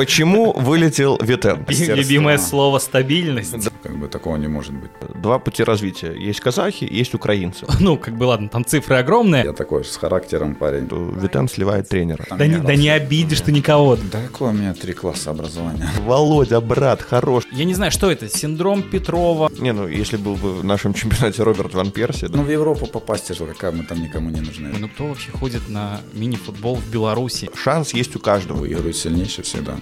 Почему 0.00 0.54
вылетел 0.54 1.18
Витен? 1.20 1.66
Любимое 1.68 2.38
слово 2.38 2.78
стабильность. 2.78 3.54
Как 3.90 3.98
бы 3.98 4.06
такого 4.06 4.36
не 4.36 4.46
может 4.46 4.72
быть. 4.72 4.92
Два 5.20 5.40
пути 5.40 5.64
развития. 5.64 6.12
Есть 6.12 6.38
казахи, 6.38 6.86
есть 6.88 7.12
украинцы. 7.14 7.66
Ну, 7.80 7.96
как 7.96 8.16
бы 8.16 8.24
ладно, 8.24 8.48
там 8.48 8.64
цифры 8.64 8.96
огромные. 8.96 9.42
Я 9.42 9.52
такой 9.52 9.84
с 9.84 9.96
характером 9.96 10.54
парень. 10.54 10.88
Витен 11.20 11.48
сливает 11.48 11.88
тренера. 11.88 12.24
Да 12.30 12.46
не, 12.46 12.58
да 12.58 12.76
не 12.76 12.88
обидишь 12.88 13.40
ты 13.40 13.50
никого. 13.50 13.96
Да 13.96 14.22
какое 14.22 14.50
у 14.50 14.52
меня 14.52 14.74
три 14.74 14.92
класса 14.92 15.30
образования. 15.30 15.90
Володя, 16.06 16.60
брат, 16.60 17.02
хорош. 17.02 17.48
Я 17.50 17.64
не 17.64 17.74
знаю, 17.74 17.90
что 17.90 18.12
это, 18.12 18.28
синдром 18.28 18.84
Петрова. 18.84 19.50
Не, 19.58 19.72
ну 19.72 19.88
если 19.88 20.18
был 20.18 20.36
бы 20.36 20.52
в 20.52 20.64
нашем 20.64 20.94
чемпионате 21.00 21.42
Роберт 21.42 21.74
Ван 21.74 21.90
Перси, 21.90 22.28
да. 22.28 22.36
Ну 22.38 22.44
в 22.44 22.50
Европу 22.50 22.86
попасть 22.86 23.34
же, 23.34 23.46
какая 23.46 23.72
мы 23.72 23.82
там 23.82 24.00
никому 24.00 24.30
не 24.30 24.40
нужны. 24.40 24.70
Ну 24.78 24.88
кто 24.88 25.08
вообще 25.08 25.32
ходит 25.32 25.68
на 25.68 26.00
мини-футбол 26.12 26.76
в 26.76 26.88
Беларуси? 26.92 27.50
Шанс 27.56 27.92
есть 27.92 28.14
у 28.14 28.20
каждого. 28.20 28.58
Выигрывает 28.58 28.94
сильнейший 28.94 29.42
всегда. 29.42 29.74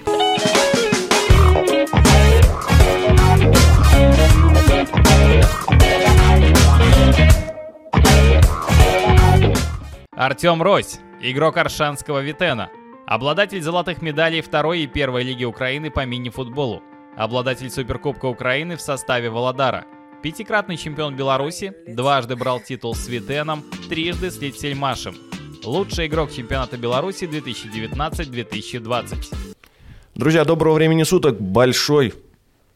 Артем 10.18 10.63
Рось, 10.64 10.99
игрок 11.22 11.58
Аршанского 11.58 12.22
Витена, 12.22 12.71
обладатель 13.07 13.63
золотых 13.63 14.03
медалей 14.03 14.40
второй 14.40 14.81
и 14.81 14.89
первой 14.89 15.22
лиги 15.22 15.45
Украины 15.45 15.93
по 15.93 16.04
мини-футболу, 16.04 16.82
обладатель 17.17 17.71
Суперкубка 17.71 18.26
Украины 18.26 18.76
в 18.76 18.81
составе 18.81 19.31
Володара, 19.31 19.85
пятикратный 20.21 20.76
чемпион 20.76 21.14
Беларуси, 21.14 21.73
дважды 21.86 22.35
брал 22.35 22.59
титул 22.59 22.96
с 22.96 23.07
Витеном, 23.07 23.62
трижды 23.89 24.32
с 24.32 24.40
Литсельмашем, 24.40 25.14
лучший 25.62 26.09
игрок 26.09 26.32
чемпионата 26.32 26.76
Беларуси 26.76 27.23
2019-2020. 27.23 29.54
Друзья, 30.17 30.45
доброго 30.45 30.75
времени 30.75 31.04
суток. 31.04 31.40
Большой 31.40 32.12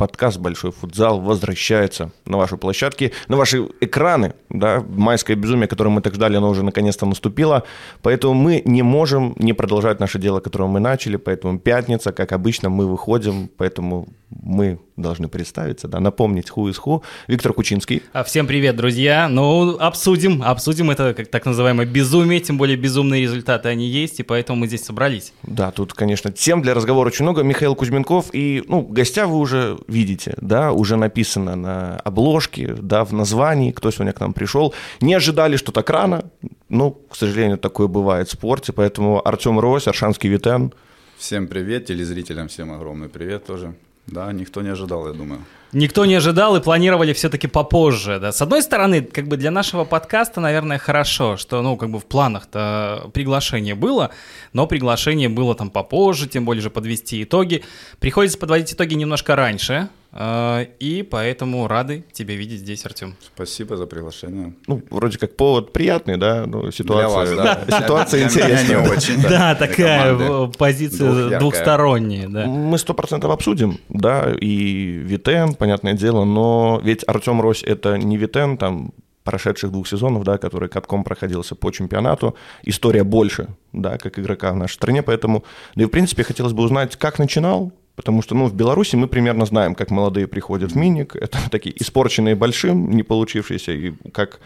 подкаст 0.02 0.38
«Большой 0.38 0.72
футзал» 0.72 1.20
возвращается 1.20 2.10
на 2.26 2.36
ваши 2.36 2.56
площадки, 2.56 3.12
на 3.28 3.36
ваши 3.36 3.68
экраны. 3.80 4.34
Да? 4.48 4.84
Майское 4.88 5.36
безумие, 5.36 5.68
которое 5.68 5.90
мы 5.90 6.00
так 6.00 6.14
ждали, 6.14 6.34
оно 6.34 6.50
уже 6.50 6.64
наконец-то 6.64 7.06
наступило. 7.06 7.62
Поэтому 8.02 8.34
мы 8.34 8.62
не 8.64 8.82
можем 8.82 9.36
не 9.38 9.52
продолжать 9.52 10.00
наше 10.00 10.18
дело, 10.18 10.40
которое 10.40 10.68
мы 10.68 10.80
начали. 10.80 11.14
Поэтому 11.14 11.60
пятница, 11.60 12.10
как 12.10 12.32
обычно, 12.32 12.68
мы 12.68 12.88
выходим. 12.88 13.48
Поэтому 13.56 14.08
мы 14.28 14.80
должны 14.96 15.28
представиться, 15.28 15.88
да, 15.88 16.00
напомнить 16.00 16.50
ху 16.50 16.68
из 16.68 16.78
ху. 16.78 17.02
Виктор 17.26 17.52
Кучинский. 17.52 18.02
А 18.12 18.24
всем 18.24 18.46
привет, 18.46 18.76
друзья. 18.76 19.28
Ну, 19.28 19.76
обсудим, 19.78 20.42
обсудим 20.42 20.90
это 20.90 21.14
как 21.14 21.28
так 21.28 21.46
называемое 21.46 21.86
безумие, 21.86 22.40
тем 22.40 22.58
более 22.58 22.76
безумные 22.76 23.22
результаты 23.22 23.68
они 23.68 23.86
есть, 23.86 24.20
и 24.20 24.22
поэтому 24.22 24.60
мы 24.60 24.66
здесь 24.66 24.84
собрались. 24.84 25.32
Да, 25.42 25.70
тут, 25.70 25.94
конечно, 25.94 26.30
тем 26.30 26.62
для 26.62 26.74
разговора 26.74 27.08
очень 27.08 27.24
много. 27.24 27.42
Михаил 27.42 27.74
Кузьменков 27.74 28.26
и, 28.32 28.62
ну, 28.68 28.82
гостя 28.82 29.26
вы 29.26 29.38
уже 29.38 29.78
видите, 29.92 30.34
да, 30.40 30.72
уже 30.72 30.96
написано 30.96 31.56
на 31.56 31.96
обложке, 31.98 32.74
да, 32.74 33.04
в 33.04 33.12
названии, 33.12 33.70
кто 33.70 33.90
сегодня 33.90 34.12
к 34.12 34.20
нам 34.20 34.32
пришел. 34.32 34.74
Не 35.00 35.14
ожидали, 35.14 35.56
что 35.56 35.72
так 35.72 35.90
рано, 35.90 36.24
ну, 36.68 36.90
к 36.90 37.16
сожалению, 37.16 37.58
такое 37.58 37.86
бывает 37.86 38.28
в 38.28 38.32
спорте, 38.32 38.72
поэтому 38.72 39.26
Артем 39.26 39.60
Рось, 39.60 39.86
Аршанский 39.86 40.30
Витен. 40.30 40.72
Всем 41.18 41.46
привет, 41.46 41.86
телезрителям 41.86 42.48
всем 42.48 42.72
огромный 42.72 43.08
привет 43.08 43.46
тоже. 43.46 43.74
Да, 44.06 44.32
никто 44.32 44.62
не 44.62 44.70
ожидал, 44.70 45.06
я 45.06 45.12
думаю. 45.12 45.40
Никто 45.72 46.04
не 46.04 46.14
ожидал 46.14 46.54
и 46.56 46.60
планировали 46.60 47.14
все-таки 47.14 47.46
попозже. 47.46 48.18
Да. 48.20 48.30
С 48.30 48.42
одной 48.42 48.62
стороны, 48.62 49.00
как 49.00 49.26
бы 49.26 49.38
для 49.38 49.50
нашего 49.50 49.84
подкаста, 49.84 50.40
наверное, 50.40 50.78
хорошо, 50.78 51.38
что, 51.38 51.62
ну, 51.62 51.78
как 51.78 51.88
бы 51.88 51.98
в 51.98 52.04
планах-то 52.04 53.10
приглашение 53.14 53.74
было, 53.74 54.10
но 54.52 54.66
приглашение 54.66 55.30
было 55.30 55.54
там 55.54 55.70
попозже, 55.70 56.28
тем 56.28 56.44
более 56.44 56.62
же 56.62 56.68
подвести 56.68 57.22
итоги. 57.22 57.64
Приходится 58.00 58.36
подводить 58.36 58.74
итоги 58.74 58.94
немножко 58.94 59.34
раньше, 59.34 59.88
и 60.14 61.08
поэтому 61.10 61.66
рады 61.68 62.04
тебя 62.12 62.34
видеть 62.34 62.60
здесь, 62.60 62.84
Артем. 62.84 63.16
Спасибо 63.34 63.76
за 63.76 63.86
приглашение. 63.86 64.54
Ну, 64.66 64.82
вроде 64.90 65.18
как 65.18 65.36
повод 65.36 65.72
приятный, 65.72 66.18
да, 66.18 66.44
ну, 66.46 66.70
ситуация, 66.70 67.34
Для 67.34 67.44
вас, 67.44 67.66
да. 67.66 67.80
ситуация 67.80 68.24
интересная. 68.24 68.88
очень. 68.90 69.22
Да, 69.22 69.54
такая 69.54 70.46
позиция 70.58 71.38
двухсторонняя, 71.38 72.28
да. 72.28 72.46
Мы 72.46 72.76
сто 72.78 72.92
процентов 72.94 73.30
обсудим, 73.30 73.78
да, 73.88 74.32
и 74.38 75.00
Витен, 75.02 75.54
понятное 75.54 75.94
дело, 75.94 76.24
но 76.24 76.80
ведь 76.82 77.04
Артем 77.06 77.40
Рось 77.40 77.62
это 77.62 77.96
не 77.96 78.16
Витен, 78.18 78.58
там 78.58 78.92
прошедших 79.24 79.70
двух 79.70 79.88
сезонов, 79.88 80.24
да, 80.24 80.38
который 80.38 80.68
катком 80.68 81.04
проходился 81.04 81.54
по 81.54 81.70
чемпионату. 81.70 82.34
История 82.64 83.04
больше, 83.04 83.48
да, 83.72 83.98
как 83.98 84.18
игрока 84.18 84.52
в 84.52 84.56
нашей 84.56 84.74
стране, 84.74 85.02
поэтому, 85.02 85.44
да 85.74 85.84
и 85.84 85.86
в 85.86 85.90
принципе 85.90 86.24
хотелось 86.24 86.52
бы 86.52 86.62
узнать, 86.62 86.96
как 86.96 87.18
начинал, 87.18 87.72
потому 87.96 88.22
что, 88.22 88.34
ну, 88.34 88.46
в 88.46 88.54
Беларуси 88.54 88.96
мы 88.96 89.08
примерно 89.08 89.46
знаем, 89.46 89.74
как 89.74 89.90
молодые 89.90 90.26
приходят 90.26 90.72
в 90.72 90.76
миник, 90.76 91.16
это 91.16 91.38
такие 91.50 91.74
испорченные 91.82 92.34
большим, 92.34 92.90
не 92.90 93.02
получившиеся, 93.02 93.72
и 93.72 93.92
как 94.12 94.40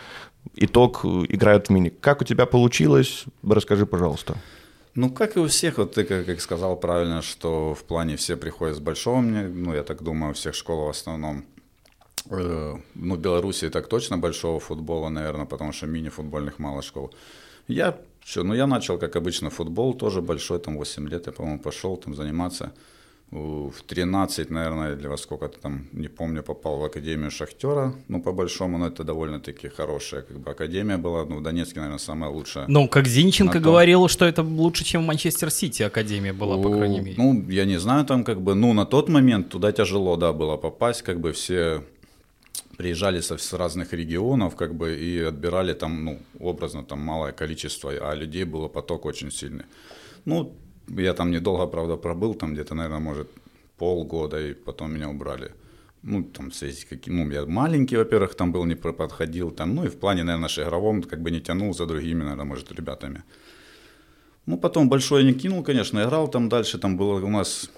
итог 0.54 1.04
играют 1.04 1.66
в 1.66 1.70
миник. 1.70 2.00
Как 2.00 2.22
у 2.22 2.24
тебя 2.24 2.46
получилось? 2.46 3.24
Расскажи, 3.42 3.86
пожалуйста. 3.86 4.36
Ну, 4.94 5.10
как 5.10 5.36
и 5.36 5.40
у 5.40 5.46
всех, 5.46 5.76
вот 5.76 5.92
ты 5.92 6.04
как, 6.04 6.40
сказал 6.40 6.76
правильно, 6.76 7.20
что 7.20 7.74
в 7.74 7.84
плане 7.84 8.16
все 8.16 8.36
приходят 8.36 8.76
с 8.76 8.80
большого, 8.80 9.20
ну, 9.20 9.74
я 9.74 9.82
так 9.82 10.02
думаю, 10.02 10.30
у 10.30 10.34
всех 10.34 10.54
школ 10.54 10.86
в 10.86 10.88
основном. 10.88 11.44
Э, 12.30 12.76
ну, 12.94 13.14
в 13.14 13.18
Беларуси 13.18 13.68
так 13.68 13.88
точно 13.88 14.16
большого 14.16 14.58
футбола, 14.58 15.10
наверное, 15.10 15.44
потому 15.44 15.72
что 15.72 15.86
мини-футбольных 15.86 16.58
мало 16.58 16.82
школ. 16.82 17.12
Я, 17.68 17.98
что, 18.24 18.42
ну, 18.42 18.54
я 18.54 18.66
начал, 18.66 18.98
как 18.98 19.16
обычно, 19.16 19.50
футбол 19.50 19.92
тоже 19.94 20.22
большой, 20.22 20.58
там, 20.58 20.78
8 20.78 21.08
лет, 21.08 21.26
я, 21.26 21.32
по-моему, 21.32 21.58
пошел 21.60 21.98
там 21.98 22.14
заниматься. 22.14 22.72
В 23.31 23.72
13, 23.87 24.50
наверное, 24.50 24.94
или 24.94 25.09
во 25.09 25.16
сколько-то 25.16 25.59
там, 25.59 25.87
не 25.92 26.06
помню, 26.06 26.44
попал 26.44 26.78
в 26.78 26.84
Академию 26.84 27.32
Шахтера, 27.32 27.92
ну, 28.06 28.22
по-большому, 28.22 28.78
но 28.78 28.87
это 28.87 29.03
довольно-таки 29.03 29.69
хорошая, 29.69 30.22
как 30.22 30.38
бы, 30.38 30.53
академия 30.53 30.97
была, 30.97 31.25
ну, 31.25 31.38
в 31.38 31.42
Донецке, 31.42 31.81
наверное, 31.81 31.98
самая 31.98 32.31
лучшая. 32.31 32.66
Ну, 32.69 32.88
как 32.88 33.09
Зинченко 33.09 33.59
говорил, 33.59 34.06
что 34.06 34.25
это 34.26 34.44
лучше, 34.44 34.84
чем 34.84 35.03
в 35.03 35.06
Манчестер 35.06 35.50
Сити 35.50 35.82
Академия 35.82 36.32
была, 36.32 36.56
по 36.56 36.70
крайней 36.70 37.00
мере. 37.00 37.16
Ну, 37.19 37.44
я 37.50 37.65
не 37.65 37.81
знаю, 37.81 38.04
там 38.04 38.22
как 38.22 38.41
бы, 38.41 38.54
ну, 38.54 38.72
на 38.72 38.86
тот 38.86 39.09
момент 39.09 39.48
туда 39.48 39.72
тяжело, 39.72 40.16
да, 40.16 40.32
было 40.32 40.56
попасть, 40.56 41.03
как 41.03 41.19
бы 41.19 41.32
все 41.32 41.82
приезжали 42.76 43.20
со, 43.20 43.38
с 43.38 43.53
разных 43.53 43.92
регионов, 43.92 44.54
как 44.54 44.75
бы, 44.75 44.97
и 44.97 45.19
отбирали 45.20 45.72
там, 45.72 46.04
ну, 46.04 46.19
образно, 46.38 46.84
там 46.84 47.00
малое 47.00 47.32
количество, 47.32 47.91
а 47.91 48.15
людей 48.15 48.44
было 48.44 48.69
поток 48.69 49.04
очень 49.04 49.32
сильный. 49.32 49.65
Ну, 50.25 50.54
я 50.88 51.14
там 51.14 51.30
недолго, 51.30 51.66
правда, 51.66 51.97
пробыл, 51.97 52.34
там 52.34 52.54
где-то, 52.54 52.74
наверное, 52.74 53.00
может, 53.00 53.28
полгода, 53.78 54.41
и 54.41 54.54
потом 54.54 54.94
меня 54.94 55.08
убрали. 55.08 55.52
Ну, 56.02 56.22
там, 56.22 56.50
в 56.50 56.54
связи 56.54 56.80
с 56.80 56.84
каким, 56.84 57.16
ну, 57.16 57.30
я 57.30 57.47
маленький, 57.47 57.97
во-первых, 57.97 58.34
там 58.34 58.52
был, 58.52 58.64
не 58.64 58.76
подходил, 58.76 59.50
там, 59.50 59.74
ну, 59.74 59.84
и 59.84 59.88
в 59.88 59.97
плане, 59.97 60.22
наверное, 60.22 60.42
наш 60.42 60.58
игровом, 60.58 61.02
как 61.02 61.20
бы 61.20 61.30
не 61.30 61.41
тянул 61.41 61.74
за 61.74 61.86
другими, 61.86 62.22
наверное, 62.22 62.44
может, 62.44 62.72
ребятами. 62.72 63.22
Ну, 64.47 64.58
потом 64.58 64.88
большой 64.88 65.24
не 65.24 65.32
кинул, 65.32 65.64
конечно, 65.64 66.00
играл 66.02 66.28
там 66.28 66.48
дальше, 66.48 66.78
там 66.78 66.97
было 66.97 67.24
у 67.24 67.30
нас 67.30 67.70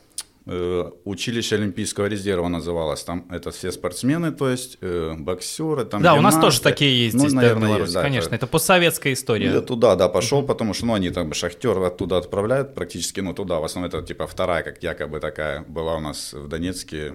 училище 1.04 1.56
Олимпийского 1.56 2.06
резерва 2.06 2.48
называлось, 2.48 3.03
там 3.04 3.26
это 3.31 3.50
все 3.50 3.70
спортсмены, 3.70 4.32
то 4.32 4.48
есть 4.48 4.78
э, 4.81 5.14
боксеры, 5.19 5.84
там 5.84 6.03
да, 6.03 6.14
у 6.14 6.20
нас 6.22 6.34
гимнасты. 6.34 6.41
тоже 6.41 6.60
такие 6.62 7.04
есть 7.04 7.14
Ну, 7.14 7.20
здесь, 7.20 7.32
да, 7.34 7.41
наверное, 7.41 7.69
Беларуси, 7.69 7.82
есть, 7.88 7.94
да, 7.94 8.03
конечно. 8.03 8.26
это- 8.28 8.36
Это 8.36 8.47
постсоветская 8.47 9.12
история. 9.12 9.47
я 9.50 9.60
туда, 9.60 9.94
да, 9.97 10.08
пошел, 10.08 10.42
потому 10.42 10.72
что, 10.75 10.87
ну, 10.87 10.94
они 10.94 11.10
там, 11.10 11.34
шахтер 11.34 11.78
оттуда 11.82 12.16
отправляют 12.16 12.75
практически, 12.75 13.20
ну, 13.20 13.34
туда, 13.34 13.58
в 13.60 13.64
основном 13.64 13.88
это, 13.91 14.03
типа, 14.06 14.26
вторая, 14.26 14.62
как 14.62 14.82
якобы 14.82 15.20
такая, 15.20 15.64
была 15.69 15.97
у 15.97 16.00
нас 16.00 16.32
в 16.32 16.48
Донецке 16.48 17.14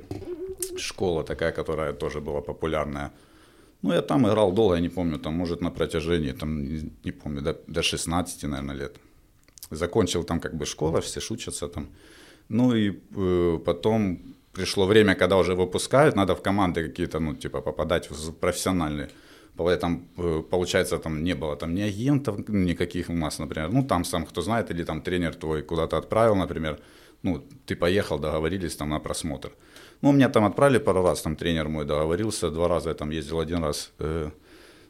школа 0.77 1.23
такая, 1.23 1.51
которая 1.51 1.93
тоже 1.93 2.19
была 2.21 2.41
популярная. 2.41 3.11
Ну, 3.81 3.93
я 3.93 4.01
там 4.01 4.27
играл 4.27 4.51
долго, 4.51 4.75
я 4.75 4.81
не 4.81 4.89
помню, 4.89 5.17
там, 5.17 5.33
может, 5.33 5.61
на 5.61 5.71
протяжении, 5.71 6.31
там, 6.33 6.63
не, 6.63 6.91
не 7.03 7.11
помню, 7.11 7.41
до, 7.41 7.53
до 7.67 7.81
16, 7.81 8.43
наверное, 8.43 8.75
лет. 8.75 8.95
Закончил 9.71 10.23
там, 10.23 10.39
как 10.39 10.55
бы, 10.55 10.65
школа, 10.65 10.99
все 11.01 11.19
шутятся 11.19 11.67
там. 11.67 11.87
Ну, 12.49 12.75
и 12.75 12.91
э, 13.15 13.59
потом 13.65 14.19
пришло 14.53 14.85
время, 14.85 15.15
когда 15.15 15.37
уже 15.37 15.55
выпускают, 15.55 16.15
надо 16.15 16.35
в 16.35 16.41
команды 16.41 16.87
какие-то, 16.87 17.19
ну, 17.19 17.35
типа, 17.35 17.61
попадать 17.61 18.09
в 18.11 18.31
профессиональные. 18.33 19.09
Там, 19.79 20.07
э, 20.17 20.43
получается, 20.49 20.97
там 20.97 21.23
не 21.23 21.35
было 21.35 21.55
там 21.55 21.75
ни 21.75 21.81
агентов 21.81 22.49
никаких 22.49 23.09
у 23.09 23.13
нас, 23.13 23.39
например. 23.39 23.71
Ну, 23.71 23.83
там 23.83 24.05
сам, 24.05 24.25
кто 24.25 24.41
знает, 24.41 24.71
или 24.71 24.83
там 24.83 25.01
тренер 25.01 25.35
твой 25.35 25.61
куда-то 25.61 25.97
отправил, 25.97 26.35
например. 26.35 26.79
Ну, 27.23 27.43
ты 27.65 27.75
поехал, 27.75 28.19
договорились 28.19 28.75
там 28.75 28.89
на 28.89 28.99
просмотр. 28.99 29.51
Ну, 30.01 30.11
меня 30.11 30.29
там 30.29 30.43
отправили 30.43 30.79
пару 30.79 31.03
раз, 31.03 31.21
там 31.21 31.35
тренер 31.35 31.69
мой 31.69 31.85
договорился, 31.85 32.49
два 32.49 32.67
раза 32.67 32.89
я 32.89 32.95
там 32.95 33.11
ездил, 33.11 33.39
один 33.39 33.63
раз 33.63 33.91
э, 33.99 34.31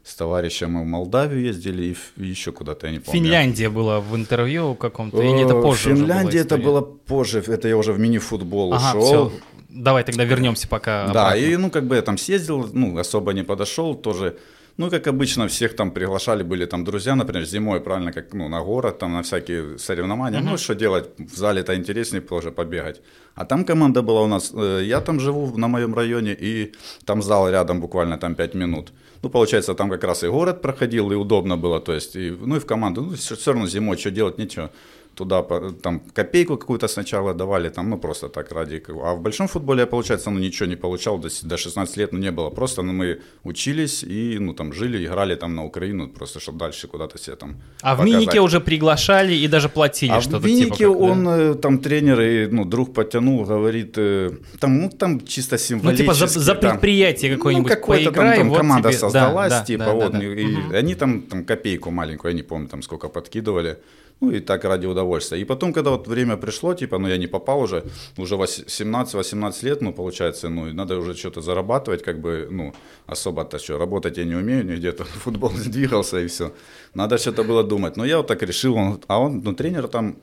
с 0.04 0.14
товарищем 0.16 0.72
мы 0.72 0.82
в 0.82 0.86
Молдавию 0.86 1.42
ездили 1.42 1.96
и, 2.16 2.22
еще 2.22 2.52
куда-то, 2.52 2.86
я 2.86 2.92
не 2.92 2.98
помню. 2.98 3.20
Финляндия 3.22 3.70
была 3.70 4.00
в 4.00 4.14
интервью 4.14 4.74
каком-то, 4.74 5.22
или 5.22 5.44
это 5.44 5.54
Э, 5.54 5.62
позже 5.62 5.94
Финляндия 5.96 6.40
это 6.40 6.58
было 6.58 6.80
позже, 6.82 7.42
это 7.46 7.68
я 7.68 7.76
уже 7.76 7.92
в 7.92 7.98
мини-футбол 7.98 8.74
Ага, 8.74 8.98
ушел. 8.98 9.28
все. 9.30 9.38
Давай 9.70 10.04
тогда 10.04 10.24
вернемся 10.24 10.68
пока 10.68 11.04
Да, 11.06 11.28
обратно. 11.30 11.38
и 11.38 11.56
ну 11.56 11.70
как 11.70 11.86
бы 11.86 11.96
я 11.96 12.02
там 12.02 12.18
съездил, 12.18 12.68
ну 12.72 12.96
особо 12.98 13.32
не 13.32 13.42
подошел, 13.42 13.94
тоже 13.94 14.36
Ну, 14.76 14.90
как 14.90 15.06
обычно, 15.06 15.46
всех 15.46 15.76
там 15.76 15.90
приглашали, 15.90 16.42
были 16.42 16.66
там 16.66 16.84
друзья, 16.84 17.14
например, 17.14 17.44
зимой, 17.44 17.80
правильно, 17.80 18.12
как 18.12 18.34
ну, 18.34 18.48
на 18.48 18.60
город, 18.60 18.98
там 18.98 19.12
на 19.12 19.22
всякие 19.22 19.78
соревнования. 19.78 20.40
Mm-hmm. 20.40 20.50
Ну, 20.50 20.58
что 20.58 20.74
делать, 20.74 21.08
в 21.18 21.36
зале-то 21.36 21.74
интереснее 21.74 22.20
тоже 22.20 22.50
побегать. 22.50 23.00
А 23.36 23.44
там 23.44 23.64
команда 23.64 24.02
была 24.02 24.22
у 24.22 24.26
нас, 24.26 24.52
э, 24.54 24.82
я 24.84 25.00
там 25.00 25.20
живу 25.20 25.56
на 25.58 25.68
моем 25.68 25.94
районе, 25.94 26.36
и 26.40 26.72
там 27.04 27.22
зал 27.22 27.50
рядом 27.50 27.80
буквально 27.80 28.18
там 28.18 28.34
5 28.34 28.54
минут. 28.54 28.92
Ну, 29.22 29.30
получается, 29.30 29.74
там 29.74 29.90
как 29.90 30.04
раз 30.04 30.24
и 30.24 30.28
город 30.28 30.60
проходил, 30.60 31.12
и 31.12 31.14
удобно 31.14 31.56
было, 31.56 31.80
то 31.80 31.92
есть, 31.92 32.16
и, 32.16 32.30
ну 32.30 32.56
и 32.56 32.58
в 32.58 32.66
команду, 32.66 33.02
ну, 33.02 33.14
все, 33.14 33.36
все 33.36 33.52
равно 33.52 33.68
зимой, 33.68 33.96
что 33.96 34.10
делать, 34.10 34.38
ничего 34.38 34.70
туда 35.14 35.42
там 35.82 36.00
копейку 36.12 36.56
какую-то 36.56 36.88
сначала 36.88 37.34
давали, 37.34 37.70
там, 37.70 37.90
ну, 37.90 37.98
просто 37.98 38.28
так 38.28 38.52
ради... 38.52 38.82
А 38.88 39.14
в 39.14 39.20
большом 39.20 39.48
футболе, 39.48 39.86
получается, 39.86 40.30
ну, 40.30 40.40
ничего 40.40 40.68
не 40.68 40.76
получал, 40.76 41.18
до, 41.18 41.28
до 41.42 41.56
16 41.56 41.96
лет, 41.96 42.12
ну, 42.12 42.18
не 42.18 42.30
было. 42.30 42.50
Просто, 42.50 42.82
ну, 42.82 42.92
мы 42.92 43.20
учились 43.44 44.02
и, 44.02 44.38
ну, 44.40 44.54
там, 44.54 44.72
жили, 44.72 45.04
играли 45.04 45.36
там 45.36 45.54
на 45.54 45.64
Украину, 45.64 46.08
просто, 46.08 46.40
чтобы 46.40 46.58
дальше 46.58 46.88
куда-то 46.88 47.18
себе 47.18 47.36
там 47.36 47.56
А 47.82 47.96
показать. 47.96 48.00
в 48.00 48.04
Минике 48.04 48.40
уже 48.40 48.60
приглашали 48.60 49.34
и 49.34 49.48
даже 49.48 49.68
платили 49.68 50.12
а 50.12 50.20
что-то 50.20 50.38
в 50.38 50.46
Минике 50.46 50.76
типа, 50.76 50.92
как, 50.92 51.00
он, 51.00 51.24
да? 51.24 51.36
Э, 51.38 51.54
там, 51.54 51.78
тренер 51.78 52.20
и, 52.20 52.46
ну, 52.46 52.64
друг 52.64 52.94
потянул, 52.94 53.44
говорит, 53.44 53.94
э, 53.96 54.30
там, 54.60 54.80
ну, 54.80 54.90
там 54.90 55.20
чисто 55.26 55.58
символически. 55.58 56.06
Ну, 56.06 56.14
типа 56.14 56.26
за, 56.26 56.40
за 56.40 56.54
предприятие 56.54 57.30
там, 57.30 57.38
какое-нибудь 57.38 57.70
ну, 57.70 57.76
какое-то 57.76 58.12
там, 58.12 58.34
там 58.36 58.48
вот 58.48 58.58
команда 58.58 58.88
тебе... 58.88 58.98
создалась, 58.98 59.50
да, 59.50 59.64
типа, 59.64 59.84
да, 59.84 59.92
вот, 59.92 60.12
да, 60.12 60.18
да. 60.18 60.24
и 60.24 60.54
угу. 60.54 60.76
они 60.76 60.94
там, 60.94 61.22
там 61.22 61.44
копейку 61.44 61.90
маленькую, 61.90 62.32
я 62.32 62.36
не 62.36 62.42
помню, 62.42 62.68
там, 62.68 62.82
сколько 62.82 63.08
подкидывали. 63.08 63.78
Ну 64.24 64.30
и 64.30 64.40
так 64.40 64.64
ради 64.64 64.86
удовольствия. 64.86 65.40
И 65.40 65.44
потом, 65.44 65.72
когда 65.72 65.90
вот 65.90 66.08
время 66.08 66.36
пришло, 66.36 66.74
типа, 66.74 66.98
ну 66.98 67.08
я 67.08 67.18
не 67.18 67.26
попал 67.26 67.60
уже, 67.60 67.84
уже 68.16 68.34
17-18 68.34 69.64
лет, 69.64 69.82
ну 69.82 69.92
получается, 69.92 70.48
ну 70.48 70.72
надо 70.72 70.98
уже 70.98 71.14
что-то 71.14 71.42
зарабатывать, 71.42 72.02
как 72.02 72.20
бы, 72.20 72.48
ну 72.50 72.72
особо-то 73.06 73.58
что, 73.58 73.78
работать 73.78 74.18
я 74.18 74.24
не 74.24 74.34
умею, 74.34 74.64
где-то 74.64 75.04
футбол 75.24 75.50
двигался 75.50 76.20
и 76.20 76.26
все. 76.26 76.52
Надо 76.94 77.18
что-то 77.18 77.44
было 77.44 77.62
думать. 77.62 77.96
Но 77.96 78.06
я 78.06 78.16
вот 78.16 78.26
так 78.26 78.42
решил, 78.42 78.76
он, 78.76 79.00
а 79.08 79.18
он, 79.18 79.42
ну 79.44 79.52
тренер 79.52 79.88
там 79.88 80.16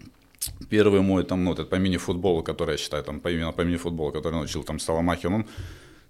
первый 0.70 1.02
мой 1.02 1.24
там, 1.24 1.44
ну, 1.44 1.54
этот 1.54 1.70
по 1.70 1.76
мини-футболу, 1.76 2.42
который 2.42 2.72
я 2.72 2.78
считаю, 2.78 3.04
там, 3.04 3.20
по, 3.20 3.30
именно 3.30 3.52
по 3.52 3.62
мини-футболу, 3.62 4.12
который 4.12 4.34
научил 4.34 4.64
там 4.64 4.80
Соломахин, 4.80 5.34
он 5.34 5.46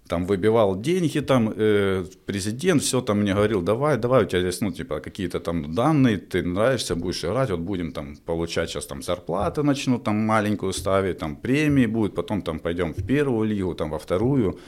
там 0.08 0.26
выбивал 0.26 0.80
деньги, 0.80 1.20
там 1.20 1.52
э, 1.56 2.04
президент 2.26 2.82
все 2.82 3.00
там 3.00 3.20
мне 3.20 3.34
говорил, 3.34 3.62
давай, 3.62 3.96
давай, 3.96 4.24
у 4.24 4.26
тебя 4.26 4.40
есть, 4.40 4.60
ну, 4.60 4.72
типа, 4.72 5.00
какие-то 5.00 5.40
там 5.40 5.74
данные, 5.74 6.18
ты 6.18 6.42
нравишься, 6.42 6.94
будешь 6.96 7.24
играть, 7.24 7.50
вот 7.50 7.60
будем 7.60 7.92
там 7.92 8.16
получать 8.16 8.70
сейчас 8.70 8.86
там 8.86 9.02
зарплаты 9.02 9.62
начну 9.62 9.98
там 9.98 10.16
маленькую 10.16 10.72
ставить, 10.72 11.18
там 11.18 11.36
премии 11.36 11.86
будет, 11.86 12.14
потом 12.14 12.42
там 12.42 12.58
пойдем 12.58 12.92
в 12.92 13.06
первую 13.06 13.48
лигу, 13.48 13.74
там 13.74 13.90
во 13.90 13.98
вторую, 13.98 14.58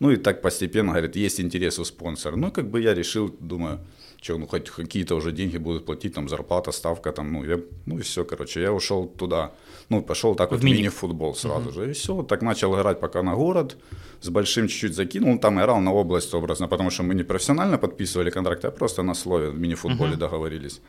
ну 0.00 0.10
и 0.10 0.16
так 0.16 0.42
постепенно, 0.42 0.92
говорит, 0.92 1.16
есть 1.16 1.40
интерес 1.40 1.78
у 1.78 1.84
спонсора. 1.84 2.36
Ну, 2.36 2.50
как 2.50 2.68
бы 2.68 2.80
я 2.80 2.94
решил, 2.94 3.34
думаю, 3.40 3.78
что, 4.22 4.38
ну, 4.38 4.46
хоть 4.46 4.70
какие-то 4.70 5.16
уже 5.16 5.32
деньги 5.32 5.58
будут 5.58 5.84
платить, 5.84 6.14
там, 6.14 6.28
зарплата, 6.28 6.72
ставка, 6.72 7.12
там, 7.12 7.32
ну, 7.32 7.44
я, 7.44 7.58
ну, 7.86 7.98
и 7.98 8.02
все, 8.02 8.24
короче, 8.24 8.62
я 8.62 8.72
ушел 8.72 9.06
туда, 9.06 9.52
ну, 9.88 10.00
пошел 10.02 10.36
так 10.36 10.50
в 10.50 10.52
вот 10.52 10.62
мини. 10.62 10.76
мини-футбол 10.76 11.34
сразу 11.34 11.70
uh-huh. 11.70 11.74
же, 11.74 11.90
и 11.90 11.92
все, 11.92 12.22
так 12.22 12.42
начал 12.42 12.74
играть 12.74 13.00
пока 13.00 13.22
на 13.22 13.34
город, 13.34 13.76
с 14.20 14.28
большим 14.28 14.68
чуть-чуть 14.68 14.94
закинул, 14.94 15.38
там 15.38 15.58
играл 15.58 15.80
на 15.80 15.92
область 15.92 16.34
образно, 16.34 16.68
потому 16.68 16.90
что 16.90 17.02
мы 17.02 17.14
не 17.14 17.24
профессионально 17.24 17.78
подписывали 17.78 18.30
контракты, 18.30 18.68
а 18.68 18.70
просто 18.70 19.02
на 19.02 19.14
слове 19.14 19.50
в 19.50 19.58
мини-футболе 19.58 20.12
uh-huh. 20.12 20.18
договорились. 20.18 20.80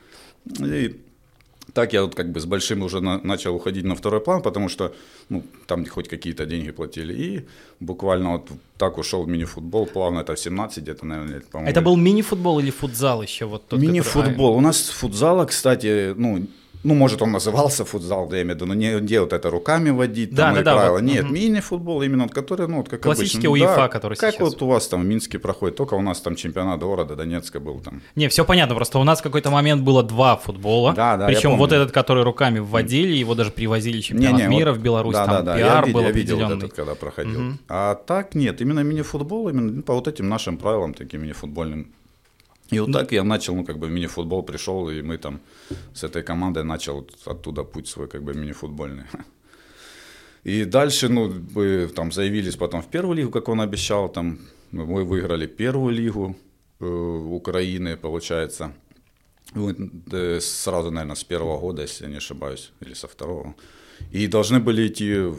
И 0.60 1.02
так 1.74 1.94
я 1.94 2.02
вот 2.02 2.16
как 2.16 2.32
бы 2.32 2.40
с 2.40 2.46
большим 2.46 2.82
уже 2.82 3.00
на, 3.00 3.20
начал 3.24 3.56
уходить 3.56 3.86
на 3.86 3.96
второй 3.96 4.20
план, 4.20 4.42
потому 4.42 4.70
что 4.70 4.94
ну, 5.30 5.44
там 5.66 5.86
хоть 5.86 6.10
какие-то 6.10 6.46
деньги 6.46 6.72
платили. 6.72 7.14
И 7.14 7.46
буквально 7.80 8.32
вот 8.32 8.50
так 8.78 8.98
ушел 8.98 9.26
мини-футбол, 9.26 9.86
плавно 9.86 10.20
это 10.20 10.36
в 10.36 10.40
17 10.40 10.84
где-то, 10.84 11.06
наверное, 11.06 11.36
лет, 11.36 11.46
по-моему. 11.46 11.72
Это 11.72 11.82
был 11.82 11.96
мини-футбол 11.96 12.60
или 12.60 12.72
футзал 12.72 13.24
еще? 13.24 13.46
Вот 13.46 13.68
тот, 13.68 13.80
мини-футбол. 13.80 14.24
Который... 14.24 14.58
У 14.58 14.62
нас 14.62 14.90
футзала, 14.90 15.46
кстати, 15.46 16.14
ну, 16.18 16.48
ну, 16.84 16.94
может, 16.96 17.22
он 17.22 17.32
назывался 17.32 17.86
футзал, 17.86 18.32
я 18.32 18.42
имею 18.42 18.54
в 18.54 18.56
виду, 18.56 18.66
но 18.66 18.74
не 18.74 19.00
где 19.00 19.22
вот 19.22 19.34
это 19.34 19.50
руками 19.50 19.90
водить, 19.90 20.34
да, 20.34 20.48
там, 20.48 20.56
да, 20.56 20.62
и 20.62 20.64
да, 20.64 20.76
правила. 20.76 20.94
Вот, 20.94 21.04
Нет, 21.04 21.26
угу. 21.26 21.34
мини-футбол 21.34 22.02
именно, 22.02 22.28
который, 22.28 22.68
ну, 22.68 22.78
вот 22.78 22.90
как 22.90 23.02
Классический 23.02 23.48
обычно. 23.48 23.68
УЕФА, 23.68 23.76
да, 23.76 23.88
который 23.88 24.18
как 24.18 24.34
сейчас. 24.34 24.42
вот 24.42 24.62
у 24.62 24.68
вас 24.68 24.88
там 24.88 25.02
в 25.02 25.06
Минске 25.06 25.40
проходит, 25.40 25.78
только 25.78 25.94
у 25.94 26.02
нас 26.02 26.20
там 26.20 26.36
чемпионат 26.36 26.80
города 26.82 27.16
Донецка 27.16 27.60
был 27.60 27.80
там. 27.80 28.02
Не, 28.16 28.28
все 28.28 28.44
понятно, 28.44 28.76
просто 28.76 29.00
у 29.00 29.04
нас 29.04 29.20
в 29.20 29.24
какой-то 29.24 29.50
момент 29.50 29.84
было 29.84 30.04
два 30.04 30.36
футбола, 30.36 30.94
да, 30.94 31.18
да, 31.18 31.28
причем 31.28 31.58
вот 31.58 31.72
этот, 31.72 31.92
который 31.92 32.24
руками 32.24 32.60
вводили, 32.60 33.14
его 33.14 33.36
даже 33.36 33.52
привозили 33.52 34.02
чемпионат 34.02 34.42
не, 34.42 34.48
не, 34.48 34.56
мира 34.56 34.72
вот, 34.72 34.80
в 34.80 34.84
Беларусь, 34.84 35.14
да, 35.14 35.26
там 35.26 35.46
да, 35.46 35.54
да, 35.54 35.58
пиар 35.58 35.86
я, 35.88 35.94
был 35.94 36.02
я 36.02 36.12
видел 36.12 36.40
вот 36.40 36.52
этот, 36.52 36.74
когда 36.74 36.96
проходил. 36.96 37.40
Угу. 37.40 37.58
А 37.70 37.96
так 37.96 38.36
нет, 38.36 38.62
именно 38.62 38.82
мини-футбол, 38.82 39.50
именно 39.50 39.82
по 39.82 39.94
вот 39.94 40.08
этим 40.08 40.28
нашим 40.28 40.58
правилам, 40.58 40.94
таким 40.94 41.22
мини-футбольным 41.22 41.94
и 42.74 42.80
вот 42.80 42.92
так 42.92 43.12
я 43.12 43.24
начал, 43.24 43.56
ну, 43.56 43.66
как 43.66 43.78
бы 43.78 43.90
мини-футбол 43.90 44.44
пришел, 44.44 44.90
и 44.90 45.02
мы 45.02 45.18
там 45.18 45.40
с 45.94 46.04
этой 46.04 46.24
командой 46.24 46.64
начал 46.64 47.08
оттуда 47.26 47.64
путь 47.64 47.88
свой, 47.88 48.08
как 48.08 48.24
бы 48.24 48.34
мини-футбольный. 48.34 49.06
И 50.44 50.66
дальше, 50.66 51.08
ну, 51.10 51.34
мы 51.56 51.88
там 51.96 52.12
заявились 52.12 52.56
потом 52.56 52.82
в 52.82 52.88
первую 52.88 53.18
лигу, 53.18 53.32
как 53.32 53.48
он 53.48 53.62
обещал, 53.62 54.10
там 54.10 54.40
мы 54.72 55.06
выиграли 55.06 55.48
первую 55.48 55.94
лигу 55.94 56.36
э, 56.80 56.86
Украины, 56.86 57.96
получается. 57.96 58.74
Мы, 59.54 60.40
сразу, 60.42 60.92
наверное, 60.92 61.16
с 61.16 61.24
первого 61.24 61.60
года, 61.60 61.84
если 61.84 62.06
я 62.06 62.12
не 62.12 62.18
ошибаюсь, 62.18 62.72
или 62.82 62.94
со 62.94 63.08
второго. 63.08 63.56
И 64.12 64.28
должны 64.28 64.60
были 64.60 64.88
идти 64.88 65.32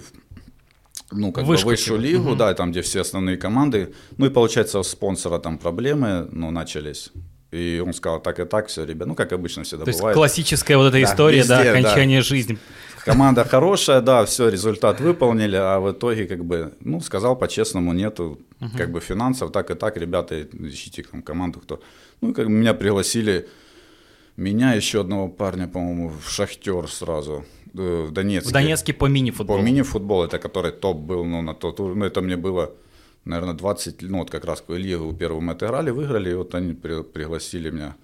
ну, 1.15 1.33
как 1.33 1.45
Вышку, 1.45 1.67
бы 1.67 1.71
высшую 1.73 2.01
типа. 2.01 2.09
лигу, 2.11 2.29
угу. 2.31 2.37
да, 2.37 2.55
там, 2.55 2.71
где 2.71 2.83
все 2.83 3.01
основные 3.01 3.37
команды. 3.37 3.95
Ну 4.17 4.27
и 4.27 4.31
получается, 4.31 4.79
у 4.79 4.83
спонсора 4.83 5.39
там 5.39 5.59
проблемы, 5.59 6.29
ну, 6.31 6.51
начались. 6.51 7.11
И 7.51 7.81
он 7.85 7.93
сказал, 7.93 8.21
так 8.21 8.41
и 8.41 8.45
так, 8.45 8.67
все, 8.67 8.85
ребят, 8.85 9.07
ну, 9.07 9.15
как 9.15 9.33
обычно 9.33 9.63
всегда 9.63 9.85
То 9.85 9.93
бывает. 9.93 10.05
есть 10.05 10.15
классическая 10.15 10.77
вот 10.77 10.87
эта 10.87 10.99
да, 10.99 11.05
история, 11.05 11.39
везде, 11.39 11.55
да, 11.55 11.71
окончание 11.71 12.19
да. 12.19 12.25
жизни. 12.25 12.59
Команда 13.05 13.45
хорошая, 13.49 14.01
да, 14.01 14.25
все, 14.25 14.49
результат 14.49 15.01
выполнили, 15.01 15.55
а 15.57 15.79
в 15.79 15.93
итоге, 15.93 16.27
как 16.27 16.45
бы, 16.45 16.73
ну, 16.81 17.01
сказал 17.01 17.37
по-честному, 17.37 17.93
нету, 17.93 18.41
угу. 18.61 18.71
как 18.77 18.91
бы, 18.91 19.01
финансов, 19.01 19.53
так 19.53 19.71
и 19.71 19.75
так, 19.75 19.97
ребята, 19.97 20.43
ищите 20.43 21.05
там 21.05 21.23
команду, 21.23 21.61
кто. 21.61 21.81
Ну, 22.21 22.35
как 22.35 22.47
бы 22.47 22.53
меня 22.53 22.75
пригласили, 22.75 23.49
меня, 24.37 24.73
еще 24.73 25.03
одного 25.03 25.29
парня, 25.29 25.69
по-моему, 25.69 26.09
в 26.09 26.29
Шахтер 26.29 26.89
сразу. 26.91 27.45
Э, 27.77 28.07
в 28.09 28.13
Донецке. 28.13 28.49
В 28.49 28.53
Донецке 28.53 28.93
по 28.93 29.07
мини-футболу. 29.07 29.59
По 29.59 29.65
мини-футболу, 29.65 30.25
это 30.25 30.39
который 30.39 30.73
топ 30.73 30.97
был, 30.99 31.25
ну, 31.25 31.43
на 31.43 31.55
тот 31.55 31.79
ну, 31.79 32.05
это 32.05 32.21
мне 32.21 32.37
было, 32.37 32.73
наверное, 33.25 33.55
20, 33.55 34.03
ну, 34.03 34.19
вот 34.19 34.31
как 34.31 34.45
раз 34.45 34.63
в 34.67 34.77
Лигу 34.77 35.13
первую 35.13 35.43
мы 35.43 35.53
отыграли, 35.53 35.91
выиграли, 35.91 36.31
и 36.31 36.35
вот 36.35 36.55
они 36.55 36.75
при, 36.75 37.03
пригласили 37.03 37.71
меня 37.71 37.97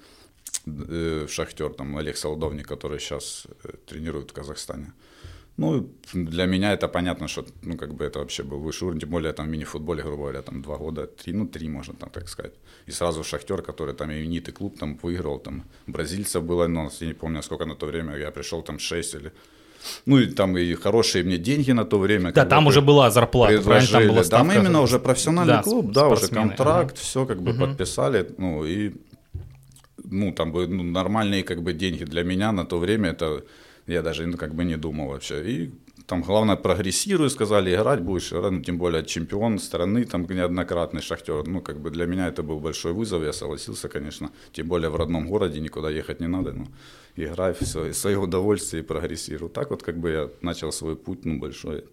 э, 0.67 1.27
в 1.29 1.33
Шахтер, 1.33 1.73
там, 1.75 1.97
Олег 1.97 2.17
Солдовник, 2.17 2.67
который 2.67 2.99
сейчас 2.99 3.47
э, 3.63 3.69
тренирует 3.87 4.31
в 4.31 4.33
Казахстане. 4.33 4.93
Ну, 5.61 5.87
для 6.15 6.47
меня 6.47 6.73
это 6.73 6.89
понятно, 6.89 7.29
что, 7.29 7.45
ну, 7.63 7.77
как 7.77 7.93
бы 7.93 8.05
это 8.05 8.19
вообще 8.19 8.43
был 8.43 8.61
высший 8.61 8.85
уровень, 8.85 9.01
тем 9.01 9.11
более 9.11 9.33
там 9.33 9.47
в 9.47 9.51
мини-футболе, 9.51 10.03
грубо 10.03 10.23
говоря, 10.23 10.43
там 10.43 10.63
два 10.63 10.77
года, 10.77 11.07
три, 11.07 11.35
ну, 11.35 11.47
три, 11.47 11.69
можно 11.69 11.95
там 11.95 12.09
так 12.11 12.29
сказать. 12.29 12.55
И 12.89 12.93
сразу 12.93 13.23
Шахтер, 13.23 13.63
который 13.63 13.95
там 13.95 14.11
именитый 14.11 14.55
клуб, 14.55 14.79
там 14.79 14.99
выиграл, 15.03 15.39
там 15.39 15.65
бразильцев 15.87 16.43
было, 16.43 16.67
но 16.69 16.91
я 17.01 17.07
не 17.07 17.13
помню, 17.13 17.43
сколько 17.43 17.67
на 17.67 17.75
то 17.75 17.87
время, 17.87 18.17
я 18.17 18.31
пришел 18.31 18.63
там 18.63 18.79
шесть 18.79 19.15
или 19.15 19.33
ну 20.07 20.19
и 20.19 20.27
там 20.27 20.57
и 20.57 20.75
хорошие 20.75 21.25
мне 21.25 21.39
деньги 21.39 21.73
на 21.73 21.85
то 21.85 21.99
время. 21.99 22.33
Да, 22.33 22.45
там 22.47 22.67
уже 22.67 22.81
была 22.81 23.11
зарплата, 23.11 23.63
правильно? 23.63 23.89
Там 23.89 24.09
была 24.09 24.25
ставка. 24.25 24.49
Там 24.49 24.63
именно 24.63 24.81
уже 24.81 24.99
профессиональный 24.99 25.55
да, 25.55 25.63
клуб, 25.63 25.93
да, 25.93 26.09
уже 26.09 26.29
контракт, 26.29 26.93
ага. 26.93 27.01
все 27.01 27.27
как 27.27 27.43
бы 27.43 27.51
угу. 27.53 27.61
подписали, 27.61 28.27
ну 28.39 28.65
и 28.65 28.93
ну 30.05 30.33
там 30.33 30.53
бы 30.53 30.67
ну, 30.67 30.83
нормальные 30.83 31.43
как 31.43 31.63
бы 31.63 31.73
деньги 31.73 32.05
для 32.05 32.23
меня 32.23 32.53
на 32.53 32.65
то 32.65 32.79
время 32.79 33.11
это 33.11 33.43
я 33.95 34.03
даже 34.03 34.27
ну, 34.27 34.37
как 34.37 34.55
бы 34.55 34.65
не 34.65 34.77
думал 34.77 35.09
вообще. 35.09 35.51
И 35.51 35.71
там 36.07 36.23
главное 36.23 36.57
прогрессируй, 36.57 37.31
сказали, 37.31 37.75
играть 37.75 38.01
будешь, 38.01 38.33
ну, 38.33 38.61
тем 38.61 38.79
более 38.79 39.05
чемпион 39.05 39.59
страны, 39.59 40.05
там 40.05 40.27
неоднократный 40.29 41.03
шахтер. 41.03 41.47
Ну, 41.47 41.61
как 41.61 41.79
бы 41.81 41.91
для 41.91 42.07
меня 42.07 42.29
это 42.29 42.43
был 42.43 42.59
большой 42.59 42.93
вызов, 42.93 43.23
я 43.23 43.33
согласился, 43.33 43.89
конечно, 43.89 44.31
тем 44.53 44.67
более 44.67 44.91
в 44.91 44.97
родном 44.97 45.29
городе, 45.29 45.61
никуда 45.61 45.89
ехать 45.89 46.21
не 46.21 46.27
надо, 46.27 46.53
ну, 46.53 46.67
играй, 47.17 47.55
все, 47.61 47.87
и 47.87 47.93
свое 47.93 48.19
удовольствие 48.19 48.83
и 48.83 48.87
прогрессируй. 48.87 49.51
Так 49.51 49.71
вот, 49.71 49.83
как 49.83 49.99
бы 49.99 50.11
я 50.11 50.31
начал 50.43 50.73
свой 50.73 50.97
путь, 50.97 51.25
ну, 51.25 51.39
большой 51.39 51.85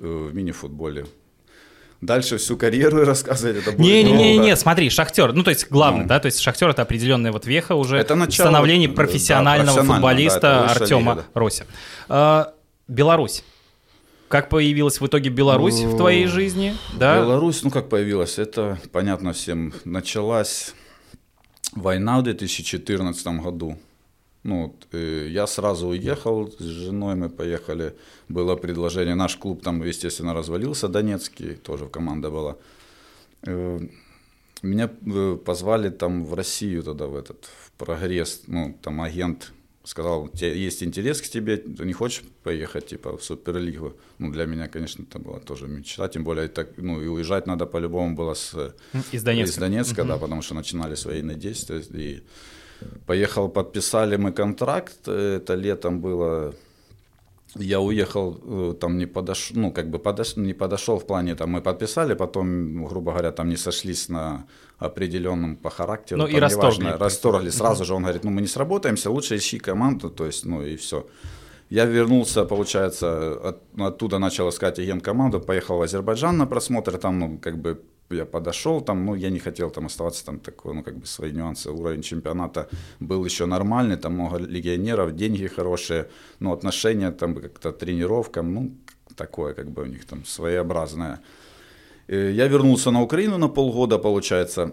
э, 0.00 0.28
в 0.30 0.34
мини-футболе. 0.34 1.06
Дальше 2.00 2.38
всю 2.38 2.56
карьеру 2.56 3.04
рассказывать 3.04 3.58
это 3.58 3.72
будет 3.72 3.80
не, 3.80 4.02
не, 4.02 4.12
не, 4.12 4.38
не, 4.38 4.56
смотри, 4.56 4.90
Шахтер, 4.90 5.32
ну 5.32 5.42
то 5.42 5.50
есть 5.50 5.68
главный, 5.70 6.02
ну. 6.02 6.08
да, 6.08 6.20
то 6.20 6.26
есть 6.26 6.40
Шахтер 6.40 6.68
это 6.68 6.82
определенная 6.82 7.32
вот 7.32 7.46
веха 7.46 7.74
уже 7.74 7.96
это 7.96 8.14
начало, 8.14 8.48
становления 8.48 8.88
профессионального 8.88 9.82
да, 9.82 9.84
футболиста 9.84 10.40
да, 10.40 10.66
Артема 10.66 11.12
лига, 11.12 11.24
да. 11.34 11.40
Рося. 11.40 11.66
А, 12.08 12.52
Беларусь. 12.88 13.42
Как 14.28 14.48
появилась 14.48 15.00
в 15.00 15.06
итоге 15.06 15.30
Беларусь 15.30 15.80
в 15.80 15.96
твоей 15.96 16.26
жизни? 16.26 16.74
Да? 16.98 17.20
Беларусь, 17.20 17.62
ну 17.62 17.70
как 17.70 17.88
появилась, 17.88 18.38
это 18.38 18.78
понятно 18.90 19.32
всем. 19.32 19.72
Началась 19.84 20.74
война 21.72 22.18
в 22.18 22.24
2014 22.24 23.26
году. 23.40 23.78
Ну, 24.46 24.76
э, 24.92 25.26
я 25.28 25.46
сразу 25.46 25.88
уехал 25.88 26.48
с 26.58 26.62
женой, 26.62 27.16
мы 27.16 27.28
поехали, 27.28 27.92
было 28.28 28.54
предложение, 28.54 29.16
наш 29.16 29.36
клуб 29.36 29.62
там, 29.62 29.82
естественно, 29.82 30.34
развалился, 30.34 30.88
Донецкий, 30.88 31.56
тоже 31.56 31.86
команда 31.86 32.30
была. 32.30 32.56
Э, 33.42 33.80
меня 34.62 34.88
э, 35.06 35.36
позвали 35.44 35.90
там 35.90 36.24
в 36.24 36.34
Россию 36.34 36.82
тогда, 36.84 37.06
в 37.06 37.16
этот, 37.16 37.44
в 37.44 37.72
прогресс, 37.72 38.42
ну, 38.46 38.78
там 38.82 39.00
агент 39.00 39.52
сказал, 39.82 40.30
есть 40.34 40.82
интерес 40.82 41.20
к 41.20 41.28
тебе, 41.28 41.56
ты 41.56 41.84
не 41.84 41.92
хочешь 41.92 42.22
поехать, 42.44 42.86
типа, 42.86 43.16
в 43.16 43.24
Суперлигу? 43.24 43.94
Ну, 44.18 44.30
для 44.30 44.46
меня, 44.46 44.68
конечно, 44.68 45.02
это 45.02 45.18
была 45.18 45.40
тоже 45.40 45.66
мечта, 45.66 46.08
тем 46.08 46.22
более, 46.22 46.46
так, 46.46 46.68
ну, 46.76 47.02
и 47.02 47.08
уезжать 47.08 47.48
надо 47.48 47.66
по-любому 47.66 48.14
было 48.14 48.34
с... 48.34 48.74
Из 49.12 49.24
Донецка. 49.24 49.54
Из 49.54 49.58
Донецка, 49.58 50.00
угу. 50.00 50.08
да, 50.08 50.18
потому 50.18 50.42
что 50.42 50.54
начинались 50.54 51.04
военные 51.04 51.36
действия, 51.36 51.80
и 51.80 52.22
поехал, 53.06 53.48
подписали 53.48 54.16
мы 54.16 54.32
контракт, 54.32 55.08
это 55.08 55.54
летом 55.54 56.00
было 56.00 56.54
я 57.58 57.80
уехал, 57.80 58.38
э, 58.44 58.74
там 58.80 58.98
не 58.98 59.06
подошел, 59.06 59.56
ну, 59.56 59.72
как 59.72 59.88
бы 59.90 59.98
подош, 59.98 60.36
не 60.36 60.52
подошел 60.52 60.98
в 60.98 61.06
плане, 61.06 61.34
там 61.34 61.50
мы 61.50 61.60
подписали, 61.60 62.14
потом, 62.14 62.84
грубо 62.84 63.12
говоря, 63.12 63.32
там 63.32 63.48
не 63.48 63.56
сошлись 63.56 64.08
на 64.08 64.46
определенном 64.78 65.56
по 65.56 65.70
характеру. 65.70 66.20
Ну 66.20 66.26
и 66.26 66.38
расторгли. 66.38 66.80
Неважно, 66.80 66.98
расторгли. 66.98 67.50
Сразу 67.50 67.84
же 67.84 67.94
он 67.94 68.02
говорит, 68.02 68.24
ну 68.24 68.30
мы 68.30 68.40
не 68.40 68.46
сработаемся, 68.46 69.10
лучше 69.10 69.36
ищи 69.36 69.58
команду, 69.58 70.10
то 70.10 70.26
есть, 70.26 70.44
ну 70.44 70.62
и 70.62 70.76
все. 70.76 71.06
Я 71.70 71.84
вернулся, 71.84 72.44
получается, 72.44 73.32
от, 73.48 73.62
оттуда 73.78 74.18
начал 74.18 74.48
искать 74.48 74.78
агент 74.78 75.02
команду, 75.02 75.40
поехал 75.40 75.78
в 75.78 75.82
Азербайджан 75.82 76.36
на 76.36 76.46
просмотр, 76.46 76.98
там, 76.98 77.18
ну, 77.18 77.38
как 77.38 77.58
бы 77.58 77.80
я 78.10 78.24
подошел, 78.24 78.80
там, 78.80 79.06
ну, 79.06 79.14
я 79.14 79.30
не 79.30 79.38
хотел 79.38 79.70
там 79.70 79.86
оставаться, 79.86 80.24
там, 80.24 80.38
такой, 80.38 80.74
ну, 80.74 80.82
как 80.82 80.96
бы 80.96 81.06
свои 81.06 81.32
нюансы, 81.32 81.70
уровень 81.70 82.02
чемпионата 82.02 82.68
был 83.00 83.24
еще 83.24 83.46
нормальный, 83.46 83.96
там 83.96 84.12
много 84.12 84.38
легионеров, 84.38 85.14
деньги 85.14 85.46
хорошие, 85.46 86.06
но 86.40 86.52
отношения 86.52 87.10
там 87.10 87.34
как-то 87.34 87.72
тренировкам, 87.72 88.54
ну, 88.54 88.70
такое, 89.16 89.54
как 89.54 89.70
бы 89.70 89.82
у 89.82 89.86
них 89.86 90.04
там 90.04 90.24
своеобразное. 90.24 91.20
Э, 92.08 92.32
я 92.32 92.48
вернулся 92.48 92.90
на 92.90 93.02
Украину 93.02 93.38
на 93.38 93.48
полгода, 93.48 93.98
получается, 93.98 94.72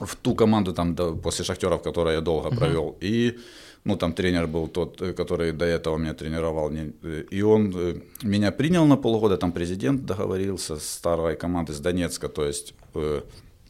в 0.00 0.14
ту 0.16 0.34
команду 0.34 0.72
там 0.72 0.94
после 1.22 1.44
Шахтера, 1.44 1.76
в 1.76 1.82
которой 1.82 2.14
я 2.14 2.20
долго 2.20 2.50
провел, 2.50 2.90
uh-huh. 2.90 2.98
и 3.00 3.38
ну, 3.86 3.96
там 3.96 4.12
тренер 4.12 4.46
был 4.48 4.68
тот, 4.68 5.00
э, 5.00 5.12
который 5.12 5.52
до 5.52 5.64
этого 5.64 5.96
меня 5.96 6.12
тренировал, 6.12 6.70
э, 6.72 7.24
и 7.30 7.42
он 7.42 7.72
э, 7.76 7.94
меня 8.22 8.50
принял 8.50 8.86
на 8.86 8.96
полгода, 8.96 9.36
там 9.36 9.52
президент 9.52 10.04
договорился 10.04 10.76
с 10.76 10.88
старой 10.88 11.36
командой 11.36 11.72
с 11.72 11.80
Донецка, 11.80 12.28
то 12.28 12.44
есть, 12.44 12.74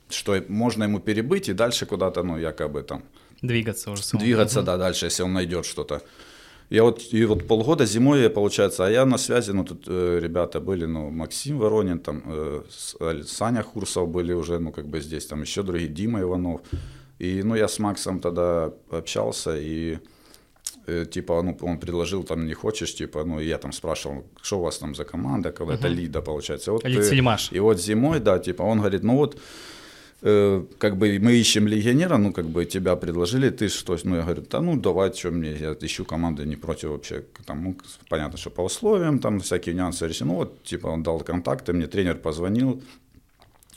что 0.09 0.43
можно 0.49 0.85
ему 0.85 1.01
перебыть 1.01 1.49
и 1.49 1.53
дальше 1.53 1.87
куда-то, 1.87 2.23
ну, 2.23 2.39
якобы 2.39 2.83
там... 2.83 3.03
Двигаться 3.43 3.91
уже. 3.91 4.03
Самому. 4.03 4.25
Двигаться, 4.25 4.63
да, 4.63 4.77
дальше, 4.77 5.07
если 5.07 5.25
он 5.25 5.33
найдет 5.35 5.67
что-то. 5.67 6.01
Я 6.71 6.83
вот, 6.83 7.03
и 7.13 7.25
вот 7.27 7.47
полгода 7.47 7.87
зимой, 7.87 8.31
получается, 8.31 8.87
а 8.87 8.91
я 8.91 9.05
на 9.05 9.19
связи, 9.19 9.53
ну, 9.53 9.65
тут 9.65 9.85
э, 9.87 10.21
ребята 10.23 10.61
были, 10.61 10.87
ну, 10.87 11.11
Максим 11.11 11.59
Воронин, 11.59 11.99
там, 11.99 12.23
э, 12.27 12.63
Саня 13.27 13.63
Хурсов 13.63 14.09
были 14.09 14.33
уже, 14.33 14.59
ну, 14.59 14.73
как 14.73 14.87
бы 14.87 15.01
здесь, 15.01 15.27
там 15.27 15.43
еще 15.43 15.63
другие, 15.63 15.89
Дима 15.89 16.21
Иванов, 16.21 16.63
и, 17.19 17.43
ну, 17.43 17.57
я 17.57 17.69
с 17.69 17.79
Максом 17.79 18.21
тогда 18.21 18.73
общался, 18.91 19.57
и, 19.57 19.99
э, 20.87 21.07
типа, 21.07 21.43
ну, 21.43 21.57
он 21.61 21.79
предложил, 21.79 22.25
там, 22.25 22.47
не 22.47 22.55
хочешь, 22.55 22.95
типа, 22.95 23.25
ну, 23.25 23.41
я 23.41 23.59
там 23.59 23.73
спрашивал, 23.73 24.25
что 24.43 24.59
у 24.59 24.63
вас 24.63 24.79
там 24.79 24.95
за 24.95 25.05
команда, 25.05 25.51
когда 25.53 25.75
uh-huh. 25.75 25.79
это 25.79 25.89
Лида, 25.89 26.21
получается. 26.21 26.73
Вот, 26.73 26.85
Лид 26.85 27.05
Сельмаш. 27.05 27.53
И 27.53 27.61
вот 27.61 27.81
зимой, 27.81 28.21
да, 28.21 28.39
типа, 28.39 28.63
он 28.63 28.79
говорит, 28.79 29.03
ну, 29.03 29.17
вот, 29.17 29.39
э, 30.23 30.65
как 30.79 30.97
бы 30.97 31.19
мы 31.23 31.33
ищем 31.33 31.67
легионера, 31.67 32.19
ну, 32.19 32.33
как 32.33 32.47
бы 32.47 32.67
тебя 32.67 32.97
предложили, 32.97 33.49
ты 33.49 33.69
что, 33.69 33.97
ну, 34.05 34.17
я 34.17 34.23
говорю, 34.23 34.43
да, 34.51 34.61
ну, 34.61 34.77
давай, 34.77 35.13
что 35.15 35.31
мне, 35.31 35.57
я 35.57 35.75
ищу 35.81 36.05
команду, 36.05 36.45
не 36.45 36.57
против 36.57 36.91
вообще, 36.91 37.25
там, 37.47 37.65
ну, 37.65 37.77
понятно, 38.11 38.39
что 38.39 38.51
по 38.51 38.63
условиям, 38.63 39.19
там, 39.19 39.41
всякие 39.41 39.75
нюансы 39.75 40.07
решены, 40.07 40.33
ну, 40.33 40.37
вот, 40.37 40.63
типа, 40.65 40.89
он 40.89 41.03
дал 41.03 41.21
контакты, 41.21 41.73
мне 41.73 41.87
тренер 41.87 42.17
позвонил, 42.17 42.83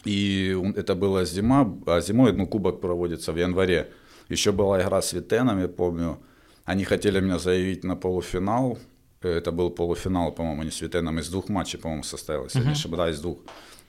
и 0.06 0.58
это 0.76 0.96
была 0.96 1.26
зима, 1.26 1.78
а 1.86 2.02
зимой 2.02 2.34
ну, 2.34 2.48
кубок 2.48 2.82
проводится 2.82 3.34
в 3.34 3.38
январе. 3.38 3.92
Еще 4.30 4.52
была 4.52 4.82
игра 4.82 5.02
с 5.02 5.14
Витеном, 5.14 5.60
я 5.60 5.68
помню. 5.68 6.20
Они 6.66 6.84
хотели 6.84 7.20
меня 7.20 7.40
заявить 7.40 7.84
на 7.84 7.96
полуфинал. 7.96 8.78
Это 9.22 9.52
был 9.52 9.70
полуфинал, 9.72 10.32
по-моему, 10.32 10.64
не 10.64 10.72
с 10.72 10.82
Витеном. 10.82 11.20
Из 11.20 11.30
двух 11.30 11.50
матчей, 11.50 11.80
по-моему, 11.80 12.04
состоялось. 12.04 12.56
Uh-huh. 12.56 12.72
Ошибаюсь, 12.72 13.18
из 13.18 13.22
двух. 13.22 13.40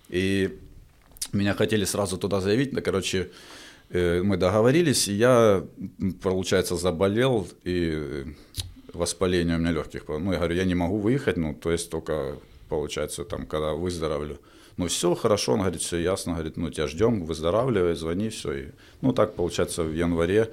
И 0.08 0.58
меня 1.32 1.54
хотели 1.54 1.84
сразу 1.84 2.18
туда 2.18 2.40
заявить. 2.40 2.72
Да, 2.72 2.80
короче, 2.80 3.30
э, 3.90 4.22
мы 4.22 4.36
договорились, 4.36 5.08
и 5.08 5.12
я, 5.12 5.62
получается, 6.22 6.76
заболел, 6.76 7.46
и 7.62 8.24
воспаление 8.92 9.56
у 9.56 9.60
меня 9.60 9.72
легких. 9.72 10.08
Ну, 10.08 10.32
я 10.32 10.38
говорю, 10.38 10.56
я 10.56 10.64
не 10.64 10.74
могу 10.74 10.98
выехать, 10.98 11.36
ну, 11.36 11.54
то 11.54 11.70
есть 11.70 11.90
только, 11.90 12.38
получается, 12.68 13.24
там, 13.24 13.46
когда 13.46 13.74
выздоровлю. 13.74 14.38
Ну 14.80 14.86
все, 14.86 15.14
хорошо, 15.14 15.52
он 15.52 15.58
говорит, 15.58 15.82
все 15.82 15.98
ясно, 15.98 16.32
говорит, 16.32 16.56
ну 16.56 16.70
тебя 16.70 16.86
ждем, 16.86 17.26
выздоравливай, 17.26 17.94
звони, 17.94 18.30
все. 18.30 18.52
И, 18.52 18.68
ну 19.02 19.12
так, 19.12 19.34
получается, 19.34 19.82
в 19.82 19.92
январе 19.92 20.50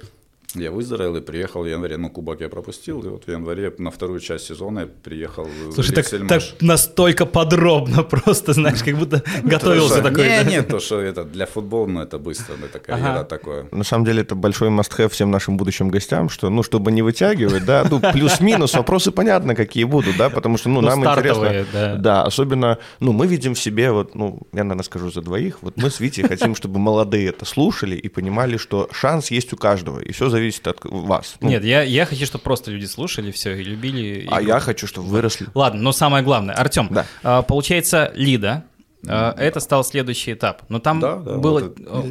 я 0.54 0.70
выздоровел 0.70 1.16
и 1.16 1.20
приехал 1.20 1.62
в 1.62 1.66
январе. 1.66 1.98
Ну, 1.98 2.08
кубок 2.08 2.40
я 2.40 2.48
пропустил, 2.48 3.02
и 3.02 3.08
вот 3.08 3.24
в 3.26 3.30
январе 3.30 3.72
на 3.78 3.90
вторую 3.90 4.20
часть 4.20 4.46
сезона 4.46 4.80
я 4.80 4.86
приехал 4.86 5.46
Слушай, 5.74 5.92
в 5.92 5.94
так, 5.94 6.28
так 6.28 6.42
настолько 6.60 7.26
подробно 7.26 8.02
просто, 8.10 8.54
знаешь, 8.54 8.82
как 8.82 8.96
будто 8.96 9.22
готовился 9.42 10.02
такой. 10.02 10.24
Нет, 10.24 10.46
нет, 10.46 10.68
то, 10.68 10.80
что 10.80 11.00
это 11.00 11.24
для 11.24 11.44
футбола, 11.44 11.86
ну, 11.86 12.00
это 12.00 12.18
быстро, 12.18 12.54
это 12.64 12.78
карьера 12.78 13.24
такое. 13.24 13.66
На 13.72 13.84
самом 13.84 14.06
деле, 14.06 14.22
это 14.22 14.34
большой 14.34 14.70
must-have 14.70 15.10
всем 15.10 15.30
нашим 15.30 15.58
будущим 15.58 15.90
гостям, 15.90 16.30
что, 16.30 16.48
ну, 16.48 16.62
чтобы 16.62 16.92
не 16.92 17.02
вытягивать, 17.02 17.66
да, 17.66 17.86
ну, 17.90 18.00
плюс-минус, 18.00 18.74
вопросы 18.74 19.10
понятно, 19.10 19.54
какие 19.54 19.84
будут, 19.84 20.16
да, 20.16 20.30
потому 20.30 20.56
что, 20.56 20.70
ну, 20.70 20.80
ну 20.80 20.88
нам 20.88 21.04
интересно. 21.04 21.98
Да, 21.98 22.22
особенно, 22.22 22.78
ну, 23.00 23.12
мы 23.12 23.26
видим 23.26 23.54
в 23.54 23.60
себе, 23.60 23.92
вот, 23.92 24.14
ну, 24.14 24.40
я, 24.54 24.64
наверное, 24.64 24.84
скажу 24.84 25.10
за 25.10 25.20
двоих, 25.20 25.58
вот 25.60 25.76
мы 25.76 25.90
с 25.90 26.00
Витей 26.00 26.26
хотим, 26.26 26.54
чтобы 26.54 26.78
молодые 26.78 27.28
это 27.28 27.44
слушали 27.44 27.96
и 27.96 28.08
понимали, 28.08 28.56
что 28.56 28.88
шанс 28.92 29.30
есть 29.30 29.52
у 29.52 29.56
каждого, 29.56 30.00
и 30.00 30.10
все 30.12 30.30
зависит 30.30 30.37
от 30.66 30.78
вас. 30.84 31.36
Ну. 31.40 31.48
Нет, 31.48 31.64
я, 31.64 31.82
я 31.82 32.06
хочу, 32.06 32.26
чтобы 32.26 32.44
просто 32.44 32.70
люди 32.70 32.86
слушали 32.86 33.30
все 33.30 33.54
и 33.56 33.62
любили. 33.62 34.26
А 34.30 34.40
я 34.40 34.60
хочу, 34.60 34.86
чтобы 34.86 35.08
выросли. 35.08 35.46
Ладно, 35.54 35.80
но 35.80 35.92
самое 35.92 36.24
главное, 36.24 36.54
Артем, 36.54 36.88
да. 36.90 37.06
а, 37.22 37.42
получается, 37.42 38.12
Лида, 38.14 38.64
а, 39.06 39.34
это 39.38 39.60
стал 39.60 39.84
следующий 39.84 40.32
этап. 40.32 40.62
Но 40.68 40.80
там 40.80 41.00
да, 41.00 41.16
да, 41.16 41.36
было, 41.36 41.60
вот 41.60 41.78
это... 41.78 42.04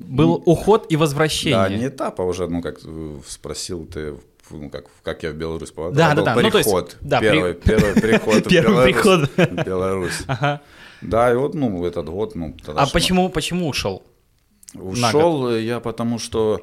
был 0.00 0.42
уход 0.44 0.86
и 0.90 0.96
возвращение. 0.96 1.58
Да, 1.58 1.68
не 1.68 1.88
этап, 1.88 2.20
а 2.20 2.24
уже, 2.24 2.46
ну, 2.46 2.62
как 2.62 2.78
спросил 3.26 3.86
ты, 3.86 4.14
ну, 4.50 4.70
как, 4.70 4.86
как 5.02 5.22
я 5.22 5.30
в 5.30 5.34
Беларусь 5.34 5.70
попадал. 5.70 5.94
Да, 5.94 6.14
да, 6.14 6.22
да. 6.22 6.34
Приход, 6.34 6.64
ну, 6.66 6.78
есть, 6.78 6.96
да, 7.00 7.20
первый, 7.20 7.54
при... 7.54 7.70
первый 7.70 7.94
приход 8.00 8.44
Первый 8.48 8.84
приход. 8.84 9.30
Беларусь. 9.66 10.22
Да, 11.00 11.32
и 11.32 11.36
вот, 11.36 11.54
ну, 11.54 11.84
этот 11.84 12.08
год, 12.08 12.34
ну... 12.34 12.56
А 12.66 12.86
почему, 12.86 13.28
почему 13.28 13.68
ушел? 13.68 14.02
Ушел 14.74 15.54
я 15.56 15.80
потому, 15.80 16.18
что 16.18 16.60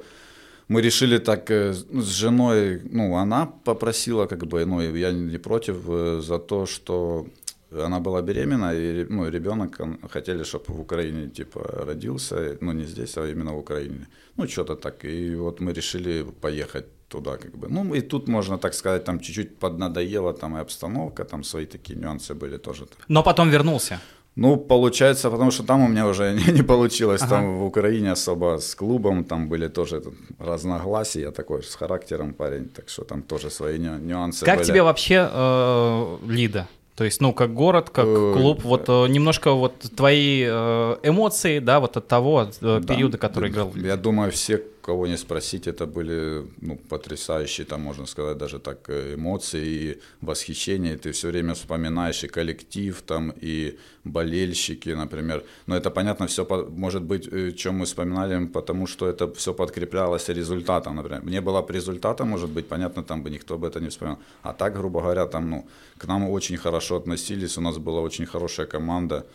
мы 0.72 0.82
решили 0.82 1.20
так 1.20 1.52
э, 1.52 1.74
с 1.74 2.08
женой, 2.08 2.82
ну, 2.92 3.16
она 3.16 3.46
попросила, 3.46 4.26
как 4.26 4.46
бы, 4.46 4.66
ну, 4.66 4.82
я 4.82 5.12
не 5.12 5.38
против 5.38 5.76
э, 5.88 6.22
за 6.22 6.40
то, 6.40 6.66
что 6.66 7.26
она 7.72 8.00
была 8.00 8.22
беременна, 8.22 8.74
и 8.74 9.06
ну, 9.10 9.30
ребенок 9.30 9.82
хотели, 10.12 10.44
чтобы 10.44 10.66
в 10.68 10.80
Украине 10.80 11.30
типа 11.30 11.86
родился, 11.86 12.58
ну 12.62 12.74
не 12.74 12.86
здесь, 12.86 13.18
а 13.18 13.28
именно 13.28 13.54
в 13.54 13.58
Украине. 13.58 14.08
Ну 14.38 14.48
что-то 14.48 14.76
так. 14.76 15.06
И 15.06 15.36
вот 15.36 15.62
мы 15.62 15.74
решили 15.74 16.26
поехать 16.42 16.86
туда, 17.08 17.38
как 17.38 17.58
бы. 17.58 17.68
Ну 17.70 17.94
и 17.94 18.02
тут 18.02 18.28
можно 18.28 18.58
так 18.58 18.74
сказать, 18.74 19.04
там 19.04 19.20
чуть-чуть 19.20 19.58
поднадоело, 19.58 20.34
там 20.34 20.58
и 20.58 20.62
обстановка, 20.62 21.24
там 21.24 21.44
свои 21.44 21.66
такие 21.66 22.00
нюансы 22.00 22.34
были 22.34 22.58
тоже. 22.58 22.86
Но 23.08 23.24
потом 23.24 23.50
вернулся. 23.50 24.00
Ну, 24.36 24.58
получается, 24.58 25.30
потому 25.30 25.52
что 25.52 25.64
там 25.64 25.84
у 25.84 25.88
меня 25.88 26.08
уже 26.08 26.34
не, 26.48 26.54
не 26.54 26.64
получилось, 26.64 27.22
ага. 27.22 27.36
там 27.36 27.58
в 27.60 27.66
Украине 27.66 28.12
особо 28.12 28.60
с 28.60 28.76
клубом, 28.76 29.24
там 29.24 29.50
были 29.50 29.68
тоже 29.68 30.02
разногласия, 30.40 31.22
я 31.22 31.32
такой 31.32 31.64
с 31.64 31.76
характером 31.76 32.34
парень, 32.34 32.70
так 32.70 32.90
что 32.90 33.04
там 33.04 33.22
тоже 33.22 33.50
свои 33.50 33.78
нюансы 33.78 34.46
Как 34.46 34.60
были. 34.60 34.68
тебе 34.68 34.84
вообще 34.84 35.30
э, 35.32 36.18
Лида? 36.28 36.68
То 36.96 37.06
есть, 37.06 37.22
ну, 37.22 37.34
как 37.34 37.54
город, 37.54 37.90
как 37.90 38.06
э, 38.06 38.34
клуб, 38.34 38.64
вот 38.64 38.88
э, 38.88 39.08
немножко 39.08 39.54
вот 39.54 39.74
твои 39.96 40.44
э, 40.46 40.98
эмоции, 41.04 41.60
да, 41.60 41.80
вот 41.80 41.98
от 41.98 42.08
того 42.08 42.48
да, 42.62 42.80
периода, 42.82 43.18
который 43.18 43.50
играл. 43.50 43.74
Я 43.76 43.98
думаю, 43.98 44.32
все 44.32 44.62
кого 44.82 45.08
не 45.08 45.18
спросить, 45.18 45.68
это 45.68 45.86
были 45.86 46.46
ну, 46.62 46.78
потрясающие, 46.90 47.66
там 47.66 47.82
можно 47.82 48.06
сказать, 48.06 48.38
даже 48.38 48.60
так 48.60 48.90
э, 48.90 49.16
эмоции 49.16 49.66
и 49.66 50.00
восхищение. 50.22 50.98
Ты 50.98 51.12
все 51.12 51.28
время 51.28 51.54
вспоминаешь 51.54 52.24
и 52.24 52.28
коллектив, 52.28 53.02
там, 53.02 53.34
и 53.44 53.78
болельщики, 54.04 54.90
например. 54.90 55.44
Но 55.68 55.76
это 55.76 55.92
понятно, 55.92 56.26
все 56.28 56.46
может 56.70 57.04
быть, 57.04 57.28
э, 57.32 57.52
чем 57.52 57.76
мы 57.76 57.86
вспоминали, 57.86 58.46
потому 58.46 58.88
что 58.88 59.08
это 59.08 59.32
все 59.34 59.54
подкреплялось 59.54 60.30
результатом, 60.30 60.96
например. 60.96 61.24
Не 61.26 61.42
было 61.42 61.62
бы 61.62 61.74
результата, 61.74 62.26
может 62.26 62.50
быть, 62.50 62.68
понятно, 62.68 63.04
там 63.04 63.24
бы 63.24 63.30
никто 63.30 63.58
бы 63.58 63.68
это 63.68 63.80
не 63.80 63.90
вспоминал. 63.90 64.20
А 64.44 64.54
так, 64.54 64.74
грубо 64.74 65.02
говоря, 65.02 65.26
там, 65.26 65.50
ну, 65.50 65.66
к 65.98 66.08
нам 66.08 66.30
очень 66.30 66.58
хорошо 66.58 66.96
относились, 66.96 67.58
у 67.58 67.62
нас 67.62 67.78
была 67.78 68.02
очень 68.02 68.26
хорошая 68.26 68.68
команда 68.68 69.26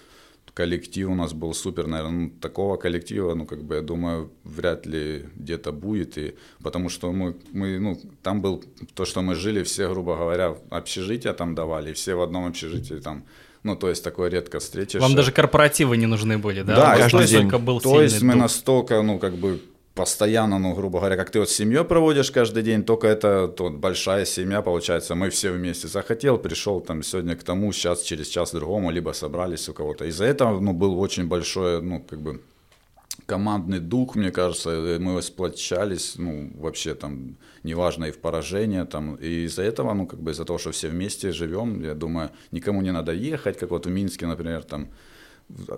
коллектив 0.57 1.11
у 1.11 1.15
нас 1.15 1.33
был 1.33 1.55
супер, 1.55 1.87
наверное, 1.87 2.21
ну, 2.21 2.31
такого 2.41 2.79
коллектива, 2.79 3.35
ну, 3.35 3.45
как 3.45 3.63
бы, 3.63 3.75
я 3.75 3.83
думаю, 3.83 4.31
вряд 4.45 4.87
ли 4.87 5.25
где-то 5.37 5.71
будет, 5.71 6.19
и, 6.19 6.35
потому 6.63 6.89
что 6.89 7.13
мы, 7.13 7.35
мы, 7.53 7.79
ну, 7.79 8.01
там 8.23 8.41
был 8.41 8.65
то, 8.95 9.05
что 9.05 9.21
мы 9.21 9.35
жили, 9.35 9.63
все, 9.63 9.87
грубо 9.89 10.17
говоря, 10.17 10.57
общежития 10.71 11.35
там 11.35 11.55
давали, 11.55 11.93
все 11.93 12.15
в 12.15 12.23
одном 12.23 12.47
общежитии 12.47 12.95
там, 12.95 13.25
ну, 13.65 13.77
то 13.77 13.91
есть 13.91 14.03
такое 14.03 14.31
редко 14.31 14.59
встретишь. 14.59 15.01
Вам 15.03 15.15
даже 15.15 15.31
корпоративы 15.31 15.99
не 15.99 16.07
нужны 16.07 16.39
были, 16.39 16.63
да? 16.63 16.77
Да, 16.77 16.97
каждый 16.97 17.27
день. 17.27 17.49
Был 17.49 17.81
то 17.81 18.01
есть 18.01 18.23
мы 18.23 18.33
дух. 18.33 18.43
настолько, 18.43 19.03
ну, 19.03 19.19
как 19.19 19.35
бы 19.35 19.61
постоянно, 19.97 20.59
ну, 20.59 20.75
грубо 20.75 20.99
говоря, 20.99 21.17
как 21.17 21.31
ты 21.31 21.41
вот 21.41 21.49
с 21.49 21.55
семьей 21.55 21.83
проводишь 21.85 22.31
каждый 22.31 22.63
день, 22.63 22.85
только 22.85 23.09
это 23.09 23.53
вот 23.59 23.73
большая 23.73 24.27
семья, 24.27 24.61
получается, 24.61 25.15
мы 25.15 25.31
все 25.31 25.51
вместе 25.51 25.89
захотел, 25.89 26.39
пришел 26.39 26.81
там 26.81 27.03
сегодня 27.03 27.35
к 27.35 27.43
тому, 27.43 27.73
сейчас 27.73 28.03
через 28.03 28.29
час 28.29 28.53
другому, 28.53 28.91
либо 28.91 29.13
собрались 29.13 29.69
у 29.69 29.73
кого-то. 29.73 30.05
Из-за 30.05 30.27
этого, 30.27 30.61
ну, 30.61 30.75
был 30.75 31.01
очень 31.01 31.27
большой, 31.27 31.81
ну, 31.83 32.01
как 32.01 32.21
бы 32.21 32.43
командный 33.25 33.81
дух, 33.81 34.17
мне 34.17 34.31
кажется, 34.31 34.99
мы 35.01 35.23
сплочались, 35.23 36.17
ну, 36.19 36.53
вообще 36.59 36.95
там, 36.95 37.37
неважно, 37.63 38.05
и 38.05 38.11
в 38.11 38.19
поражение, 38.19 38.85
там, 38.85 39.15
и 39.15 39.47
из-за 39.47 39.63
этого, 39.63 39.95
ну, 39.95 40.07
как 40.07 40.21
бы 40.21 40.31
из-за 40.31 40.45
того, 40.45 40.59
что 40.59 40.73
все 40.73 40.89
вместе 40.89 41.33
живем, 41.33 41.83
я 41.83 41.95
думаю, 41.95 42.31
никому 42.53 42.83
не 42.83 42.93
надо 42.93 43.13
ехать, 43.13 43.59
как 43.59 43.71
вот 43.71 43.87
в 43.87 43.91
Минске, 43.91 44.27
например, 44.27 44.63
там, 44.63 44.89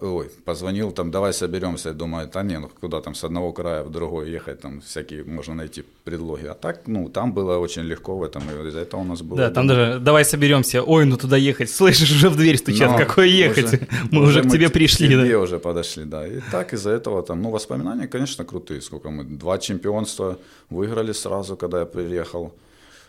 ой, 0.01 0.31
позвонил, 0.45 0.93
там, 0.93 1.11
давай 1.11 1.33
соберемся, 1.33 1.93
думаю, 1.93 2.29
да 2.33 2.43
не, 2.43 2.59
ну 2.59 2.71
куда 2.81 3.01
там 3.01 3.15
с 3.15 3.25
одного 3.25 3.53
края 3.53 3.83
в 3.83 3.91
другой 3.91 4.31
ехать, 4.31 4.61
там 4.61 4.81
всякие 4.81 5.25
можно 5.25 5.55
найти 5.55 5.85
предлоги. 6.05 6.47
А 6.47 6.55
так, 6.55 6.87
ну, 6.87 7.09
там 7.09 7.33
было 7.33 7.59
очень 7.59 7.83
легко 7.83 8.17
в 8.17 8.23
этом, 8.23 8.43
и 8.51 8.69
из-за 8.69 8.81
этого 8.81 9.01
у 9.01 9.05
нас 9.05 9.21
было... 9.21 9.39
Да, 9.39 9.51
там 9.51 9.67
даже, 9.67 9.99
давай 10.01 10.25
соберемся, 10.25 10.83
ой, 10.83 11.05
ну 11.05 11.17
туда 11.17 11.37
ехать, 11.37 11.71
слышишь, 11.71 12.11
уже 12.11 12.29
в 12.31 12.37
дверь 12.37 12.57
стучат, 12.57 12.93
Но 12.93 12.99
какой 12.99 13.31
ехать, 13.31 13.67
уже, 13.67 13.89
мы 14.11 14.23
уже, 14.23 14.43
к 14.43 14.51
тебе 14.51 14.71
пришли. 14.71 15.07
К 15.07 15.11
тебе 15.11 15.33
да? 15.33 15.39
уже 15.39 15.59
подошли, 15.59 16.05
да. 16.05 16.27
И 16.27 16.41
так 16.51 16.73
из-за 16.73 16.91
этого 16.91 17.23
там, 17.23 17.43
ну, 17.43 17.51
воспоминания, 17.51 18.09
конечно, 18.09 18.45
крутые, 18.45 18.81
сколько 18.81 19.11
мы, 19.11 19.25
два 19.25 19.59
чемпионства 19.59 20.39
выиграли 20.71 21.13
сразу, 21.13 21.57
когда 21.57 21.81
я 21.81 21.87
приехал 21.87 22.53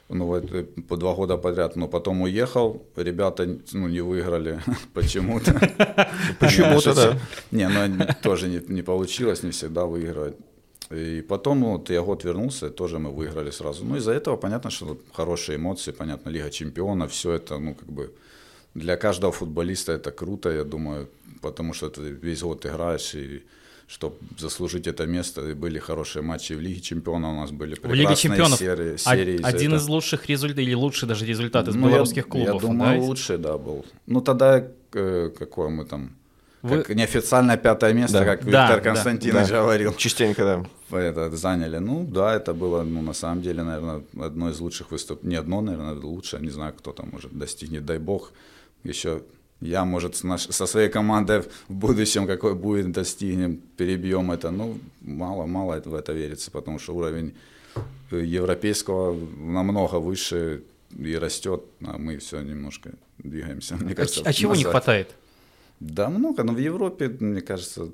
ну 0.09 0.25
вот 0.25 0.51
э, 0.51 0.63
по 0.63 0.97
два 0.97 1.13
года 1.13 1.37
подряд, 1.37 1.75
но 1.75 1.87
потом 1.87 2.21
уехал, 2.21 2.83
ребята 2.95 3.59
ну, 3.73 3.87
не 3.87 4.01
выиграли 4.01 4.59
почему-то. 4.93 5.53
Почему-то. 6.39 7.19
Не, 7.51 7.69
ну 7.69 8.05
тоже 8.21 8.47
не, 8.47 8.61
не 8.67 8.81
получилось, 8.81 9.43
не 9.43 9.51
всегда 9.51 9.85
выигрывать. 9.85 10.35
И 10.89 11.21
потом 11.21 11.59
ну, 11.59 11.71
вот 11.73 11.89
я 11.91 12.01
год 12.01 12.23
вернулся, 12.23 12.69
тоже 12.69 12.97
мы 12.97 13.11
выиграли 13.11 13.51
сразу. 13.51 13.85
Ну 13.85 13.97
из-за 13.97 14.11
этого 14.11 14.37
понятно, 14.37 14.71
что 14.71 14.97
хорошие 15.13 15.57
эмоции, 15.57 15.91
понятно, 15.91 16.29
Лига 16.29 16.49
Чемпионов, 16.49 17.11
все 17.11 17.33
это, 17.33 17.59
ну 17.59 17.75
как 17.75 17.91
бы 17.91 18.11
для 18.73 18.97
каждого 18.97 19.31
футболиста 19.31 19.91
это 19.91 20.11
круто, 20.11 20.49
я 20.49 20.63
думаю, 20.63 21.07
потому 21.41 21.73
что 21.73 21.89
ты 21.89 22.01
весь 22.01 22.41
год 22.41 22.65
играешь 22.65 23.13
и 23.13 23.43
чтобы 23.89 24.15
заслужить 24.37 24.85
это 24.85 25.07
место. 25.07 25.49
И 25.49 25.53
были 25.53 25.79
хорошие 25.79 26.21
матчи 26.21 26.53
в 26.53 26.61
Лиге 26.61 26.79
Чемпионов, 26.79 27.31
у 27.31 27.35
нас 27.35 27.51
были 27.51 27.73
прекрасные 27.73 28.05
в 28.05 28.09
Лиге 28.09 28.15
Чемпионов 28.15 28.59
серии. 28.59 28.97
серии 28.97 29.41
один 29.41 29.75
из 29.75 29.87
лучших 29.87 30.27
результатов, 30.27 30.63
или 30.63 30.75
лучший 30.75 31.07
даже 31.07 31.25
результат 31.25 31.67
из 31.67 31.75
ну, 31.75 31.87
белорусских 31.87 32.25
я, 32.25 32.31
клубов. 32.31 32.61
Я 32.61 32.69
думаю, 32.69 32.99
да? 32.99 33.05
лучший, 33.05 33.37
да, 33.39 33.57
был. 33.57 33.85
Ну, 34.05 34.21
тогда 34.21 34.63
э, 34.93 35.31
какое 35.37 35.69
мы 35.69 35.85
там... 35.85 36.15
Вы... 36.61 36.83
Как 36.83 36.95
неофициальное 36.95 37.57
пятое 37.57 37.93
место, 37.93 38.19
да. 38.19 38.25
как 38.25 38.45
да, 38.45 38.61
Виктор 38.61 38.83
да, 38.83 38.89
Константинович 38.89 39.47
да. 39.47 39.61
говорил. 39.61 39.93
Частенько, 39.95 40.43
да. 40.91 40.97
Это 40.97 41.35
заняли. 41.35 41.77
Ну, 41.77 42.03
да, 42.03 42.35
это 42.35 42.53
было, 42.53 42.83
ну, 42.83 43.01
на 43.01 43.13
самом 43.13 43.41
деле, 43.41 43.63
наверное, 43.63 44.03
одно 44.19 44.49
из 44.49 44.59
лучших 44.59 44.91
выступлений. 44.91 45.35
Не 45.35 45.39
одно, 45.39 45.61
наверное, 45.61 45.95
лучшее. 45.95 46.41
Не 46.41 46.49
знаю, 46.49 46.73
кто 46.77 46.91
там 46.91 47.09
может 47.11 47.31
достигнет. 47.31 47.85
Дай 47.85 47.97
бог. 47.97 48.33
Еще 48.83 49.21
я, 49.61 49.85
может, 49.85 50.23
наш, 50.23 50.47
со 50.47 50.65
своей 50.65 50.89
командой 50.89 51.41
в 51.41 51.73
будущем, 51.73 52.27
какой 52.27 52.55
будет, 52.55 52.91
достигнем, 52.91 53.57
перебьем 53.77 54.31
это. 54.31 54.51
Ну, 54.51 54.77
мало-мало 55.01 55.81
в 55.83 55.93
это 55.93 56.13
верится, 56.13 56.51
потому 56.51 56.79
что 56.79 56.95
уровень 56.95 57.33
европейского 58.11 59.15
намного 59.37 59.95
выше 59.95 60.63
и 60.97 61.17
растет, 61.17 61.63
а 61.85 61.97
мы 61.97 62.17
все 62.17 62.41
немножко 62.41 62.91
двигаемся. 63.17 63.75
Мне 63.75 63.95
кажется, 63.95 64.21
а, 64.25 64.29
а 64.29 64.33
чего 64.33 64.55
не 64.55 64.63
хватает? 64.63 65.09
Да 65.79 66.09
много, 66.09 66.43
но 66.43 66.53
в 66.53 66.57
Европе, 66.57 67.09
мне 67.19 67.41
кажется, 67.41 67.89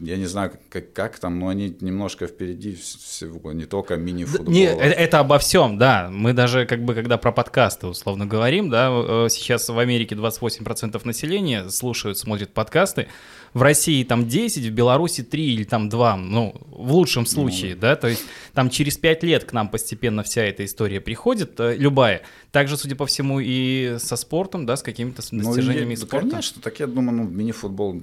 я 0.00 0.16
не 0.16 0.26
знаю, 0.26 0.52
как, 0.68 0.92
как 0.92 1.18
там, 1.18 1.38
но 1.38 1.48
они 1.48 1.74
немножко 1.80 2.26
впереди 2.26 2.74
всего, 2.74 3.52
не 3.52 3.64
только 3.64 3.96
мини-футбола. 3.96 4.52
Не, 4.52 4.64
это, 4.64 4.82
это 4.82 5.18
обо 5.20 5.38
всем, 5.38 5.78
да. 5.78 6.08
Мы 6.10 6.32
даже, 6.34 6.66
как 6.66 6.84
бы, 6.84 6.94
когда 6.94 7.16
про 7.16 7.32
подкасты 7.32 7.86
условно 7.86 8.26
говорим, 8.26 8.68
да, 8.68 8.88
э, 8.90 9.26
сейчас 9.30 9.68
в 9.68 9.78
Америке 9.78 10.14
28% 10.14 11.00
населения 11.04 11.68
слушают, 11.70 12.18
смотрят 12.18 12.50
подкасты, 12.52 13.08
в 13.54 13.62
России 13.62 14.02
там 14.04 14.26
10, 14.26 14.66
в 14.66 14.70
Беларуси 14.70 15.22
3 15.22 15.54
или 15.54 15.64
там 15.64 15.88
2, 15.88 16.16
ну, 16.16 16.54
в 16.70 16.92
лучшем 16.92 17.26
случае, 17.26 17.74
ну, 17.74 17.80
да, 17.82 17.96
то 17.96 18.08
есть 18.08 18.22
там 18.54 18.70
через 18.70 18.96
5 18.96 19.22
лет 19.24 19.44
к 19.44 19.52
нам 19.52 19.68
постепенно 19.68 20.22
вся 20.22 20.42
эта 20.42 20.64
история 20.64 21.00
приходит, 21.00 21.58
э, 21.60 21.76
любая. 21.76 22.22
Также, 22.50 22.76
судя 22.76 22.96
по 22.96 23.06
всему, 23.06 23.40
и 23.40 23.96
со 23.98 24.16
спортом, 24.16 24.66
да, 24.66 24.76
с 24.76 24.82
какими-то 24.82 25.22
ну, 25.32 25.42
достижениями 25.42 25.96
ну, 25.98 26.06
спорта. 26.06 26.30
Конечно, 26.30 26.62
так 26.62 26.80
я 26.80 26.86
думаю, 26.86 27.18
ну, 27.18 27.28
мини-футбол, 27.28 28.02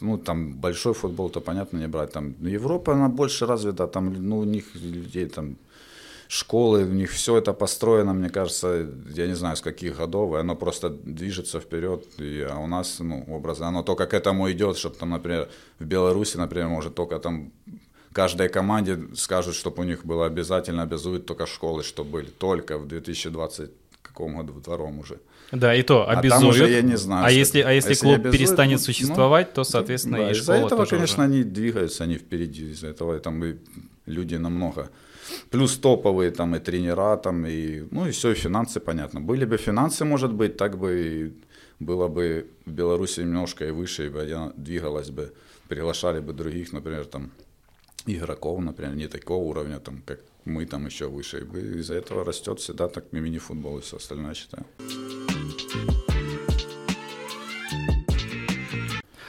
ну, 0.00 0.18
там, 0.18 0.54
большой 0.54 0.83
футбол-то, 0.92 1.40
понятно, 1.40 1.78
не 1.78 1.88
брать, 1.88 2.12
там, 2.12 2.34
Европа, 2.40 2.92
она 2.92 3.08
больше 3.08 3.46
развита, 3.46 3.86
там, 3.86 4.14
ну, 4.28 4.38
у 4.38 4.44
них 4.44 4.74
людей 4.74 5.26
там 5.26 5.56
школы, 6.28 6.84
у 6.84 6.92
них 6.92 7.10
все 7.10 7.36
это 7.36 7.52
построено, 7.52 8.14
мне 8.14 8.28
кажется, 8.28 8.86
я 9.16 9.26
не 9.26 9.34
знаю, 9.34 9.56
с 9.56 9.60
каких 9.60 9.96
годов, 9.96 10.34
и 10.34 10.38
оно 10.38 10.56
просто 10.56 10.90
движется 10.90 11.60
вперед, 11.60 12.04
и, 12.18 12.46
а 12.50 12.58
у 12.58 12.66
нас, 12.66 13.00
ну, 13.00 13.24
образно, 13.28 13.68
оно 13.68 13.82
только 13.82 14.06
к 14.06 14.14
этому 14.14 14.50
идет, 14.50 14.76
чтобы 14.76 14.96
там, 14.96 15.10
например, 15.10 15.48
в 15.78 15.84
Беларуси, 15.84 16.36
например, 16.38 16.68
может 16.68 16.94
только 16.94 17.18
там 17.18 17.52
каждой 18.12 18.48
команде 18.48 18.98
скажут, 19.14 19.54
чтобы 19.54 19.82
у 19.82 19.86
них 19.86 20.04
было 20.04 20.26
обязательно, 20.26 20.82
обязуют 20.82 21.26
только 21.26 21.46
школы, 21.46 21.82
что 21.82 22.04
были, 22.04 22.26
только 22.26 22.78
в 22.78 22.86
2020 22.86 23.70
каком 24.14 24.36
году, 24.36 24.52
втором 24.60 25.00
уже. 25.00 25.18
Да, 25.52 25.74
и 25.74 25.82
то 25.82 26.08
обязуют. 26.08 26.32
А 26.32 26.38
там 26.40 26.48
уже 26.48 26.70
я 26.70 26.82
не 26.82 26.96
знаю. 26.96 27.26
А 27.26 27.30
если, 27.30 27.60
а 27.60 27.72
если, 27.72 27.90
если 27.90 28.02
клуб 28.02 28.14
обязуют, 28.14 28.36
перестанет 28.36 28.78
ну, 28.78 28.84
существовать, 28.84 29.48
ну, 29.48 29.54
то, 29.54 29.64
соответственно, 29.64 30.18
да, 30.18 30.30
и 30.30 30.32
Из-за 30.32 30.54
этого, 30.54 30.78
тоже 30.78 30.96
конечно, 30.96 31.24
уже. 31.24 31.32
они 31.32 31.44
двигаются, 31.44 32.04
они 32.04 32.16
впереди. 32.16 32.70
Из-за 32.70 32.88
этого 32.88 33.18
там 33.20 33.44
и 33.44 33.56
люди 34.06 34.36
намного 34.36 34.90
Плюс 35.50 35.78
топовые 35.78 36.30
там 36.30 36.54
и 36.54 36.58
тренера, 36.58 37.16
там, 37.16 37.46
и, 37.46 37.84
ну 37.90 38.06
и 38.06 38.10
все, 38.10 38.32
и 38.32 38.34
финансы, 38.34 38.80
понятно. 38.80 39.20
Были 39.20 39.44
бы 39.44 39.56
финансы, 39.56 40.04
может 40.04 40.32
быть, 40.32 40.56
так 40.56 40.78
бы 40.78 41.32
было 41.80 42.08
бы 42.08 42.46
в 42.66 42.70
Беларуси 42.70 43.20
немножко 43.20 43.66
и 43.66 43.70
выше, 43.70 44.06
и 44.06 44.08
бы 44.08 44.22
она 44.22 44.52
двигалась 44.56 45.10
бы, 45.10 45.32
приглашали 45.68 46.20
бы 46.20 46.32
других, 46.32 46.72
например, 46.72 47.04
там, 47.04 47.30
игроков, 48.06 48.60
например, 48.60 48.94
не 48.94 49.08
такого 49.08 49.44
уровня, 49.44 49.78
там, 49.80 50.02
как 50.04 50.20
мы 50.44 50.66
там 50.66 50.86
еще 50.86 51.08
выше. 51.08 51.46
И 51.54 51.78
из-за 51.78 51.94
этого 51.94 52.24
растет 52.24 52.60
всегда 52.60 52.88
так 52.88 53.12
мини-футбол 53.12 53.78
и 53.78 53.80
все 53.80 53.96
остальное, 53.96 54.34
считаю. 54.34 54.66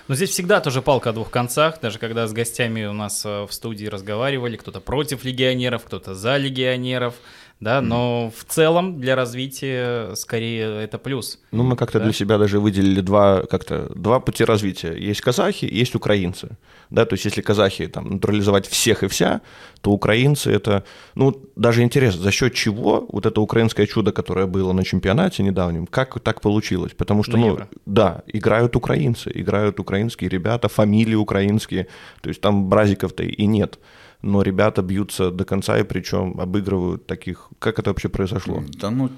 Но 0.08 0.14
здесь 0.14 0.30
всегда 0.30 0.62
тоже 0.62 0.84
палка 0.84 1.10
о 1.10 1.14
двух 1.14 1.32
концах, 1.32 1.80
даже 1.82 1.98
когда 1.98 2.28
с 2.28 2.34
гостями 2.34 2.86
у 2.86 2.94
нас 2.94 3.26
э, 3.26 3.46
в 3.46 3.52
студии 3.52 3.88
разговаривали, 3.88 4.56
кто-то 4.56 4.80
против 4.80 5.24
легионеров, 5.24 5.84
кто-то 5.84 6.14
за 6.14 6.38
легионеров, 6.38 7.16
да, 7.60 7.82
но 7.82 8.32
в 8.36 8.44
целом 8.44 9.00
для 9.00 9.16
развития 9.16 10.14
скорее 10.16 10.84
это 10.84 10.98
плюс. 10.98 11.40
Ну, 11.52 11.64
мы 11.64 11.78
как-то 11.78 12.00
да? 12.00 12.06
для 12.06 12.14
себя 12.14 12.38
даже 12.38 12.60
выделили 12.60 13.02
два, 13.02 13.44
как-то, 13.44 13.92
два 13.96 14.20
пути 14.20 14.44
развития. 14.44 14.94
Есть 14.94 15.22
казахи, 15.22 15.66
есть 15.66 15.96
украинцы, 15.96 16.58
да, 16.90 17.06
то 17.06 17.14
есть 17.14 17.26
если 17.26 17.42
казахи 17.42 17.88
там 17.88 18.10
натурализовать 18.10 18.68
всех 18.68 19.04
и 19.04 19.08
вся, 19.08 19.42
то 19.82 19.92
украинцы 19.92 20.52
это, 20.52 20.84
ну, 21.16 21.34
даже 21.56 21.82
интересно, 21.82 22.22
за 22.24 22.32
счет 22.32 22.54
чего 22.54 23.08
вот 23.10 23.26
это 23.26 23.40
украинское 23.40 23.88
чудо, 23.88 24.12
которое 24.12 24.48
было 24.48 24.74
на 24.74 24.84
чемпионате 24.84 25.42
недавнем, 25.44 25.88
как 25.88 26.20
так 26.20 26.42
получилось? 26.42 26.92
Потому 26.98 27.24
что, 27.24 27.38
на 27.38 27.38
ну, 27.38 27.48
Евро. 27.48 27.70
да, 27.86 28.24
играют 28.28 28.76
украинцы, 28.76 29.32
играют 29.34 29.80
украинские 29.80 30.30
ребята, 30.30 30.68
фамилии 30.68 31.16
украинские, 31.16 31.88
то 32.22 32.30
есть 32.30 32.42
там 32.42 32.68
бразиков-то 32.70 33.24
и 33.24 33.46
нет 33.46 33.80
но 34.26 34.42
ребята 34.42 34.82
бьются 34.82 35.32
до 35.32 35.46
конца 35.46 35.78
и 35.78 35.84
причем 35.84 36.40
обыгрывают 36.40 37.06
таких. 37.06 37.50
Как 37.60 37.80
это 37.80 37.92
вообще 37.92 38.10
произошло? 38.10 38.64
Да 38.82 38.90
ну, 38.90 39.10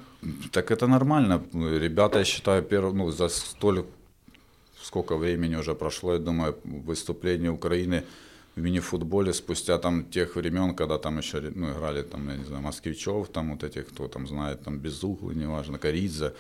так 0.52 0.70
это 0.72 0.88
нормально. 0.88 1.42
Ребята, 1.54 2.20
я 2.20 2.26
считаю, 2.26 2.62
перв... 2.62 2.94
ну, 2.94 3.12
за 3.12 3.30
столь 3.30 3.86
сколько 4.82 5.18
времени 5.18 5.56
уже 5.56 5.76
прошло, 5.76 6.14
я 6.14 6.20
думаю, 6.20 6.56
выступление 6.64 7.52
Украины 7.52 8.04
в 8.56 8.62
мини-футболе 8.62 9.34
спустя 9.34 9.78
там 9.78 10.04
тех 10.04 10.36
времен, 10.36 10.76
когда 10.76 10.98
там 10.98 11.18
еще 11.18 11.40
ну, 11.56 11.72
играли 11.72 12.02
там, 12.04 12.30
я 12.30 12.36
не 12.36 12.44
знаю, 12.44 12.64
Москвичев, 12.64 13.30
там 13.30 13.52
вот 13.52 13.64
этих, 13.64 13.88
кто 13.88 14.08
там 14.08 14.28
знает, 14.28 14.64
там 14.64 14.78
Безуглый, 14.78 15.36
неважно, 15.36 15.78
Коридзе, 15.78 16.34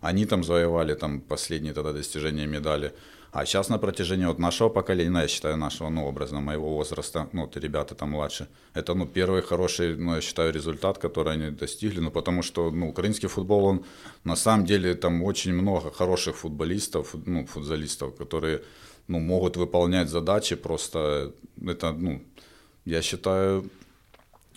они 0.00 0.24
там 0.24 0.44
завоевали 0.44 0.94
там 0.94 1.20
последние 1.20 1.74
тогда 1.74 1.92
достижения 1.92 2.46
медали. 2.46 2.92
А 3.34 3.46
сейчас 3.46 3.68
на 3.68 3.78
протяжении 3.78 4.26
вот 4.26 4.38
нашего 4.38 4.68
поколения, 4.68 5.22
я 5.22 5.28
считаю, 5.28 5.56
нашего, 5.56 5.90
ну, 5.90 6.06
образно, 6.06 6.40
моего 6.40 6.76
возраста, 6.76 7.28
ну, 7.32 7.40
вот 7.40 7.56
ребята 7.56 7.96
там 7.96 8.10
младше, 8.10 8.46
это, 8.74 8.94
ну, 8.94 9.06
первый 9.06 9.42
хороший, 9.42 9.96
ну, 9.96 10.14
я 10.14 10.20
считаю, 10.20 10.52
результат, 10.52 10.98
который 10.98 11.32
они 11.32 11.50
достигли, 11.50 11.98
ну, 11.98 12.12
потому 12.12 12.42
что, 12.42 12.70
ну, 12.70 12.88
украинский 12.88 13.28
футбол, 13.28 13.64
он, 13.64 13.84
на 14.22 14.36
самом 14.36 14.64
деле, 14.64 14.94
там 14.94 15.24
очень 15.24 15.52
много 15.52 15.90
хороших 15.90 16.36
футболистов, 16.36 17.16
ну, 17.26 17.44
футболистов, 17.46 18.14
которые, 18.14 18.62
ну, 19.08 19.18
могут 19.18 19.56
выполнять 19.56 20.08
задачи, 20.08 20.54
просто 20.54 21.32
это, 21.66 21.92
ну, 21.92 22.22
я 22.84 23.02
считаю, 23.02 23.64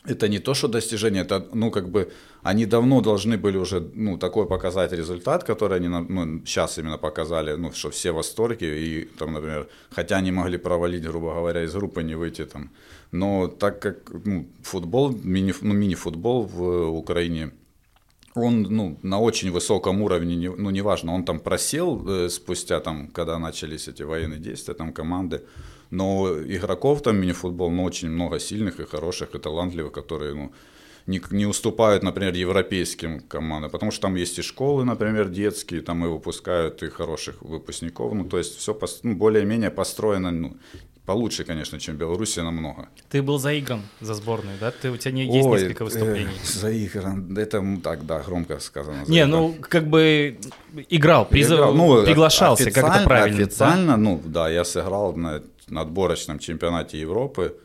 это 0.08 0.28
не 0.28 0.40
то, 0.40 0.54
что 0.54 0.68
достижение, 0.68 1.24
это, 1.24 1.46
ну, 1.54 1.72
как 1.72 1.90
бы, 1.90 2.12
они 2.44 2.66
давно 2.66 3.02
должны 3.02 3.38
были 3.38 3.58
уже, 3.58 3.80
ну, 3.96 4.18
такой 4.18 4.48
показать 4.48 4.94
результат, 4.94 5.44
который 5.44 5.78
они, 5.78 5.88
ну, 5.88 6.46
сейчас 6.46 6.78
именно 6.78 6.98
показали, 6.98 7.58
ну, 7.58 7.72
что 7.72 7.90
все 7.90 8.12
в 8.12 8.16
восторге, 8.16 8.68
и, 8.80 9.06
там, 9.20 9.34
например, 9.34 9.68
хотя 9.92 10.18
они 10.18 10.32
могли 10.32 10.58
провалить, 10.58 11.04
грубо 11.04 11.34
говоря, 11.34 11.64
из 11.64 11.74
группы, 11.74 12.04
не 12.04 12.16
выйти 12.16 12.46
там, 12.46 12.70
но 13.12 13.48
так 13.48 13.82
как, 13.82 13.96
ну, 14.26 14.48
футбол, 14.64 15.12
мини, 15.24 15.54
ну, 15.62 15.74
мини-футбол 15.74 16.44
в 16.44 16.98
Украине, 16.98 17.52
он 18.36 18.62
ну, 18.64 18.98
на 19.04 19.20
очень 19.20 19.52
высоком 19.52 20.02
уровне, 20.02 20.54
ну 20.58 20.70
неважно, 20.70 21.14
он 21.14 21.24
там 21.24 21.40
просел 21.40 22.08
э, 22.08 22.30
спустя, 22.30 22.80
там, 22.80 23.08
когда 23.08 23.40
начались 23.40 23.88
эти 23.88 24.04
военные 24.04 24.40
действия, 24.40 24.76
там 24.76 24.94
команды, 24.94 25.42
но 25.90 26.30
игроков 26.46 27.02
там 27.02 27.18
мини-футбол, 27.18 27.72
ну, 27.72 27.84
очень 27.84 28.10
много 28.10 28.40
сильных 28.40 28.80
и 28.80 28.86
хороших, 28.86 29.36
и 29.36 29.40
талантливых, 29.40 29.92
которые, 29.92 30.34
ну, 30.34 30.52
не, 31.08 31.22
не 31.32 31.46
уступают, 31.46 32.04
например, 32.04 32.34
европейским 32.34 33.22
командам, 33.22 33.72
потому 33.72 33.92
что 33.92 34.02
там 34.02 34.16
есть 34.16 34.40
и 34.40 34.42
школы, 34.42 34.84
например, 34.84 35.30
детские, 35.30 35.82
там 35.82 36.06
и 36.06 36.08
выпускают 36.10 36.84
и 36.84 36.90
хороших 36.90 37.42
выпускников, 37.42 38.14
ну, 38.14 38.26
то 38.26 38.38
есть 38.38 38.58
все 38.58 38.78
ну, 39.04 39.16
более-менее 39.16 39.72
построено, 39.72 40.32
ну, 40.32 40.58
получше, 41.06 41.46
конечно, 41.46 41.80
чем 41.80 41.96
Белоруссия 41.96 42.44
намного. 42.44 42.90
Ты 43.10 43.24
был 43.24 43.40
заигран 43.40 43.82
за 44.02 44.14
сборную, 44.14 44.58
да? 44.60 44.72
Ты, 44.72 44.92
у 44.92 44.98
тебя 44.98 45.14
не 45.14 45.24
есть 45.24 45.48
Ой, 45.48 45.62
несколько 45.62 45.86
выступлений. 45.86 46.28
Э, 46.44 46.46
заигран, 46.46 47.38
это 47.38 47.64
так, 47.82 48.06
да, 48.06 48.20
громко 48.20 48.60
сказано. 48.60 49.06
Заигран. 49.06 49.14
Не, 49.14 49.26
ну, 49.26 49.56
как 49.62 49.88
бы 49.88 50.38
играл, 50.90 51.26
призыв, 51.26 51.60
играл. 51.60 51.74
Ну, 51.74 52.04
приглашался, 52.04 52.70
как 52.72 52.96
это 52.96 53.06
правильно? 53.06 53.44
Официально, 53.44 53.92
да? 53.94 53.98
ну, 53.98 54.22
да, 54.26 54.50
я 54.50 54.66
сыграл 54.66 55.16
на, 55.16 55.42
на 55.70 55.82
отборочном 55.82 56.40
чемпионате 56.40 57.00
Европы, 57.00 57.58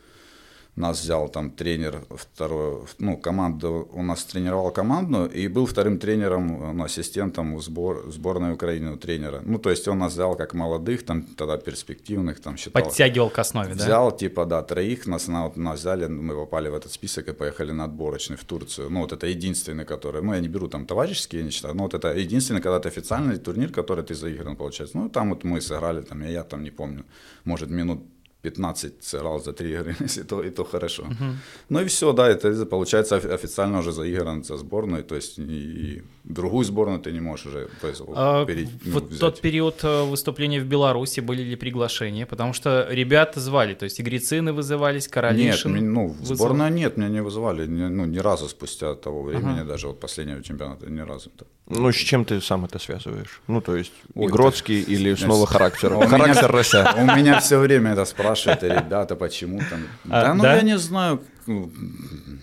нас 0.75 1.01
взял 1.01 1.29
там 1.29 1.51
тренер 1.51 2.03
второй, 2.09 2.85
ну, 2.97 3.17
команду, 3.17 3.87
у 3.91 4.01
нас 4.01 4.23
тренировал 4.23 4.71
команду 4.71 5.25
и 5.25 5.47
был 5.47 5.67
вторым 5.67 5.99
тренером, 5.99 6.75
ну, 6.77 6.83
ассистентом 6.83 7.55
в 7.55 7.61
сбор, 7.61 8.11
сборной 8.11 8.53
Украины 8.53 8.97
тренера. 8.97 9.41
Ну, 9.45 9.59
то 9.59 9.69
есть 9.69 9.87
он 9.87 9.99
нас 9.99 10.13
взял 10.13 10.35
как 10.35 10.55
молодых, 10.55 11.05
там, 11.05 11.23
тогда 11.23 11.57
перспективных, 11.57 12.39
там, 12.39 12.57
считал. 12.57 12.83
Подтягивал 12.83 13.29
к 13.29 13.37
основе, 13.37 13.73
взял, 13.73 13.77
да? 13.77 13.85
Взял, 13.85 14.17
типа, 14.17 14.45
да, 14.45 14.63
троих, 14.63 15.05
нас, 15.05 15.27
на, 15.27 15.51
нас 15.55 15.79
взяли, 15.79 16.07
мы 16.07 16.33
попали 16.35 16.69
в 16.69 16.73
этот 16.73 16.91
список 16.91 17.27
и 17.27 17.33
поехали 17.33 17.71
на 17.71 17.83
отборочный 17.83 18.37
в 18.37 18.43
Турцию. 18.43 18.89
Ну, 18.89 19.01
вот 19.01 19.13
это 19.13 19.27
единственный, 19.27 19.85
который, 19.85 20.23
ну, 20.23 20.33
я 20.33 20.39
не 20.39 20.47
беру 20.47 20.67
там 20.67 20.87
товарищеские, 20.87 21.41
я 21.41 21.45
не 21.45 21.51
считаю, 21.51 21.75
но 21.75 21.83
вот 21.83 21.93
это 21.93 22.17
единственный, 22.17 22.61
когда 22.61 22.79
ты 22.79 22.89
официальный 22.89 23.37
турнир, 23.37 23.71
который 23.71 24.03
ты 24.03 24.15
заигран, 24.15 24.55
получается. 24.55 24.97
Ну, 24.97 25.09
там 25.09 25.29
вот 25.29 25.43
мы 25.43 25.61
сыграли, 25.61 26.01
там, 26.01 26.21
я, 26.21 26.29
я 26.29 26.43
там 26.43 26.63
не 26.63 26.71
помню, 26.71 27.05
может, 27.45 27.69
минут 27.69 27.99
15 28.43 29.03
сыграл 29.03 29.39
за 29.39 29.53
три 29.53 29.71
игры, 29.71 29.95
если 30.01 30.23
то, 30.23 30.43
и 30.43 30.49
то 30.49 30.63
хорошо. 30.65 31.03
Uh-huh. 31.03 31.33
Ну 31.69 31.81
и 31.81 31.85
все, 31.85 32.11
да, 32.11 32.29
это 32.29 32.65
получается 32.65 33.15
официально 33.15 33.79
уже 33.79 33.91
заигран 33.91 34.43
за 34.43 34.57
сборную, 34.57 35.03
то 35.03 35.15
есть 35.15 35.39
и 35.39 36.03
другую 36.25 36.65
сборную 36.65 36.99
ты 36.99 37.13
не 37.13 37.21
можешь 37.21 37.45
уже 37.45 37.69
то 37.81 37.87
есть, 37.87 38.01
а, 38.15 38.45
перейти, 38.45 38.71
ну, 38.85 38.93
Вот 38.93 39.05
взять. 39.05 39.19
тот 39.19 39.41
период 39.41 39.83
э, 39.83 40.03
выступления 40.03 40.59
в 40.59 40.65
Беларуси 40.65 41.21
были 41.21 41.41
ли 41.41 41.55
приглашения? 41.55 42.25
Потому 42.25 42.53
что 42.53 42.87
ребята 42.89 43.39
звали, 43.39 43.75
то 43.75 43.85
есть 43.85 44.01
игрицины 44.01 44.51
вызывались, 44.51 45.07
Каролишин 45.07 45.73
Нет, 45.73 45.83
ну, 45.83 46.07
в 46.07 46.25
сборную 46.25 46.73
нет, 46.73 46.97
меня 46.97 47.09
не 47.09 47.21
вызывали, 47.21 47.65
ни, 47.65 47.87
ну, 47.87 48.05
ни 48.05 48.19
разу 48.19 48.49
спустя 48.49 48.95
того 48.95 49.23
времени, 49.23 49.61
uh-huh. 49.61 49.67
даже 49.67 49.87
вот 49.87 49.99
последнего 49.99 50.43
чемпионата, 50.43 50.89
ни 50.89 50.99
разу. 50.99 51.31
Ну, 51.67 51.91
с 51.91 51.95
чем 51.95 52.25
ты 52.25 52.41
сам 52.41 52.65
это 52.65 52.77
связываешь? 52.77 53.41
Ну, 53.47 53.61
то 53.61 53.77
есть, 53.77 53.93
Ой, 54.15 54.27
Игродский 54.27 54.83
ты... 54.83 54.91
или 54.91 55.15
снова 55.15 55.47
характер? 55.47 55.93
Характер 56.07 56.51
Рося. 56.51 56.93
У 56.97 57.05
меня 57.05 57.39
все 57.39 57.57
время 57.57 57.93
это 57.93 58.03
спрашивают, 58.03 58.32
ребята, 58.35 59.15
почему 59.15 59.59
там? 59.69 59.87
А, 60.09 60.23
да, 60.23 60.33
ну, 60.33 60.43
я 60.43 60.61
не 60.61 60.77
знаю, 60.77 61.21
ну, 61.47 61.71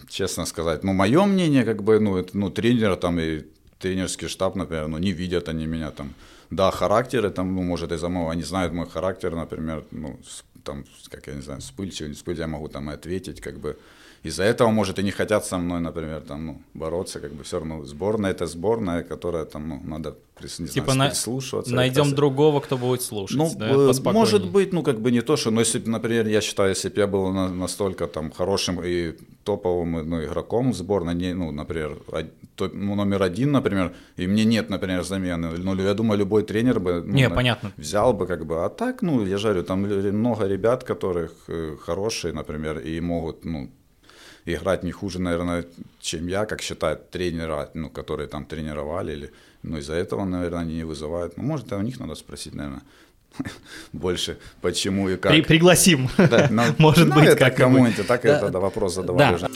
честно 0.09 0.47
сказать. 0.47 0.85
Ну, 0.85 0.93
мое 0.93 1.25
мнение, 1.25 1.65
как 1.65 1.83
бы, 1.83 2.01
ну, 2.01 2.17
это, 2.17 2.37
ну, 2.37 2.51
тренер 2.51 2.97
там 2.97 3.19
и 3.21 3.45
тренерский 3.79 4.29
штаб, 4.29 4.57
например, 4.57 4.89
ну, 4.89 4.99
не 4.99 5.13
видят 5.13 5.49
они 5.49 5.67
меня 5.67 5.91
там. 5.91 6.15
Да, 6.51 6.71
характеры 6.71 7.31
там, 7.31 7.55
ну, 7.55 7.63
может, 7.63 7.93
из-за 7.93 8.09
моего, 8.09 8.31
они 8.31 8.43
знают 8.43 8.73
мой 8.73 8.89
характер, 8.89 9.35
например, 9.35 9.85
ну, 9.91 10.19
там, 10.65 10.85
как 11.09 11.27
я 11.27 11.35
не 11.35 11.43
знаю, 11.43 11.61
вспыльчивый, 11.61 12.09
не 12.09 12.15
вспыльчивый, 12.15 12.47
я 12.47 12.53
могу 12.53 12.69
там 12.69 12.89
ответить, 12.89 13.41
как 13.41 13.59
бы, 13.59 13.79
из-за 14.23 14.45
этого, 14.45 14.71
может, 14.71 14.99
и 14.99 15.03
не 15.03 15.11
хотят 15.11 15.47
со 15.47 15.59
мной, 15.59 15.81
например, 15.81 16.21
там, 16.21 16.47
ну, 16.47 16.63
бороться, 16.75 17.21
как 17.21 17.33
бы 17.33 17.43
все 17.43 17.59
равно 17.59 17.85
сборная 17.85 18.33
это 18.33 18.47
сборная, 18.47 19.03
которая 19.03 19.45
там, 19.45 19.69
ну, 19.69 19.81
надо 19.85 20.17
не 20.59 20.69
типа 20.69 20.93
знаю, 20.93 21.11
прислушиваться. 21.11 21.75
Найдем 21.75 22.07
это... 22.07 22.17
другого, 22.17 22.61
кто 22.61 22.79
будет 22.79 23.03
слушать. 23.03 23.37
Ну, 23.37 23.53
да, 23.57 23.69
э, 23.69 24.13
может 24.13 24.51
быть, 24.51 24.73
ну, 24.73 24.83
как 24.83 25.01
бы 25.01 25.11
не 25.11 25.21
то, 25.21 25.37
что, 25.37 25.51
но 25.51 25.61
если, 25.61 25.83
например, 25.87 26.27
я 26.29 26.41
считаю, 26.41 26.71
если 26.71 26.89
бы 26.89 27.01
я 27.01 27.07
был 27.07 27.31
на, 27.33 27.49
настолько 27.49 28.07
там 28.07 28.31
хорошим 28.31 28.81
и 28.83 29.15
топовым 29.45 30.09
ну, 30.09 30.25
игроком 30.25 30.73
в 30.73 30.77
сборной, 30.77 31.15
не, 31.15 31.35
ну, 31.35 31.51
например, 31.51 31.99
то, 32.57 32.71
ну, 32.73 32.95
номер 32.95 33.23
один, 33.23 33.53
например, 33.53 33.93
и 34.17 34.27
мне 34.27 34.45
нет, 34.45 34.71
например, 34.71 35.03
замены, 35.03 35.49
ну, 35.59 35.75
я 35.77 35.95
думаю, 35.95 36.19
любой 36.19 36.43
тренер 36.43 36.81
бы 36.81 37.03
ну, 37.07 37.15
не, 37.15 37.29
на, 37.29 37.35
понятно. 37.35 37.73
взял 37.77 38.13
бы, 38.13 38.27
как 38.27 38.47
бы, 38.47 38.65
а 38.65 38.69
так, 38.69 39.03
ну, 39.03 39.27
я 39.27 39.39
жарю, 39.39 39.63
там 39.63 39.81
много 39.81 40.47
ребят, 40.47 40.85
которых 40.85 41.33
э, 41.49 41.77
хорошие, 41.81 42.33
например, 42.33 42.79
и 42.79 43.01
могут, 43.01 43.45
ну, 43.45 43.71
играть 44.45 44.83
не 44.83 44.93
хуже, 44.93 45.21
наверное, 45.21 45.65
чем 46.01 46.27
я, 46.27 46.47
как 46.47 46.63
считают 46.63 47.11
тренера, 47.11 47.71
ну, 47.75 47.91
которые 47.91 48.29
там 48.29 48.45
тренировали. 48.45 49.13
Или, 49.13 49.33
ну, 49.63 49.79
из-за 49.79 49.95
этого, 49.95 50.25
наверное, 50.25 50.61
они 50.61 50.77
не 50.77 50.85
вызывают. 50.85 51.37
Ну, 51.37 51.43
может, 51.43 51.73
у 51.73 51.81
них 51.81 52.01
надо 52.01 52.15
спросить, 52.15 52.55
наверное, 52.55 52.83
больше, 53.93 54.39
почему 54.61 55.09
и 55.09 55.17
как. 55.17 55.33
При, 55.33 55.43
пригласим. 55.43 56.09
Да, 56.17 56.49
но, 56.51 56.65
может 56.79 57.09
ну, 57.09 57.15
быть, 57.15 57.37
как 57.37 57.57
кому-нибудь, 57.57 58.07
так 58.07 58.23
да. 58.23 58.49
это 58.49 58.61
вопрос 58.61 58.95
задавали 58.95 59.39
да. 59.39 59.49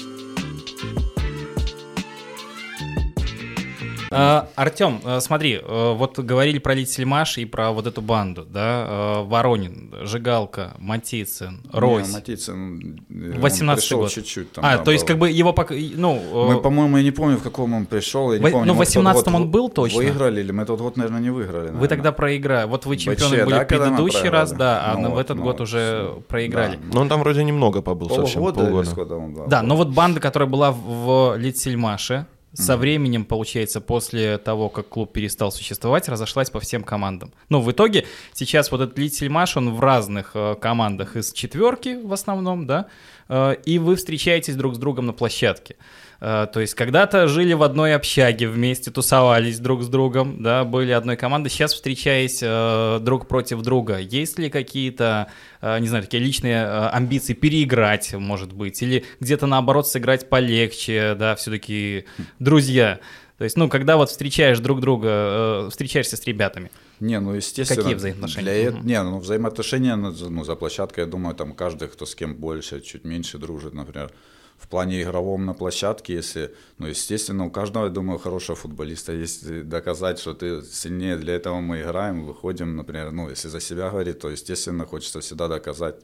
А, 4.14 4.48
Артем, 4.54 5.00
э, 5.04 5.20
смотри, 5.20 5.60
э, 5.62 5.92
вот 5.94 6.18
говорили 6.18 6.58
про 6.58 6.74
Литсельмаш 6.74 7.38
и 7.38 7.44
про 7.44 7.72
вот 7.72 7.86
эту 7.86 8.00
банду, 8.00 8.44
да, 8.44 8.86
э, 8.88 9.22
Воронин, 9.24 9.94
Жигалка, 10.02 10.74
Матицын, 10.78 11.60
Рось. 11.72 12.08
Не, 12.08 12.14
Матицын, 12.14 13.00
18 13.08 13.92
год. 13.92 14.10
чуть-чуть 14.10 14.52
там, 14.52 14.64
А, 14.64 14.78
да, 14.78 14.84
то 14.84 14.90
есть 14.90 15.06
как 15.06 15.18
бы 15.18 15.30
его 15.30 15.52
пока, 15.52 15.74
ну... 15.74 16.48
Мы, 16.48 16.60
по-моему, 16.60 16.96
я 16.98 17.02
не 17.02 17.10
помню, 17.10 17.36
в 17.38 17.42
каком 17.42 17.74
он 17.74 17.86
пришел, 17.86 18.32
я 18.32 18.38
не 18.38 18.50
помню. 18.50 18.66
Ну, 18.66 18.74
в 18.74 18.78
18 18.78 19.26
он 19.28 19.50
был 19.50 19.68
точно? 19.68 19.98
Выиграли, 19.98 20.40
или 20.40 20.52
мы 20.52 20.64
тот 20.64 20.80
год, 20.80 20.96
наверное, 20.96 21.20
не 21.20 21.30
выиграли. 21.30 21.54
Наверное. 21.54 21.80
Вы 21.80 21.88
тогда 21.88 22.12
проиграли, 22.12 22.68
вот 22.68 22.86
вы 22.86 22.96
чемпионы 22.96 23.44
были 23.44 23.58
да, 23.58 23.64
предыдущий 23.64 24.28
раз, 24.28 24.52
да, 24.52 24.92
а 24.92 24.98
ну, 24.98 25.12
в 25.12 25.18
этот 25.18 25.36
ну, 25.38 25.44
год 25.44 25.60
уже 25.60 26.10
все. 26.12 26.22
проиграли. 26.28 26.76
Да. 26.76 26.82
Но 26.92 27.00
он 27.00 27.08
там 27.08 27.20
вроде 27.20 27.44
немного 27.44 27.82
побыл, 27.82 28.08
Полгода 28.08 28.26
совсем 28.26 28.42
полгода. 28.42 29.16
Он, 29.16 29.34
да, 29.34 29.46
да, 29.46 29.62
но 29.62 29.76
вот 29.76 29.88
банда, 29.88 30.20
которая 30.20 30.48
была 30.48 30.72
в 30.72 31.36
Литсельмаше, 31.36 32.26
со 32.54 32.76
временем, 32.76 33.24
получается, 33.24 33.80
после 33.80 34.38
того, 34.38 34.68
как 34.68 34.88
клуб 34.88 35.12
перестал 35.12 35.50
существовать, 35.52 36.08
разошлась 36.08 36.50
по 36.50 36.60
всем 36.60 36.84
командам. 36.84 37.32
Но 37.48 37.60
в 37.60 37.70
итоге 37.70 38.06
сейчас 38.32 38.70
вот 38.70 38.80
этот 38.80 38.98
Литсельмаш, 38.98 39.56
он 39.56 39.74
в 39.74 39.80
разных 39.80 40.30
э, 40.34 40.54
командах 40.60 41.16
из 41.16 41.32
четверки 41.32 42.00
в 42.02 42.12
основном, 42.12 42.66
да, 42.66 42.86
э, 43.28 43.56
и 43.64 43.78
вы 43.78 43.96
встречаетесь 43.96 44.56
друг 44.56 44.76
с 44.76 44.78
другом 44.78 45.06
на 45.06 45.12
площадке. 45.12 45.76
Э, 46.24 46.46
то 46.50 46.60
есть 46.60 46.74
когда-то 46.74 47.28
жили 47.28 47.52
в 47.52 47.62
одной 47.62 47.94
общаге 47.94 48.48
вместе, 48.48 48.90
тусовались 48.90 49.58
друг 49.58 49.82
с 49.82 49.88
другом, 49.88 50.42
да, 50.42 50.64
были 50.64 50.90
одной 50.90 51.16
командой. 51.16 51.50
Сейчас 51.50 51.74
встречаясь 51.74 52.38
э, 52.42 52.98
друг 53.02 53.28
против 53.28 53.60
друга, 53.60 53.98
есть 53.98 54.38
ли 54.38 54.48
какие-то, 54.48 55.26
э, 55.60 55.78
не 55.80 55.88
знаю, 55.88 56.02
такие 56.04 56.22
личные 56.22 56.64
э, 56.64 56.88
амбиции 56.88 57.34
переиграть, 57.34 58.14
может 58.14 58.54
быть, 58.54 58.80
или 58.80 59.04
где-то 59.20 59.46
наоборот 59.46 59.86
сыграть 59.86 60.30
полегче, 60.30 61.14
да, 61.14 61.34
все-таки 61.34 62.06
друзья. 62.38 63.00
То 63.36 63.44
есть, 63.44 63.58
ну, 63.58 63.68
когда 63.68 63.98
вот 63.98 64.08
встречаешь 64.08 64.60
друг 64.60 64.80
друга, 64.80 65.08
э, 65.10 65.68
встречаешься 65.70 66.16
с 66.16 66.24
ребятами. 66.24 66.70
Не, 67.00 67.20
ну 67.20 67.34
естественно. 67.34 67.82
Какие 67.82 67.96
взаимоотношения? 67.96 68.70
Для, 68.70 68.78
угу. 68.78 68.86
Не, 68.86 69.02
ну 69.02 69.18
взаимоотношения 69.18 69.96
ну, 69.96 70.14
ну, 70.30 70.44
за 70.44 70.54
площадкой, 70.54 71.00
я 71.00 71.06
думаю, 71.06 71.34
там 71.34 71.52
каждый, 71.52 71.88
кто 71.88 72.06
с 72.06 72.14
кем 72.14 72.34
больше, 72.34 72.80
чуть 72.80 73.04
меньше 73.04 73.36
дружит, 73.36 73.74
например 73.74 74.10
в 74.58 74.68
плане 74.68 75.02
игровом 75.02 75.44
на 75.44 75.54
площадке, 75.54 76.14
если, 76.14 76.54
ну, 76.78 76.86
естественно, 76.86 77.46
у 77.46 77.50
каждого, 77.50 77.84
я 77.84 77.90
думаю, 77.90 78.18
хорошего 78.18 78.56
футболиста 78.56 79.12
есть 79.12 79.68
доказать, 79.68 80.18
что 80.18 80.34
ты 80.34 80.62
сильнее, 80.62 81.16
для 81.16 81.34
этого 81.34 81.60
мы 81.60 81.82
играем, 81.82 82.24
выходим, 82.24 82.76
например, 82.76 83.12
ну, 83.12 83.28
если 83.28 83.48
за 83.48 83.60
себя 83.60 83.90
говорить, 83.90 84.20
то, 84.20 84.30
естественно, 84.30 84.86
хочется 84.86 85.20
всегда 85.20 85.48
доказать, 85.48 85.96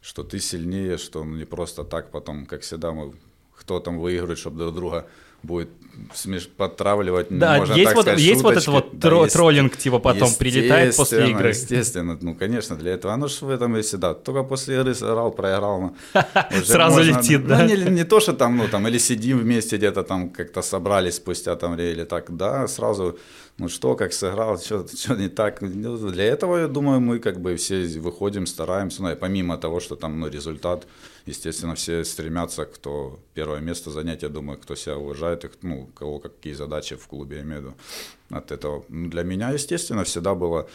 что 0.00 0.24
ты 0.24 0.40
сильнее, 0.40 0.98
что 0.98 1.24
ну, 1.24 1.36
не 1.36 1.44
просто 1.44 1.84
так 1.84 2.10
потом, 2.10 2.46
как 2.46 2.62
всегда, 2.62 2.92
мы 2.92 3.14
кто 3.60 3.78
там 3.78 3.98
выигрывает, 3.98 4.38
чтобы 4.38 4.58
друг 4.58 4.74
друга 4.74 5.06
будет 5.42 5.68
смеш... 6.14 6.48
подтравливать. 6.48 7.26
Да, 7.30 7.58
можно 7.58 7.74
есть, 7.74 7.84
так 7.84 7.96
вот, 7.96 8.02
сказать, 8.02 8.20
есть 8.20 8.42
вот 8.42 8.52
этот 8.52 8.64
шуточки. 8.64 8.90
вот 8.90 8.98
Да, 8.98 9.08
тро- 9.08 9.22
есть- 9.22 9.32
троллинг, 9.34 9.76
типа 9.76 9.98
потом 9.98 10.34
прилетает 10.34 10.96
после 10.96 11.30
игры. 11.30 11.48
Естественно, 11.50 12.18
ну, 12.20 12.34
конечно, 12.34 12.76
для 12.76 12.92
этого. 12.92 13.14
Оно 13.14 13.28
же 13.28 13.44
в 13.44 13.50
этом 13.50 13.76
и 13.76 13.82
всегда. 13.82 14.14
Только 14.14 14.42
после 14.42 14.76
игры 14.80 14.94
сыграл, 14.94 15.30
проиграл. 15.30 15.80
ну, 16.14 16.22
Сразу 16.64 17.02
летит, 17.02 17.42
ну, 17.42 17.48
да? 17.48 17.66
Не, 17.66 17.90
не 17.90 18.04
то, 18.04 18.20
что 18.20 18.32
там, 18.32 18.56
ну, 18.56 18.68
там, 18.68 18.86
или 18.88 18.98
сидим 18.98 19.38
вместе 19.38 19.76
где-то 19.76 20.02
там, 20.02 20.30
как-то 20.30 20.62
собрались 20.62 21.16
спустя 21.16 21.56
там, 21.56 21.78
или 21.78 22.04
так, 22.04 22.36
да, 22.36 22.66
сразу, 22.68 23.18
ну, 23.58 23.68
что, 23.68 23.94
как 23.94 24.12
сыграл, 24.12 24.58
что, 24.58 24.86
что 24.88 25.14
не 25.14 25.28
так. 25.28 25.60
Ну, 25.60 25.96
Для 26.10 26.24
этого, 26.24 26.58
я 26.58 26.68
думаю, 26.68 27.00
мы 27.00 27.18
как 27.18 27.40
бы 27.40 27.56
все 27.56 27.86
выходим, 28.00 28.46
стараемся, 28.46 29.02
ну, 29.02 29.10
и 29.10 29.14
помимо 29.14 29.56
того, 29.56 29.80
что 29.80 29.96
там, 29.96 30.20
ну, 30.20 30.28
результат, 30.28 30.86
естественно, 31.26 31.74
все 31.74 32.04
стремятся, 32.04 32.64
кто 32.64 33.20
первое 33.34 33.60
место 33.60 33.90
занять, 33.90 34.22
я 34.22 34.28
думаю, 34.28 34.58
кто 34.58 34.74
себя 34.74 34.96
уважает, 34.96 35.44
и, 35.44 35.48
ну, 35.62 35.88
кого 35.94 36.18
какие 36.18 36.54
задачи 36.54 36.96
в 36.96 37.06
клубе, 37.06 37.36
я 37.36 37.42
имею 37.42 37.60
в 37.60 37.64
виду, 37.64 37.74
от 38.30 38.52
этого. 38.52 38.84
Ну, 38.88 39.08
Для 39.08 39.22
меня, 39.22 39.50
естественно, 39.50 40.04
всегда 40.04 40.34
было 40.34 40.68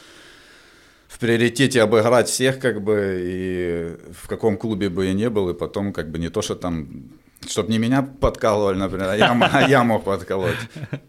в 1.07 1.19
приоритете 1.19 1.81
обыграть 1.81 2.27
всех, 2.27 2.59
как 2.59 2.81
бы, 2.81 3.19
и 3.21 3.97
в 4.13 4.27
каком 4.27 4.57
клубе 4.57 4.89
бы 4.89 5.05
я 5.05 5.13
не 5.13 5.29
был, 5.29 5.49
и 5.49 5.53
потом, 5.53 5.93
как 5.93 6.09
бы, 6.09 6.19
не 6.19 6.29
то, 6.29 6.41
что 6.41 6.55
там, 6.55 7.09
чтобы 7.47 7.71
не 7.71 7.77
меня 7.79 8.01
подкалывали, 8.01 8.77
например, 8.77 9.09
а 9.09 9.15
я, 9.15 9.31
а 9.53 9.67
я 9.67 9.83
мог 9.83 10.03
подколоть. 10.03 10.57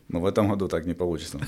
Но 0.09 0.21
в 0.21 0.27
этом 0.27 0.49
году 0.49 0.69
так 0.69 0.87
не 0.87 0.95
получится. 0.95 1.39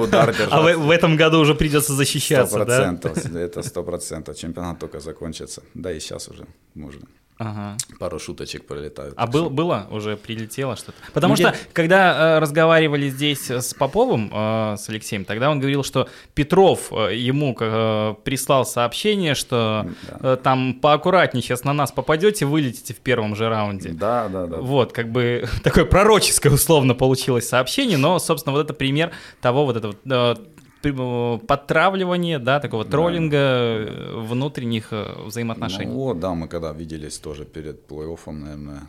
Удар. 0.00 0.34
А 0.50 0.62
в, 0.62 0.76
в 0.86 0.90
этом 0.90 1.16
году 1.16 1.40
уже 1.40 1.54
придется 1.54 1.92
защищаться, 1.92 2.56
Сто 2.56 2.58
да? 2.58 2.64
процентов, 2.64 3.26
это 3.34 3.62
сто 3.62 3.82
процентов. 3.82 4.36
Чемпионат 4.36 4.78
только 4.78 5.00
закончится. 5.00 5.62
Да 5.74 5.92
и 5.92 6.00
сейчас 6.00 6.28
уже 6.28 6.46
можно. 6.74 7.06
Ага. 7.42 7.76
Пару 7.98 8.18
шуточек 8.18 8.66
пролетают. 8.66 9.14
А 9.16 9.26
был, 9.26 9.50
было 9.50 9.86
уже 9.90 10.16
прилетело 10.16 10.76
что-то? 10.76 10.94
Потому 11.12 11.32
Ну, 11.32 11.36
что, 11.36 11.54
когда 11.72 12.36
э, 12.36 12.38
разговаривали 12.38 13.08
здесь 13.08 13.50
с 13.50 13.74
Поповым, 13.74 14.30
э, 14.32 14.76
с 14.78 14.88
Алексеем, 14.88 15.24
тогда 15.24 15.50
он 15.50 15.58
говорил, 15.60 15.82
что 15.84 16.08
Петров 16.34 16.92
э, 16.92 17.16
ему 17.16 17.56
э, 17.58 18.14
прислал 18.24 18.64
сообщение, 18.64 19.34
что 19.34 19.86
э, 20.20 20.36
там 20.42 20.74
поаккуратнее 20.74 21.42
сейчас 21.42 21.64
на 21.64 21.72
нас 21.72 21.92
попадете, 21.92 22.46
вылетите 22.46 22.94
в 22.94 23.00
первом 23.00 23.34
же 23.36 23.48
раунде. 23.48 23.90
Да, 23.90 24.28
да, 24.28 24.46
да. 24.46 24.56
Вот, 24.58 24.92
как 24.92 25.10
бы 25.10 25.46
такое 25.64 25.84
пророческое 25.84 26.52
условно 26.52 26.94
получилось 26.94 27.48
сообщение, 27.48 27.98
но, 27.98 28.18
собственно, 28.18 28.54
вот 28.54 28.64
это 28.64 28.74
пример 28.74 29.10
того 29.40 29.64
вот 29.66 29.76
этого 29.76 29.94
э, 30.04 30.34
подтравливания, 30.82 32.38
да, 32.38 32.60
такого 32.60 32.84
троллинга 32.84 33.36
э, 33.36 34.20
внутренних 34.28 34.92
э, 34.92 35.24
взаимоотношений. 35.26 35.92
Ну 35.92 35.98
вот, 35.98 36.20
да, 36.20 36.34
мы 36.34 36.48
когда 36.48 36.72
виделись 36.72 37.18
тоже 37.18 37.44
перед 37.44 37.88
плей-оффом, 37.88 38.32
наверное, 38.32 38.82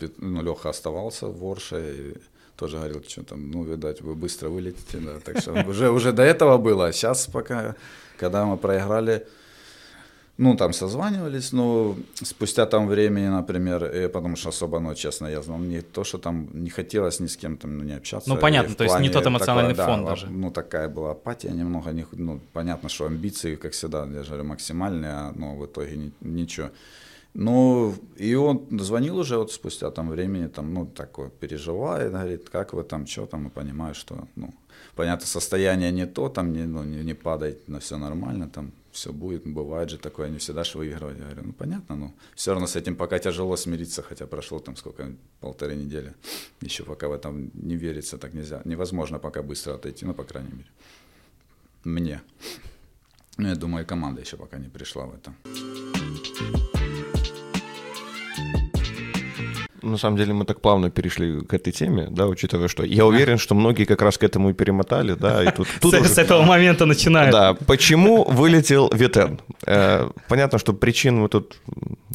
э, 0.00 0.08
ну, 0.18 0.42
Леха 0.42 0.70
оставался 0.70 1.26
в 1.26 1.44
Орше, 1.44 1.76
и 1.76 2.14
тоже 2.56 2.76
говорил, 2.76 3.02
что 3.08 3.22
там, 3.22 3.50
ну, 3.50 3.64
видать, 3.64 4.00
вы 4.00 4.14
быстро 4.14 4.48
вылетите, 4.48 4.98
да, 4.98 5.20
так 5.24 5.38
что 5.38 5.52
уже, 5.68 5.90
уже 5.90 6.12
до 6.12 6.22
этого 6.22 6.58
было, 6.58 6.86
а 6.86 6.92
сейчас 6.92 7.26
пока, 7.26 7.74
когда 8.18 8.44
мы 8.44 8.56
проиграли, 8.56 9.26
ну, 10.36 10.56
там 10.56 10.72
созванивались, 10.72 11.52
но 11.52 11.96
спустя 12.14 12.66
там 12.66 12.88
времени, 12.88 13.28
например, 13.28 14.10
потому 14.12 14.36
что 14.36 14.48
особо, 14.48 14.80
ну, 14.80 14.94
честно, 14.94 15.26
я 15.28 15.42
знал, 15.42 15.58
не 15.58 15.80
то, 15.80 16.02
что 16.04 16.18
там 16.18 16.48
не 16.52 16.70
хотелось 16.70 17.20
ни 17.20 17.26
с 17.26 17.36
кем 17.36 17.56
там 17.56 17.78
ну, 17.78 17.84
не 17.84 17.92
общаться. 17.96 18.28
Ну, 18.28 18.36
понятно, 18.36 18.74
то 18.74 18.84
есть 18.84 18.98
не 19.00 19.10
тот 19.10 19.26
эмоциональный 19.26 19.74
такое, 19.74 19.94
фон 19.94 20.04
да, 20.04 20.10
даже. 20.10 20.26
Ну, 20.26 20.50
такая 20.50 20.88
была 20.88 21.12
апатия 21.12 21.50
немного, 21.52 21.90
не- 21.92 22.06
ну, 22.12 22.40
понятно, 22.52 22.88
что 22.88 23.06
амбиции, 23.06 23.56
как 23.56 23.72
всегда, 23.72 24.06
говорю, 24.06 24.44
максимальные, 24.44 25.12
а, 25.12 25.32
но 25.36 25.56
в 25.56 25.66
итоге 25.66 25.96
ни- 25.96 26.12
ничего. 26.20 26.70
Ну, 27.34 27.94
и 28.16 28.34
он 28.34 28.66
звонил 28.80 29.18
уже 29.18 29.36
вот 29.38 29.52
спустя 29.52 29.90
там 29.90 30.08
времени, 30.08 30.46
там, 30.48 30.74
ну, 30.74 30.86
такое, 30.86 31.30
переживает, 31.30 32.12
говорит, 32.12 32.48
как 32.50 32.72
вы 32.72 32.82
там, 32.84 33.06
что 33.06 33.26
там, 33.26 33.46
и 33.46 33.50
понимаю, 33.50 33.94
что, 33.94 34.26
ну, 34.36 34.50
понятно, 34.96 35.26
состояние 35.26 35.92
не 35.92 36.06
то, 36.06 36.28
там, 36.28 36.52
не, 36.52 36.62
ну, 36.64 36.84
не, 36.84 37.04
не 37.04 37.14
падает, 37.14 37.68
но 37.68 37.78
все 37.78 37.96
нормально, 37.96 38.48
там, 38.48 38.70
все 38.94 39.12
будет, 39.12 39.44
бывает 39.44 39.90
же 39.90 39.98
такое, 39.98 40.30
не 40.30 40.38
всегда 40.38 40.64
же 40.64 40.78
выигрывать. 40.78 41.18
Я 41.18 41.24
говорю, 41.24 41.42
ну, 41.46 41.52
понятно, 41.52 41.96
но 41.96 42.14
все 42.34 42.52
равно 42.52 42.66
с 42.66 42.76
этим 42.76 42.96
пока 42.96 43.18
тяжело 43.18 43.56
смириться, 43.56 44.02
хотя 44.02 44.26
прошло 44.26 44.60
там 44.60 44.76
сколько, 44.76 45.12
полторы 45.40 45.74
недели, 45.74 46.14
еще 46.60 46.84
пока 46.84 47.08
в 47.08 47.12
этом 47.12 47.50
не 47.54 47.76
верится, 47.76 48.18
так 48.18 48.34
нельзя, 48.34 48.62
невозможно 48.64 49.18
пока 49.18 49.42
быстро 49.42 49.74
отойти, 49.74 50.06
ну, 50.06 50.14
по 50.14 50.24
крайней 50.24 50.52
мере, 50.52 50.70
мне. 51.84 52.22
Ну, 53.36 53.48
я 53.48 53.56
думаю, 53.56 53.84
команда 53.84 54.20
еще 54.20 54.36
пока 54.36 54.58
не 54.58 54.68
пришла 54.68 55.06
в 55.06 55.14
это. 55.14 56.83
На 59.84 59.98
самом 59.98 60.16
деле 60.16 60.32
мы 60.32 60.44
так 60.44 60.60
плавно 60.60 60.90
перешли 60.90 61.40
к 61.40 61.54
этой 61.54 61.72
теме, 61.72 62.08
да, 62.10 62.26
учитывая, 62.26 62.68
что 62.68 62.84
я 62.84 63.04
уверен, 63.06 63.38
что 63.38 63.54
многие 63.54 63.84
как 63.84 64.02
раз 64.02 64.18
к 64.18 64.22
этому 64.24 64.50
и 64.50 64.52
перемотали, 64.52 65.14
да, 65.14 65.44
и 65.44 65.50
тут, 65.50 65.68
тут 65.80 65.94
С, 65.94 66.00
уже- 66.00 66.08
с 66.08 66.18
этого 66.18 66.42
момента 66.42 66.86
начинают. 66.86 67.32
Да, 67.32 67.54
почему 67.54 68.24
вылетел 68.24 68.90
Витен? 68.94 69.40
Э, 69.66 70.08
понятно, 70.28 70.58
что 70.58 70.72
причин 70.72 71.16
мы 71.20 71.28
тут 71.28 71.56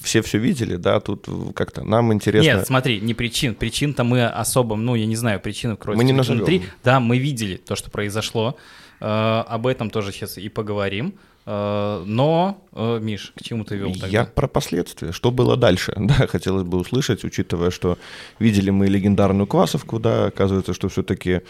все 0.03 0.21
все 0.21 0.38
видели, 0.39 0.75
да, 0.77 0.99
тут 0.99 1.27
как-то 1.55 1.84
нам 1.84 2.12
интересно. 2.13 2.45
Нет, 2.47 2.67
смотри, 2.67 2.99
не 3.01 3.13
причин. 3.13 3.53
Причин-то 3.55 4.03
мы 4.03 4.25
особо, 4.25 4.75
ну, 4.75 4.95
я 4.95 5.05
не 5.05 5.15
знаю, 5.15 5.39
причины 5.39 5.75
кроются 5.75 5.97
Мы 5.97 6.03
не 6.12 6.13
назовем. 6.17 6.39
внутри. 6.39 6.63
Да, 6.84 6.99
мы 6.99 7.17
видели 7.17 7.58
то, 7.58 7.75
что 7.75 7.89
произошло. 7.91 8.58
Э, 9.01 9.43
об 9.47 9.67
этом 9.67 9.89
тоже 9.89 10.12
сейчас 10.12 10.38
и 10.38 10.49
поговорим. 10.49 11.13
Э, 11.52 12.04
но, 12.06 12.62
э, 12.74 13.00
Миш, 13.02 13.34
к 13.36 13.42
чему 13.44 13.64
ты 13.64 13.76
вел 13.76 13.92
тогда? 13.94 14.06
Я 14.08 14.26
про 14.26 14.48
последствия. 14.48 15.12
Что 15.12 15.32
было 15.32 15.58
дальше? 15.58 15.94
Да, 16.10 16.28
хотелось 16.28 16.62
бы 16.64 16.78
услышать, 16.78 17.24
учитывая, 17.24 17.72
что 17.72 17.98
видели 18.38 18.70
мы 18.70 18.86
легендарную 18.88 19.48
Квасовку, 19.48 20.00
да, 20.00 20.26
оказывается, 20.28 20.74
что 20.76 20.90
все-таки 20.90 21.42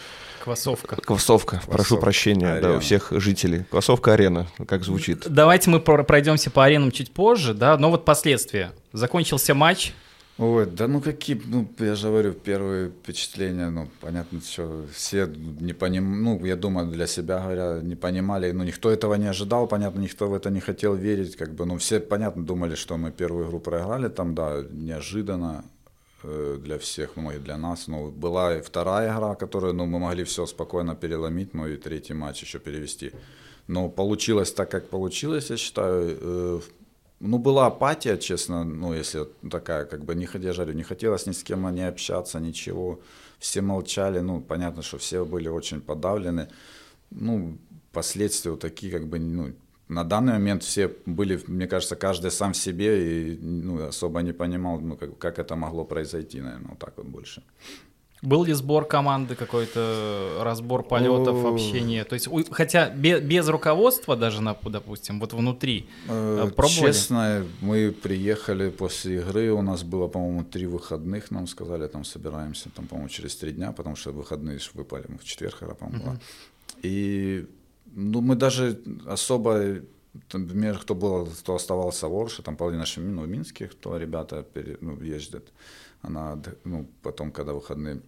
Квасовка. 0.42 0.96
Квасовка, 0.96 1.60
прошу 1.66 1.98
прощения, 1.98 2.46
да, 2.46 2.68
у 2.68 2.70
Арена. 2.70 2.80
всех 2.80 3.12
жителей. 3.12 3.64
Квасовка 3.70 4.14
арена, 4.14 4.46
как 4.66 4.84
звучит. 4.84 5.26
Давайте 5.28 5.68
мы 5.68 5.80
про- 5.80 6.02
пройдемся 6.02 6.50
по 6.50 6.64
аренам 6.64 6.92
чуть 6.92 7.10
позже, 7.12 7.52
да, 7.52 7.76
но 7.76 7.90
вот 7.90 8.06
последствия. 8.06 8.72
Закончился 8.94 9.54
матч, 9.54 9.92
Ой, 10.40 10.64
да 10.64 10.88
ну 10.88 11.02
какие, 11.02 11.38
ну 11.44 11.68
я 11.80 11.94
же 11.94 12.08
говорю, 12.08 12.32
первые 12.32 12.88
впечатления, 12.88 13.68
ну 13.68 13.88
понятно, 14.00 14.40
что 14.40 14.86
все 14.94 15.26
не 15.26 15.74
поним, 15.74 16.22
ну 16.22 16.42
я 16.46 16.56
думаю, 16.56 16.90
для 16.90 17.06
себя 17.06 17.40
говоря, 17.40 17.80
не 17.82 17.94
понимали, 17.94 18.50
ну 18.50 18.64
никто 18.64 18.90
этого 18.90 19.16
не 19.16 19.26
ожидал, 19.26 19.66
понятно, 19.66 20.00
никто 20.00 20.28
в 20.28 20.34
это 20.34 20.48
не 20.48 20.60
хотел 20.60 20.94
верить, 20.94 21.36
как 21.36 21.52
бы, 21.52 21.66
ну 21.66 21.76
все, 21.76 22.00
понятно, 22.00 22.42
думали, 22.42 22.74
что 22.74 22.96
мы 22.96 23.10
первую 23.10 23.48
игру 23.48 23.60
проиграли, 23.60 24.08
там, 24.08 24.34
да, 24.34 24.64
неожиданно 24.70 25.62
э, 26.22 26.56
для 26.64 26.78
всех, 26.78 27.16
ну 27.16 27.30
и 27.32 27.38
для 27.38 27.58
нас, 27.58 27.86
ну 27.86 28.10
была 28.10 28.56
и 28.56 28.62
вторая 28.62 29.12
игра, 29.14 29.34
которую, 29.34 29.74
ну 29.74 29.84
мы 29.84 29.98
могли 29.98 30.24
все 30.24 30.46
спокойно 30.46 30.94
переломить, 30.94 31.52
ну 31.52 31.66
и 31.66 31.76
третий 31.76 32.14
матч 32.14 32.40
еще 32.44 32.58
перевести. 32.60 33.12
Но 33.66 33.90
получилось 33.90 34.52
так, 34.52 34.70
как 34.70 34.88
получилось, 34.88 35.50
я 35.50 35.58
считаю. 35.58 36.18
Э, 36.18 36.60
ну, 37.20 37.38
была 37.38 37.66
апатия, 37.66 38.16
честно, 38.16 38.64
ну, 38.64 38.94
если 38.94 39.26
такая, 39.50 39.84
как 39.84 40.04
бы, 40.04 40.14
не 40.14 40.26
хотя, 40.26 40.52
жарю, 40.52 40.72
не 40.72 40.82
хотелось 40.82 41.26
ни 41.26 41.32
с 41.32 41.42
кем 41.42 41.72
не 41.74 41.86
общаться, 41.86 42.40
ничего. 42.40 43.00
Все 43.38 43.60
молчали, 43.60 44.20
ну, 44.20 44.40
понятно, 44.40 44.82
что 44.82 44.96
все 44.96 45.24
были 45.24 45.48
очень 45.48 45.80
подавлены. 45.82 46.48
Ну, 47.10 47.58
последствия 47.92 48.52
вот 48.52 48.60
такие, 48.60 48.90
как 48.90 49.06
бы, 49.06 49.18
ну, 49.18 49.52
на 49.88 50.04
данный 50.04 50.32
момент 50.34 50.62
все 50.62 50.88
были, 51.04 51.42
мне 51.46 51.66
кажется, 51.66 51.96
каждый 51.96 52.30
сам 52.30 52.52
в 52.52 52.56
себе 52.56 53.32
и 53.32 53.38
ну, 53.38 53.86
особо 53.88 54.22
не 54.22 54.32
понимал, 54.32 54.80
ну, 54.80 54.96
как, 54.96 55.18
как 55.18 55.38
это 55.38 55.56
могло 55.56 55.84
произойти, 55.84 56.40
наверное, 56.40 56.70
вот 56.70 56.78
так 56.78 56.96
вот 56.96 57.06
больше. 57.06 57.42
Был 58.22 58.44
ли 58.44 58.52
сбор 58.52 58.84
команды 58.86 59.34
какой-то, 59.34 60.40
разбор 60.42 60.82
полетов, 60.82 61.44
общение? 61.44 62.04
То 62.04 62.14
есть, 62.14 62.28
хотя 62.50 62.90
без, 62.90 63.20
без 63.20 63.48
руководства 63.48 64.14
даже, 64.16 64.42
на, 64.42 64.54
допустим, 64.62 65.20
вот 65.20 65.32
внутри, 65.32 65.88
Э, 66.08 66.46
э, 66.46 66.50
пробовали? 66.50 66.92
Честно, 66.92 67.46
мы 67.62 67.90
приехали 67.92 68.68
после 68.70 69.16
игры, 69.16 69.52
у 69.52 69.62
нас 69.62 69.82
было, 69.82 70.08
по-моему, 70.08 70.44
три 70.44 70.66
выходных, 70.66 71.30
нам 71.30 71.46
сказали, 71.46 71.86
там 71.86 72.04
собираемся, 72.04 72.68
там, 72.70 72.86
по-моему, 72.86 73.08
через 73.08 73.36
три 73.36 73.52
дня, 73.52 73.72
потому 73.72 73.96
что 73.96 74.12
выходные 74.12 74.58
выпали, 74.74 75.06
в 75.18 75.24
четверг, 75.24 75.58
по-моему, 75.78 76.04
была. 76.04 76.20
И, 76.82 77.46
ну, 77.86 78.20
мы 78.20 78.36
даже 78.36 78.80
особо, 79.06 79.76
например, 80.32 80.78
кто 80.78 80.94
был, 80.94 81.26
кто 81.26 81.54
оставался 81.54 82.08
в 82.08 82.14
Орше, 82.14 82.42
там 82.42 82.56
половина 82.56 82.84
ж, 82.84 82.96
ну, 83.00 83.22
в 83.22 83.28
Минске, 83.28 83.66
кто 83.66 83.96
ребята 83.96 84.42
пере- 84.42 84.76
ну, 84.80 85.00
ездят, 85.00 85.44
она, 86.02 86.40
ну, 86.64 86.86
потом, 87.02 87.30
когда 87.32 87.52
выходные, 87.52 88.00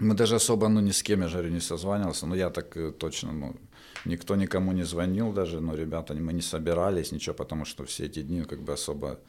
мы 0.00 0.14
даже 0.14 0.36
особо, 0.36 0.68
ну, 0.68 0.80
ни 0.80 0.90
с 0.90 1.02
кем, 1.02 1.22
я 1.22 1.28
же 1.28 1.50
не 1.50 1.60
созванивался, 1.60 2.26
но 2.26 2.34
я 2.34 2.50
так 2.50 2.76
э, 2.76 2.90
точно, 2.90 3.32
ну, 3.32 3.56
никто 4.04 4.36
никому 4.36 4.72
не 4.72 4.84
звонил 4.84 5.32
даже, 5.32 5.60
ну, 5.60 5.76
ребята, 5.76 6.14
мы 6.14 6.32
не 6.32 6.42
собирались, 6.42 7.12
ничего, 7.12 7.34
потому 7.34 7.64
что 7.64 7.84
все 7.84 8.06
эти 8.06 8.22
дни, 8.22 8.40
ну, 8.40 8.46
как 8.46 8.60
бы, 8.60 8.72
особо 8.72 9.20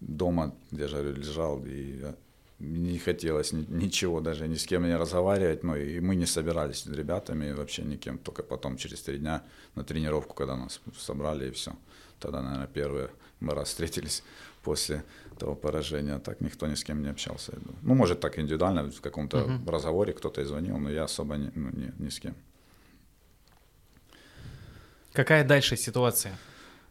дома, 0.00 0.54
я 0.70 0.88
же 0.88 1.14
лежал, 1.14 1.64
и 1.64 2.00
э, 2.02 2.14
не 2.58 2.98
хотелось 2.98 3.52
ни- 3.52 3.66
ничего 3.68 4.20
даже, 4.20 4.48
ни 4.48 4.54
с 4.54 4.66
кем 4.66 4.84
не 4.84 4.96
разговаривать, 4.96 5.64
ну, 5.64 5.76
и 5.76 6.00
мы 6.00 6.14
не 6.14 6.26
собирались 6.26 6.80
с 6.80 6.86
ребятами, 6.86 7.52
вообще 7.52 7.82
никем, 7.82 8.18
только 8.18 8.42
потом, 8.42 8.76
через 8.76 9.00
три 9.02 9.18
дня, 9.18 9.42
на 9.74 9.82
тренировку, 9.82 10.34
когда 10.34 10.56
нас 10.56 10.80
собрали, 10.98 11.48
и 11.48 11.50
все. 11.50 11.72
Тогда, 12.20 12.42
наверное, 12.42 12.66
первые 12.66 13.08
мы 13.40 13.54
раз 13.54 13.68
встретились 13.70 14.22
после 14.62 15.04
того 15.42 15.56
поражения. 15.56 16.18
Так 16.18 16.40
никто 16.40 16.66
ни 16.66 16.74
с 16.74 16.84
кем 16.84 17.02
не 17.02 17.10
общался. 17.10 17.52
Ну, 17.82 17.94
может, 17.94 18.20
так 18.20 18.38
индивидуально 18.38 18.90
в 18.90 19.00
каком-то 19.00 19.38
uh-huh. 19.38 19.70
разговоре 19.70 20.12
кто-то 20.12 20.40
и 20.40 20.44
звонил, 20.44 20.78
но 20.78 20.90
я 20.90 21.04
особо 21.04 21.36
не, 21.36 21.50
ну, 21.54 21.70
не, 21.72 21.92
ни 21.98 22.08
с 22.08 22.20
кем. 22.20 22.34
Какая 25.12 25.44
дальше 25.44 25.76
ситуация? 25.76 26.32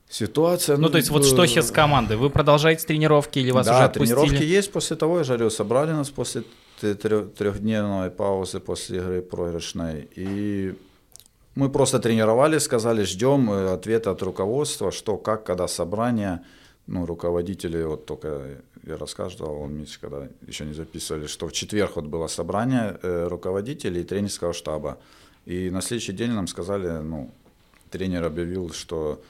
Ситуация... 0.09 0.77
Ну, 0.77 0.83
ну 0.83 0.89
то 0.89 0.97
есть 0.97 1.09
вот 1.09 1.25
что 1.25 1.45
сейчас 1.45 1.67
с 1.67 1.71
командой? 1.71 2.17
Вы 2.17 2.29
продолжаете 2.29 2.85
тренировки 2.85 3.39
или 3.39 3.51
вас 3.51 3.65
да, 3.65 3.75
уже 3.75 3.83
отпустили? 3.85 4.15
тренировки 4.15 4.43
есть 4.43 4.71
после 4.71 4.95
того, 4.95 5.17
я 5.17 5.23
жарю, 5.23 5.49
собрали 5.49 5.93
нас 5.93 6.09
после 6.09 6.43
трехдневной 6.81 8.09
паузы 8.09 8.59
после 8.59 8.97
игры 8.97 9.21
проигрышной. 9.21 10.09
И 10.17 10.75
мы 11.55 11.69
просто 11.69 11.99
тренировали, 11.99 12.59
сказали, 12.59 13.03
ждем 13.03 13.49
э, 13.49 13.73
ответа 13.73 14.11
от 14.11 14.21
руководства, 14.21 14.91
что, 14.91 15.17
как, 15.17 15.45
когда 15.45 15.67
собрание. 15.67 16.39
Ну, 16.87 17.05
руководители, 17.05 17.83
вот 17.83 18.05
только 18.05 18.57
я 18.85 18.97
рассказывал, 18.97 19.61
он 19.61 19.73
Митя, 19.75 19.97
когда 20.01 20.27
еще 20.47 20.65
не 20.65 20.73
записывали, 20.73 21.27
что 21.27 21.47
в 21.47 21.53
четверг 21.53 21.95
вот 21.95 22.05
было 22.05 22.27
собрание 22.27 22.99
э, 23.01 23.27
руководителей 23.27 24.03
тренерского 24.03 24.53
штаба. 24.53 24.97
И 25.45 25.69
на 25.69 25.81
следующий 25.81 26.13
день 26.13 26.31
нам 26.31 26.47
сказали, 26.47 27.01
ну, 27.01 27.31
тренер 27.89 28.23
объявил, 28.25 28.71
что 28.71 29.21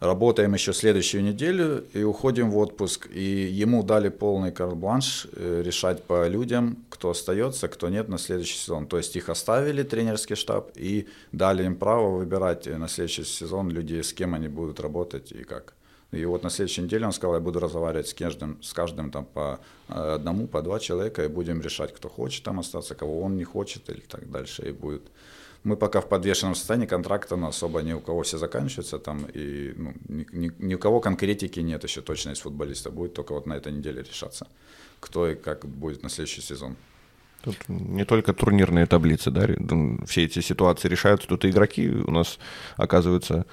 работаем 0.00 0.54
еще 0.54 0.72
следующую 0.72 1.24
неделю 1.24 1.84
и 1.92 2.02
уходим 2.02 2.50
в 2.50 2.58
отпуск. 2.58 3.08
И 3.12 3.22
ему 3.22 3.82
дали 3.82 4.08
полный 4.08 4.52
карт-бланш 4.52 5.26
э, 5.32 5.62
решать 5.64 6.02
по 6.04 6.28
людям, 6.28 6.76
кто 6.90 7.10
остается, 7.10 7.68
кто 7.68 7.88
нет 7.88 8.08
на 8.08 8.18
следующий 8.18 8.56
сезон. 8.56 8.86
То 8.86 8.98
есть 8.98 9.16
их 9.16 9.28
оставили, 9.28 9.82
тренерский 9.82 10.36
штаб, 10.36 10.70
и 10.76 11.08
дали 11.32 11.64
им 11.64 11.76
право 11.76 12.16
выбирать 12.16 12.66
на 12.66 12.88
следующий 12.88 13.24
сезон 13.24 13.70
людей, 13.70 14.02
с 14.02 14.12
кем 14.12 14.34
они 14.34 14.48
будут 14.48 14.80
работать 14.80 15.32
и 15.32 15.44
как. 15.44 15.74
И 16.14 16.24
вот 16.24 16.42
на 16.42 16.50
следующей 16.50 16.82
неделе 16.82 17.06
он 17.06 17.12
сказал, 17.12 17.34
я 17.34 17.40
буду 17.40 17.60
разговаривать 17.60 18.08
с 18.08 18.14
каждым, 18.14 18.62
с 18.62 18.72
каждым 18.72 19.10
там 19.10 19.24
по 19.24 19.60
э, 19.88 20.14
одному, 20.14 20.46
по 20.46 20.62
два 20.62 20.78
человека, 20.78 21.24
и 21.24 21.28
будем 21.28 21.60
решать, 21.60 21.92
кто 21.94 22.08
хочет 22.08 22.44
там 22.44 22.60
остаться, 22.60 22.94
кого 22.94 23.22
он 23.22 23.36
не 23.36 23.44
хочет, 23.44 23.88
или 23.90 24.00
так 24.00 24.30
дальше, 24.30 24.68
и 24.68 24.72
будет 24.72 25.02
мы 25.64 25.76
пока 25.76 26.00
в 26.00 26.08
подвешенном 26.08 26.54
состоянии, 26.54 26.86
контракта 26.86 27.36
но 27.36 27.48
особо 27.48 27.80
ни 27.82 27.94
у 27.94 28.00
кого 28.00 28.22
все 28.22 28.38
заканчиваются 28.38 28.98
там, 28.98 29.26
и 29.32 29.72
ну, 29.76 29.94
ни, 30.08 30.26
ни, 30.32 30.52
ни 30.58 30.74
у 30.74 30.78
кого 30.78 31.00
конкретики 31.00 31.60
нет 31.60 31.82
еще 31.84 32.02
точно 32.02 32.32
из 32.32 32.40
футболиста, 32.40 32.90
будет 32.90 33.14
только 33.14 33.32
вот 33.32 33.46
на 33.46 33.54
этой 33.54 33.72
неделе 33.72 34.02
решаться, 34.02 34.46
кто 35.00 35.26
и 35.26 35.34
как 35.34 35.64
будет 35.64 36.02
на 36.02 36.10
следующий 36.10 36.42
сезон. 36.42 36.76
Тут 37.42 37.56
не 37.68 38.04
только 38.04 38.32
турнирные 38.32 38.86
таблицы, 38.86 39.30
да, 39.30 39.48
все 40.06 40.24
эти 40.24 40.40
ситуации 40.40 40.88
решаются, 40.88 41.28
тут 41.28 41.44
и 41.44 41.50
игроки 41.50 41.88
у 41.88 42.10
нас 42.10 42.38
оказываются 42.76 43.46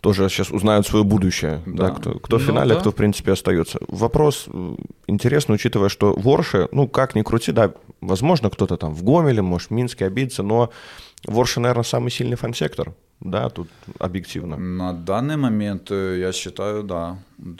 тоже 0.00 0.28
сейчас 0.28 0.50
узнают 0.50 0.86
свое 0.86 1.04
будущее, 1.04 1.62
да, 1.66 1.88
да 1.88 1.94
кто, 1.94 2.18
кто 2.18 2.38
в 2.38 2.40
ну, 2.40 2.46
финале, 2.46 2.74
да. 2.74 2.80
кто 2.80 2.90
в 2.90 2.94
принципе 2.94 3.32
остается. 3.32 3.78
Вопрос 3.88 4.46
э, 4.48 4.76
интересный, 5.06 5.54
учитывая, 5.54 5.88
что 5.88 6.14
Ворше, 6.14 6.68
ну 6.72 6.88
как 6.88 7.14
ни 7.14 7.22
крути, 7.22 7.52
да, 7.52 7.72
возможно 8.00 8.50
кто-то 8.50 8.76
там 8.76 8.94
в 8.94 9.02
Гомеле, 9.02 9.42
может 9.42 9.68
в 9.68 9.72
Минске 9.72 10.06
обидится, 10.06 10.42
но 10.42 10.70
Ворше, 11.24 11.60
наверное, 11.60 11.84
самый 11.84 12.10
сильный 12.10 12.36
фан-сектор 12.36 12.94
да, 13.20 13.50
тут 13.50 13.68
объективно? 13.98 14.56
На 14.56 14.92
данный 14.92 15.36
момент 15.36 15.90
э, 15.90 16.18
я 16.20 16.32
считаю, 16.32 16.82
да. 16.82 17.18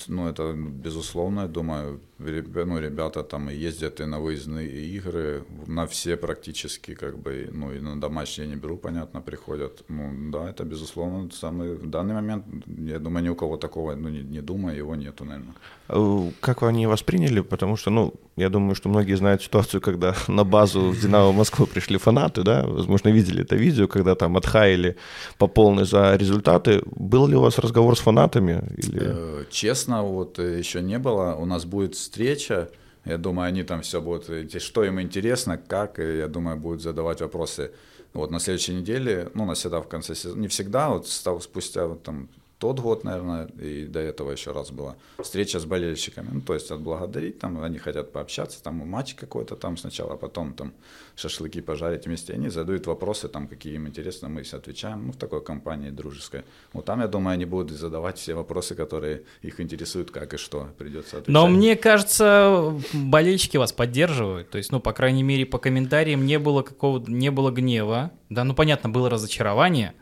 Ну, 0.09 0.29
это 0.29 0.55
безусловно, 0.55 1.43
я 1.43 1.49
думаю, 1.49 2.01
ну, 2.19 2.79
ребята 2.79 3.23
там 3.23 3.49
ездят 3.49 4.01
и 4.01 4.05
на 4.05 4.21
выездные 4.21 4.69
игры, 4.97 5.45
на 5.67 5.87
все 5.87 6.17
практически, 6.17 6.95
как 6.95 7.19
бы, 7.19 7.49
ну, 7.53 7.73
и 7.73 7.81
на 7.81 8.01
домашние 8.01 8.49
не 8.49 8.57
беру, 8.57 8.77
понятно, 8.77 9.21
приходят. 9.21 9.85
Ну, 9.89 10.31
да, 10.31 10.51
это 10.51 10.65
безусловно 10.65 11.31
самый, 11.31 11.75
в 11.75 11.91
данный 11.91 12.15
момент, 12.15 12.45
я 12.67 12.99
думаю, 12.99 13.25
ни 13.25 13.29
у 13.29 13.35
кого 13.35 13.57
такого, 13.57 13.95
ну, 13.97 14.09
не, 14.09 14.23
не 14.23 14.41
думаю, 14.41 14.79
его 14.79 14.97
нету, 14.97 15.25
наверное. 15.25 15.55
Э, 15.89 16.31
как 16.41 16.63
они 16.63 16.87
восприняли? 16.87 17.41
Потому 17.41 17.77
что, 17.77 17.91
ну, 17.91 18.15
я 18.41 18.49
думаю, 18.49 18.75
что 18.75 18.89
многие 18.89 19.17
знают 19.17 19.43
ситуацию, 19.43 19.81
когда 19.81 20.15
на 20.29 20.45
базу 20.45 20.91
в 20.91 21.01
Динамо 21.01 21.33
Москву 21.33 21.67
пришли 21.67 21.99
фанаты, 21.99 22.43
да, 22.43 22.67
возможно, 22.67 23.11
видели 23.11 23.43
это 23.43 23.57
видео, 23.57 23.87
когда 23.87 24.15
там 24.15 24.37
отхаяли 24.37 24.97
по 25.39 25.47
полный 25.47 25.85
за 25.85 26.17
результаты. 26.17 26.83
Был 26.87 27.27
ли 27.27 27.37
у 27.37 27.41
вас 27.41 27.59
разговор 27.59 27.97
с 27.97 28.01
фанатами? 28.01 28.63
Или... 28.77 29.01
Э, 29.03 29.45
честно, 29.51 30.03
вот 30.03 30.39
э, 30.39 30.59
еще 30.59 30.83
не 30.83 30.99
было. 30.99 31.35
У 31.35 31.45
нас 31.45 31.65
будет 31.65 31.95
встреча. 31.95 32.69
Я 33.05 33.19
думаю, 33.19 33.49
они 33.49 33.63
там 33.63 33.81
все 33.81 34.01
будут, 34.01 34.29
что 34.63 34.85
им 34.85 35.01
интересно, 35.01 35.57
как, 35.57 35.99
я 35.99 36.29
думаю, 36.29 36.57
будут 36.57 36.83
задавать 36.83 37.21
вопросы. 37.21 37.71
Вот 38.13 38.31
на 38.31 38.41
следующей 38.41 38.75
неделе, 38.75 39.31
ну, 39.35 39.45
на 39.45 39.55
всегда 39.55 39.81
в 39.81 39.89
конце 39.89 40.15
сезона, 40.15 40.41
не 40.41 40.49
всегда, 40.49 40.89
вот 40.89 41.07
спустя 41.07 41.87
вот, 41.87 42.03
там 42.03 42.29
тот 42.61 42.79
год, 42.79 43.05
наверное, 43.05 43.47
и 43.59 43.87
до 43.87 44.01
этого 44.01 44.31
еще 44.31 44.53
раз 44.53 44.71
была 44.71 44.97
встреча 45.19 45.59
с 45.59 45.65
болельщиками. 45.65 46.29
Ну, 46.31 46.41
то 46.43 46.53
есть 46.53 46.71
отблагодарить, 46.71 47.39
там, 47.39 47.63
они 47.63 47.79
хотят 47.79 48.13
пообщаться, 48.13 48.63
там 48.63 48.75
матч 48.87 49.15
какой-то 49.15 49.57
там 49.57 49.79
сначала, 49.79 50.13
а 50.13 50.17
потом 50.19 50.53
там 50.53 50.75
шашлыки 51.17 51.63
пожарить 51.63 52.05
вместе. 52.05 52.35
Они 52.35 52.51
задают 52.51 52.87
вопросы, 52.87 53.29
там, 53.29 53.49
какие 53.49 53.77
им 53.77 53.89
интересно, 53.89 54.29
мы 54.29 54.43
отвечаем, 54.43 55.07
ну, 55.07 55.13
в 55.13 55.17
такой 55.17 55.43
компании 55.43 55.89
дружеской. 55.89 56.43
Вот 56.75 56.85
там, 56.85 57.01
я 57.01 57.09
думаю, 57.09 57.35
они 57.35 57.47
будут 57.47 57.71
задавать 57.71 58.19
все 58.19 58.35
вопросы, 58.35 58.75
которые 58.75 59.23
их 59.41 59.59
интересуют, 59.59 60.11
как 60.11 60.35
и 60.35 60.37
что 60.37 60.69
придется 60.77 61.17
отвечать. 61.17 61.33
Но 61.33 61.49
мне 61.49 61.77
кажется, 61.77 62.79
болельщики 62.93 63.57
вас 63.57 63.73
поддерживают. 63.73 64.51
То 64.51 64.59
есть, 64.59 64.71
ну, 64.71 64.81
по 64.81 64.93
крайней 64.93 65.23
мере, 65.23 65.47
по 65.47 65.59
комментариям 65.59 66.27
не 66.27 66.39
было 66.39 66.63
какого 66.63 67.03
не 67.07 67.31
было 67.31 67.51
гнева. 67.51 68.11
Да, 68.29 68.45
ну, 68.45 68.55
понятно, 68.55 68.91
было 68.91 69.09
разочарование, 69.09 69.95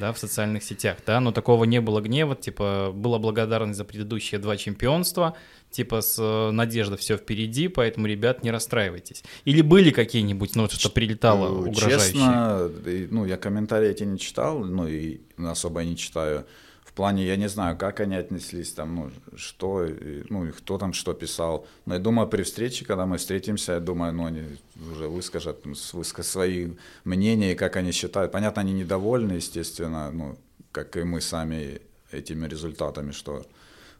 да, 0.00 0.12
в 0.12 0.18
социальных 0.18 0.64
сетях, 0.64 0.96
да, 1.06 1.20
но 1.20 1.30
такого 1.30 1.64
не 1.64 1.80
было 1.80 2.00
гнева, 2.00 2.34
типа, 2.34 2.90
была 2.92 3.18
благодарность 3.18 3.76
за 3.76 3.84
предыдущие 3.84 4.40
два 4.40 4.56
чемпионства, 4.56 5.36
типа, 5.70 6.00
с 6.00 6.18
э, 6.18 6.50
надеждой 6.50 6.98
все 6.98 7.16
впереди, 7.16 7.68
поэтому, 7.68 8.06
ребят, 8.06 8.42
не 8.42 8.50
расстраивайтесь. 8.50 9.22
Или 9.44 9.62
были 9.62 9.90
какие-нибудь, 9.90 10.56
ну, 10.56 10.68
что 10.68 10.90
прилетало 10.90 11.48
ну, 11.48 11.70
угрожающие? 11.70 12.12
Честно, 12.12 12.70
ну, 13.10 13.24
я 13.26 13.36
комментарии 13.36 13.90
эти 13.90 14.02
не 14.02 14.18
читал, 14.18 14.58
ну, 14.64 14.88
и 14.88 15.20
особо 15.38 15.84
не 15.84 15.96
читаю, 15.96 16.46
в 16.90 16.92
плане, 16.92 17.24
я 17.24 17.36
не 17.36 17.48
знаю, 17.48 17.76
как 17.76 18.00
они 18.00 18.16
отнеслись, 18.16 18.72
там, 18.72 18.96
ну, 18.96 19.10
что, 19.36 19.86
ну, 20.28 20.46
и 20.46 20.50
кто 20.50 20.76
там 20.76 20.92
что 20.92 21.14
писал. 21.14 21.64
Но 21.86 21.94
я 21.94 22.00
думаю, 22.00 22.28
при 22.28 22.42
встрече, 22.42 22.84
когда 22.84 23.06
мы 23.06 23.18
встретимся, 23.18 23.74
я 23.74 23.80
думаю, 23.80 24.12
ну, 24.12 24.26
они 24.26 24.42
уже 24.90 25.06
выскажут, 25.06 25.64
выскажут 25.92 26.26
свои 26.26 26.72
мнения, 27.04 27.54
как 27.54 27.76
они 27.76 27.92
считают. 27.92 28.32
Понятно, 28.32 28.62
они 28.62 28.72
недовольны, 28.72 29.34
естественно, 29.34 30.10
ну, 30.10 30.36
как 30.72 30.96
и 30.96 31.04
мы 31.04 31.20
сами 31.20 31.80
этими 32.10 32.48
результатами, 32.48 33.12
что 33.12 33.46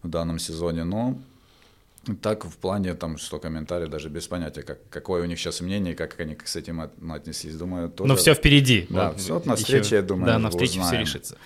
в 0.02 0.08
данном 0.08 0.40
сезоне, 0.40 0.82
но 0.82 1.16
так 2.16 2.44
в 2.44 2.56
плане 2.56 2.94
там, 2.94 3.18
что 3.18 3.38
комментарии 3.38 3.86
даже 3.86 4.08
без 4.08 4.26
понятия, 4.26 4.62
как, 4.62 4.78
какое 4.88 5.22
у 5.22 5.26
них 5.26 5.38
сейчас 5.38 5.60
мнение, 5.60 5.94
как 5.94 6.18
они 6.20 6.36
с 6.44 6.56
этим 6.56 6.80
от, 6.80 7.00
ну, 7.00 7.14
отнеслись, 7.14 7.54
думаю, 7.54 7.90
тоже... 7.90 8.08
Но 8.08 8.16
все 8.16 8.34
впереди. 8.34 8.86
Да, 8.88 9.08
вот, 9.08 9.20
все 9.20 9.34
вот 9.34 9.46
на 9.46 9.56
встрече, 9.56 9.84
еще, 9.84 9.96
я 9.96 10.02
думаю, 10.02 10.26
Да, 10.26 10.38
на 10.38 10.50
встрече 10.50 10.80
узнаем. 10.80 10.86
все 10.86 11.00
решится. 11.00 11.36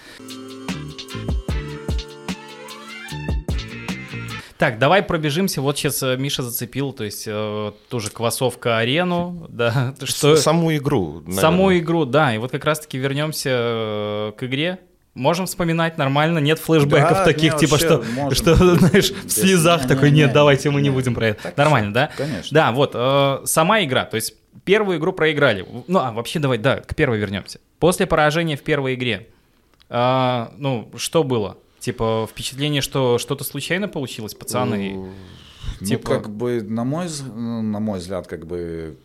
Так, 4.56 4.78
давай 4.78 5.02
пробежимся. 5.02 5.60
Вот 5.60 5.76
сейчас 5.76 6.02
э, 6.02 6.16
Миша 6.16 6.42
зацепил, 6.42 6.92
то 6.92 7.04
есть 7.04 7.24
э, 7.26 7.72
тоже 7.88 8.10
квасовка 8.10 8.78
арену, 8.78 9.46
да. 9.50 9.94
Что... 10.04 10.36
Саму 10.36 10.74
игру. 10.76 11.14
Наверное. 11.20 11.40
Саму 11.40 11.76
игру, 11.76 12.04
да. 12.04 12.34
И 12.34 12.38
вот 12.38 12.52
как 12.52 12.64
раз-таки 12.64 12.96
вернемся 12.96 13.50
э, 13.50 14.32
к 14.36 14.44
игре. 14.44 14.80
Можем 15.14 15.46
вспоминать 15.46 15.96
нормально, 15.96 16.38
нет 16.38 16.58
флешбеков 16.58 17.18
да, 17.18 17.24
таких, 17.24 17.52
не, 17.54 17.58
типа, 17.60 17.78
что, 17.78 18.02
можем, 18.14 18.34
что 18.34 18.54
знаешь, 18.76 19.12
в 19.12 19.30
слезах 19.30 19.82
не, 19.82 19.88
такой, 19.88 20.10
не, 20.10 20.18
нет, 20.18 20.28
не, 20.28 20.34
давайте 20.34 20.68
не, 20.68 20.74
мы 20.74 20.82
не 20.82 20.90
будем 20.90 21.14
про 21.14 21.28
это. 21.28 21.42
Так 21.44 21.56
Нормально, 21.56 21.90
все, 21.90 21.94
да? 21.94 22.10
Конечно. 22.16 22.48
Да, 22.50 22.72
вот, 22.72 22.92
э, 22.94 23.42
сама 23.44 23.84
игра, 23.84 24.06
то 24.06 24.16
есть 24.16 24.34
первую 24.64 24.98
игру 24.98 25.12
проиграли. 25.12 25.64
Ну, 25.86 26.00
а 26.00 26.10
вообще 26.10 26.40
давай, 26.40 26.58
да, 26.58 26.78
к 26.78 26.96
первой 26.96 27.18
вернемся. 27.18 27.60
После 27.78 28.06
поражения 28.06 28.56
в 28.56 28.62
первой 28.62 28.94
игре, 28.94 29.28
э, 29.88 30.46
ну, 30.58 30.90
что 30.96 31.22
было? 31.22 31.58
Типа 31.78 32.26
впечатление, 32.28 32.80
что 32.80 33.18
что-то 33.18 33.44
случайно 33.44 33.86
получилось, 33.86 34.34
пацаны? 34.34 34.94
Ну, 35.80 35.86
типа... 35.86 36.08
как 36.08 36.30
бы, 36.30 36.60
на 36.60 36.82
мой, 36.82 37.06
на 37.34 37.78
мой 37.78 38.00
взгляд, 38.00 38.26
как 38.26 38.46
бы 38.46 38.96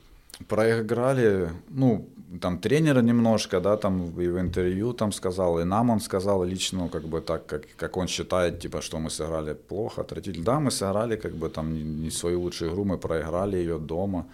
проиграли, 0.48 1.50
ну, 1.70 2.08
там 2.42 2.60
тренера 2.60 3.02
немножко, 3.02 3.60
да, 3.60 3.78
там 3.78 4.20
и 4.22 4.28
в 4.28 4.40
интервью 4.40 4.94
там 4.94 5.12
сказал, 5.12 5.60
и 5.60 5.64
нам 5.64 5.90
он 5.90 6.00
сказал 6.00 6.44
лично, 6.44 6.90
как 6.90 7.04
бы 7.04 7.22
так, 7.22 7.46
как, 7.46 7.64
как 7.76 7.98
он 7.98 8.08
считает, 8.08 8.60
типа, 8.60 8.82
что 8.82 9.00
мы 9.00 9.10
сыграли 9.10 9.54
плохо, 9.54 10.02
отвратительно. 10.02 10.46
Да, 10.46 10.60
мы 10.60 10.72
сыграли, 10.72 11.16
как 11.16 11.34
бы 11.34 11.50
там 11.50 11.74
не, 11.74 11.84
не 11.84 12.12
свою 12.12 12.42
лучшую 12.42 12.72
игру, 12.72 12.86
мы 12.86 12.98
проиграли 12.98 13.58
ее 13.58 13.80
дома. 13.80 14.26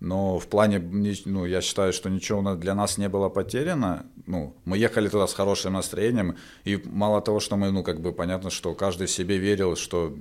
Но 0.00 0.38
в 0.38 0.46
плане, 0.46 0.78
ну, 1.24 1.46
я 1.46 1.60
считаю, 1.60 1.92
что 1.92 2.08
ничего 2.10 2.54
для 2.54 2.74
нас 2.74 2.98
не 2.98 3.08
было 3.08 3.28
потеряно. 3.28 4.06
Ну, 4.26 4.54
мы 4.64 4.78
ехали 4.78 5.08
туда 5.08 5.26
с 5.26 5.34
хорошим 5.34 5.72
настроением, 5.72 6.36
и 6.64 6.80
мало 6.84 7.20
того, 7.20 7.40
что 7.40 7.56
мы, 7.56 7.72
ну, 7.72 7.82
как 7.82 8.00
бы 8.00 8.12
понятно, 8.12 8.50
что 8.50 8.74
каждый 8.74 9.08
себе 9.08 9.38
верил, 9.38 9.74
что, 9.74 10.14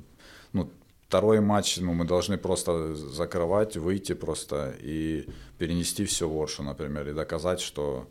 ну, 0.54 0.70
второй 1.08 1.40
матч, 1.40 1.78
ну, 1.78 1.94
мы 1.94 2.06
должны 2.06 2.38
просто 2.38 2.96
закрывать, 2.96 3.78
выйти 3.78 4.14
просто 4.14 4.76
и 4.80 5.28
перенести 5.58 6.06
все 6.06 6.28
в 6.28 6.36
Оршу, 6.36 6.64
например, 6.64 7.08
и 7.08 7.14
доказать, 7.14 7.62
что 7.62 8.08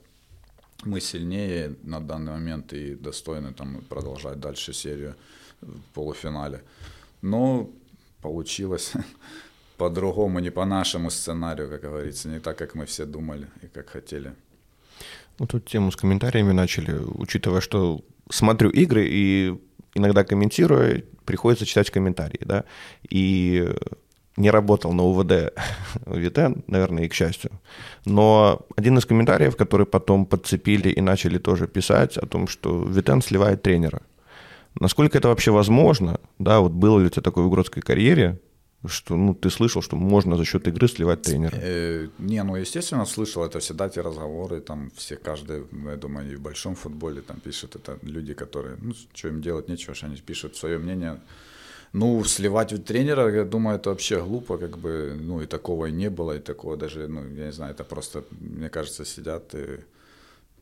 мы 0.85 1.01
сильнее 1.01 1.75
на 1.83 2.01
данный 2.01 2.33
момент 2.33 2.73
и 2.73 2.95
достойны 2.95 3.53
там 3.53 3.83
продолжать 3.89 4.41
дальше 4.41 4.73
серию 4.73 5.15
в 5.61 5.81
полуфинале. 5.95 6.63
Но 7.23 7.71
получилось 8.23 8.93
по-другому, 9.77 10.39
не 10.39 10.51
по 10.51 10.65
нашему 10.65 11.11
сценарию, 11.11 11.69
как 11.69 11.83
говорится, 11.83 12.29
не 12.29 12.41
так, 12.41 12.57
как 12.57 12.75
мы 12.75 12.87
все 12.87 13.05
думали 13.05 13.47
и 13.63 13.67
как 13.67 13.91
хотели. 13.91 14.33
Ну, 15.39 15.47
тут 15.47 15.67
тему 15.67 15.91
с 15.91 15.97
комментариями 15.97 16.53
начали, 16.53 16.99
учитывая, 16.99 17.61
что 17.61 18.01
смотрю 18.31 18.71
игры 18.71 19.07
и 19.07 19.61
иногда 19.95 20.25
комментируя, 20.25 21.03
приходится 21.27 21.67
читать 21.67 21.91
комментарии, 21.91 22.41
да, 22.45 22.65
и 23.11 23.69
не 24.37 24.51
работал 24.51 24.93
на 24.93 25.03
УВД 25.03 25.53
Витен, 26.07 26.63
наверное, 26.67 27.05
и 27.05 27.09
к 27.09 27.15
счастью. 27.15 27.51
Но 28.05 28.61
один 28.77 28.99
из 28.99 29.07
комментариев, 29.07 29.57
который 29.57 29.87
потом 29.87 30.27
подцепили 30.27 30.91
и 30.91 31.01
начали 31.01 31.39
тоже 31.39 31.67
писать 31.67 32.17
о 32.17 32.27
том, 32.27 32.49
что 32.49 32.85
Витен 32.85 33.23
сливает 33.23 33.63
тренера. 33.63 34.03
Насколько 34.79 35.19
это 35.19 35.29
вообще 35.29 35.51
возможно? 35.51 36.21
Да, 36.39 36.61
вот 36.61 36.73
было 36.73 36.99
ли 37.01 37.07
у 37.07 37.09
тебя 37.09 37.23
такое 37.23 37.45
в 37.45 37.49
игротской 37.49 37.83
карьере, 37.83 38.39
что 38.89 39.17
ну, 39.17 39.35
ты 39.35 39.51
слышал, 39.51 39.83
что 39.83 39.97
можно 39.97 40.37
за 40.37 40.45
счет 40.45 40.69
игры 40.69 40.89
сливать 40.89 41.23
тренера? 41.23 41.57
Э, 41.61 42.09
не, 42.19 42.43
ну, 42.43 42.57
естественно, 42.57 43.05
слышал, 43.07 43.45
это 43.45 43.59
всегда 43.59 43.89
те 43.89 44.01
разговоры, 44.01 44.61
там 44.61 44.91
все, 44.95 45.17
каждый, 45.17 45.65
я 45.85 45.97
думаю, 45.97 46.33
и 46.33 46.37
в 46.37 46.41
большом 46.41 46.75
футболе 46.75 47.23
там 47.23 47.41
пишут, 47.41 47.77
это 47.77 47.99
люди, 48.03 48.35
которые, 48.35 48.77
ну, 48.81 48.95
что 49.15 49.29
им 49.29 49.41
делать, 49.41 49.69
нечего, 49.69 49.95
что 49.95 50.07
они 50.07 50.17
пишут 50.17 50.57
свое 50.57 50.79
мнение. 50.79 51.21
Ну, 51.93 52.25
сливать 52.25 52.73
у 52.73 52.79
тренера, 52.79 53.35
я 53.35 53.45
думаю, 53.45 53.77
это 53.77 53.91
вообще 53.91 54.23
глупо, 54.23 54.59
как 54.59 54.79
бы, 54.79 55.17
ну, 55.19 55.41
и 55.41 55.47
такого 55.47 55.87
и 55.87 55.93
не 55.93 56.11
было, 56.11 56.37
и 56.37 56.41
такого 56.41 56.77
даже, 56.77 57.09
ну, 57.09 57.23
я 57.35 57.47
не 57.47 57.53
знаю, 57.53 57.73
это 57.73 57.85
просто, 57.85 58.25
мне 58.41 58.69
кажется, 58.69 59.05
сидят 59.05 59.55
и 59.55 59.81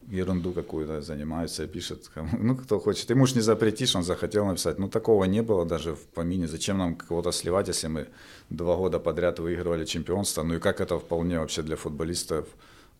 ерунду 0.09 0.53
какую-то 0.53 1.01
занимаются, 1.03 1.67
пишет, 1.67 2.11
ну, 2.39 2.57
кто 2.57 2.81
хочет. 2.81 3.11
Ему 3.11 3.27
ж 3.27 3.35
не 3.35 3.43
запретишь, 3.43 3.97
он 3.97 4.03
захотел 4.03 4.47
написать. 4.47 4.79
Ну, 4.79 4.89
такого 4.89 5.25
не 5.25 5.43
было 5.43 5.65
даже 5.65 5.95
в 5.95 6.07
помине. 6.15 6.47
Зачем 6.47 6.79
нам 6.79 6.97
кого-то 6.97 7.33
сливать, 7.33 7.69
если 7.69 7.89
мы 7.89 8.07
два 8.51 8.77
года 8.77 8.99
подряд 8.99 9.39
выигрывали 9.39 9.85
чемпионство? 9.85 10.43
Ну, 10.43 10.55
и 10.55 10.59
как 10.59 10.81
это 10.81 10.99
вполне 10.99 11.39
вообще 11.39 11.63
для 11.63 11.77
футболистов 11.77 12.47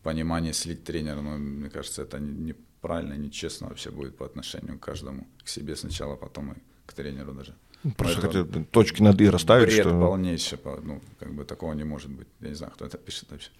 понимание 0.03 0.53
слить 0.53 0.85
тренера? 0.85 1.21
Ну, 1.21 1.39
мне 1.39 1.71
кажется, 1.71 2.03
это 2.03 2.19
неправильно, 2.19 3.15
нечестно 3.15 3.69
вообще 3.69 3.91
будет 3.91 4.17
по 4.17 4.27
отношению 4.27 4.79
к 4.79 4.85
каждому, 4.85 5.27
к 5.45 5.49
себе 5.49 5.77
сначала, 5.77 6.17
потом 6.17 6.53
и 6.53 6.57
к 6.87 6.93
тренеру 6.93 7.33
даже. 7.33 7.55
Просто 7.97 8.23
хотел 8.23 8.47
точки 8.71 9.03
над 9.03 9.21
«и» 9.21 9.29
расставить. 9.29 9.67
Бред 9.67 9.87
что... 9.87 10.01
полнейший, 10.01 10.59
ну, 10.83 11.03
как 11.19 11.35
бы 11.35 11.45
такого 11.45 11.75
не 11.75 11.85
может 11.85 12.11
быть. 12.11 12.27
Я 12.41 12.49
не 12.49 12.55
знаю, 12.55 12.73
кто 12.75 12.87
это 12.87 12.97
пишет 12.97 13.31
вообще. 13.31 13.51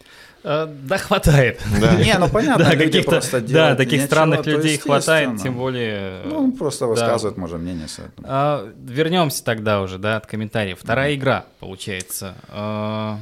А, 0.43 0.67
да, 0.67 0.97
хватает. 0.97 1.61
Да. 1.79 1.95
Не, 2.03 2.17
ну 2.19 2.29
понятно, 2.29 2.65
да, 2.65 2.71
каких-то, 2.71 3.11
просто 3.11 3.41
Да, 3.43 3.77
таких 3.77 4.03
странных 4.03 4.47
людей 4.47 4.79
хватает, 4.79 5.43
тем 5.43 5.57
более... 5.57 6.23
Ну, 6.25 6.53
просто 6.53 6.87
высказывают, 6.87 7.37
да. 7.37 7.41
может, 7.41 7.61
мнение. 7.61 7.87
А, 8.23 8.73
вернемся 8.79 9.45
тогда 9.45 9.83
уже, 9.83 9.99
да, 9.99 10.17
от 10.17 10.27
комментариев. 10.27 10.79
Вторая 10.81 11.13
mm-hmm. 11.13 11.17
игра, 11.17 11.45
получается. 11.61 12.35
А, 12.49 13.19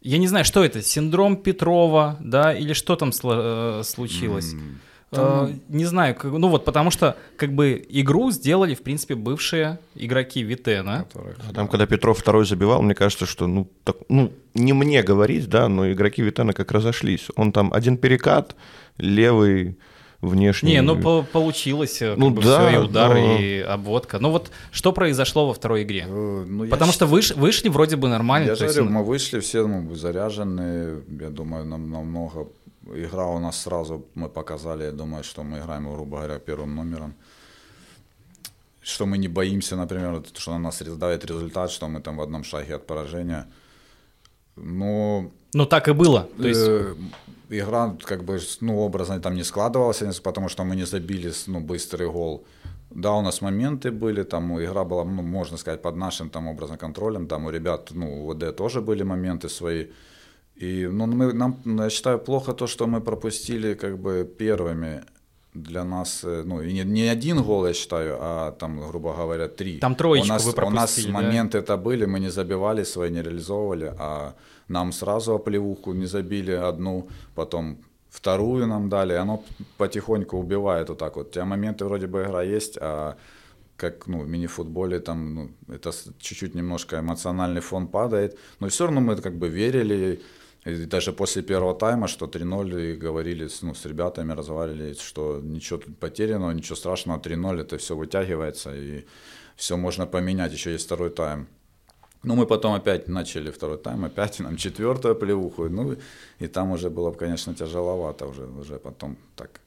я 0.00 0.18
не 0.18 0.28
знаю, 0.28 0.44
что 0.44 0.64
это, 0.64 0.80
синдром 0.80 1.36
Петрова, 1.36 2.16
да, 2.20 2.54
или 2.54 2.72
что 2.72 2.94
там 2.94 3.10
э, 3.10 3.82
случилось? 3.84 4.54
Mm-hmm. 4.54 4.89
Э, 5.12 5.52
не 5.68 5.84
знаю, 5.86 6.14
как, 6.14 6.32
ну 6.32 6.48
вот 6.48 6.64
потому 6.64 6.90
что 6.90 7.16
как 7.36 7.52
бы 7.52 7.84
игру 7.88 8.30
сделали, 8.30 8.74
в 8.74 8.82
принципе, 8.82 9.16
бывшие 9.16 9.80
игроки 9.96 10.42
Витена. 10.42 11.04
Которых, 11.04 11.36
а 11.48 11.52
там, 11.52 11.68
когда 11.68 11.86
Петров 11.86 12.18
второй 12.18 12.46
забивал, 12.46 12.80
мне 12.82 12.94
кажется, 12.94 13.26
что, 13.26 13.46
ну, 13.46 13.68
так, 13.84 13.96
ну, 14.08 14.32
не 14.54 14.72
мне 14.72 15.02
говорить, 15.02 15.48
да, 15.48 15.68
но 15.68 15.90
игроки 15.90 16.22
Витена 16.22 16.52
как 16.52 16.70
разошлись. 16.70 17.26
Он 17.34 17.50
там 17.52 17.72
один 17.72 17.96
перекат, 17.96 18.54
левый 18.98 19.76
внешний. 20.20 20.72
Не, 20.72 20.82
ну 20.82 21.00
по 21.00 21.22
получилось, 21.22 22.02
э, 22.02 22.14
ну, 22.16 22.30
да, 22.30 22.40
все, 22.40 22.70
и 22.70 22.76
удар, 22.76 23.14
да. 23.14 23.38
и 23.38 23.60
обводка. 23.60 24.18
Ну 24.18 24.30
вот 24.30 24.50
что 24.70 24.92
произошло 24.92 25.48
во 25.48 25.54
второй 25.54 25.82
игре? 25.82 26.04
Э, 26.06 26.44
ну, 26.46 26.68
Потому 26.68 26.92
что 26.92 27.06
выш, 27.06 27.32
вышли 27.32 27.68
вроде 27.68 27.96
бы 27.96 28.08
нормально. 28.08 28.48
Я 28.48 28.54
говорю, 28.54 28.82
есть... 28.82 28.90
мы 28.90 29.04
вышли 29.04 29.40
все 29.40 29.66
ну, 29.66 29.94
заряженные, 29.94 31.02
я 31.20 31.30
думаю, 31.30 31.64
нам 31.64 31.90
намного 31.90 32.46
игра 32.86 33.26
у 33.26 33.38
нас 33.38 33.62
сразу, 33.62 34.04
мы 34.14 34.28
показали, 34.28 34.84
я 34.84 34.92
думаю, 34.92 35.24
что 35.24 35.42
мы 35.42 35.58
играем, 35.58 35.92
грубо 35.92 36.16
говоря, 36.16 36.38
первым 36.38 36.74
номером. 36.74 37.14
Что 38.82 39.06
мы 39.06 39.18
не 39.18 39.28
боимся, 39.28 39.76
например, 39.76 40.22
что 40.34 40.52
на 40.52 40.58
нас 40.58 40.82
дает 40.82 41.24
результат, 41.24 41.70
что 41.70 41.88
мы 41.88 42.00
там 42.00 42.16
в 42.16 42.20
одном 42.22 42.44
шаге 42.44 42.76
от 42.76 42.86
поражения. 42.86 43.46
Но... 44.56 45.30
Ну 45.52 45.66
так 45.66 45.88
и 45.88 45.92
было. 45.92 46.28
То 46.38 46.48
есть... 46.48 46.60
Э, 46.60 46.94
игра, 47.50 47.96
как 48.04 48.24
бы, 48.24 48.38
ну, 48.60 48.78
образно 48.78 49.20
там 49.20 49.34
не 49.34 49.44
складывалась, 49.44 50.20
потому 50.20 50.48
что 50.48 50.64
мы 50.64 50.76
не 50.76 50.86
забили 50.86 51.32
ну, 51.46 51.60
быстрый 51.60 52.08
гол. 52.08 52.44
Да, 52.90 53.12
у 53.12 53.22
нас 53.22 53.40
моменты 53.40 53.90
были, 53.90 54.24
там 54.24 54.58
игра 54.58 54.84
была, 54.84 55.04
ну, 55.04 55.22
можно 55.22 55.56
сказать, 55.56 55.82
под 55.82 55.96
нашим 55.96 56.30
там 56.30 56.48
образно 56.48 56.76
контролем, 56.76 57.26
там 57.26 57.44
у 57.46 57.50
ребят, 57.50 57.90
ну, 57.90 58.26
у 58.26 58.32
ВД 58.32 58.56
тоже 58.56 58.80
были 58.80 59.04
моменты 59.04 59.48
свои. 59.48 59.86
И 60.60 60.86
ну, 60.86 61.06
мы, 61.06 61.32
нам, 61.32 61.56
я 61.64 61.90
считаю, 61.90 62.18
плохо 62.18 62.52
то, 62.52 62.66
что 62.66 62.86
мы 62.86 63.00
пропустили 63.00 63.74
как 63.74 63.98
бы 63.98 64.24
первыми 64.38 65.02
для 65.54 65.84
нас, 65.84 66.20
э, 66.24 66.42
ну, 66.44 66.62
не, 66.62 66.84
не 66.84 67.08
один 67.08 67.42
гол, 67.42 67.66
я 67.66 67.72
считаю, 67.72 68.18
а 68.20 68.52
там, 68.52 68.80
грубо 68.88 69.14
говоря, 69.14 69.48
три. 69.48 69.78
Там 69.78 69.94
троечку 69.94 70.26
у 70.26 70.32
нас, 70.34 70.44
вы 70.44 70.52
пропустили, 70.52 71.10
У 71.10 71.12
нас 71.12 71.22
да? 71.22 71.28
моменты 71.28 71.58
это 71.58 71.76
были, 71.76 72.04
мы 72.04 72.20
не 72.20 72.30
забивали 72.30 72.84
свои, 72.84 73.10
не 73.10 73.22
реализовывали, 73.22 73.94
а 73.98 74.34
нам 74.68 74.92
сразу 74.92 75.34
оплевуху 75.34 75.94
не 75.94 76.06
забили 76.06 76.52
одну, 76.52 77.08
потом 77.34 77.78
вторую 78.10 78.66
нам 78.66 78.88
дали, 78.88 79.14
оно 79.14 79.42
потихоньку 79.78 80.36
убивает 80.36 80.88
вот 80.88 80.98
так 80.98 81.16
вот. 81.16 81.28
У 81.28 81.30
тебя 81.30 81.46
моменты 81.46 81.86
вроде 81.86 82.06
бы 82.06 82.22
игра 82.22 82.42
есть, 82.42 82.78
а 82.80 83.16
как 83.76 84.06
ну, 84.06 84.20
в 84.20 84.28
мини-футболе 84.28 85.00
там 85.00 85.34
ну, 85.34 85.50
это 85.74 85.90
чуть-чуть 86.18 86.54
немножко 86.54 86.98
эмоциональный 86.98 87.62
фон 87.62 87.86
падает, 87.86 88.38
но 88.60 88.68
все 88.68 88.84
равно 88.84 89.00
мы 89.00 89.16
как 89.16 89.38
бы 89.38 89.48
верили, 89.48 90.20
и 90.64 90.84
даже 90.84 91.12
после 91.12 91.42
первого 91.42 91.74
тайма, 91.74 92.06
что 92.06 92.26
3-0, 92.26 92.92
и 92.92 92.96
говорили 92.96 93.48
ну, 93.62 93.74
с 93.74 93.86
ребятами, 93.86 94.34
разговаривали, 94.34 94.92
что 94.92 95.40
ничего 95.42 95.78
тут 95.78 95.98
потерянного, 95.98 96.50
ничего 96.52 96.76
страшного, 96.76 97.18
3-0, 97.18 97.60
это 97.60 97.78
все 97.78 97.96
вытягивается, 97.96 98.74
и 98.74 99.04
все 99.56 99.76
можно 99.76 100.06
поменять, 100.06 100.52
еще 100.52 100.72
есть 100.72 100.84
второй 100.86 101.10
тайм. 101.10 101.46
Ну, 102.22 102.34
мы 102.34 102.46
потом 102.46 102.74
опять 102.74 103.08
начали 103.08 103.50
второй 103.50 103.78
тайм, 103.78 104.04
опять 104.04 104.40
нам 104.40 104.56
четвертую 104.56 105.14
плевуху, 105.14 105.70
ну, 105.70 105.96
и 106.38 106.46
там 106.46 106.72
уже 106.72 106.90
было, 106.90 107.12
конечно, 107.12 107.54
тяжеловато 107.54 108.26
уже, 108.26 108.46
уже 108.46 108.78
потом 108.78 109.16
так 109.36 109.60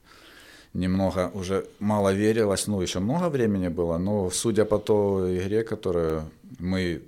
немного 0.74 1.30
уже 1.34 1.66
мало 1.80 2.12
верилось, 2.12 2.68
ну, 2.68 2.80
еще 2.82 3.00
много 3.00 3.28
времени 3.28 3.68
было, 3.68 3.98
но 3.98 4.30
судя 4.30 4.64
по 4.64 4.78
той 4.78 5.38
игре, 5.38 5.64
которую 5.64 6.22
мы 6.60 7.02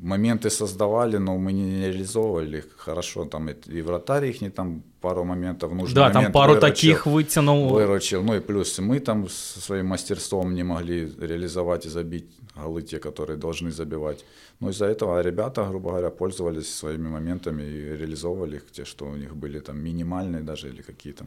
моменты 0.00 0.50
создавали, 0.50 1.18
но 1.18 1.36
мы 1.38 1.52
не 1.52 1.86
реализовывали 1.86 2.58
их 2.58 2.66
хорошо. 2.76 3.24
Там 3.24 3.48
и, 3.48 3.82
вратарь 3.82 4.26
их 4.26 4.40
не 4.40 4.50
там 4.50 4.82
пару 5.00 5.24
моментов 5.24 5.72
нужно. 5.72 5.94
Да, 5.94 6.10
там 6.10 6.32
пару 6.32 6.54
выручил, 6.54 6.70
таких 6.70 7.06
вытянул. 7.06 7.68
Выручил. 7.68 8.22
Ну 8.22 8.34
и 8.34 8.40
плюс 8.40 8.78
мы 8.78 9.00
там 9.00 9.28
со 9.28 9.60
своим 9.60 9.86
мастерством 9.86 10.54
не 10.54 10.64
могли 10.64 11.12
реализовать 11.18 11.86
и 11.86 11.88
забить 11.88 12.26
голы 12.56 12.82
те, 12.82 12.98
которые 12.98 13.36
должны 13.36 13.70
забивать. 13.70 14.24
Но 14.60 14.70
из-за 14.70 14.86
этого 14.86 15.22
ребята, 15.22 15.64
грубо 15.68 15.90
говоря, 15.90 16.10
пользовались 16.10 16.74
своими 16.74 17.08
моментами 17.08 17.62
и 17.62 17.96
реализовывали 17.96 18.56
их, 18.56 18.70
те, 18.72 18.84
что 18.84 19.06
у 19.06 19.16
них 19.16 19.36
были 19.36 19.60
там 19.60 19.78
минимальные 19.78 20.42
даже 20.42 20.68
или 20.68 20.82
какие-то. 20.82 21.24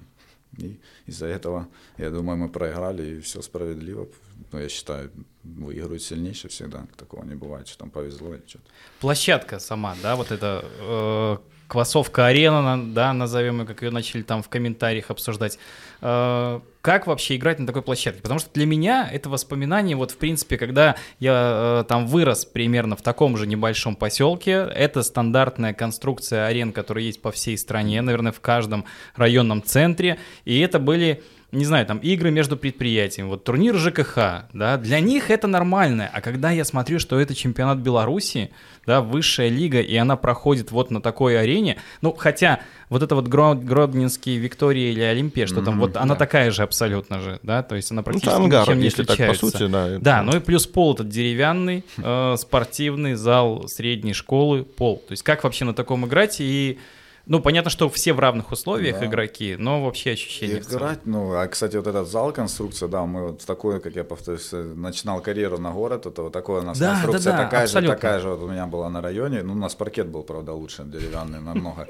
И 0.57 0.79
из-за 1.05 1.27
этого, 1.27 1.67
я 1.97 2.09
думаю, 2.09 2.37
мы 2.37 2.49
проиграли, 2.49 3.17
и 3.17 3.21
все 3.21 3.41
справедливо. 3.41 4.07
Но 4.51 4.59
я 4.59 4.69
считаю, 4.69 5.11
выигрывают 5.43 6.03
сильнейшие 6.03 6.49
всегда. 6.49 6.87
Такого 6.97 7.23
не 7.23 7.35
бывает, 7.35 7.67
что 7.67 7.79
там 7.79 7.89
повезло 7.89 8.33
или 8.33 8.43
что-то. 8.45 8.69
Площадка 8.99 9.59
сама, 9.59 9.95
да, 10.03 10.15
вот 10.15 10.31
это 10.31 10.65
э, 10.79 11.37
Квасовка 11.71 12.25
арена, 12.25 12.93
да, 12.93 13.13
назовем 13.13 13.61
ее, 13.61 13.65
как 13.65 13.81
ее 13.81 13.91
начали 13.91 14.23
там 14.23 14.43
в 14.43 14.49
комментариях 14.49 15.09
обсуждать. 15.09 15.57
Э, 16.01 16.59
как 16.81 17.07
вообще 17.07 17.37
играть 17.37 17.59
на 17.59 17.65
такой 17.65 17.81
площадке? 17.81 18.21
Потому 18.21 18.41
что 18.41 18.49
для 18.53 18.65
меня 18.65 19.09
это 19.09 19.29
воспоминание, 19.29 19.95
вот 19.95 20.11
в 20.11 20.17
принципе, 20.17 20.57
когда 20.57 20.97
я 21.19 21.79
э, 21.81 21.85
там 21.87 22.07
вырос 22.07 22.43
примерно 22.43 22.97
в 22.97 23.01
таком 23.01 23.37
же 23.37 23.47
небольшом 23.47 23.95
поселке, 23.95 24.69
это 24.75 25.01
стандартная 25.01 25.73
конструкция 25.73 26.45
арен, 26.45 26.73
которая 26.73 27.05
есть 27.05 27.21
по 27.21 27.31
всей 27.31 27.57
стране, 27.57 28.01
наверное, 28.01 28.33
в 28.33 28.41
каждом 28.41 28.83
районном 29.15 29.63
центре, 29.63 30.19
и 30.43 30.59
это 30.59 30.77
были 30.77 31.23
не 31.51 31.65
знаю, 31.65 31.85
там 31.85 31.97
игры 31.97 32.31
между 32.31 32.55
предприятиями, 32.55 33.27
вот 33.27 33.43
турнир 33.43 33.75
ЖКХ, 33.75 34.45
да, 34.53 34.77
для 34.77 34.99
них 34.99 35.29
это 35.29 35.47
нормально, 35.47 36.09
а 36.11 36.21
когда 36.21 36.51
я 36.51 36.63
смотрю, 36.63 36.99
что 36.99 37.19
это 37.19 37.35
чемпионат 37.35 37.79
Беларуси, 37.79 38.51
да, 38.85 39.01
высшая 39.01 39.49
лига, 39.49 39.81
и 39.81 39.95
она 39.97 40.15
проходит 40.15 40.71
вот 40.71 40.91
на 40.91 41.01
такой 41.01 41.39
арене, 41.39 41.77
ну, 42.01 42.13
хотя 42.13 42.61
вот 42.89 43.03
это 43.03 43.15
вот 43.15 43.27
Гродненский 43.27 44.37
Виктория 44.37 44.91
или 44.91 45.01
Олимпия, 45.01 45.45
что 45.45 45.59
mm-hmm, 45.59 45.65
там, 45.65 45.79
вот 45.79 45.97
она 45.97 46.15
такая 46.15 46.51
же 46.51 46.63
абсолютно 46.63 47.19
же, 47.19 47.39
да, 47.43 47.63
то 47.63 47.75
есть 47.75 47.91
она 47.91 47.99
ну, 47.99 48.05
практически 48.05 48.29
ну, 48.29 48.43
ангар, 48.45 48.67
ничем 48.67 48.79
не 48.79 48.85
если 48.85 49.03
отличается. 49.03 49.41
Так, 49.41 49.51
по 49.51 49.57
сути, 49.57 49.69
да. 49.69 49.97
Да, 49.99 50.23
ну 50.23 50.37
и 50.37 50.39
плюс 50.39 50.65
пол 50.67 50.93
этот 50.93 51.09
деревянный, 51.09 51.83
э, 51.97 52.35
спортивный 52.37 53.15
зал 53.15 53.67
средней 53.67 54.13
школы, 54.13 54.63
пол, 54.63 55.03
то 55.05 55.11
есть 55.11 55.23
как 55.23 55.43
вообще 55.43 55.65
на 55.65 55.73
таком 55.73 56.05
играть, 56.05 56.37
и 56.39 56.79
Ну, 57.27 57.39
понятно, 57.39 57.69
что 57.69 57.87
все 57.89 58.13
в 58.13 58.19
равных 58.19 58.51
условиях 58.51 58.99
Да. 58.99 59.05
игроки, 59.05 59.55
но 59.57 59.83
вообще 59.85 60.11
ощущение. 60.11 60.59
Играть, 60.59 61.05
ну, 61.05 61.33
а, 61.33 61.47
кстати, 61.47 61.75
вот 61.77 61.85
этот 61.87 62.07
зал, 62.07 62.33
конструкция, 62.33 62.89
да, 62.89 63.05
мы 63.05 63.27
вот 63.27 63.41
в 63.41 63.45
такой, 63.45 63.79
как 63.79 63.95
я 63.95 64.03
повторюсь, 64.03 64.49
э, 64.53 64.63
начинал 64.75 65.21
карьеру 65.21 65.59
на 65.59 65.71
город, 65.71 66.05
это 66.07 66.23
вот 66.23 66.33
такое 66.33 66.61
у 66.61 66.63
нас 66.65 66.79
Да, 66.79 66.93
конструкция 66.93 67.31
да, 67.31 67.37
да, 67.37 67.43
такая 67.45 67.63
абсолютно. 67.63 67.95
же, 67.95 68.01
такая 68.01 68.19
же 68.19 68.29
вот 68.29 68.41
у 68.41 68.47
меня 68.47 68.65
была 68.65 68.89
на 68.89 69.01
районе, 69.01 69.43
ну, 69.43 69.53
у 69.53 69.55
нас 69.55 69.75
паркет 69.75 70.07
был, 70.07 70.23
правда, 70.23 70.53
лучше, 70.53 70.83
деревянный 70.83 71.39
намного. 71.41 71.87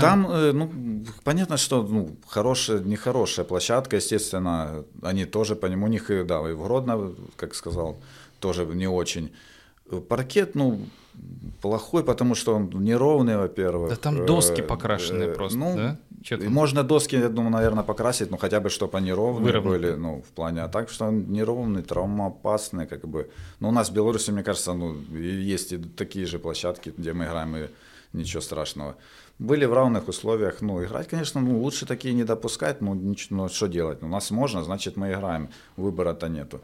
Там, 0.00 0.26
э, 0.30 0.52
ну, 0.52 0.70
понятно, 1.22 1.56
что, 1.56 1.82
ну, 1.82 2.16
хорошая, 2.26 2.80
нехорошая 2.80 3.46
площадка, 3.46 3.96
естественно, 3.96 4.84
они 5.02 5.26
тоже 5.26 5.54
по 5.54 5.66
нему, 5.66 5.86
у 5.86 5.88
них, 5.88 6.10
да, 6.26 6.40
и 6.50 6.52
в 6.52 6.62
Гродно, 6.62 7.14
как 7.36 7.54
сказал, 7.54 7.96
тоже 8.40 8.66
не 8.66 8.88
очень. 8.88 9.32
Паркет, 10.08 10.56
ну, 10.56 10.80
плохой, 11.60 12.02
потому 12.02 12.34
что 12.34 12.54
он 12.54 12.70
неровный, 12.84 13.36
во-первых. 13.36 13.90
Да 13.90 13.96
там 13.96 14.26
доски 14.26 14.60
Э, 14.60 14.64
покрашенные 14.64 15.28
э, 15.28 15.34
просто, 15.34 15.58
ну, 15.58 15.76
да? 15.76 15.98
Можно 16.48 16.82
доски, 16.82 17.16
я 17.16 17.28
думаю, 17.28 17.50
наверное, 17.50 17.84
покрасить, 17.84 18.30
ну 18.30 18.36
хотя 18.36 18.60
бы, 18.60 18.68
чтобы 18.68 18.98
они 18.98 19.12
ровные 19.12 19.44
Выровненные. 19.44 19.78
были, 19.78 19.94
ну, 19.94 20.22
в 20.22 20.32
плане, 20.34 20.62
а 20.62 20.68
так, 20.68 20.90
что 20.90 21.06
он 21.06 21.32
неровный, 21.32 21.82
травмоопасный, 21.82 22.86
как 22.86 23.06
бы. 23.06 23.28
Но 23.60 23.68
у 23.68 23.72
нас 23.72 23.90
в 23.90 23.92
Беларуси, 23.92 24.32
мне 24.32 24.42
кажется, 24.42 24.74
ну, 24.74 24.96
есть 25.14 25.72
и 25.72 25.78
такие 25.78 26.26
же 26.26 26.38
площадки, 26.38 26.92
где 26.96 27.12
мы 27.12 27.24
играем, 27.24 27.56
и 27.56 27.68
ничего 28.12 28.42
страшного. 28.42 28.94
Были 29.38 29.66
в 29.66 29.72
равных 29.72 30.08
условиях, 30.08 30.62
ну, 30.62 30.82
играть, 30.82 31.08
конечно, 31.08 31.40
ну, 31.40 31.60
лучше 31.60 31.86
такие 31.86 32.14
не 32.14 32.24
допускать, 32.24 32.80
ну, 32.80 32.94
ничего, 32.94 33.42
ну, 33.42 33.48
что 33.48 33.68
делать? 33.68 34.02
У 34.02 34.08
нас 34.08 34.30
можно, 34.30 34.64
значит, 34.64 34.96
мы 34.96 35.12
играем, 35.12 35.48
выбора-то 35.76 36.28
нету. 36.28 36.60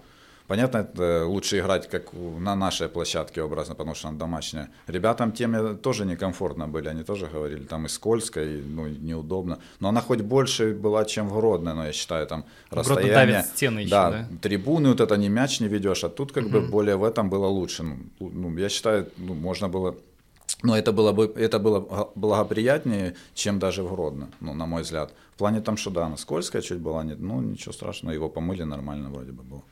Понятно, 0.47 0.79
это 0.79 1.25
лучше 1.27 1.59
играть 1.59 1.89
как 1.89 2.13
на 2.13 2.57
нашей 2.57 2.89
площадке 2.89 3.43
образно, 3.43 3.75
потому 3.75 3.95
что 3.95 4.09
она 4.09 4.19
домашняя. 4.19 4.69
Ребятам 4.87 5.33
тем 5.33 5.79
тоже 5.79 6.05
некомфортно 6.05 6.69
были, 6.69 6.89
они 6.89 7.05
тоже 7.05 7.27
говорили, 7.27 7.65
там 7.65 7.87
и 7.87 7.89
скользко, 7.89 8.43
и 8.43 8.61
ну, 8.61 8.89
неудобно. 8.89 9.59
Но 9.81 9.89
она 9.89 10.01
хоть 10.01 10.21
больше 10.21 10.75
была, 10.75 11.05
чем 11.05 11.29
в 11.29 11.35
Гродно, 11.35 11.75
но 11.75 11.87
я 11.87 11.93
считаю, 11.93 12.27
там 12.27 12.45
Гродно 12.71 12.95
расстояние. 12.97 13.15
давят 13.15 13.47
стены 13.47 13.81
еще, 13.81 13.91
да, 13.91 14.11
да? 14.11 14.29
трибуны, 14.43 14.91
вот 14.91 15.01
это 15.01 15.17
не 15.17 15.29
мяч 15.29 15.61
не 15.61 15.69
ведешь, 15.69 16.05
а 16.05 16.09
тут 16.09 16.33
как 16.33 16.51
бы 16.51 16.61
более 16.61 16.97
в 16.97 17.05
этом 17.05 17.31
было 17.31 17.47
лучше. 17.47 17.83
Ну, 17.83 17.99
ну, 18.21 18.57
я 18.59 18.69
считаю, 18.69 19.09
ну, 19.17 19.35
можно 19.35 19.69
было 19.69 19.97
но 20.63 20.77
это 20.77 20.93
было 20.93 21.13
бы 21.13 21.25
это 21.37 21.59
было 21.59 21.81
га- 21.81 22.09
благоприятнее, 22.15 23.15
чем 23.35 23.59
даже 23.59 23.83
в 23.83 23.91
Гродно, 23.93 24.29
ну, 24.41 24.55
на 24.55 24.67
мой 24.67 24.83
взгляд. 24.83 25.13
В 25.35 25.39
плане 25.39 25.61
там, 25.61 25.77
что 25.77 25.91
да, 25.91 26.07
она 26.07 26.17
скользкая 26.17 26.63
чуть 26.63 26.79
была, 26.79 27.03
нет, 27.05 27.19
ну 27.21 27.41
ничего 27.41 27.73
страшного, 27.73 28.15
его 28.15 28.29
помыли 28.29 28.63
нормально 28.65 29.11
вроде 29.11 29.33
бы 29.33 29.43
было. 29.43 29.63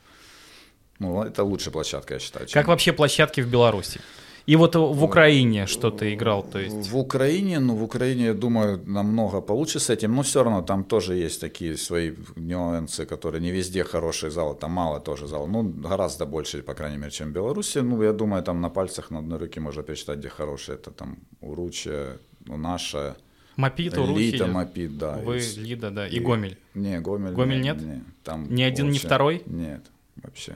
Ну, 1.01 1.23
это 1.23 1.43
лучшая 1.43 1.71
площадка, 1.73 2.13
я 2.13 2.19
считаю. 2.19 2.45
чем- 2.45 2.53
Как 2.61 2.67
вообще 2.67 2.93
площадки 2.93 3.41
в 3.41 3.49
Беларуси? 3.49 3.99
И 4.47 4.55
вот 4.55 4.75
в 4.75 5.03
Украине 5.03 5.67
что 5.67 5.89
ты 5.91 6.13
играл, 6.13 6.43
то 6.43 6.59
есть... 6.59 6.89
В 6.91 6.97
Украине, 6.97 7.59
ну, 7.59 7.75
в 7.75 7.83
Украине, 7.83 8.25
я 8.25 8.33
думаю, 8.33 8.81
намного 8.85 9.41
получше 9.41 9.79
с 9.79 9.89
этим, 9.89 10.15
но 10.15 10.21
все 10.21 10.43
равно 10.43 10.61
там 10.61 10.83
тоже 10.83 11.13
есть 11.15 11.41
такие 11.41 11.75
свои 11.77 12.11
нюансы, 12.35 13.05
которые 13.05 13.41
не 13.41 13.51
везде 13.51 13.83
хорошие 13.83 14.29
залы, 14.31 14.55
там 14.55 14.71
мало 14.71 14.99
тоже 14.99 15.27
зал, 15.27 15.47
ну, 15.47 15.63
гораздо 15.63 16.25
больше, 16.25 16.61
по 16.63 16.73
крайней 16.73 16.97
мере, 16.97 17.11
чем 17.11 17.29
в 17.29 17.33
Беларуси, 17.33 17.79
ну, 17.79 18.01
я 18.03 18.13
думаю, 18.13 18.43
там 18.43 18.61
на 18.61 18.69
пальцах 18.69 19.11
на 19.11 19.19
одной 19.19 19.39
руке 19.39 19.59
можно 19.59 19.83
пересчитать, 19.83 20.17
где 20.19 20.29
хорошие, 20.29 20.75
это 20.75 20.91
там 20.91 21.17
Уручье, 21.41 22.17
ну, 22.45 22.57
наша, 22.57 23.15
Мопит, 23.57 23.97
Урухи, 23.97 24.43
Мопит, 24.43 24.97
да. 24.97 25.17
вы, 25.25 25.35
есть. 25.35 25.57
Лида, 25.57 25.91
да, 25.91 26.07
и 26.07 26.15
И- 26.15 26.19
Гомель. 26.19 26.57
Не, 26.73 26.99
Гомель. 26.99 27.33
Гомель 27.33 27.61
нет? 27.61 27.81
Не, 27.81 28.03
там 28.23 28.47
Ни 28.49 28.63
один, 28.63 28.85
ни 28.87 28.91
вообще- 28.93 29.07
второй? 29.07 29.41
Нет, 29.45 29.81
вообще. 30.23 30.53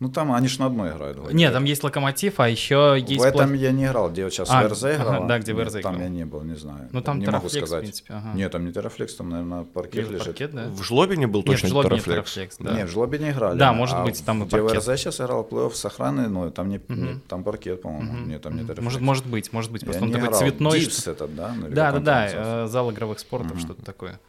Ну, 0.00 0.08
там 0.08 0.32
они 0.32 0.46
ж 0.46 0.58
на 0.60 0.66
одной 0.66 0.90
играют. 0.90 1.18
вроде 1.18 1.34
Нет, 1.34 1.52
там 1.52 1.64
есть 1.64 1.82
Локомотив, 1.82 2.38
а 2.38 2.48
еще 2.48 2.96
есть... 3.04 3.20
В 3.20 3.24
этом 3.24 3.50
пла- 3.52 3.56
я 3.56 3.72
не 3.72 3.84
играл, 3.86 4.08
где 4.10 4.22
вот 4.24 4.32
сейчас 4.32 4.48
А, 4.48 4.62
ВРЗ 4.62 4.84
ага, 4.84 4.94
играл. 4.94 5.26
да, 5.26 5.38
где 5.40 5.52
Нет, 5.52 5.66
ВРЗ 5.66 5.72
Там 5.82 5.94
играл. 5.94 6.02
я 6.04 6.08
не 6.08 6.24
был, 6.24 6.42
не 6.42 6.54
знаю. 6.54 6.88
Ну, 6.92 7.00
там 7.02 7.18
не 7.18 7.26
могу 7.26 7.38
Тарафлекс, 7.38 7.54
в 7.54 7.58
сказать. 7.66 7.80
принципе, 7.82 8.14
ага. 8.14 8.32
Нет, 8.34 8.52
там 8.52 8.64
не 8.64 8.72
Тарафлекс, 8.72 9.14
там, 9.16 9.28
наверное, 9.30 9.64
паркет 9.64 9.94
Или 10.06 10.12
лежит. 10.12 10.24
паркет, 10.26 10.54
да? 10.54 10.68
В 10.68 10.82
Жлобине 10.84 11.26
был 11.26 11.40
Нет, 11.40 11.48
в 11.48 11.50
точно 11.50 11.68
Жлобине 11.70 11.90
Тарафлекс. 12.00 12.32
Тарафлекс, 12.32 12.56
да. 12.60 12.72
Не, 12.74 12.86
в 12.86 12.90
Жлобе 12.90 13.18
не 13.18 13.30
играли. 13.30 13.58
Да, 13.58 13.72
может 13.72 13.96
а 13.96 14.04
быть, 14.04 14.24
там 14.24 14.42
и 14.44 14.46
где 14.46 14.62
паркет. 14.62 14.86
ВРЗ 14.86 15.00
сейчас 15.00 15.20
играл 15.20 15.42
плей-офф 15.50 15.74
с 15.74 15.84
охраной, 15.84 16.28
но 16.28 16.50
там 16.50 16.68
не, 16.68 16.80
не- 16.88 17.18
там 17.26 17.42
паркет, 17.42 17.82
по-моему. 17.82 18.24
Нет, 18.26 18.40
там 18.40 18.52
не 18.54 18.60
Тарафлекс. 18.62 18.82
Может, 18.84 19.00
может 19.00 19.26
быть, 19.26 19.52
может 19.52 19.72
быть, 19.72 19.82
Я 19.82 19.86
просто 19.86 20.02
он 20.04 20.08
не 20.10 20.14
такой 20.14 20.28
играл. 20.28 20.40
цветной. 20.40 20.78
Дипс 20.80 21.08
этот, 21.08 21.34
да? 21.34 21.52
Ну, 21.56 21.68
Да, 21.70 21.90
да, 21.90 21.96
он 21.96 22.04
да, 22.04 22.28
э, 22.64 22.66
зал 22.68 22.92
игровых 22.92 23.18
спортов, 23.18 23.58
что-то 23.58 23.84
такое. 23.84 24.20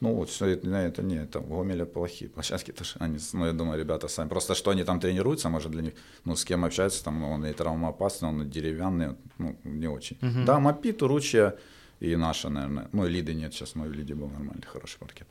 Ну, 0.00 0.14
вот 0.14 0.28
все 0.28 0.46
это, 0.46 0.68
это 0.68 1.02
не, 1.02 1.16
это 1.16 1.40
в 1.40 1.48
Гомеле 1.48 1.86
плохие 1.86 2.28
площадки 2.28 2.72
тоже. 2.72 2.96
Они, 2.98 3.18
ну, 3.32 3.46
я 3.46 3.52
думаю, 3.52 3.78
ребята 3.78 4.08
сами. 4.08 4.28
Просто 4.28 4.54
что 4.54 4.70
они 4.70 4.84
там 4.84 5.00
тренируются, 5.00 5.48
может, 5.48 5.70
для 5.70 5.82
них, 5.82 5.94
ну, 6.24 6.36
с 6.36 6.44
кем 6.44 6.64
общаются, 6.64 7.02
там, 7.04 7.24
он 7.24 7.46
и 7.46 7.52
травмоопасный, 7.52 8.28
он 8.28 8.42
и 8.42 8.44
деревянный, 8.44 9.16
ну, 9.38 9.56
не 9.64 9.86
очень. 9.86 10.18
Да, 10.44 10.58
Мопит, 10.58 11.02
Уручья 11.02 11.56
и 12.00 12.16
наша, 12.16 12.48
наверное. 12.50 12.88
Ну, 12.92 13.06
и 13.06 13.10
Лиды 13.10 13.34
нет 13.34 13.54
сейчас, 13.54 13.74
но 13.74 13.84
в 13.84 13.92
Лиде 13.92 14.14
был 14.14 14.28
нормальный, 14.28 14.66
хороший 14.66 14.98
паркет. 14.98 15.26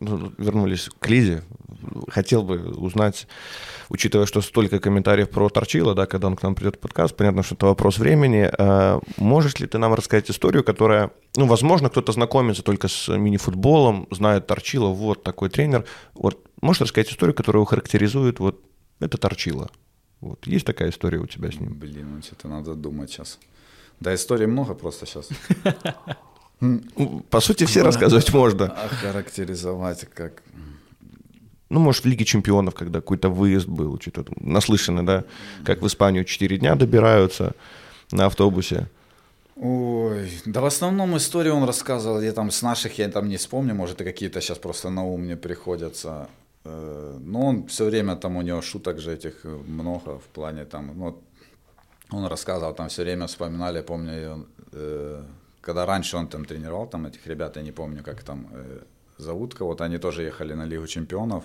Ну, 0.00 0.32
вернулись 0.38 0.90
к 0.98 1.08
Лизе. 1.08 1.42
Хотел 2.08 2.42
бы 2.42 2.58
узнать, 2.74 3.26
учитывая, 3.88 4.26
что 4.26 4.40
столько 4.40 4.78
комментариев 4.78 5.30
про 5.30 5.48
Торчила, 5.48 5.94
да, 5.94 6.06
когда 6.06 6.28
он 6.28 6.36
к 6.36 6.42
нам 6.42 6.54
придет 6.54 6.76
в 6.76 6.78
подкаст, 6.78 7.16
понятно, 7.16 7.42
что 7.42 7.54
это 7.54 7.66
вопрос 7.66 7.98
времени. 7.98 8.50
А 8.58 9.00
можешь 9.16 9.58
ли 9.60 9.66
ты 9.66 9.78
нам 9.78 9.94
рассказать 9.94 10.30
историю, 10.30 10.64
которая, 10.64 11.10
ну, 11.36 11.46
возможно, 11.46 11.90
кто-то 11.90 12.12
знакомится 12.12 12.62
только 12.62 12.88
с 12.88 13.08
мини-футболом, 13.08 14.08
знает 14.10 14.46
Торчила, 14.46 14.88
вот 14.88 15.22
такой 15.22 15.48
тренер. 15.48 15.84
Вот 16.14 16.44
можешь 16.60 16.82
рассказать 16.82 17.10
историю, 17.10 17.34
которая 17.34 17.64
характеризует 17.64 18.38
вот 18.40 18.62
это 19.00 19.18
Торчила? 19.18 19.70
Вот 20.20 20.46
есть 20.46 20.64
такая 20.64 20.90
история 20.90 21.18
у 21.18 21.26
тебя 21.26 21.50
с 21.50 21.60
ним? 21.60 21.74
Блин, 21.74 22.14
ну, 22.14 22.22
что-то 22.22 22.48
надо 22.48 22.74
думать 22.74 23.10
сейчас. 23.10 23.38
Да, 24.00 24.14
историй 24.14 24.46
много 24.46 24.74
просто 24.74 25.06
сейчас. 25.06 25.28
Ну, 26.60 27.24
По 27.30 27.40
сути, 27.40 27.64
все 27.64 27.82
рассказывать 27.82 28.32
можно. 28.32 28.66
Охарактеризовать 28.66 30.06
как... 30.14 30.42
Ну, 31.74 31.80
может, 31.80 32.04
в 32.04 32.08
Лиге 32.08 32.24
чемпионов, 32.24 32.74
когда 32.74 33.00
какой-то 33.00 33.28
выезд 33.28 33.66
был, 33.66 33.98
там, 33.98 34.24
наслышаны, 34.36 35.02
да, 35.02 35.24
как 35.64 35.82
в 35.82 35.86
Испанию 35.86 36.24
4 36.24 36.58
дня 36.58 36.76
добираются 36.76 37.52
на 38.12 38.26
автобусе. 38.26 38.86
Ой, 39.56 40.30
да 40.46 40.60
в 40.60 40.66
основном 40.66 41.16
истории 41.16 41.50
он 41.50 41.64
рассказывал, 41.64 42.20
я 42.20 42.32
там 42.32 42.52
с 42.52 42.62
наших, 42.62 42.98
я 42.98 43.08
там 43.08 43.28
не 43.28 43.36
вспомню, 43.36 43.74
может 43.74 44.00
и 44.00 44.04
какие-то 44.04 44.40
сейчас 44.40 44.58
просто 44.58 44.90
на 44.90 45.04
ум 45.04 45.22
мне 45.22 45.36
приходятся. 45.36 46.28
Э, 46.64 47.18
Но 47.20 47.46
он 47.46 47.66
все 47.66 47.84
время 47.86 48.14
там 48.14 48.36
у 48.36 48.42
него 48.42 48.62
шуток 48.62 49.00
же 49.00 49.12
этих 49.12 49.44
э, 49.44 49.48
много 49.48 50.18
в 50.18 50.28
плане 50.32 50.64
там, 50.64 50.92
ну, 50.96 51.18
он 52.10 52.26
рассказывал, 52.26 52.74
там 52.74 52.88
все 52.88 53.02
время 53.02 53.26
вспоминали, 53.26 53.82
помню, 53.82 54.46
э, 54.72 55.24
когда 55.60 55.86
раньше 55.86 56.16
он 56.16 56.28
там 56.28 56.44
тренировал 56.44 56.86
там 56.86 57.06
этих 57.06 57.26
ребят, 57.26 57.56
я 57.56 57.62
не 57.62 57.72
помню, 57.72 58.04
как 58.04 58.22
там 58.22 58.46
зовут 59.18 59.54
кого-то, 59.54 59.84
они 59.84 59.98
тоже 59.98 60.22
ехали 60.22 60.54
на 60.54 60.66
Лигу 60.66 60.86
чемпионов. 60.86 61.44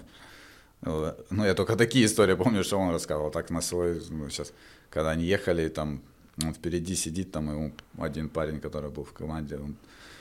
Ну, 0.82 1.45
я 1.45 1.53
только 1.53 1.76
такие 1.76 2.05
истории 2.05 2.36
помню, 2.36 2.63
что 2.63 2.78
он 2.78 2.91
рассказывал. 2.91 3.32
Так 3.32 3.49
на 3.49 3.61
свой, 3.61 4.01
ну, 4.09 4.30
сейчас, 4.30 4.53
когда 4.89 5.11
они 5.11 5.26
ехали, 5.26 5.67
там 5.67 6.01
он 6.43 6.53
впереди 6.53 6.95
сидит, 6.95 7.32
там 7.32 7.49
ему 7.49 7.72
один 7.97 8.30
парень, 8.30 8.59
который 8.59 8.89
был 8.89 9.03
в 9.03 9.13
команде, 9.13 9.57
он 9.57 9.76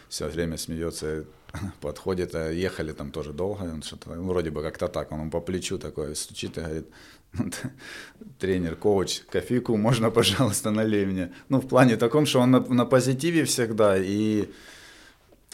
все 0.08 0.26
время 0.26 0.56
смеется, 0.56 1.24
подходит, 1.80 2.34
а 2.34 2.50
ехали 2.50 2.92
там 2.92 3.10
тоже 3.10 3.32
долго, 3.32 3.62
он 3.62 3.82
что-то, 3.82 4.14
ну, 4.14 4.24
вроде 4.24 4.50
бы 4.50 4.62
как-то 4.62 4.88
так, 4.88 5.12
он 5.12 5.30
по 5.30 5.40
плечу 5.40 5.78
такой 5.78 6.16
стучит 6.16 6.58
и 6.58 6.60
говорит, 6.60 6.86
тренер, 8.38 8.76
коуч, 8.76 9.20
кофейку 9.30 9.76
можно, 9.76 10.10
пожалуйста, 10.18 10.70
налей 10.70 11.06
мне. 11.06 11.32
Ну, 11.48 11.60
в 11.60 11.68
плане 11.68 11.96
таком, 11.96 12.26
что 12.26 12.40
он 12.40 12.50
на, 12.50 12.60
на 12.60 12.84
позитиве 12.84 13.44
всегда, 13.44 13.96
и 13.96 14.48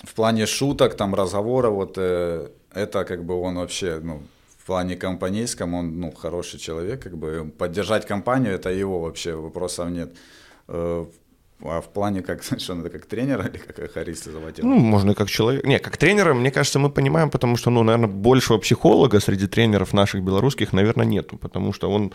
в 0.07 0.15
плане 0.15 0.47
шуток, 0.47 0.95
там, 0.95 1.15
разговора, 1.15 1.71
вот 1.71 1.95
э, 1.97 2.49
это 2.73 3.05
как 3.05 3.25
бы 3.25 3.41
он 3.41 3.57
вообще, 3.57 4.01
ну, 4.03 4.23
в 4.59 4.67
плане 4.67 4.97
компанейском 4.97 5.75
он, 5.75 6.01
ну, 6.01 6.13
хороший 6.13 6.59
человек, 6.59 7.03
как 7.03 7.17
бы 7.17 7.51
поддержать 7.59 8.07
компанию, 8.07 8.55
это 8.55 8.71
его 8.71 9.01
вообще, 9.01 9.35
вопросов 9.35 9.91
нет. 9.91 10.17
Э, 10.69 11.07
а 11.63 11.81
в 11.81 11.89
плане 11.89 12.23
как, 12.23 12.43
что 12.59 12.75
это 12.75 12.91
как 12.91 13.07
тренера 13.07 13.47
или 13.47 13.59
как 13.59 13.93
хариста 13.93 14.31
заводил? 14.31 14.67
Ну, 14.67 14.79
можно 14.79 15.13
и 15.13 15.15
как 15.15 15.29
человек. 15.29 15.65
Не, 15.65 15.79
как 15.79 15.97
тренера, 15.97 16.35
мне 16.35 16.51
кажется, 16.51 16.79
мы 16.79 16.91
понимаем, 16.91 17.31
потому 17.31 17.57
что, 17.57 17.71
ну, 17.71 17.83
наверное, 17.83 18.09
большего 18.09 18.59
психолога 18.59 19.21
среди 19.21 19.47
тренеров 19.47 19.93
наших 19.93 20.23
белорусских, 20.23 20.73
наверное, 20.73 21.07
нету, 21.07 21.37
потому 21.37 21.73
что 21.73 21.91
он 21.91 22.13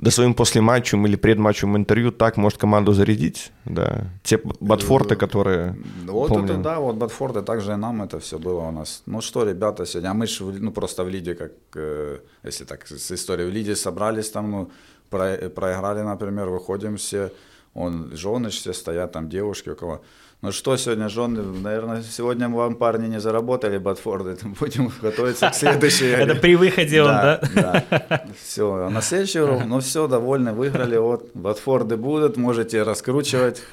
до 0.00 0.10
своим 0.10 0.34
послематчем 0.34 1.06
или 1.06 1.16
предматчем 1.16 1.76
интервью 1.76 2.10
так 2.10 2.36
может 2.36 2.58
команду 2.58 2.92
зарядить, 2.92 3.52
да. 3.66 4.06
Те 4.22 4.38
Батфорты, 4.60 5.14
которые, 5.16 5.74
Вот 6.06 6.28
помним. 6.28 6.44
это 6.44 6.56
да, 6.62 6.78
вот 6.78 6.96
Батфорд, 6.96 7.36
и 7.36 7.42
также 7.42 7.72
и 7.72 7.76
нам 7.76 8.02
это 8.02 8.18
все 8.18 8.38
было 8.38 8.60
у 8.68 8.70
нас. 8.72 9.02
Ну 9.06 9.20
что, 9.20 9.44
ребята, 9.44 9.84
сегодня, 9.86 10.10
а 10.10 10.14
мы 10.14 10.26
же, 10.26 10.44
ну 10.44 10.72
просто 10.72 11.04
в 11.04 11.08
Лиде, 11.08 11.34
как, 11.34 11.52
э, 11.74 12.18
если 12.46 12.64
так, 12.64 12.86
с 12.86 13.10
историей, 13.12 13.50
в 13.50 13.52
Лиде 13.52 13.76
собрались 13.76 14.30
там, 14.30 14.50
ну, 14.50 14.70
про- 15.10 15.48
проиграли, 15.50 16.00
например, 16.02 16.48
выходим 16.48 16.96
все, 16.96 17.30
он, 17.74 18.10
жены 18.16 18.48
все 18.48 18.72
стоят, 18.72 19.12
там 19.12 19.28
девушки 19.28 19.70
у 19.70 19.76
кого. 19.76 20.00
Ну 20.42 20.52
что 20.52 20.78
сегодня, 20.78 21.10
жены, 21.10 21.42
наверное, 21.42 22.02
сегодня 22.02 22.48
вам 22.48 22.74
парни 22.74 23.08
не 23.08 23.20
заработали 23.20 23.76
Батфорды, 23.76 24.38
будем 24.60 24.90
готовиться 25.02 25.50
к 25.50 25.54
следующей. 25.54 26.06
Это 26.06 26.34
при 26.34 26.56
выходе 26.56 27.02
он, 27.02 27.08
да? 27.08 27.40
Да, 27.54 28.24
все, 28.42 28.86
а 28.86 28.88
на 28.88 29.02
следующий 29.02 29.40
урок, 29.40 29.66
ну 29.66 29.80
все, 29.80 30.08
довольны, 30.08 30.54
выиграли, 30.54 30.96
вот, 30.96 31.30
Батфорды 31.34 31.98
будут, 31.98 32.38
можете 32.38 32.82
раскручивать. 32.82 33.62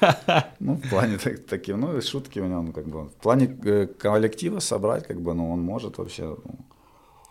Ну, 0.60 0.74
в 0.74 0.90
плане 0.90 1.18
таким, 1.48 1.80
ну, 1.80 1.96
и 1.96 2.00
шутки 2.00 2.40
у 2.40 2.46
него, 2.46 2.62
ну, 2.62 2.72
как 2.72 2.84
бы, 2.84 3.04
в 3.04 3.22
плане 3.22 3.56
э, 3.64 3.86
коллектива 3.86 4.58
собрать, 4.58 5.06
как 5.06 5.20
бы, 5.20 5.32
ну, 5.34 5.52
он 5.52 5.60
может 5.60 5.98
вообще. 5.98 6.36
Ну, 6.44 6.54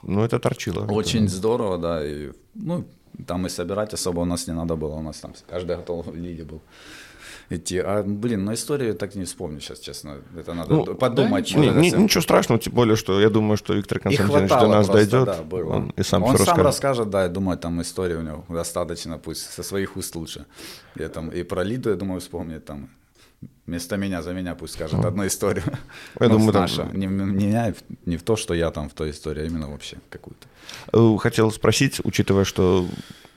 ну 0.03 0.23
это 0.23 0.39
торчило. 0.39 0.85
Очень 0.85 1.27
здорово, 1.27 1.77
да, 1.77 2.05
и, 2.05 2.31
ну, 2.55 2.85
там 3.27 3.45
и 3.45 3.49
собирать 3.49 3.93
особо 3.93 4.21
у 4.21 4.25
нас 4.25 4.47
не 4.47 4.53
надо 4.53 4.75
было, 4.75 4.95
у 4.95 5.01
нас 5.01 5.19
там 5.19 5.33
каждый 5.49 5.75
готов 5.75 6.07
в 6.07 6.15
лиге 6.15 6.43
был 6.43 6.61
идти. 7.49 7.79
А, 7.79 8.03
блин, 8.03 8.45
ну 8.45 8.53
историю 8.53 8.95
так 8.95 9.15
не 9.15 9.25
вспомню 9.25 9.59
сейчас, 9.59 9.79
честно. 9.79 10.17
Это 10.37 10.53
надо 10.53 10.73
ну, 10.73 10.85
подумать. 10.95 11.53
Да, 11.53 11.59
ничего, 11.59 11.79
не, 11.79 11.91
ничего 11.91 12.21
страшного, 12.21 12.61
тем 12.61 12.73
более, 12.73 12.95
что 12.95 13.19
я 13.21 13.29
думаю, 13.29 13.57
что 13.57 13.73
Виктор 13.73 13.99
Константинович 13.99 14.49
до 14.49 14.67
нас 14.67 14.87
просто, 14.87 14.93
дойдет. 14.93 15.25
Да, 15.25 15.43
было. 15.43 15.73
Он 15.73 15.89
и 15.95 16.03
сам, 16.03 16.23
он 16.23 16.35
все 16.35 16.45
сам 16.45 16.57
расскажет. 16.57 16.65
расскажет, 16.65 17.09
да, 17.09 17.23
я 17.23 17.29
думаю, 17.29 17.57
там 17.57 17.81
история 17.81 18.17
у 18.17 18.21
него 18.21 18.45
достаточно, 18.49 19.17
пусть 19.17 19.49
со 19.49 19.63
своих 19.63 19.97
уст 19.97 20.15
лучше. 20.15 20.45
Я 20.95 21.09
там 21.09 21.29
и 21.29 21.43
про 21.43 21.63
Лиду, 21.63 21.89
я 21.89 21.95
думаю, 21.95 22.19
вспомнит 22.19 22.65
там. 22.65 22.89
Вместо 23.67 23.97
меня, 23.97 24.21
за 24.21 24.33
меня 24.33 24.55
пусть 24.55 24.73
скажет 24.73 25.03
одну 25.05 25.27
историю. 25.27 25.63
Я 26.19 26.29
думаю, 26.29 26.53
наша. 26.53 26.85
Не, 26.93 27.05
не 27.05 27.45
меня, 27.45 27.73
не 28.05 28.17
в 28.17 28.23
то, 28.23 28.35
что 28.35 28.53
я 28.53 28.71
там 28.71 28.89
в 28.89 28.93
той 28.93 29.11
истории, 29.11 29.43
а 29.43 29.45
именно 29.45 29.69
вообще 29.69 29.97
какую-то. 30.09 30.47
Э, 30.93 31.17
хотел 31.19 31.51
спросить, 31.51 31.99
учитывая, 32.03 32.45
что 32.45 32.87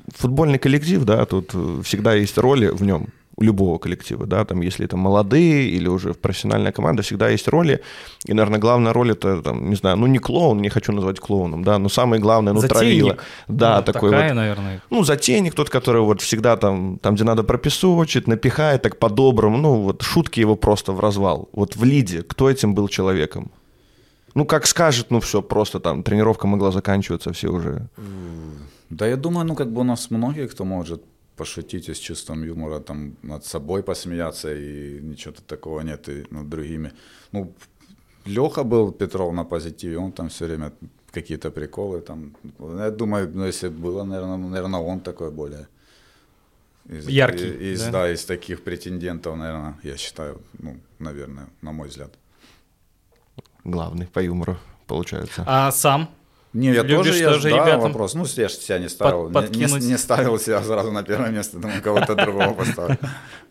футбольный 0.09 0.59
коллектив, 0.59 1.05
да, 1.05 1.27
тут 1.27 1.51
э, 1.53 1.83
всегда 1.83 2.15
есть 2.15 2.39
роли 2.39 2.69
в 2.69 2.83
нем 2.83 3.09
у 3.37 3.43
любого 3.43 3.79
коллектива, 3.79 4.27
да, 4.27 4.45
там, 4.45 4.61
если 4.61 4.85
это 4.85 4.97
молодые 4.97 5.69
или 5.69 5.89
уже 5.89 6.15
профессиональная 6.15 6.73
команда, 6.73 7.03
всегда 7.03 7.29
есть 7.29 7.49
роли, 7.49 7.81
и, 8.27 8.35
наверное, 8.35 8.59
главная 8.59 8.93
роль 8.93 9.13
это, 9.13 9.43
там, 9.43 9.71
не 9.71 9.77
знаю, 9.77 9.97
ну, 9.97 10.07
не 10.07 10.19
клоун, 10.19 10.61
не 10.61 10.69
хочу 10.69 10.93
назвать 10.93 11.21
клоуном, 11.21 11.65
да, 11.65 11.79
но 11.79 11.89
самое 11.89 12.21
главное, 12.21 12.53
ну, 12.53 12.61
травила. 12.61 13.17
Да, 13.49 13.79
ну, 13.79 13.93
такой 13.93 14.11
такая, 14.11 14.29
вот. 14.29 14.35
наверное. 14.35 14.83
Ну, 14.91 15.05
затейник 15.05 15.55
тот, 15.55 15.71
который 15.71 16.03
вот 16.03 16.21
всегда 16.21 16.57
там, 16.57 16.99
там, 16.99 17.15
где 17.15 17.25
надо 17.25 17.43
пропесочить, 17.43 18.27
напихает 18.27 18.83
так 18.83 18.99
по-доброму, 18.99 19.59
ну, 19.59 19.75
вот 19.83 20.03
шутки 20.03 20.41
его 20.41 20.57
просто 20.57 20.93
в 20.93 21.01
развал. 21.01 21.49
Вот 21.53 21.77
в 21.77 21.85
лиде, 21.85 22.23
кто 22.23 22.51
этим 22.51 22.75
был 22.75 22.89
человеком? 22.89 23.51
Ну, 24.35 24.45
как 24.45 24.67
скажет, 24.67 25.11
ну, 25.11 25.19
все, 25.21 25.43
просто 25.43 25.81
там 25.81 26.03
тренировка 26.03 26.47
могла 26.47 26.71
заканчиваться, 26.71 27.33
все 27.33 27.49
уже. 27.49 27.89
Да, 28.91 29.07
я 29.07 29.17
думаю, 29.17 29.47
ну, 29.47 29.55
как 29.55 29.73
бы 29.73 29.81
у 29.81 29.85
нас 29.85 30.11
многие, 30.11 30.47
кто 30.47 30.65
может 30.65 31.03
пошутить 31.37 31.89
и 31.89 31.95
с 31.95 31.99
чувством 31.99 32.45
юмора, 32.45 32.81
там, 32.81 33.17
над 33.23 33.45
собой 33.45 33.83
посмеяться, 33.83 34.55
и 34.55 35.01
ничего 35.03 35.35
такого 35.47 35.81
нет, 35.83 36.09
и 36.09 36.27
над 36.31 36.49
другими. 36.49 36.93
Ну, 37.33 37.55
Леха 38.27 38.65
был 38.65 38.93
Петров 38.93 39.33
на 39.35 39.45
позитиве, 39.45 39.99
он 39.99 40.13
там 40.13 40.29
все 40.29 40.47
время 40.47 40.73
какие-то 41.13 41.51
приколы 41.51 42.01
там. 42.01 42.37
Я 42.79 42.91
думаю, 42.91 43.31
ну, 43.35 43.47
если 43.47 43.69
было, 43.69 44.05
наверное, 44.05 44.37
наверное, 44.37 44.81
он 44.81 45.01
такой 45.01 45.31
более 45.31 45.67
из, 46.89 47.09
яркий. 47.09 47.73
Из, 47.73 47.83
да? 47.85 47.91
да, 47.91 48.13
из 48.13 48.25
таких 48.25 48.63
претендентов, 48.63 49.37
наверное, 49.37 49.75
я 49.83 49.97
считаю, 49.97 50.41
ну, 50.59 50.77
наверное, 50.99 51.49
на 51.63 51.73
мой 51.73 51.89
взгляд. 51.89 52.11
Главный 53.65 54.07
по 54.07 54.21
юмору, 54.21 54.57
получается. 54.87 55.45
А 55.47 55.73
сам 55.73 56.09
не, 56.53 56.73
я 56.73 56.83
Любишь 56.83 57.07
тоже, 57.07 57.19
я, 57.19 57.29
тоже 57.33 57.51
да, 57.51 57.57
ребятам 57.57 57.81
вопрос. 57.81 58.15
Ну, 58.15 58.25
я 58.37 58.49
же 58.49 58.55
себя 58.55 58.79
не 58.79 58.89
ставил. 58.89 59.31
Под, 59.31 59.55
не, 59.55 59.67
не, 59.67 59.87
не 59.87 59.99
ставил 59.99 60.39
себя 60.39 60.63
сразу 60.63 60.91
на 60.91 61.05
первое 61.05 61.31
место, 61.31 61.59
думаю, 61.59 61.81
кого-то 61.81 62.15
другого 62.17 62.55
поставил. 62.55 62.97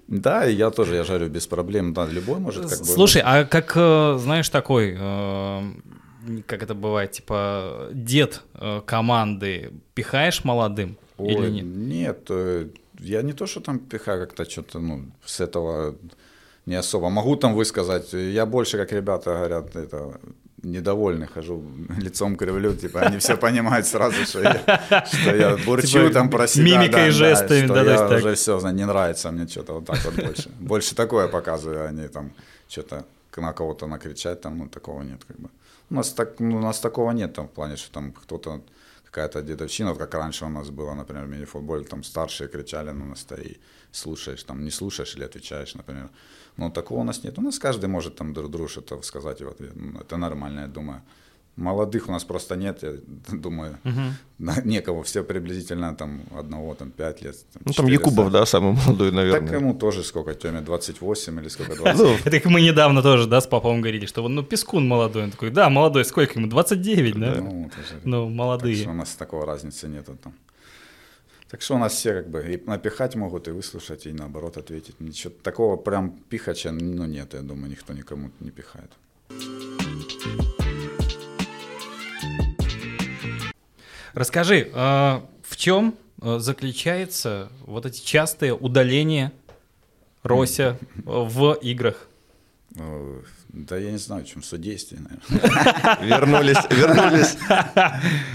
Да, 0.07 0.45
и 0.45 0.55
я 0.55 0.71
тоже, 0.71 0.95
я 0.95 1.03
жарю 1.03 1.29
без 1.29 1.47
проблем. 1.47 1.93
Да, 1.93 2.07
любой 2.07 2.39
может 2.39 2.67
как 2.67 2.79
бы... 2.79 2.85
Слушай, 2.85 3.21
а 3.23 3.45
как, 3.45 3.73
э, 3.75 4.17
знаешь, 4.19 4.49
такой, 4.49 4.97
э, 4.99 5.61
как 6.47 6.63
это 6.63 6.73
бывает, 6.73 7.11
типа, 7.11 7.89
дед 7.93 8.41
э, 8.55 8.81
команды 8.85 9.71
пихаешь 9.93 10.43
молодым 10.43 10.97
Ой, 11.17 11.33
или 11.33 11.61
нет? 11.61 12.29
Нет, 12.29 12.71
я 12.99 13.21
не 13.21 13.33
то, 13.33 13.45
что 13.45 13.61
там 13.61 13.79
пихаю 13.79 14.27
как-то 14.27 14.49
что-то, 14.49 14.79
ну, 14.79 15.05
с 15.23 15.39
этого 15.39 15.95
не 16.65 16.75
особо. 16.75 17.09
Могу 17.09 17.35
там 17.35 17.53
высказать. 17.53 18.11
Я 18.13 18.45
больше, 18.45 18.77
как 18.77 18.91
ребята 18.91 19.31
говорят, 19.31 19.75
это 19.75 20.19
недовольный 20.71 21.27
хожу, 21.27 21.63
лицом 21.97 22.35
кривлю, 22.35 22.75
типа, 22.75 23.01
они 23.01 23.17
все 23.17 23.37
понимают 23.37 23.85
сразу, 23.85 24.25
что 24.25 24.41
я, 24.41 25.05
что 25.05 25.35
я 25.35 25.57
бурчу 25.65 25.87
типа, 25.87 26.13
там 26.13 26.29
про 26.29 26.47
себя. 26.47 26.63
Мимикой 26.63 27.01
да, 27.01 27.07
и 27.07 27.11
жестами, 27.11 27.67
да, 27.67 27.83
да, 27.83 27.91
я 27.91 27.97
так. 27.97 28.19
уже 28.19 28.35
все, 28.35 28.59
не 28.71 28.85
нравится 28.85 29.31
мне 29.31 29.47
что-то 29.47 29.73
вот 29.73 29.85
так 29.85 30.03
вот 30.05 30.15
больше. 30.15 30.49
Больше 30.59 30.95
такое 30.95 31.27
показываю, 31.27 31.87
они 31.87 32.07
там 32.07 32.31
что-то 32.67 33.05
на 33.37 33.53
кого-то 33.53 33.87
накричать, 33.87 34.41
там, 34.41 34.57
ну, 34.57 34.67
такого 34.67 35.01
нет, 35.01 35.23
как 35.27 35.37
бы. 35.39 35.49
У 35.89 35.95
нас, 35.95 36.11
так, 36.11 36.39
ну, 36.39 36.57
у 36.57 36.61
нас 36.61 36.79
такого 36.79 37.11
нет 37.11 37.33
там 37.33 37.47
в 37.47 37.51
плане, 37.51 37.77
что 37.77 37.91
там 37.91 38.11
кто-то 38.11 38.61
какая-то 39.11 39.41
дедовщина, 39.41 39.89
вот 39.89 39.97
как 39.97 40.13
раньше 40.13 40.45
у 40.45 40.49
нас 40.49 40.69
было, 40.69 40.93
например, 40.93 41.25
в 41.25 41.29
мини-футболе, 41.29 41.83
там 41.83 42.03
старшие 42.03 42.47
кричали 42.47 42.91
на 42.91 43.05
нас, 43.05 43.25
и 43.37 43.57
слушаешь, 43.91 44.43
там 44.43 44.63
не 44.63 44.71
слушаешь 44.71 45.15
или 45.15 45.23
отвечаешь, 45.23 45.75
например. 45.75 46.09
Но 46.57 46.69
такого 46.69 46.99
у 46.99 47.03
нас 47.03 47.23
нет. 47.23 47.39
У 47.39 47.41
нас 47.41 47.59
каждый 47.59 47.87
может 47.87 48.15
там 48.15 48.33
друг 48.33 48.51
другу 48.51 48.67
что-то 48.67 49.01
сказать 49.01 49.41
в 49.41 49.47
ответ. 49.47 49.75
Ну, 49.75 49.99
это 49.99 50.17
нормально, 50.17 50.61
я 50.61 50.67
думаю. 50.67 51.01
Молодых 51.59 52.07
у 52.07 52.11
нас 52.11 52.23
просто 52.23 52.55
нет, 52.55 52.83
я 52.83 52.93
думаю, 53.37 53.77
угу. 53.83 54.51
некого, 54.63 55.03
все 55.03 55.23
приблизительно 55.23 55.93
там 55.95 56.21
одного, 56.37 56.73
там 56.75 56.91
5 56.91 57.21
лет. 57.21 57.35
Там, 57.53 57.61
ну 57.65 57.73
там 57.73 57.87
Якубов, 57.87 58.31
да, 58.31 58.45
самый 58.45 58.73
молодой, 58.73 59.11
наверное. 59.11 59.41
Так 59.41 59.59
ему 59.59 59.73
тоже 59.73 60.03
сколько, 60.03 60.33
Теме, 60.33 60.61
28 60.61 61.39
или 61.39 61.49
сколько, 61.49 61.75
20? 61.83 62.01
Ну, 62.01 62.15
это 62.23 62.49
мы 62.49 62.61
недавно 62.61 63.01
тоже, 63.01 63.27
да, 63.27 63.41
с 63.41 63.47
папом 63.47 63.81
говорили, 63.81 64.05
что 64.05 64.27
ну 64.27 64.43
Пескун 64.43 64.87
молодой, 64.87 65.23
он 65.23 65.31
такой, 65.31 65.49
да, 65.49 65.69
молодой, 65.69 66.05
сколько 66.05 66.39
ему, 66.39 66.47
29, 66.47 67.19
да? 67.19 67.35
Ну, 67.41 67.69
ну 68.03 68.29
молодые. 68.29 68.87
у 68.87 68.93
нас 68.93 69.15
такого 69.15 69.45
разницы 69.45 69.87
нету 69.87 70.17
там. 70.23 70.33
Так 71.49 71.61
что 71.61 71.75
у 71.75 71.77
нас 71.79 71.93
все 71.93 72.13
как 72.13 72.29
бы 72.29 72.39
и 72.41 72.69
напихать 72.69 73.15
могут, 73.15 73.47
и 73.47 73.51
выслушать, 73.51 74.05
и 74.05 74.13
наоборот 74.13 74.57
ответить. 74.57 74.99
Ничего 74.99 75.33
такого 75.43 75.77
прям 75.77 76.11
пихача, 76.29 76.71
ну 76.71 77.05
нет, 77.05 77.33
я 77.33 77.41
думаю, 77.41 77.71
никто 77.71 77.93
никому 77.93 78.29
не 78.39 78.51
пихает. 78.51 78.91
Расскажи, 84.13 84.69
а, 84.73 85.25
в 85.43 85.55
чем 85.55 85.95
а, 86.21 86.39
заключается 86.39 87.49
вот 87.65 87.85
эти 87.85 88.03
частые 88.03 88.53
удаления 88.53 89.31
Рося 90.23 90.77
в 91.05 91.53
играх? 91.61 92.07
Да 93.49 93.77
я 93.77 93.91
не 93.91 93.97
знаю, 93.97 94.25
в 94.25 94.27
чем 94.27 94.43
судействие, 94.43 95.01
наверное. 95.01 95.97
Вернулись, 96.19 96.57
вернулись. 96.69 97.37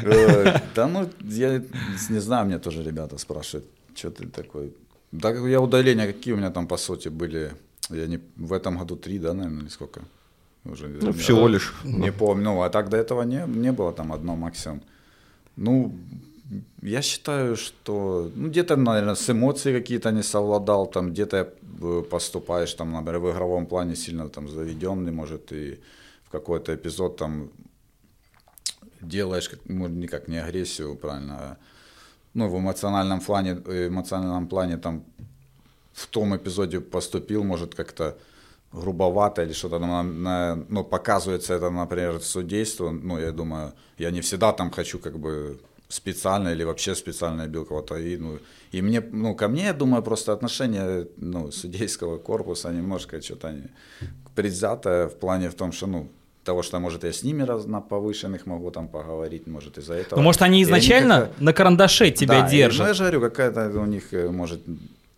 Э, 0.02 0.60
да 0.74 0.88
ну, 0.88 1.08
я 1.20 1.62
не 2.10 2.18
знаю, 2.18 2.46
мне 2.46 2.58
тоже 2.58 2.82
ребята 2.82 3.16
спрашивают, 3.16 3.66
что 3.94 4.10
ты 4.10 4.26
такой. 4.26 4.74
Да 5.12 5.30
я 5.30 5.60
удаления 5.60 6.06
какие 6.06 6.34
у 6.34 6.36
меня 6.36 6.50
там 6.50 6.66
по 6.66 6.76
сути 6.76 7.08
были, 7.08 7.52
я 7.90 8.06
не 8.06 8.20
в 8.36 8.52
этом 8.52 8.78
году 8.78 8.96
три, 8.96 9.18
да, 9.18 9.32
наверное, 9.34 9.62
или 9.62 9.68
сколько? 9.68 10.02
Уже, 10.64 10.88
ну, 10.88 11.12
всего 11.12 11.46
лишь. 11.46 11.74
Не 11.84 12.10
помню, 12.10 12.44
ну, 12.44 12.62
а 12.62 12.70
так 12.70 12.88
до 12.88 12.96
этого 12.96 13.22
не, 13.22 13.44
не 13.46 13.70
было 13.70 13.92
там 13.92 14.12
одно 14.12 14.34
максимум. 14.34 14.82
Ну, 15.56 15.92
я 16.82 17.02
считаю, 17.02 17.56
что 17.56 18.30
ну, 18.34 18.48
где-то, 18.48 18.76
наверное, 18.76 19.14
с 19.14 19.30
эмоцией 19.30 19.80
какие-то 19.80 20.10
не 20.10 20.22
совладал, 20.22 20.86
там 20.86 21.10
где-то 21.10 21.54
э, 21.82 22.02
поступаешь, 22.10 22.74
там, 22.74 22.92
например, 22.92 23.20
в 23.20 23.30
игровом 23.30 23.66
плане 23.66 23.96
сильно 23.96 24.28
там 24.28 24.48
заведенный, 24.48 25.12
может, 25.12 25.52
и 25.52 25.80
в 26.24 26.30
какой-то 26.30 26.74
эпизод 26.74 27.16
там 27.16 27.50
делаешь 29.00 29.50
ну, 29.64 29.88
никак 29.88 30.28
не 30.28 30.38
агрессию, 30.38 30.96
правильно, 30.96 31.36
а, 31.38 31.56
ну, 32.34 32.48
в 32.48 32.58
эмоциональном 32.58 33.20
плане, 33.20 33.52
эмоциональном 33.52 34.48
плане 34.48 34.76
там 34.76 35.04
в 35.92 36.06
том 36.06 36.36
эпизоде 36.36 36.80
поступил, 36.80 37.44
может, 37.44 37.74
как-то 37.74 38.16
грубовато 38.74 39.42
или 39.42 39.52
что-то 39.52 39.78
на, 39.78 40.02
на, 40.02 40.64
ну, 40.68 40.84
показывается 40.84 41.54
это, 41.54 41.70
например, 41.70 42.20
судейство, 42.20 42.90
ну, 42.90 43.18
я 43.18 43.32
думаю, 43.32 43.72
я 43.98 44.10
не 44.10 44.20
всегда 44.20 44.52
там 44.52 44.70
хочу 44.70 44.98
как 44.98 45.18
бы 45.18 45.58
специально 45.88 46.48
или 46.48 46.64
вообще 46.64 46.94
специально 46.94 47.46
бил 47.46 47.64
кого-то. 47.64 47.96
И, 47.96 48.16
ну, 48.16 48.38
и 48.72 48.82
мне, 48.82 49.00
ну, 49.00 49.34
ко 49.34 49.48
мне, 49.48 49.64
я 49.64 49.72
думаю, 49.72 50.02
просто 50.02 50.32
отношение 50.32 51.06
ну, 51.16 51.52
судейского 51.52 52.18
корпуса 52.18 52.72
немножко 52.72 53.20
что-то 53.22 53.54
предвзятое 54.34 55.06
в 55.06 55.14
плане 55.14 55.48
в 55.48 55.54
том, 55.54 55.72
что, 55.72 55.86
ну, 55.86 56.08
того, 56.44 56.62
что, 56.62 56.80
может, 56.80 57.04
я 57.04 57.12
с 57.12 57.22
ними 57.22 57.42
раз, 57.42 57.66
на 57.66 57.80
повышенных 57.80 58.46
могу 58.46 58.70
там 58.70 58.88
поговорить, 58.88 59.46
может, 59.46 59.78
из-за 59.78 59.94
этого. 59.94 60.18
Ну, 60.18 60.24
может, 60.24 60.42
они 60.42 60.62
изначально 60.62 61.16
они 61.16 61.32
на 61.38 61.52
карандаше 61.52 62.10
тебя 62.10 62.42
да, 62.42 62.48
держат? 62.48 62.80
ну, 62.80 62.88
я 62.88 62.94
же 62.94 63.02
говорю, 63.04 63.20
какая-то 63.20 63.80
у 63.80 63.86
них, 63.86 64.12
э, 64.12 64.28
может, 64.28 64.60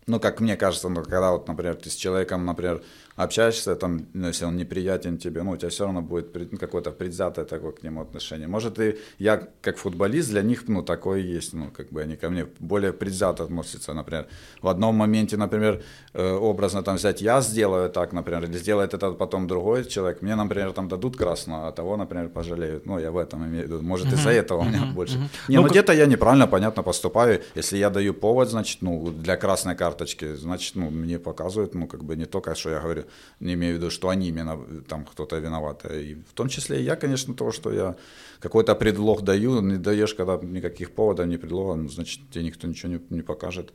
ну, 0.07 0.21
как 0.21 0.41
мне 0.41 0.57
кажется, 0.57 0.89
ну, 0.89 1.03
когда 1.03 1.33
вот, 1.33 1.49
например, 1.49 1.75
ты 1.75 1.91
с 1.91 1.97
человеком, 1.97 2.47
например, 2.47 2.83
общаешься, 3.17 3.75
там, 3.77 4.07
ну, 4.13 4.29
если 4.29 4.45
он 4.45 4.57
неприятен 4.57 5.19
тебе, 5.19 5.43
ну, 5.43 5.53
у 5.53 5.57
тебя 5.57 5.71
все 5.71 5.85
равно 5.85 6.03
будет 6.03 6.53
ну, 6.53 6.59
какое-то 6.59 6.91
предвзятое 6.91 7.45
такое 7.45 7.73
к 7.73 7.83
нему 7.83 8.03
отношение. 8.03 8.47
Может, 8.47 8.79
и 8.79 8.97
я, 9.19 9.49
как 9.63 9.79
футболист, 9.79 10.31
для 10.31 10.43
них, 10.43 10.69
ну, 10.69 10.83
такое 10.83 11.21
есть, 11.21 11.55
ну, 11.55 11.71
как 11.71 11.91
бы 11.91 12.03
они 12.03 12.17
ко 12.17 12.29
мне 12.29 12.47
более 12.61 12.93
предвзято 12.93 13.45
относятся, 13.45 13.95
например. 13.95 14.27
В 14.61 14.69
одном 14.69 14.95
моменте, 14.97 15.37
например, 15.37 15.83
э, 16.13 16.33
образно 16.33 16.83
там 16.83 16.97
взять, 16.97 17.23
я 17.23 17.41
сделаю 17.41 17.91
так, 17.91 18.13
например, 18.13 18.45
или 18.45 18.59
сделает 18.59 18.93
это 18.95 19.13
потом 19.13 19.47
другой 19.47 19.85
человек, 19.85 20.23
мне, 20.23 20.37
например, 20.37 20.73
там 20.73 20.89
дадут 20.89 21.17
красного, 21.17 21.69
а 21.69 21.73
того, 21.73 21.97
например, 21.97 22.29
пожалеют. 22.29 22.87
Ну, 22.87 22.99
я 22.99 23.11
в 23.11 23.17
этом 23.17 23.47
имею 23.47 23.65
в 23.65 23.67
виду. 23.67 23.83
Может, 23.83 24.13
из-за 24.13 24.31
этого 24.31 24.61
у 24.61 24.65
меня 24.65 24.85
больше. 24.95 25.19
Не, 25.49 25.57
ну, 25.57 25.63
ну 25.63 25.69
где-то 25.69 25.93
я 25.93 26.07
неправильно, 26.07 26.47
понятно, 26.47 26.83
поступаю. 26.83 27.41
Если 27.55 27.79
я 27.79 27.91
даю 27.91 28.13
повод, 28.13 28.51
значит, 28.51 28.83
ну, 28.83 29.11
для 29.11 29.37
красной 29.37 29.75
карточки, 29.75 30.35
значит, 30.35 30.77
ну, 30.77 30.91
мне 30.91 31.19
показывают, 31.19 31.75
ну, 31.75 31.87
как 31.87 32.05
бы 32.05 32.17
не 32.17 32.27
только, 32.27 32.55
что 32.55 32.71
я 32.71 32.81
говорю, 32.81 33.06
не 33.41 33.55
имею 33.55 33.75
в 33.75 33.79
виду, 33.79 33.91
что 33.91 34.09
они 34.09 34.29
именно, 34.29 34.59
там, 34.89 35.05
кто-то 35.05 35.39
виноват. 35.39 35.85
И 35.91 36.15
в 36.15 36.33
том 36.35 36.49
числе 36.49 36.83
я, 36.83 36.97
конечно, 36.97 37.35
то, 37.35 37.53
что 37.53 37.73
я 37.73 37.97
какой-то 38.41 38.75
предлог 38.75 39.23
даю, 39.23 39.61
не 39.61 39.77
даешь, 39.77 40.15
когда 40.15 40.37
никаких 40.37 40.93
поводов, 40.93 41.27
ни 41.27 41.37
предлога, 41.37 41.75
ну, 41.75 41.89
значит, 41.89 42.21
тебе 42.31 42.45
никто 42.45 42.67
ничего 42.67 42.93
не, 42.93 43.01
не 43.11 43.23
покажет. 43.23 43.73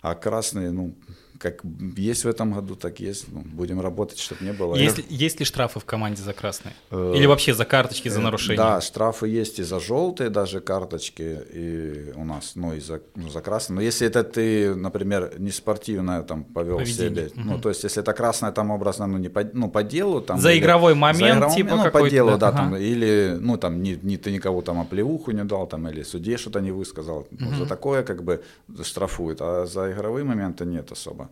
А 0.00 0.14
красные, 0.14 0.70
ну, 0.72 0.94
как 1.38 1.62
есть 1.96 2.24
в 2.24 2.28
этом 2.28 2.52
году, 2.52 2.76
так 2.76 3.00
есть. 3.00 3.26
Ну, 3.32 3.42
будем 3.44 3.80
работать, 3.80 4.18
чтобы 4.18 4.44
не 4.44 4.52
было. 4.52 4.76
Есть, 4.76 5.00
есть 5.08 5.40
ли 5.40 5.44
штрафы 5.44 5.80
в 5.80 5.84
команде 5.84 6.22
за 6.22 6.32
красные? 6.32 6.74
Э, 6.90 7.14
Или 7.16 7.26
вообще 7.26 7.54
за 7.54 7.64
карточки, 7.64 8.08
за 8.08 8.20
э, 8.20 8.22
нарушения? 8.22 8.56
Да, 8.56 8.80
штрафы 8.80 9.28
есть 9.28 9.58
и 9.58 9.62
за 9.62 9.80
желтые 9.80 10.30
даже 10.30 10.60
карточки 10.60 11.38
и 11.52 12.12
у 12.14 12.24
нас, 12.24 12.52
ну 12.54 12.74
и 12.74 12.80
за, 12.80 13.00
ну, 13.16 13.28
за 13.28 13.40
красные. 13.40 13.76
Но 13.76 13.82
если 13.82 14.06
это 14.06 14.22
ты, 14.22 14.74
например, 14.74 15.34
не 15.38 15.50
спортивно 15.50 16.22
там 16.22 16.44
повел 16.44 16.78
Поведение. 16.78 17.26
угу. 17.26 17.40
ну 17.40 17.58
то 17.58 17.68
есть 17.68 17.84
если 17.84 18.02
это 18.02 18.12
красное 18.12 18.52
там 18.52 18.70
образно, 18.70 19.06
ну 19.06 19.18
не 19.18 19.28
по, 19.28 19.44
ну, 19.52 19.68
по 19.68 19.82
делу 19.82 20.20
там. 20.20 20.38
За 20.38 20.52
или, 20.52 20.60
игровой 20.60 20.94
момент, 20.94 21.18
за 21.18 21.38
игровой, 21.38 21.56
типа 21.56 21.76
ну, 21.76 21.90
по 21.90 22.10
делу, 22.10 22.30
да, 22.30 22.36
да 22.36 22.48
ага. 22.48 22.56
там, 22.58 22.76
или 22.76 23.36
ну 23.40 23.56
там 23.56 23.82
не, 23.82 23.98
не 24.02 24.16
ты 24.16 24.30
никого 24.32 24.62
там 24.62 24.80
оплеуху 24.80 25.32
не 25.32 25.44
дал 25.44 25.66
там, 25.66 25.88
или 25.88 26.02
судье 26.02 26.36
что-то 26.36 26.60
не 26.60 26.70
высказал. 26.70 27.26
Угу. 27.30 27.36
Ну, 27.40 27.54
за 27.56 27.66
такое 27.66 28.02
как 28.02 28.22
бы 28.22 28.42
штрафуют, 28.82 29.38
а 29.40 29.66
за 29.66 29.92
игровые 29.92 30.24
моменты 30.24 30.64
нет 30.64 30.92
особо. 30.92 31.30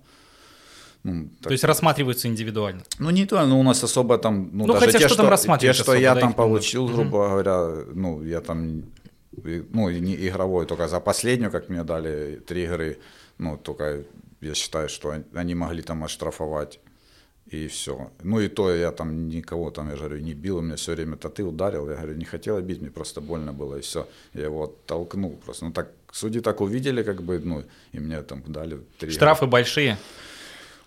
Ну, 1.02 1.30
так, 1.40 1.48
То 1.48 1.52
есть 1.52 1.64
рассматриваются 1.64 2.28
индивидуально? 2.28 2.82
Ну, 2.98 3.10
не 3.10 3.26
то, 3.26 3.44
но 3.46 3.58
у 3.58 3.62
нас 3.62 3.82
особо 3.82 4.18
там... 4.18 4.50
Ну, 4.52 4.66
ну 4.66 4.74
даже 4.74 4.86
хотя 4.86 4.98
те, 4.98 5.04
что, 5.06 5.14
что 5.14 5.22
там 5.22 5.30
рассматривать 5.30 5.76
Те, 5.76 5.82
что 5.82 5.92
особо, 5.92 6.02
я 6.02 6.14
да, 6.14 6.20
там 6.20 6.34
получил, 6.34 6.86
грубо 6.86 7.16
угу. 7.16 7.30
говоря, 7.30 7.84
ну, 7.94 8.22
я 8.22 8.40
там, 8.40 8.82
ну, 9.32 9.90
не 9.90 10.14
игровой, 10.28 10.66
только 10.66 10.88
за 10.88 11.00
последнюю, 11.00 11.50
как 11.50 11.70
мне 11.70 11.84
дали 11.84 12.42
три 12.46 12.64
игры, 12.64 12.98
ну, 13.38 13.56
только 13.56 14.04
я 14.40 14.54
считаю, 14.54 14.88
что 14.88 15.14
они 15.34 15.54
могли 15.54 15.82
там 15.82 16.04
оштрафовать 16.04 16.80
и 17.50 17.66
все. 17.66 18.10
Ну 18.22 18.40
и 18.40 18.48
то 18.48 18.74
я 18.74 18.92
там 18.92 19.28
никого 19.28 19.70
там, 19.70 19.90
я 19.90 19.96
говорю, 19.96 20.18
не 20.18 20.34
бил, 20.34 20.58
у 20.58 20.60
меня 20.60 20.76
все 20.76 20.94
время 20.94 21.16
то 21.16 21.28
ты 21.28 21.42
ударил, 21.42 21.88
я 21.88 21.96
говорю, 21.96 22.14
не 22.14 22.24
хотел 22.24 22.60
бить, 22.60 22.80
мне 22.80 22.90
просто 22.90 23.20
больно 23.20 23.52
было, 23.52 23.76
и 23.76 23.80
все. 23.80 24.06
Я 24.34 24.44
его 24.44 24.64
оттолкнул 24.64 25.36
просто. 25.44 25.64
Ну 25.64 25.72
так, 25.72 25.90
судьи 26.12 26.40
так 26.40 26.60
увидели, 26.60 27.02
как 27.02 27.22
бы, 27.22 27.38
ну, 27.38 27.64
и 27.92 27.98
мне 27.98 28.22
там 28.22 28.42
дали 28.46 28.78
три. 28.98 29.10
Штрафы 29.10 29.46
большие? 29.46 29.98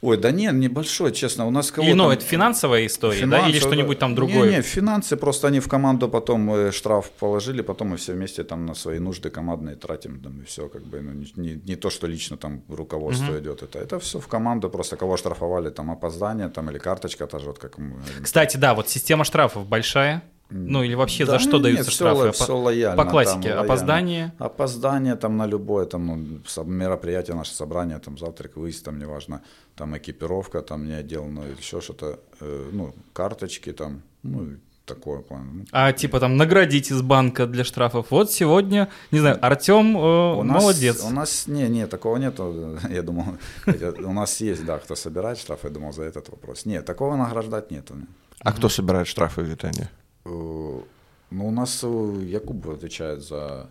Ой, 0.04 0.18
да 0.18 0.32
нет, 0.32 0.54
небольшой, 0.54 1.14
честно. 1.14 1.48
У 1.48 1.50
нас 1.50 1.72
кого 1.72 1.88
Или, 1.88 1.94
ну, 1.94 2.12
это 2.12 2.26
финансовая 2.26 2.86
история, 2.86 3.22
финансовая, 3.22 3.46
да? 3.46 3.50
Или 3.50 3.60
что-нибудь 3.60 4.00
там 4.00 4.16
другое? 4.16 4.50
Не, 4.50 4.56
не, 4.58 4.62
финансы, 4.62 5.16
просто 5.16 5.48
они 5.48 5.62
в 5.62 5.70
команду 5.70 6.10
потом 6.10 6.54
э, 6.54 6.72
штраф 6.74 7.10
положили, 7.12 7.62
потом 7.62 7.88
мы 7.88 7.96
все 7.96 8.12
вместе 8.12 8.44
там 8.44 8.66
на 8.66 8.74
свои 8.76 9.00
нужды 9.00 9.30
командные 9.30 9.78
тратим, 9.78 10.20
там, 10.20 10.42
и 10.42 10.44
все, 10.44 10.68
как 10.68 10.84
бы, 10.84 11.00
ну, 11.00 11.14
не, 11.14 11.32
не, 11.38 11.62
не 11.66 11.76
то, 11.78 11.90
что 11.90 12.08
лично 12.08 12.36
там 12.36 12.64
руководство 12.68 13.32
угу. 13.32 13.40
идет, 13.40 13.64
это, 13.64 13.80
это 13.80 13.98
все 14.00 14.20
в 14.20 14.28
команду, 14.28 14.70
просто 14.70 14.98
кого 14.98 15.16
штрафовали, 15.16 15.70
там, 15.70 15.90
опоздание, 15.90 16.50
там, 16.50 16.70
или 16.70 16.80
карточка 16.80 17.26
та 17.26 17.40
же, 17.40 17.46
вот 17.46 17.60
как 17.60 17.78
мы. 17.78 17.96
Кстати, 18.22 18.58
да, 18.58 18.74
вот 18.74 18.90
система 18.90 19.24
штрафов 19.24 19.66
большая, 19.68 20.22
ну 20.54 20.84
или 20.84 20.94
вообще 20.94 21.26
да, 21.26 21.34
за 21.34 21.40
что 21.40 21.54
нет, 21.54 21.64
даются 21.64 21.86
нет, 21.86 21.94
штрафы? 21.94 22.32
Все, 22.32 22.44
все 22.44 22.58
лояльно. 22.58 23.04
По 23.04 23.10
классике. 23.10 23.50
Там, 23.50 23.66
опоздание? 23.66 24.34
Опоздание 24.38 25.16
там 25.16 25.38
на 25.38 25.48
любое 25.48 25.86
там, 25.86 26.06
ну, 26.06 26.64
мероприятие, 26.64 27.36
наше 27.36 27.54
собрание, 27.54 28.00
там 28.00 28.18
завтрак, 28.18 28.56
выезд, 28.56 28.86
там 28.86 29.00
неважно, 29.00 29.42
там 29.76 29.98
экипировка, 29.98 30.62
там 30.62 30.86
не 30.86 30.94
отделано, 30.94 31.44
еще 31.58 31.82
что-то, 31.82 32.20
э, 32.40 32.70
ну, 32.72 32.94
карточки 33.14 33.74
там, 33.74 34.04
ну, 34.22 34.58
такое 34.86 35.22
план. 35.22 35.50
Ну, 35.54 35.66
а 35.72 35.92
типа 35.92 36.20
там 36.20 36.38
наградить 36.38 36.92
из 36.92 37.02
банка 37.02 37.48
для 37.48 37.64
штрафов. 37.64 38.08
Вот 38.12 38.32
сегодня, 38.32 38.90
не 39.12 39.20
знаю, 39.20 39.38
Артем 39.42 39.98
э, 39.98 40.36
у 40.36 40.44
молодец. 40.44 41.02
Нас, 41.02 41.12
у 41.12 41.16
нас 41.16 41.48
не, 41.48 41.68
не, 41.70 41.88
такого 41.88 42.18
нету. 42.18 42.78
Я 42.90 43.02
думал, 43.02 43.38
у 43.66 44.14
нас 44.14 44.42
есть, 44.42 44.66
да, 44.66 44.78
кто 44.78 44.96
собирает 44.96 45.40
штрафы, 45.40 45.68
я 45.68 45.74
думал 45.74 45.94
за 45.94 46.04
этот 46.04 46.30
вопрос. 46.30 46.66
Нет, 46.66 46.86
такого 46.86 47.16
награждать 47.16 47.72
нету. 47.72 47.96
А 48.40 48.52
кто 48.52 48.70
собирает 48.70 49.08
штрафы 49.08 49.42
в 49.42 49.46
Витане? 49.46 49.90
Ну, 50.26 51.48
у 51.48 51.52
нас 51.52 51.84
Якуб 51.84 52.70
отвечает 52.70 53.22
за 53.22 53.68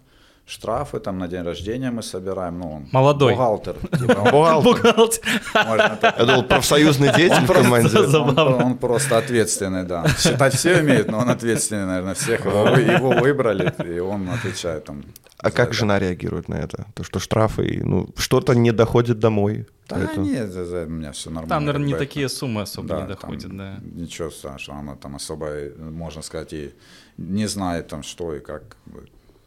штрафы, 0.52 1.00
там 1.00 1.18
на 1.18 1.28
день 1.28 1.42
рождения 1.42 1.90
мы 1.90 2.02
собираем, 2.02 2.58
ну, 2.58 2.72
он 2.72 2.88
Молодой. 2.92 3.32
бухгалтер. 3.32 3.76
Типа, 3.98 4.30
бухгалтер. 4.62 6.14
Я 6.18 6.24
думал, 6.26 6.42
профсоюзный 6.44 7.12
деятель 7.16 7.44
в 7.44 7.52
команде. 7.52 7.98
Он 7.98 8.76
просто 8.76 9.18
ответственный, 9.18 9.84
да. 9.84 10.06
Считать 10.18 10.54
все 10.54 10.80
умеют, 10.80 11.10
но 11.10 11.18
он 11.18 11.30
ответственный, 11.30 11.86
наверное, 11.86 12.14
всех. 12.14 12.44
Его 12.44 13.10
выбрали, 13.12 13.72
и 13.84 13.98
он 14.00 14.28
отвечает 14.28 14.84
там. 14.84 15.02
А 15.38 15.50
как 15.50 15.72
жена 15.72 15.98
реагирует 15.98 16.48
на 16.48 16.56
это? 16.56 16.86
То, 16.94 17.02
что 17.02 17.18
штрафы, 17.18 17.80
ну, 17.84 18.08
что-то 18.16 18.54
не 18.54 18.72
доходит 18.72 19.18
домой. 19.18 19.66
Да 19.88 19.98
это... 19.98 20.20
нет, 20.20 20.54
у 20.54 20.90
меня 20.90 21.10
все 21.12 21.30
нормально. 21.30 21.48
Там, 21.48 21.64
наверное, 21.64 21.88
не 21.88 21.94
такие 21.94 22.28
суммы 22.28 22.62
особо 22.62 22.88
да, 22.88 23.00
не 23.00 23.08
доходят, 23.08 23.56
да. 23.56 23.80
Ничего 23.82 24.30
страшного, 24.30 24.80
она 24.80 24.94
там 24.94 25.16
особо, 25.16 25.48
можно 25.78 26.22
сказать, 26.22 26.52
и 26.52 26.72
не 27.18 27.46
знает 27.46 27.88
там 27.88 28.02
что 28.02 28.34
и 28.34 28.40
как 28.40 28.76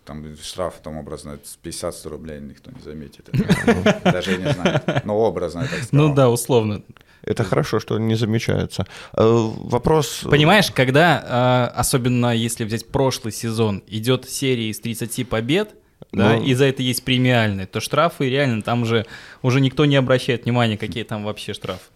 там 0.06 0.38
штраф 0.38 0.76
там 0.84 0.98
образно 0.98 1.40
50-100 1.64 2.10
рублей 2.10 2.40
никто 2.40 2.72
не 2.72 2.82
заметит. 2.82 3.30
Даже 4.04 4.38
не 4.38 4.54
знаю. 4.54 4.82
Но 5.04 5.18
образно 5.18 5.62
так 5.62 5.92
Ну 5.92 6.14
да, 6.14 6.30
условно. 6.30 6.82
Это 7.24 7.44
хорошо, 7.44 7.80
что 7.80 7.98
не 7.98 8.16
замечается. 8.16 8.86
Э, 9.14 9.24
вопрос... 9.24 10.22
Понимаешь, 10.30 10.72
когда, 10.72 11.72
э, 11.74 11.80
особенно 11.80 12.36
если 12.36 12.64
взять 12.66 12.88
прошлый 12.88 13.34
сезон, 13.34 13.84
идет 13.88 14.30
серия 14.30 14.70
из 14.70 14.80
30 14.80 15.28
побед, 15.28 15.76
да, 16.12 16.34
ну... 16.34 16.44
и 16.44 16.54
за 16.54 16.66
это 16.66 16.84
есть 16.84 17.04
премиальные, 17.04 17.66
то 17.66 17.80
штрафы 17.80 18.30
реально 18.30 18.62
там 18.62 18.86
же 18.86 19.06
уже 19.42 19.60
никто 19.60 19.86
не 19.86 19.96
обращает 19.96 20.46
внимания, 20.46 20.78
какие 20.78 21.04
там 21.04 21.24
вообще 21.26 21.54
штрафы. 21.54 21.90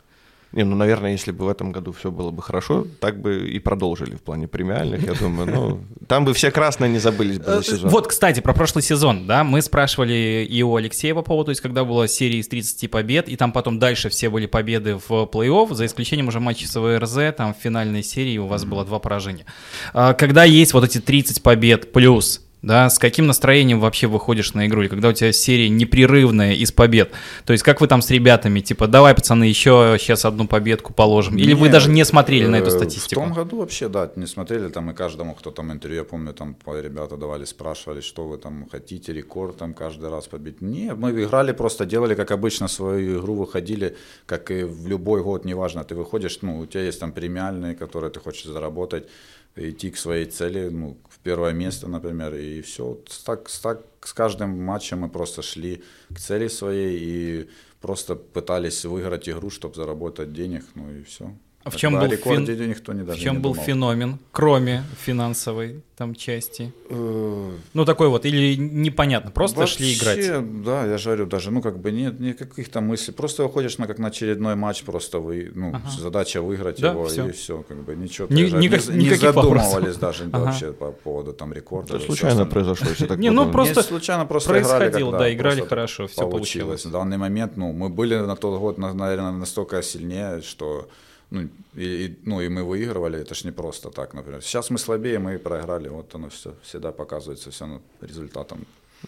Не, 0.51 0.63
ну, 0.63 0.75
наверное, 0.75 1.11
если 1.11 1.31
бы 1.31 1.45
в 1.45 1.49
этом 1.49 1.71
году 1.71 1.91
все 1.91 2.09
было 2.11 2.31
бы 2.31 2.41
хорошо, 2.41 2.87
так 2.99 3.21
бы 3.21 3.47
и 3.47 3.59
продолжили 3.59 4.15
в 4.15 4.21
плане 4.21 4.47
премиальных, 4.47 5.03
я 5.03 5.13
думаю. 5.13 5.47
Ну, 5.47 5.83
там 6.07 6.25
бы 6.25 6.33
все 6.33 6.49
красные 6.49 6.89
не 6.89 6.97
забылись 6.97 7.37
бы 7.37 7.45
за 7.45 7.63
сезон. 7.63 7.89
Вот, 7.91 8.07
кстати, 8.07 8.39
про 8.39 8.53
прошлый 8.53 8.83
сезон, 8.83 9.27
да, 9.27 9.43
мы 9.43 9.61
спрашивали 9.61 10.47
и 10.49 10.63
у 10.63 10.75
Алексея 10.75 11.13
по 11.13 11.21
поводу, 11.21 11.45
то 11.45 11.51
есть 11.51 11.61
когда 11.61 11.83
была 11.83 12.07
серия 12.07 12.39
из 12.39 12.47
30 12.47 12.89
побед, 12.89 13.29
и 13.29 13.35
там 13.35 13.51
потом 13.51 13.77
дальше 13.77 14.09
все 14.09 14.29
были 14.29 14.47
победы 14.47 14.95
в 14.95 15.11
плей-офф, 15.11 15.75
за 15.75 15.85
исключением 15.85 16.29
уже 16.29 16.39
матча 16.39 16.67
с 16.67 16.79
ВРЗ, 16.79 17.35
там 17.37 17.53
в 17.53 17.57
финальной 17.57 18.01
серии 18.01 18.39
у 18.39 18.47
вас 18.47 18.65
было 18.65 18.83
два 18.85 18.97
поражения. 18.97 19.45
А 19.93 20.13
когда 20.13 20.45
есть 20.45 20.73
вот 20.73 20.83
эти 20.83 20.99
30 20.99 21.43
побед 21.43 21.91
плюс 21.91 22.41
да, 22.61 22.89
с 22.89 22.99
каким 22.99 23.27
настроением 23.27 23.79
вообще 23.79 24.07
выходишь 24.07 24.53
на 24.53 24.67
игру, 24.67 24.83
и 24.83 24.87
когда 24.87 25.09
у 25.09 25.13
тебя 25.13 25.31
серия 25.31 25.69
непрерывная 25.69 26.53
из 26.53 26.71
побед, 26.71 27.11
то 27.45 27.53
есть 27.53 27.63
как 27.63 27.81
вы 27.81 27.87
там 27.87 28.01
с 28.01 28.09
ребятами, 28.09 28.59
типа, 28.59 28.87
давай, 28.87 29.15
пацаны, 29.15 29.45
еще 29.45 29.97
сейчас 29.99 30.25
одну 30.25 30.47
победку 30.47 30.93
положим, 30.93 31.37
или 31.37 31.53
не, 31.53 31.53
вы 31.53 31.69
даже 31.69 31.89
не 31.89 32.03
смотрели 32.03 32.47
на 32.47 32.57
эту 32.57 32.71
статистику? 32.71 33.21
В 33.21 33.23
том 33.23 33.33
году 33.33 33.57
вообще, 33.57 33.87
да, 33.87 34.11
не 34.15 34.27
смотрели, 34.27 34.69
там 34.69 34.91
и 34.91 34.93
каждому, 34.93 35.35
кто 35.35 35.51
там 35.51 35.71
интервью, 35.71 35.99
я 35.99 36.03
помню, 36.03 36.33
там 36.33 36.55
ребята 36.65 37.17
давали, 37.17 37.45
спрашивали, 37.45 38.01
что 38.01 38.27
вы 38.27 38.37
там 38.37 38.67
хотите, 38.69 39.13
рекорд 39.13 39.57
там 39.57 39.73
каждый 39.73 40.09
раз 40.09 40.27
побить. 40.27 40.61
Не, 40.61 40.93
мы 40.93 41.11
играли, 41.11 41.53
просто 41.53 41.85
делали, 41.85 42.15
как 42.15 42.31
обычно, 42.31 42.67
свою 42.67 43.19
игру, 43.19 43.35
выходили, 43.35 43.95
как 44.25 44.51
и 44.51 44.63
в 44.63 44.87
любой 44.87 45.23
год, 45.23 45.45
неважно, 45.45 45.83
ты 45.83 45.95
выходишь, 45.95 46.39
ну, 46.41 46.59
у 46.59 46.65
тебя 46.65 46.83
есть 46.83 46.99
там 46.99 47.11
премиальные, 47.11 47.75
которые 47.75 48.11
ты 48.11 48.19
хочешь 48.19 48.45
заработать, 48.45 49.07
идти 49.55 49.89
к 49.89 49.97
своей 49.97 50.25
цели, 50.25 50.69
ну, 50.69 50.97
первое 51.23 51.53
место, 51.53 51.87
например, 51.87 52.35
и 52.35 52.61
все. 52.61 52.97
Так, 53.25 53.49
так 53.61 53.85
с 54.01 54.13
каждым 54.13 54.61
матчем 54.63 54.99
мы 54.99 55.09
просто 55.09 55.41
шли 55.41 55.83
к 56.13 56.19
цели 56.19 56.47
своей 56.47 56.99
и 56.99 57.49
просто 57.81 58.15
пытались 58.15 58.85
выиграть 58.85 59.29
игру, 59.29 59.49
чтобы 59.49 59.75
заработать 59.75 60.33
денег, 60.33 60.63
ну 60.75 60.91
и 60.91 61.03
все. 61.03 61.33
В 61.69 61.75
чем 61.77 61.93
был, 61.99 62.05
рекорде 62.05 62.55
фен- 62.55 62.69
никто 62.69 62.93
не 62.93 63.01
в 63.03 63.05
даже 63.07 63.21
чем 63.21 63.35
не 63.35 63.41
был 63.41 63.51
думал. 63.53 63.65
феномен, 63.65 64.19
кроме 64.31 64.83
финансовой 65.05 65.81
там 65.97 66.15
части? 66.15 66.71
Э, 66.89 67.51
Ну, 67.73 67.85
такой 67.85 68.07
вот, 68.09 68.25
или 68.25 68.55
непонятно, 68.55 69.31
просто 69.31 69.67
шли 69.67 69.93
Вообще, 69.95 70.21
играть. 70.27 70.63
Да, 70.63 70.85
я 70.85 70.97
же 70.97 71.05
говорю, 71.09 71.25
даже, 71.25 71.51
ну, 71.51 71.61
как 71.61 71.77
бы 71.79 71.91
нет 71.91 72.19
никаких 72.19 72.69
там 72.69 72.85
мыслей. 72.87 73.13
Просто 73.13 73.43
выходишь 73.43 73.77
на 73.77 73.87
как 73.87 73.99
на 73.99 74.07
очередной 74.07 74.55
матч, 74.55 74.83
просто 74.83 75.19
вы, 75.19 75.51
ну, 75.53 75.69
Ага. 75.75 75.89
задача 75.99 76.41
выиграть 76.41 76.79
Да, 76.79 76.91
его, 76.91 77.05
всё. 77.05 77.27
и 77.27 77.31
все, 77.31 77.63
как 77.67 77.77
бы 77.83 77.95
ничего. 77.95 78.27
Ни- 78.29 78.43
никак- 78.43 78.87
не, 78.87 79.09
не 79.09 79.15
задумывались 79.15 79.73
вопросов. 79.73 79.99
даже 79.99 80.23
Ага. 80.31 80.39
вообще 80.45 80.71
по 80.71 80.91
поводу 80.91 81.33
там 81.33 81.51
рекорда. 81.53 81.97
Это 81.97 82.05
случайно 82.05 82.45
произошло, 82.45 82.87
если 82.89 83.05
так 83.07 83.17
Не, 83.19 83.31
ну, 83.31 83.51
просто 83.51 83.83
случайно 83.83 84.25
просто 84.25 84.51
играли, 84.51 84.63
происходило, 84.79 85.11
когда 85.11 85.23
да, 85.25 85.33
играли 85.33 85.61
хорошо, 85.61 86.07
всё 86.07 86.27
получилось. 86.29 86.85
В 86.85 86.91
данный 86.91 87.17
момент, 87.17 87.57
ну, 87.57 87.73
мы 87.73 87.89
были 87.89 88.15
на 88.15 88.35
тот 88.35 88.59
год, 88.59 88.77
на- 88.77 88.93
наверное, 88.93 89.31
настолько 89.31 89.81
сильнее, 89.81 90.41
что, 90.41 90.87
ну, 91.31 91.47
и, 91.75 92.17
ну, 92.25 92.41
и 92.41 92.49
мы 92.49 92.63
выигрывали, 92.63 93.19
это 93.19 93.35
ж 93.35 93.45
не 93.45 93.51
просто 93.51 93.89
так, 93.89 94.13
например. 94.13 94.41
Сейчас 94.41 94.69
мы 94.69 94.77
слабее, 94.77 95.19
мы 95.19 95.37
проиграли, 95.37 95.89
вот 95.89 96.15
оно 96.15 96.29
все, 96.29 96.53
всегда 96.63 96.91
показывается 96.91 97.51
все 97.51 97.81
результатом. 98.01 98.65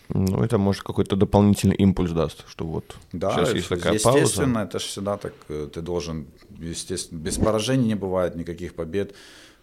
Ну, 0.10 0.44
это, 0.44 0.58
может, 0.58 0.84
какой-то 0.84 1.16
дополнительный 1.16 1.76
импульс 1.76 2.12
даст, 2.12 2.46
что 2.48 2.66
вот 2.66 2.96
Да, 3.12 3.32
сейчас 3.32 3.54
есть 3.54 3.70
такая 3.70 3.94
естественно, 3.94 4.54
пауза. 4.54 4.68
это 4.68 4.80
же 4.80 4.86
всегда 4.86 5.18
так, 5.18 5.34
э, 5.50 5.68
ты 5.74 5.82
должен, 5.82 6.28
естественно, 6.60 7.20
без 7.20 7.38
поражений 7.38 7.88
не 7.88 7.96
бывает 7.96 8.36
никаких 8.36 8.74
побед, 8.74 9.14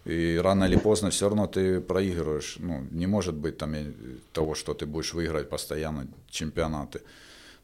и 0.05 0.39
рано 0.43 0.65
или 0.65 0.77
поздно 0.77 1.09
все 1.09 1.29
равно 1.29 1.47
ты 1.47 1.79
проигрываешь, 1.81 2.57
ну, 2.59 2.85
не 2.91 3.07
может 3.07 3.35
быть 3.35 3.57
там 3.57 3.75
того, 4.33 4.55
что 4.55 4.73
ты 4.73 4.85
будешь 4.85 5.13
выиграть 5.13 5.49
постоянно 5.49 6.07
чемпионаты. 6.29 7.01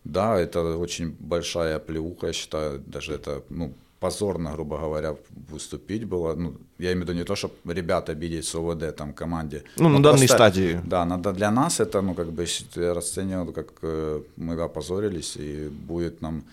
Да, 0.03 0.39
это 0.39 0.77
очень 0.77 1.15
большая 1.19 1.79
плеуха, 1.79 2.27
я 2.27 2.33
считаю, 2.33 2.79
даже 2.79 3.13
это, 3.13 3.43
ну, 3.49 3.73
позорно, 3.99 4.51
грубо 4.53 4.77
говоря, 4.77 5.15
выступить 5.51 6.03
было. 6.05 6.35
Ну, 6.35 6.53
я 6.79 6.91
имею 6.91 7.05
в 7.05 7.09
виду 7.09 7.13
не 7.19 7.23
то, 7.23 7.35
чтобы 7.35 7.53
ребят 7.73 8.09
обидеть 8.09 8.45
с 8.45 8.55
ОВД, 8.55 8.95
там, 8.95 9.13
команде. 9.13 9.63
Ну, 9.77 9.89
на 9.89 9.97
но 9.97 10.03
данной 10.03 10.27
просто- 10.27 10.35
стадии. 10.35 10.81
да, 10.85 11.05
надо 11.05 11.31
для 11.33 11.51
нас 11.51 11.79
это, 11.79 12.01
ну, 12.01 12.13
как 12.13 12.31
бы, 12.31 12.45
я 12.75 12.93
расцениваю, 12.93 13.53
как 13.53 13.67
э, 13.81 14.21
мы 14.37 14.61
опозорились, 14.63 15.37
и 15.37 15.69
будет 15.69 16.21
нам 16.21 16.43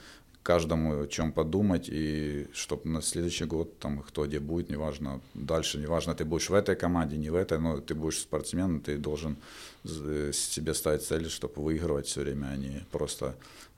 каждому 0.43 1.03
о 1.03 1.07
чем 1.07 1.32
подумать, 1.32 1.88
и 1.93 2.47
чтобы 2.53 2.88
на 2.90 3.01
следующий 3.03 3.45
год, 3.47 3.78
там, 3.78 3.99
кто 3.99 4.26
где 4.26 4.40
будет, 4.40 4.70
неважно, 4.70 5.20
дальше, 5.34 5.78
неважно, 5.78 6.14
ты 6.14 6.24
будешь 6.24 6.51
в 6.51 6.55
этой 6.55 6.74
команде, 6.74 7.16
не 7.16 7.30
в 7.30 7.34
этой, 7.36 7.59
но 7.61 7.78
ты 7.80 7.95
будешь 7.95 8.18
спортсменом, 8.18 8.80
ты 8.80 8.99
должен 8.99 9.36
з- 9.84 10.32
себе 10.32 10.74
ставить 10.74 11.03
цель, 11.03 11.28
чтобы 11.28 11.62
выигрывать 11.62 12.07
все 12.07 12.22
время, 12.22 12.49
а 12.53 12.57
не 12.57 12.84
просто, 12.90 13.34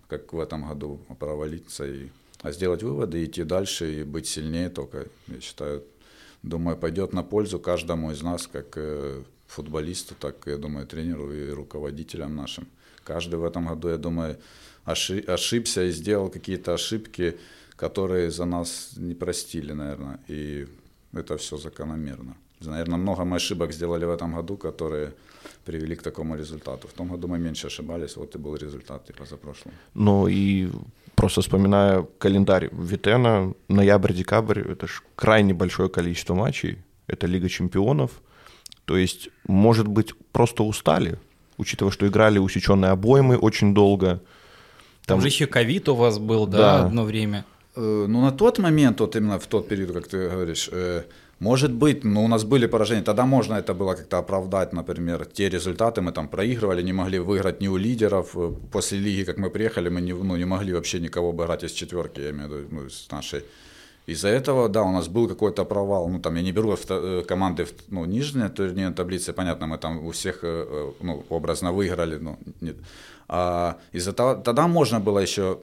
как 0.09 0.33
в 0.33 0.39
этом 0.41 0.67
году, 0.69 0.99
провалиться, 1.19 1.85
и, 1.87 2.09
сделать 2.53 2.83
выводы, 2.83 3.25
идти 3.25 3.45
дальше 3.45 4.01
и 4.01 4.05
быть 4.05 4.27
сильнее 4.27 4.69
только, 4.69 5.07
я 5.29 5.41
считаю, 5.41 5.83
думаю, 6.43 6.77
пойдет 6.77 7.13
на 7.13 7.23
пользу 7.23 7.59
каждому 7.59 8.13
из 8.13 8.23
нас, 8.23 8.47
как 8.47 8.77
э, 8.77 9.23
футболисту, 9.47 10.15
так, 10.19 10.47
я 10.47 10.57
думаю, 10.57 10.87
тренеру 10.87 11.33
и 11.33 11.51
руководителям 11.51 12.37
нашим. 12.37 12.67
Каждый 13.05 13.37
в 13.37 13.45
этом 13.45 13.67
году, 13.67 13.89
я 13.89 13.97
думаю, 13.97 14.39
оши- 14.85 15.25
ошибся 15.27 15.85
и 15.85 15.91
сделал 15.91 16.29
какие-то 16.29 16.75
ошибки, 16.75 17.39
которые 17.77 18.31
за 18.31 18.45
нас 18.45 18.93
не 18.97 19.15
простили, 19.15 19.73
наверное, 19.73 20.21
и 20.29 20.67
это 21.13 21.37
все 21.37 21.57
закономерно. 21.57 22.37
Наверное, 22.61 22.99
много 22.99 23.25
мы 23.25 23.37
ошибок 23.37 23.73
сделали 23.73 24.05
в 24.07 24.11
этом 24.11 24.35
году, 24.35 24.57
которые 24.57 25.13
привели 25.65 25.95
к 25.97 26.03
такому 26.03 26.37
результату. 26.37 26.89
В 26.89 26.93
том 26.93 27.09
году 27.09 27.29
мы 27.29 27.39
меньше 27.39 27.67
ошибались, 27.67 28.17
вот 28.17 28.35
и 28.35 28.39
был 28.39 28.57
результат, 28.57 29.11
и 29.11 29.13
позапрошлом. 29.13 29.73
Ну 29.95 30.29
и 30.29 30.69
просто 31.15 31.41
вспоминая 31.41 32.07
календарь 32.19 32.69
Витена, 32.73 33.55
ноябрь-декабрь, 33.69 34.61
это 34.61 34.87
же 34.87 35.01
крайне 35.17 35.55
большое 35.55 35.89
количество 35.89 36.35
матчей, 36.35 36.79
это 37.07 37.27
Лига 37.27 37.49
чемпионов, 37.49 38.11
то 38.85 38.97
есть, 38.97 39.31
может 39.49 39.87
быть, 39.87 40.15
просто 40.33 40.63
устали, 40.63 41.19
учитывая, 41.59 41.93
что 41.93 42.07
играли 42.07 42.39
усеченные 42.39 42.91
обоймы 42.93 43.37
очень 43.37 43.75
долго. 43.75 44.21
Там 45.07 45.21
же 45.21 45.29
еще 45.29 45.47
ковид 45.47 45.89
у 45.89 45.95
вас 45.95 46.19
был, 46.19 46.47
да, 46.47 46.59
Да. 46.59 46.85
одно 46.87 47.05
время. 47.05 47.45
Э, 47.77 48.07
Ну, 48.09 48.21
на 48.23 48.31
тот 48.33 48.59
момент, 48.59 49.01
вот 49.01 49.17
именно 49.17 49.39
в 49.39 49.47
тот 49.47 49.69
период, 49.69 49.93
как 49.93 50.09
ты 50.09 50.29
говоришь, 50.31 50.69
э, 50.73 51.03
может 51.41 51.73
быть, 51.73 52.05
ну, 52.05 52.25
у 52.25 52.29
нас 52.29 52.45
были 52.45 52.67
поражения, 52.67 53.03
тогда 53.03 53.27
можно 53.27 53.55
это 53.55 53.75
было 53.75 53.95
как-то 53.95 54.19
оправдать, 54.19 54.73
например, 54.73 55.25
те 55.27 55.49
результаты, 55.49 56.01
мы 56.01 56.13
там 56.13 56.29
проигрывали, 56.29 56.83
не 56.83 56.93
могли 56.93 57.19
выиграть 57.19 57.61
ни 57.61 57.69
у 57.69 57.77
лидеров, 57.77 58.35
Э, 58.35 58.53
после 58.73 58.99
лиги, 58.99 59.25
как 59.25 59.39
мы 59.39 59.51
приехали, 59.51 59.89
мы 59.91 60.01
не, 60.01 60.13
ну, 60.13 60.37
не 60.37 60.45
могли 60.45 60.73
вообще 60.73 61.01
никого 61.01 61.31
обыграть 61.31 61.65
из 61.65 61.73
четверки, 61.73 62.21
я 62.21 62.31
имею 62.31 62.49
в 62.49 62.53
виду, 62.53 62.69
ну, 62.71 62.87
из 62.87 63.07
нашей. 63.11 63.43
Из-за 64.07 64.29
этого, 64.29 64.69
да, 64.69 64.83
у 64.83 64.93
нас 64.93 65.09
был 65.09 65.29
какой-то 65.29 65.65
провал. 65.65 66.09
Ну, 66.09 66.19
там 66.21 66.37
я 66.37 66.43
не 66.43 66.53
беру 66.53 66.77
э, 66.89 67.23
команды, 67.27 67.65
в- 67.65 67.73
ну, 67.89 68.05
нижние 68.05 68.49
турнирной 68.49 68.95
таблицы, 68.95 69.33
понятно, 69.33 69.67
мы 69.67 69.79
там 69.79 70.07
у 70.07 70.11
всех, 70.11 70.41
э, 70.43 70.93
ну, 71.01 71.25
образно 71.31 71.73
выиграли, 71.73 72.19
ну, 72.19 72.39
нет. 72.61 72.77
А 73.29 73.77
из-за 73.93 74.13
того, 74.13 74.35
тогда 74.35 74.67
можно 74.69 75.01
было 75.01 75.23
еще 75.23 75.59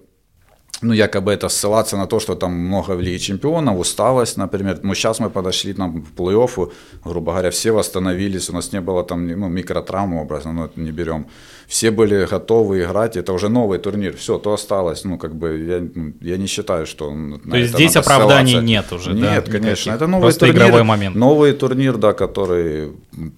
ну, 0.82 0.94
якобы 0.94 1.32
это 1.32 1.50
ссылаться 1.50 1.98
на 1.98 2.08
то, 2.08 2.20
что 2.20 2.36
там 2.36 2.52
много 2.54 2.92
в 2.92 3.02
Лиге 3.02 3.20
Чемпионов, 3.20 3.80
усталость, 3.80 4.38
например. 4.38 4.80
Ну, 4.84 4.96
сейчас 4.96 5.20
мы 5.20 5.30
подошли 5.30 5.74
там 5.74 6.02
в 6.02 6.20
плей-оффу, 6.20 6.72
грубо 7.06 7.32
говоря, 7.32 7.50
все 7.52 7.72
восстановились, 7.72 8.50
у 8.50 8.54
нас 8.54 8.74
не 8.74 8.82
было 8.82 9.04
там 9.04 9.28
ну, 9.28 9.48
микротравм 9.48 10.16
образно, 10.16 10.54
но 10.54 10.66
это 10.66 10.80
не 10.80 10.92
берем. 10.92 11.28
Все 11.68 11.92
были 11.92 12.26
готовы 12.26 12.84
играть, 12.84 13.16
это 13.16 13.32
уже 13.32 13.48
новый 13.48 13.80
турнир, 13.80 14.18
все, 14.18 14.38
то 14.38 14.54
осталось. 14.54 15.06
Ну, 15.06 15.18
как 15.18 15.36
бы 15.36 15.58
я, 15.58 15.88
ну, 15.96 16.14
я 16.20 16.38
не 16.38 16.48
считаю, 16.48 16.86
что 16.86 17.14
То 17.50 17.58
есть 17.58 17.74
здесь 17.74 17.96
оправданий 17.96 18.52
ссылаться. 18.52 18.68
нет 18.68 18.92
уже, 18.92 19.14
да, 19.14 19.36
Нет, 19.36 19.50
конечно, 19.50 19.92
это 19.92 20.08
новый 20.08 20.24
Просто 20.24 20.48
турнир. 20.48 20.64
игровой 20.64 20.84
момент. 20.84 21.16
Новый 21.16 21.54
турнир, 21.54 21.98
да, 21.98 22.14
который 22.14 22.92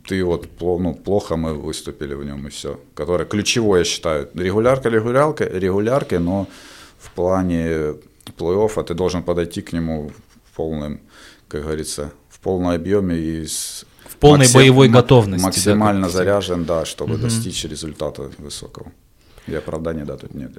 ты 0.08 0.24
вот 0.24 0.48
ну, 0.60 0.94
плохо 0.96 1.36
мы 1.36 1.54
выступили 1.54 2.14
в 2.14 2.26
нем 2.26 2.48
и 2.48 2.50
все. 2.50 2.80
Который 2.96 3.26
ключевой, 3.26 3.80
я 3.80 3.86
считаю. 3.86 4.30
Регулярка, 4.34 4.90
регулярка, 4.90 5.44
регуляркой, 5.44 6.20
но 6.20 6.48
в 7.04 7.12
плане 7.12 7.96
плей-оффа 8.38 8.84
ты 8.84 8.94
должен 8.94 9.24
подойти 9.24 9.62
к 9.62 9.74
нему 9.74 10.12
в 10.52 10.56
полном, 10.56 11.00
как 11.48 11.64
говорится, 11.64 12.12
в 12.30 12.40
полном 12.40 12.70
объеме 12.72 13.18
и 13.18 13.46
с 13.46 13.86
В 14.08 14.16
полной 14.18 14.48
боевой 14.54 14.88
ма- 14.88 15.02
готовности, 15.02 15.42
да, 15.44 15.48
Максимально 15.48 16.08
ты 16.08 16.14
заряжен, 16.14 16.66
да, 16.66 16.86
чтобы 16.86 17.18
достичь 17.18 17.66
результата 17.66 18.32
высокого. 18.38 18.92
И 19.48 19.54
оправдания, 19.54 20.06
да, 20.06 20.16
тут 20.18 20.34
нет. 20.34 20.52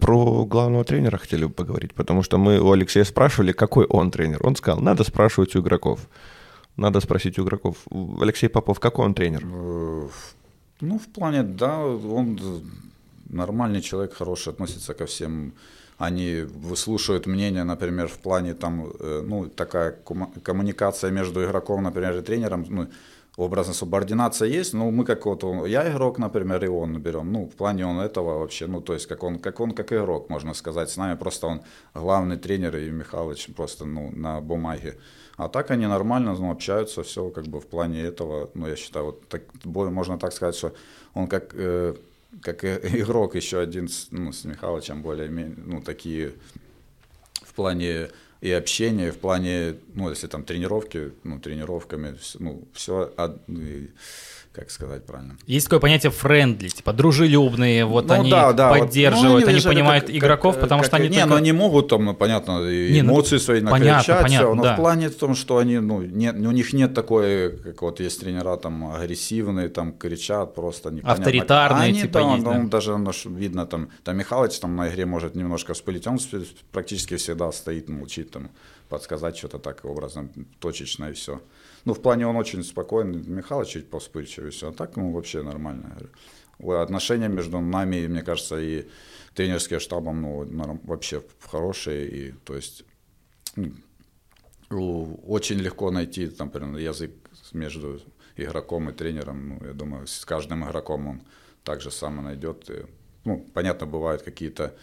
Про 0.00 0.44
главного 0.44 0.84
тренера 0.84 1.16
хотели 1.16 1.44
бы 1.44 1.52
поговорить, 1.52 1.94
потому 1.94 2.22
что 2.22 2.36
мы 2.36 2.58
у 2.60 2.72
Алексея 2.72 3.04
спрашивали, 3.04 3.52
какой 3.52 3.86
он 3.86 4.10
тренер. 4.10 4.40
Он 4.46 4.56
сказал, 4.56 4.80
надо 4.80 5.04
спрашивать 5.04 5.54
у 5.56 5.60
игроков. 5.60 6.00
Надо 6.76 7.00
спросить 7.00 7.38
у 7.38 7.44
игроков. 7.44 7.76
Алексей 8.20 8.48
Попов, 8.48 8.80
какой 8.80 9.06
он 9.06 9.14
тренер? 9.14 9.46
Ну, 10.82 10.98
в 10.98 11.06
плане, 11.06 11.44
да, 11.44 11.78
он 11.78 12.38
нормальный 13.30 13.80
человек, 13.80 14.14
хороший, 14.14 14.52
относится 14.52 14.94
ко 14.94 15.06
всем. 15.06 15.52
Они 15.96 16.42
выслушивают 16.42 17.26
мнение, 17.26 17.62
например, 17.64 18.08
в 18.08 18.18
плане 18.18 18.54
там, 18.54 18.90
э, 18.98 19.22
ну, 19.24 19.46
такая 19.48 19.96
коммуникация 20.42 21.12
между 21.12 21.44
игроком, 21.44 21.84
например, 21.84 22.18
и 22.18 22.22
тренером, 22.22 22.66
ну, 22.68 22.88
образно 23.36 23.74
субординация 23.74 24.48
есть, 24.48 24.74
но 24.74 24.90
мы 24.90 25.04
как 25.04 25.24
вот, 25.26 25.44
он- 25.44 25.64
я 25.66 25.88
игрок, 25.88 26.18
например, 26.18 26.64
и 26.64 26.68
он 26.68 26.98
берем, 27.00 27.32
ну, 27.32 27.44
в 27.46 27.54
плане 27.54 27.86
он 27.86 28.00
этого 28.00 28.38
вообще, 28.40 28.66
ну, 28.66 28.80
то 28.80 28.92
есть 28.94 29.06
как 29.06 29.22
он, 29.22 29.38
как 29.38 29.60
он, 29.60 29.70
как 29.70 29.92
игрок, 29.92 30.30
можно 30.30 30.54
сказать, 30.54 30.90
с 30.90 30.96
нами 30.96 31.16
просто 31.16 31.46
он 31.46 31.60
главный 31.94 32.36
тренер, 32.36 32.76
и 32.76 32.90
Михалыч 32.90 33.46
просто, 33.54 33.84
ну, 33.84 34.10
на 34.10 34.40
бумаге. 34.40 34.98
А 35.36 35.48
так 35.48 35.70
они 35.70 35.86
нормально, 35.86 36.34
ну, 36.34 36.50
общаются, 36.50 37.02
все 37.02 37.30
как 37.30 37.46
бы 37.46 37.60
в 37.60 37.66
плане 37.66 38.02
этого, 38.02 38.50
ну, 38.54 38.66
я 38.66 38.76
считаю, 38.76 39.06
вот 39.06 39.28
так, 39.28 39.42
можно 39.64 40.18
так 40.18 40.32
сказать, 40.32 40.54
что 40.54 40.74
он 41.14 41.26
как, 41.26 41.54
э, 41.54 41.94
как 42.42 42.64
и- 42.64 42.68
игрок 43.00 43.34
еще 43.34 43.60
один, 43.60 43.88
с, 43.88 44.08
ну, 44.10 44.32
с 44.32 44.44
Михалычем 44.44 45.02
более-менее, 45.02 45.56
ну, 45.56 45.80
такие 45.80 46.34
в 47.42 47.54
плане 47.54 48.10
и 48.40 48.50
общения, 48.50 49.08
и 49.08 49.10
в 49.10 49.18
плане, 49.18 49.76
ну, 49.94 50.10
если 50.10 50.26
там 50.26 50.44
тренировки, 50.44 51.12
ну, 51.24 51.38
тренировками, 51.38 52.18
ну, 52.38 52.62
все, 52.72 53.12
как 54.52 54.70
сказать 54.70 55.06
правильно? 55.06 55.36
Есть 55.46 55.66
такое 55.66 55.80
понятие 55.80 56.12
френдли, 56.12 56.68
типа 56.68 56.92
дружелюбные, 56.92 57.84
вот 57.86 58.06
Ну 58.08 58.14
они 58.14 58.30
да, 58.30 58.52
да, 58.52 58.68
вот, 58.70 58.80
поддерживают, 58.80 59.44
ну, 59.44 59.50
они 59.50 59.60
же 59.60 59.68
понимают 59.68 60.04
как- 60.06 60.14
игроков, 60.14 60.54
как- 60.54 60.62
потому 60.64 60.80
как- 60.82 60.88
что 60.88 60.96
они 60.98 61.08
Не, 61.08 61.14
только... 61.14 61.28
ну 61.30 61.34
они 61.36 61.52
могут 61.52 61.88
там, 61.88 62.04
ну, 62.04 62.14
понятно, 62.14 62.60
Не, 62.70 63.02
ну, 63.02 63.12
эмоции 63.12 63.38
свои 63.38 63.60
понятно, 63.62 63.78
накричать, 63.96 64.22
понятно, 64.22 64.46
всё, 64.48 64.54
но 64.54 64.62
да. 64.62 64.72
в 64.74 64.76
плане 64.76 65.08
в 65.08 65.14
том, 65.14 65.34
что 65.34 65.56
они, 65.56 65.78
ну, 65.78 66.02
нет, 66.02 66.36
у 66.36 66.50
них 66.50 66.72
нет 66.74 66.92
такой, 66.94 67.56
как 67.56 67.82
вот 67.82 68.00
есть 68.00 68.20
тренера 68.20 68.56
там 68.56 68.92
агрессивные, 68.94 69.68
там 69.68 69.92
кричат, 69.92 70.54
просто 70.54 70.90
непонятно. 70.90 71.24
Авторитарные, 71.24 71.88
Они, 71.88 72.02
типа, 72.02 72.12
да, 72.20 72.32
есть, 72.34 72.44
ну, 72.44 72.52
да. 72.52 72.68
даже 72.68 72.98
ну, 72.98 73.10
видно 73.30 73.66
там, 73.66 73.88
там 74.04 74.16
Михалыч 74.18 74.58
там 74.58 74.76
на 74.76 74.88
игре 74.88 75.06
может 75.06 75.34
немножко 75.34 75.72
вспылить, 75.72 76.06
он 76.06 76.18
практически 76.72 77.16
всегда 77.16 77.50
стоит, 77.52 77.88
молчит 77.88 78.30
там, 78.30 78.50
подсказать 78.90 79.38
что-то 79.38 79.58
так 79.58 79.84
образно, 79.84 80.28
точечно 80.60 81.06
и 81.06 81.12
все. 81.14 81.40
Ну, 81.84 81.94
в 81.94 82.00
плане 82.00 82.26
он 82.26 82.36
очень 82.36 82.62
спокойный, 82.62 83.22
Михалыч 83.22 83.68
чуть 83.68 83.90
повспыльчивый, 83.90 84.50
все, 84.50 84.68
а 84.68 84.72
так, 84.72 84.96
ну, 84.96 85.10
вообще 85.12 85.42
нормально. 85.42 85.96
отношения 86.60 87.28
между 87.28 87.60
нами, 87.60 88.06
мне 88.06 88.22
кажется, 88.22 88.60
и 88.60 88.88
тренерским 89.34 89.80
штабом, 89.80 90.22
ну, 90.22 90.80
вообще 90.84 91.22
хорошие, 91.40 92.08
и, 92.08 92.32
то 92.32 92.54
есть, 92.54 92.84
ну, 94.70 95.20
очень 95.26 95.58
легко 95.58 95.90
найти, 95.90 96.28
там, 96.28 96.48
например, 96.48 96.78
язык 96.78 97.10
между 97.52 98.00
игроком 98.36 98.90
и 98.90 98.92
тренером, 98.92 99.48
ну, 99.48 99.66
я 99.66 99.72
думаю, 99.72 100.06
с 100.06 100.24
каждым 100.24 100.64
игроком 100.64 101.08
он 101.08 101.22
так 101.64 101.80
же 101.80 101.90
само 101.90 102.22
найдет. 102.22 102.70
И, 102.70 102.86
ну, 103.24 103.46
понятно, 103.54 103.86
бывают 103.86 104.22
какие-то 104.22 104.74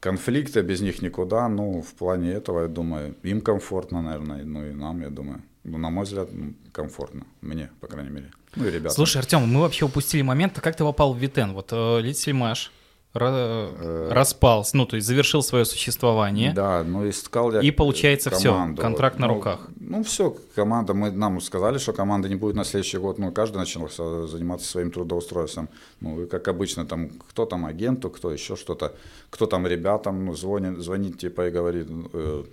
конфликты, 0.00 0.60
без 0.62 0.80
них 0.80 1.02
никуда, 1.02 1.48
ну, 1.48 1.80
в 1.80 1.94
плане 1.94 2.32
этого, 2.32 2.62
я 2.62 2.68
думаю, 2.68 3.16
им 3.22 3.40
комфортно, 3.40 4.02
наверное, 4.02 4.44
ну 4.44 4.66
и 4.66 4.72
нам, 4.72 5.00
я 5.00 5.10
думаю. 5.10 5.42
Ну, 5.64 5.78
на 5.78 5.90
мой 5.90 6.04
взгляд, 6.04 6.28
комфортно. 6.72 7.26
Мне, 7.40 7.70
по 7.80 7.86
крайней 7.86 8.10
мере. 8.10 8.30
Ну 8.54 8.66
и 8.66 8.70
ребята. 8.70 8.94
Слушай, 8.94 9.18
Артем, 9.18 9.40
мы 9.46 9.60
вообще 9.60 9.84
упустили 9.84 10.22
момент, 10.22 10.60
как 10.60 10.76
ты 10.76 10.84
попал 10.84 11.14
в 11.14 11.18
Витен? 11.18 11.54
Вот 11.54 11.68
э, 11.72 12.00
Литсельмаш, 12.00 12.70
Э, 13.16 14.08
распался, 14.10 14.76
ну, 14.76 14.86
то 14.86 14.96
есть 14.96 15.06
завершил 15.06 15.42
свое 15.42 15.64
существование. 15.64 16.52
Да, 16.52 16.82
ну 16.82 17.08
искал 17.08 17.52
я 17.52 17.60
И 17.60 17.70
получается 17.70 18.30
все, 18.30 18.74
контракт 18.76 19.20
на 19.20 19.28
ну, 19.28 19.34
руках. 19.34 19.68
Ну, 19.78 20.02
все, 20.02 20.36
команда, 20.56 20.94
мы 20.94 21.12
нам 21.12 21.40
сказали, 21.40 21.78
что 21.78 21.92
команда 21.92 22.28
не 22.28 22.34
будет 22.34 22.56
на 22.56 22.64
следующий 22.64 22.98
год, 22.98 23.18
ну, 23.18 23.30
каждый 23.30 23.58
начал 23.58 23.88
заниматься 24.26 24.66
своим 24.66 24.90
трудоустройством. 24.90 25.68
Ну, 26.00 26.22
и 26.22 26.26
как 26.26 26.48
обычно, 26.48 26.86
там, 26.86 27.10
кто 27.28 27.46
там 27.46 27.66
агенту, 27.66 28.10
кто 28.10 28.32
еще 28.32 28.56
что-то, 28.56 28.96
кто 29.30 29.46
там 29.46 29.64
ребятам, 29.64 30.24
ну, 30.24 30.34
звонит, 30.34 30.78
звонит, 30.78 31.16
типа, 31.16 31.46
и 31.46 31.50
говорит, 31.52 31.86
э, 32.12 32.44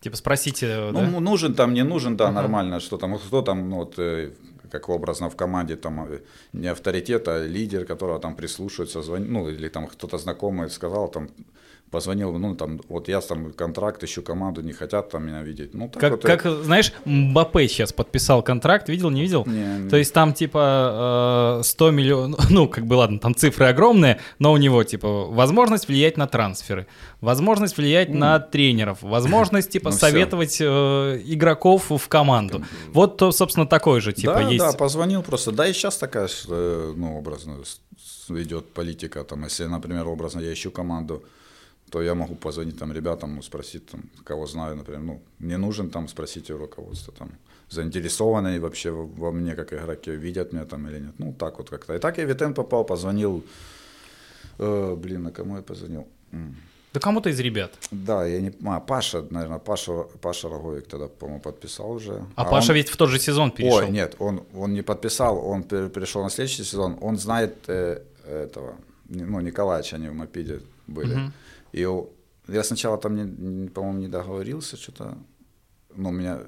Типа 0.00 0.16
спросите, 0.16 0.90
ну, 0.92 1.00
да? 1.00 1.20
нужен 1.20 1.54
там, 1.54 1.74
не 1.74 1.84
нужен, 1.84 2.16
да, 2.16 2.28
uh-huh. 2.28 2.32
нормально, 2.32 2.80
что 2.80 2.96
там, 2.96 3.18
кто 3.18 3.42
там, 3.42 3.68
ну, 3.68 3.76
вот, 3.76 3.98
э, 3.98 4.30
как 4.70 4.88
образно 4.88 5.28
в 5.28 5.36
команде 5.36 5.76
там 5.76 6.06
э, 6.08 6.20
не 6.52 6.68
авторитет, 6.68 7.28
а 7.28 7.46
лидер, 7.46 7.84
которого 7.84 8.18
там 8.18 8.34
прислушивается, 8.34 9.02
звонит, 9.02 9.28
ну 9.28 9.48
или 9.48 9.68
там 9.68 9.86
кто-то 9.86 10.18
знакомый 10.18 10.70
сказал, 10.70 11.08
там 11.10 11.28
позвонил, 11.90 12.32
ну 12.38 12.54
там 12.54 12.80
вот 12.88 13.08
я 13.08 13.20
там 13.20 13.52
контракт, 13.52 14.02
ищу 14.04 14.22
команду, 14.22 14.62
не 14.62 14.72
хотят 14.72 15.10
там 15.10 15.26
меня 15.26 15.42
видеть. 15.42 15.74
Ну, 15.74 15.88
так 15.88 16.00
как, 16.00 16.10
вот 16.12 16.22
как 16.22 16.44
я... 16.44 16.62
знаешь, 16.62 16.92
Мбаппе 17.04 17.68
сейчас 17.68 17.92
подписал 17.92 18.42
контракт, 18.42 18.88
видел, 18.88 19.10
не 19.10 19.22
видел? 19.22 19.44
Не, 19.46 19.78
не. 19.80 19.90
То 19.90 19.96
есть 19.96 20.12
там 20.14 20.32
типа 20.32 21.60
100 21.62 21.88
э, 21.88 21.92
миллионов, 21.92 22.50
ну 22.50 22.68
как 22.68 22.86
бы 22.86 22.94
ладно, 22.94 23.18
там 23.18 23.34
цифры 23.34 23.66
огромные, 23.66 24.20
но 24.38 24.52
у 24.52 24.56
него 24.56 24.84
типа 24.84 25.26
возможность 25.26 25.88
влиять 25.88 26.16
на 26.16 26.26
трансферы, 26.26 26.86
возможность 27.20 27.76
влиять 27.76 28.08
mm. 28.08 28.14
на 28.14 28.38
тренеров, 28.38 28.98
возможность 29.02 29.70
типа 29.70 29.90
ну, 29.90 29.96
советовать 29.96 30.58
э, 30.60 31.20
игроков 31.24 31.90
в 31.90 32.08
команду. 32.08 32.64
Вот, 32.92 33.16
то, 33.16 33.32
собственно, 33.32 33.66
такой 33.66 34.00
же 34.00 34.12
типа 34.12 34.34
да, 34.34 34.40
есть. 34.42 34.58
Да, 34.58 34.72
позвонил 34.72 35.22
просто. 35.22 35.50
Да, 35.52 35.66
и 35.66 35.72
сейчас 35.72 35.98
такая, 35.98 36.28
э, 36.48 36.92
ну, 36.96 37.18
образно 37.18 37.58
идет 38.28 38.72
политика, 38.72 39.24
там, 39.24 39.44
если, 39.44 39.64
например, 39.64 40.06
образно 40.06 40.40
я 40.40 40.52
ищу 40.52 40.70
команду, 40.70 41.24
то 41.90 42.02
я 42.02 42.14
могу 42.14 42.34
позвонить 42.34 42.78
там 42.78 42.92
ребятам, 42.92 43.36
ну, 43.36 43.42
спросить 43.42 43.86
там, 43.86 44.02
кого 44.24 44.46
знаю, 44.46 44.76
например, 44.76 45.00
ну, 45.00 45.20
мне 45.38 45.58
нужен 45.58 45.90
там, 45.90 46.08
спросить 46.08 46.50
у 46.50 46.58
руководства, 46.58 47.12
там, 47.18 47.30
заинтересованы 47.68 48.60
вообще 48.60 48.90
во 48.90 49.32
мне, 49.32 49.54
как 49.54 49.72
игроке, 49.72 50.16
видят 50.16 50.52
меня 50.52 50.64
там 50.64 50.88
или 50.88 51.00
нет. 51.00 51.14
Ну, 51.18 51.32
так 51.32 51.58
вот 51.58 51.70
как-то. 51.70 51.94
И 51.94 51.98
так 51.98 52.18
я 52.18 52.24
в 52.24 52.28
Витен 52.28 52.54
попал, 52.54 52.84
позвонил, 52.84 53.44
э, 54.58 54.96
блин, 54.96 55.22
на 55.22 55.32
кому 55.32 55.56
я 55.56 55.62
позвонил? 55.62 56.06
Да 56.92 57.00
кому-то 57.00 57.30
из 57.30 57.38
ребят. 57.40 57.72
Да, 57.92 58.26
я 58.26 58.40
не 58.40 58.52
а, 58.64 58.80
Паша, 58.80 59.24
наверное, 59.30 59.58
Паша, 59.58 59.92
Паша 60.20 60.48
Роговик 60.48 60.88
тогда, 60.88 61.06
по-моему, 61.06 61.40
подписал 61.40 61.92
уже. 61.92 62.24
А, 62.34 62.42
а 62.42 62.44
Паша 62.44 62.72
он... 62.72 62.76
ведь 62.76 62.88
в 62.88 62.96
тот 62.96 63.10
же 63.10 63.20
сезон 63.20 63.52
перешел. 63.52 63.78
Ой, 63.78 63.90
нет, 63.90 64.16
он, 64.18 64.42
он 64.54 64.72
не 64.74 64.82
подписал, 64.82 65.38
он 65.46 65.62
перешел 65.62 66.24
на 66.24 66.30
следующий 66.30 66.64
сезон, 66.64 66.98
он 67.00 67.16
знает 67.16 67.54
э, 67.68 68.02
этого, 68.24 68.74
ну, 69.08 69.40
Николаевича, 69.40 69.96
они 69.96 70.08
в 70.08 70.14
Мопиде 70.14 70.60
были. 70.88 71.14
Угу. 71.14 71.32
И 71.72 71.86
я 72.48 72.64
сначала 72.64 72.98
там, 72.98 73.16
не, 73.16 73.68
по-моему, 73.68 73.98
не 73.98 74.08
договорился, 74.08 74.76
что-то, 74.76 75.16
ну, 75.94 76.10
меня, 76.10 76.40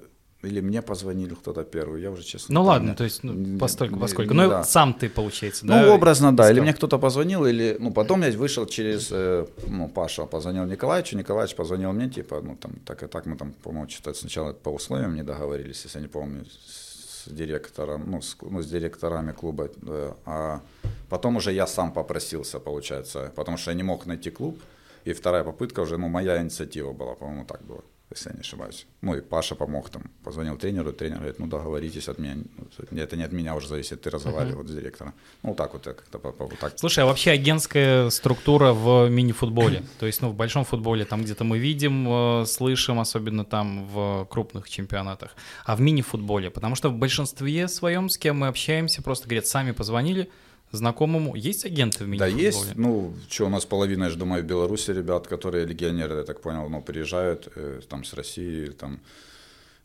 или 0.42 0.60
мне 0.60 0.82
позвонили 0.82 1.34
кто-то 1.34 1.62
первый, 1.62 2.02
я 2.02 2.10
уже 2.10 2.24
честно 2.24 2.54
Ну 2.54 2.62
ладно, 2.64 2.94
то 2.94 3.04
есть 3.04 3.22
ну, 3.22 3.58
постольку, 3.58 3.98
поскольку, 4.00 4.34
ну 4.34 4.48
да. 4.48 4.64
сам 4.64 4.92
ты, 4.92 5.08
получается, 5.08 5.64
ну, 5.66 5.72
да? 5.72 5.82
Ну, 5.82 5.94
образно, 5.94 6.36
да, 6.36 6.50
или 6.50 6.60
мне 6.60 6.72
кто-то 6.72 6.98
позвонил, 6.98 7.46
или, 7.46 7.76
ну, 7.78 7.92
потом 7.92 8.22
я 8.22 8.30
вышел 8.32 8.66
через, 8.66 9.08
э, 9.12 9.46
ну, 9.68 9.88
Паша 9.88 10.26
позвонил 10.26 10.64
Николаевичу, 10.64 11.16
Николаевич 11.16 11.54
позвонил 11.54 11.92
мне, 11.92 12.10
типа, 12.10 12.40
ну, 12.42 12.56
там, 12.56 12.72
так 12.84 13.02
и 13.02 13.06
так 13.06 13.26
мы 13.26 13.36
там, 13.36 13.52
по-моему, 13.52 13.88
что-то 13.88 14.14
сначала 14.14 14.52
по 14.52 14.70
условиям 14.70 15.14
не 15.14 15.22
договорились, 15.22 15.84
если 15.84 15.98
я 15.98 16.02
не 16.02 16.08
помню, 16.08 16.44
с 16.46 17.28
директором, 17.30 18.10
ну, 18.10 18.20
с, 18.20 18.36
ну, 18.40 18.62
с 18.62 18.66
директорами 18.66 19.32
клуба, 19.32 19.68
да, 19.76 20.16
а 20.26 20.60
потом 21.08 21.36
уже 21.36 21.52
я 21.52 21.66
сам 21.66 21.92
попросился, 21.92 22.58
получается, 22.58 23.30
потому 23.36 23.56
что 23.58 23.70
я 23.70 23.76
не 23.76 23.84
мог 23.84 24.06
найти 24.06 24.30
клуб, 24.30 24.58
и 25.04 25.12
вторая 25.12 25.44
попытка 25.44 25.80
уже, 25.80 25.98
ну, 25.98 26.08
моя 26.08 26.40
инициатива 26.42 26.92
была, 26.92 27.14
по-моему, 27.14 27.44
так 27.44 27.62
было, 27.64 27.82
если 28.10 28.30
я 28.30 28.34
не 28.34 28.40
ошибаюсь. 28.40 28.86
Ну, 29.00 29.14
и 29.14 29.20
Паша 29.20 29.54
помог 29.54 29.90
там, 29.90 30.02
позвонил 30.22 30.56
тренеру, 30.56 30.92
тренер 30.92 31.16
говорит, 31.16 31.38
ну, 31.38 31.46
договоритесь 31.46 32.08
от 32.08 32.18
меня, 32.18 32.36
ну, 32.36 32.98
это 32.98 33.16
не 33.16 33.24
от 33.24 33.32
меня 33.32 33.54
уже 33.56 33.68
зависит, 33.68 34.02
ты 34.02 34.10
разговаривал 34.10 34.62
uh-huh. 34.62 34.68
с 34.68 34.74
директором. 34.74 35.14
Ну, 35.42 35.54
так 35.54 35.72
вот, 35.72 35.84
как-то 35.84 36.18
вот 36.18 36.58
так. 36.60 36.78
Слушай, 36.78 37.04
а 37.04 37.06
вообще 37.06 37.32
агентская 37.32 38.10
структура 38.10 38.72
в 38.72 39.08
мини-футболе, 39.08 39.82
то 39.98 40.06
есть, 40.06 40.22
ну, 40.22 40.28
в 40.28 40.34
большом 40.34 40.64
футболе, 40.64 41.04
там 41.04 41.22
где-то 41.22 41.44
мы 41.44 41.58
видим, 41.58 42.06
э, 42.42 42.46
слышим, 42.46 43.00
особенно 43.00 43.44
там 43.44 43.86
в 43.88 44.26
крупных 44.30 44.68
чемпионатах, 44.68 45.34
а 45.64 45.74
в 45.74 45.80
мини-футболе, 45.80 46.50
потому 46.50 46.76
что 46.76 46.90
в 46.90 46.94
большинстве 46.94 47.66
своем, 47.66 48.08
с 48.08 48.18
кем 48.18 48.38
мы 48.38 48.46
общаемся, 48.46 49.02
просто 49.02 49.26
говорят, 49.26 49.46
сами 49.46 49.72
позвонили, 49.72 50.30
знакомому. 50.72 51.34
Есть 51.36 51.64
агенты 51.64 52.04
в 52.04 52.08
мини 52.08 52.18
Да, 52.18 52.26
есть. 52.26 52.76
Ну, 52.76 53.14
что, 53.28 53.46
у 53.46 53.48
нас 53.48 53.64
половина, 53.64 54.04
я 54.04 54.10
же 54.10 54.16
думаю, 54.16 54.42
в 54.42 54.46
Беларуси 54.46 54.90
ребят, 54.90 55.26
которые 55.26 55.66
легионеры, 55.66 56.16
я 56.16 56.22
так 56.24 56.40
понял, 56.40 56.68
ну, 56.68 56.82
приезжают 56.82 57.48
э, 57.54 57.80
там 57.88 58.04
с 58.04 58.14
России, 58.14 58.66
там, 58.68 59.00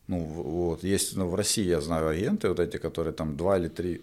ну, 0.07 0.19
вот, 0.19 0.83
есть, 0.83 1.15
ну, 1.15 1.27
в 1.27 1.35
России 1.35 1.65
я 1.65 1.81
знаю 1.81 2.07
агенты 2.07 2.49
вот 2.49 2.59
эти, 2.59 2.77
которые 2.77 3.13
там 3.13 3.35
два 3.37 3.57
или 3.57 3.67
три, 3.67 4.01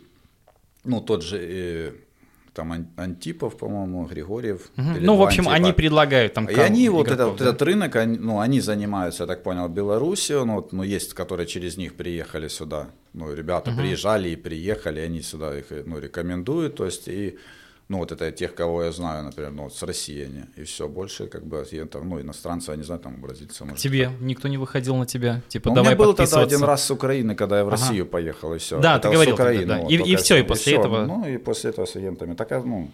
ну, 0.85 1.01
тот 1.01 1.22
же, 1.22 1.39
э, 1.41 1.93
там 2.55 2.89
Антипов, 2.97 3.57
по-моему, 3.57 4.07
Григорьев. 4.07 4.71
Угу. 4.77 4.87
Ну, 5.01 5.17
в 5.17 5.23
общем, 5.23 5.49
Антипа. 5.49 5.55
они 5.57 5.73
предлагают 5.73 6.35
там. 6.35 6.47
И 6.47 6.55
они 6.55 6.87
игроков, 6.87 7.07
вот, 7.07 7.11
это, 7.11 7.45
да? 7.45 7.51
этот 7.51 7.63
рынок, 7.63 7.97
они, 7.97 8.19
ну, 8.19 8.39
они 8.39 8.61
занимаются, 8.61 9.25
я 9.25 9.27
так 9.27 9.43
понял, 9.43 9.69
Белоруссию, 9.69 10.45
ну, 10.45 10.55
вот, 10.55 10.73
ну, 10.73 10.83
есть, 10.85 11.15
которые 11.15 11.47
через 11.47 11.77
них 11.77 11.95
приехали 11.95 12.49
сюда. 12.49 12.87
Ну, 13.13 13.35
ребята 13.35 13.71
угу. 13.71 13.81
приезжали 13.81 14.31
и 14.31 14.37
приехали, 14.37 15.01
они 15.01 15.21
сюда 15.23 15.59
их, 15.59 15.67
ну, 15.85 15.99
рекомендуют, 15.99 16.77
то 16.77 16.85
есть 16.85 17.09
и 17.09 17.39
ну, 17.89 17.99
вот 17.99 18.12
это 18.12 18.32
тех, 18.32 18.55
кого 18.55 18.85
я 18.85 18.93
знаю, 18.93 19.24
например, 19.24 19.53
ну, 19.53 19.64
вот 19.64 19.74
с 19.74 19.82
России 19.82 20.24
они, 20.24 20.45
и 20.57 20.64
все, 20.64 20.89
больше 20.89 21.26
как 21.26 21.45
бы 21.45 21.61
агентов, 21.61 22.03
ну, 22.05 22.20
иностранцы, 22.20 22.70
я 22.70 22.76
не 22.76 22.82
знаю, 22.82 23.01
там, 23.01 23.20
бразильцы, 23.20 23.64
может. 23.64 23.78
Тебе 23.78 24.07
так. 24.07 24.20
никто 24.20 24.49
не 24.49 24.57
выходил 24.57 24.97
на 24.97 25.07
тебя? 25.07 25.43
Типа, 25.49 25.68
ну, 25.68 25.76
давай 25.76 25.93
у 25.93 25.97
меня 25.97 26.07
был 26.07 26.14
тогда 26.14 26.41
один 26.41 26.62
раз 26.62 26.85
с 26.85 26.91
Украины, 26.91 27.35
когда 27.35 27.59
я 27.59 27.64
в 27.64 27.68
Россию 27.68 28.05
ага. 28.05 28.11
поехал, 28.12 28.55
и 28.55 28.59
все. 28.59 28.80
Да, 28.80 28.97
это 28.97 29.09
ты 29.09 29.14
говорил 29.14 29.35
Украины, 29.35 29.61
тогда, 29.61 29.76
да. 29.76 29.82
Вот, 29.82 29.93
и, 29.93 29.97
и 29.97 30.16
все, 30.16 30.37
и 30.37 30.43
после 30.43 30.72
и 30.72 30.76
этого. 30.76 31.05
Ну, 31.05 31.26
и 31.26 31.37
после 31.37 31.70
этого 31.70 31.85
с 31.85 31.95
агентами. 31.97 32.35
Так, 32.35 32.51
ну, 32.64 32.91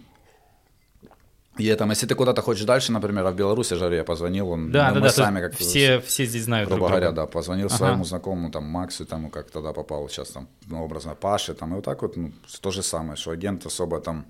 и 1.61 1.75
там, 1.75 1.91
если 1.91 2.07
ты 2.07 2.15
куда-то 2.15 2.43
хочешь 2.43 2.65
дальше, 2.65 2.91
например, 2.91 3.27
а 3.27 3.31
в 3.31 3.37
Беларуси 3.37 3.75
жаре 3.75 3.99
я 3.99 4.05
позвонил, 4.05 4.51
он, 4.51 4.73
да, 4.73 4.89
ну, 4.89 4.95
да, 4.95 5.01
мы 5.01 5.07
да, 5.07 5.13
сами 5.13 5.41
как 5.41 5.57
все, 5.57 6.01
все 6.01 6.25
здесь 6.25 6.45
знают 6.45 6.69
грубо 6.69 6.89
друг 6.89 6.91
говоря, 6.91 7.13
да, 7.13 7.27
позвонил 7.27 7.67
ага. 7.67 7.77
своему 7.77 8.05
знакомому, 8.05 8.51
там, 8.51 8.65
Максу, 8.65 9.05
там, 9.05 9.31
как 9.31 9.51
тогда 9.51 9.73
попал, 9.73 10.09
сейчас 10.09 10.31
там, 10.31 10.49
ну, 10.67 10.83
образно, 10.83 11.15
Паше, 11.15 11.55
там, 11.55 11.73
и 11.73 11.75
вот 11.77 11.85
так 11.85 12.03
вот, 12.03 12.17
ну, 12.17 12.33
то 12.61 12.71
же 12.71 12.83
самое, 12.83 13.17
что 13.17 13.33
агент 13.33 13.67
особо 13.67 14.01
там, 14.01 14.25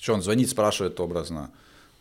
что 0.00 0.14
он 0.14 0.22
звонит, 0.22 0.48
спрашивает 0.48 0.98
образно, 1.00 1.50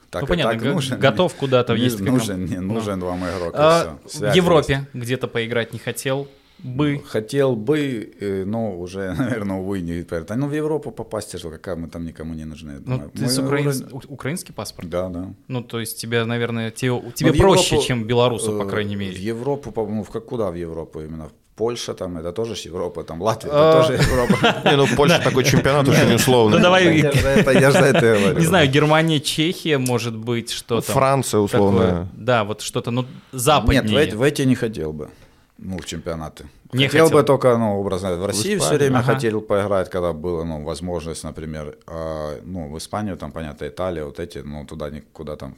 так 0.09 0.21
ну, 0.23 0.27
понятно, 0.27 0.59
так 0.59 0.73
нужен, 0.73 0.99
готов 0.99 1.35
куда-то 1.35 1.75
есть. 1.75 1.99
Нужен, 1.99 2.45
не 2.45 2.59
нужен 2.59 2.99
ну. 2.99 3.05
вам 3.05 3.23
игрок. 3.25 3.53
А, 3.55 3.99
в 4.05 4.35
Европе 4.35 4.87
где-то 4.93 5.27
поиграть 5.27 5.73
не 5.73 5.79
хотел, 5.79 6.27
бы. 6.63 7.01
Хотел 7.05 7.55
бы, 7.55 8.11
э, 8.19 8.43
но 8.45 8.77
уже, 8.77 9.13
наверное, 9.17 9.57
увы, 9.57 9.81
не 9.81 10.03
поэтому. 10.03 10.41
Ну, 10.41 10.47
в 10.47 10.53
Европу 10.53 10.91
попасть 10.91 11.31
тяжело, 11.31 11.51
какая 11.51 11.75
мы 11.75 11.87
там 11.87 12.05
никому 12.05 12.33
не 12.33 12.45
нужны. 12.45 12.79
Ну, 12.85 13.09
ты 13.09 13.27
с 13.27 13.39
украин... 13.39 13.67
уровень... 13.67 14.01
украинский 14.07 14.53
паспорт? 14.53 14.89
Да, 14.89 15.09
да. 15.09 15.33
Ну, 15.47 15.63
то 15.63 15.79
есть 15.79 16.01
тебе, 16.01 16.25
наверное, 16.25 16.71
тебе, 16.71 17.01
тебе 17.13 17.33
проще, 17.33 17.75
Европу, 17.75 17.87
чем 17.87 18.03
белорусу, 18.05 18.57
по 18.57 18.63
э, 18.63 18.69
крайней 18.69 18.95
мере. 18.95 19.15
В 19.15 19.19
Европу, 19.19 19.73
ну, 19.75 20.03
в 20.03 20.09
как, 20.09 20.25
куда 20.25 20.51
в 20.51 20.55
Европу 20.55 21.01
именно? 21.01 21.29
Польша 21.59 21.93
там, 21.93 22.17
это 22.17 22.31
тоже 22.31 22.55
Европа, 22.69 23.03
там 23.03 23.21
Латвия, 23.21 23.49
это 23.49 23.79
а. 23.79 23.81
тоже 23.81 24.01
Европа. 24.01 24.61
Не, 24.69 24.77
ну 24.77 24.87
Польша 24.95 25.19
такой 25.19 25.43
чемпионат 25.43 25.89
очень 25.89 26.15
условно. 26.15 26.55
Ну 26.55 26.63
давай, 26.63 26.85
я 26.85 27.71
же 27.71 27.79
это 27.79 27.99
говорю. 27.99 28.39
Не 28.39 28.45
знаю, 28.45 28.71
Германия, 28.71 29.19
Чехия, 29.19 29.77
может 29.77 30.15
быть, 30.15 30.51
что-то. 30.51 30.89
Франция 30.93 31.41
условно. 31.41 32.07
Да, 32.13 32.45
вот 32.45 32.61
что-то, 32.61 32.91
ну, 32.91 33.05
западнее. 33.33 34.05
Нет, 34.05 34.13
в 34.13 34.21
эти 34.21 34.43
не 34.43 34.55
хотел 34.55 34.93
бы 34.93 35.09
ну, 35.61 35.77
в 35.77 35.85
чемпионаты. 35.85 36.45
Не 36.71 36.87
хотел, 36.87 37.05
хотел 37.05 37.19
бы 37.19 37.23
только, 37.25 37.57
ну, 37.57 37.79
образно, 37.79 38.15
в 38.15 38.25
России 38.25 38.55
в 38.55 38.61
все 38.61 38.75
время 38.75 38.99
ага. 38.99 39.13
хотел 39.13 39.41
поиграть, 39.41 39.89
когда 39.89 40.13
была, 40.13 40.45
ну, 40.45 40.63
возможность, 40.63 41.25
например, 41.25 41.77
а, 41.87 42.39
ну, 42.45 42.69
в 42.71 42.77
Испанию, 42.77 43.17
там, 43.17 43.31
понятно, 43.31 43.67
Италия, 43.67 44.05
вот 44.05 44.19
эти, 44.19 44.37
ну, 44.37 44.65
туда 44.65 44.89
никуда 44.89 45.35
там 45.35 45.55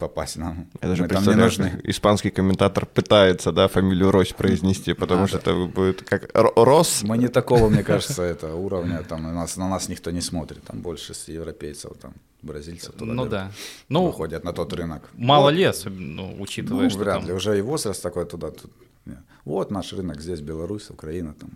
попасть 0.00 0.36
нам. 0.36 0.66
Это 0.80 0.96
же, 0.96 1.06
там 1.06 1.24
не 1.24 1.34
нужны. 1.34 1.80
испанский 1.84 2.30
комментатор 2.30 2.86
пытается, 2.86 3.52
да, 3.52 3.68
фамилию 3.68 4.10
Рось 4.10 4.32
произнести, 4.32 4.94
потому 4.94 5.26
что 5.28 5.38
это 5.38 5.54
будет 5.54 6.02
как 6.02 6.30
Рос. 6.34 7.02
Мы 7.02 7.18
не 7.18 7.28
такого, 7.28 7.68
мне 7.68 7.84
кажется, 7.84 8.22
это 8.22 8.54
уровня, 8.54 9.02
там 9.08 9.22
на 9.22 9.32
нас, 9.32 9.56
на 9.56 9.68
нас 9.68 9.88
никто 9.88 10.10
не 10.10 10.20
смотрит, 10.20 10.62
там 10.64 10.80
больше 10.80 11.14
с 11.14 11.28
европейцев, 11.28 11.92
там 12.00 12.12
бразильцев 12.42 12.94
туда 12.94 13.12
Ну 13.12 13.26
да. 13.26 13.52
Ну, 13.88 14.06
выходят 14.06 14.44
на 14.44 14.52
тот 14.52 14.72
рынок. 14.72 15.02
мало 15.14 15.44
Вот. 15.44 15.54
ли, 15.54 15.64
особенно, 15.64 16.22
ну, 16.22 16.36
учитывая, 16.40 16.84
Ну, 16.84 16.90
что 16.90 16.98
вряд 16.98 17.18
там... 17.18 17.26
ли, 17.26 17.32
уже 17.32 17.58
и 17.58 17.62
возраст 17.62 18.02
такой 18.02 18.24
туда. 18.24 18.50
Тут. 18.50 18.70
Вот 19.46 19.70
наш 19.70 19.92
рынок, 19.94 20.20
здесь 20.20 20.40
Беларусь, 20.40 20.90
Украина, 20.90 21.32
там 21.34 21.50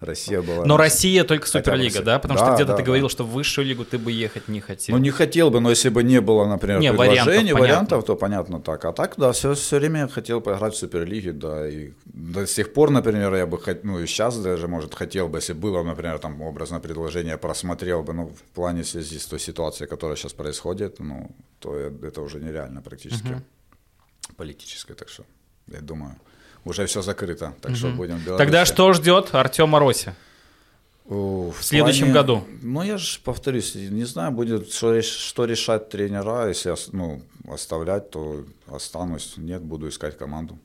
Россия 0.00 0.40
была. 0.40 0.64
Но 0.64 0.76
Россия 0.76 1.24
только 1.24 1.48
Суперлига, 1.48 2.00
да? 2.00 2.18
Потому 2.20 2.38
Да, 2.38 2.46
что 2.46 2.54
где-то 2.54 2.70
да, 2.72 2.76
ты 2.76 2.82
да. 2.82 2.86
говорил, 2.86 3.08
что 3.08 3.24
в 3.24 3.30
высшую 3.30 3.66
лигу 3.66 3.84
ты 3.84 3.98
бы 3.98 4.12
ехать 4.12 4.46
не 4.48 4.60
хотел. 4.60 4.96
Ну, 4.96 5.02
не 5.02 5.10
хотел 5.10 5.50
бы, 5.50 5.60
но 5.60 5.70
если 5.70 5.88
бы 5.88 6.04
не 6.04 6.20
было, 6.20 6.46
например, 6.46 6.80
Не, 6.80 6.90
предложений, 6.92 7.52
вариантов, 7.52 7.60
вариантов, 7.60 8.04
то 8.04 8.16
понятно 8.16 8.60
так. 8.60 8.84
А 8.84 8.92
так, 8.92 9.14
да, 9.18 9.32
все, 9.32 9.54
все 9.54 9.78
время 9.78 10.00
я 10.00 10.08
хотел 10.08 10.40
поиграть 10.40 10.74
в 10.74 10.78
Суперлиге, 10.78 11.32
да, 11.32 11.68
и 11.68 11.92
до 12.04 12.46
сих 12.46 12.72
пор, 12.72 12.90
например, 12.90 13.34
я 13.34 13.46
бы, 13.46 13.56
хот- 13.58 13.80
ну, 13.82 13.98
и 13.98 14.06
сейчас 14.06 14.38
даже, 14.38 14.68
может, 14.68 14.94
хотел 14.94 15.28
бы, 15.28 15.38
если 15.38 15.54
было, 15.54 15.82
например, 15.82 16.18
там, 16.20 16.40
образно 16.40 16.78
предложение, 16.80 17.36
просмотрел 17.36 18.02
бы, 18.04 18.12
ну, 18.12 18.26
в 18.28 18.42
плане 18.54 18.82
в 18.82 18.86
связи 18.88 19.18
с 19.18 19.26
той 19.26 19.40
ситуацией, 19.40 19.88
которая 19.88 20.16
сейчас 20.16 20.32
происходит, 20.32 21.00
ну, 21.00 21.34
то 21.58 21.74
это 21.76 22.22
уже 22.22 22.38
нереально 22.40 22.80
практически 22.80 23.42
политическое, 24.36 24.94
так 24.94 25.08
что, 25.08 25.24
я 25.66 25.80
думаю, 25.80 26.14
уже 26.64 26.86
все 26.86 27.02
закрыто, 27.02 27.54
так 27.60 27.76
что 27.76 27.90
будем 27.90 28.16
в 28.16 28.24
Тогда 28.24 28.44
Беларуси. 28.44 28.72
что 28.72 28.92
ждет 28.92 29.34
Артема 29.34 29.78
Роси? 29.78 30.10
В 31.04 31.54
следующем 31.60 32.12
году? 32.12 32.44
Ну, 32.62 32.82
я 32.82 32.96
же 32.96 33.18
повторюсь, 33.22 33.74
не 33.74 34.04
знаю, 34.04 34.32
будет, 34.32 34.72
что, 34.72 35.02
что 35.02 35.44
решать 35.44 35.90
тренера. 35.90 36.48
Если 36.48 36.74
ну, 36.92 37.20
оставлять, 37.46 38.10
то 38.10 38.44
останусь. 38.66 39.34
Нет, 39.36 39.62
буду 39.62 39.88
искать 39.88 40.16
команду. 40.16 40.58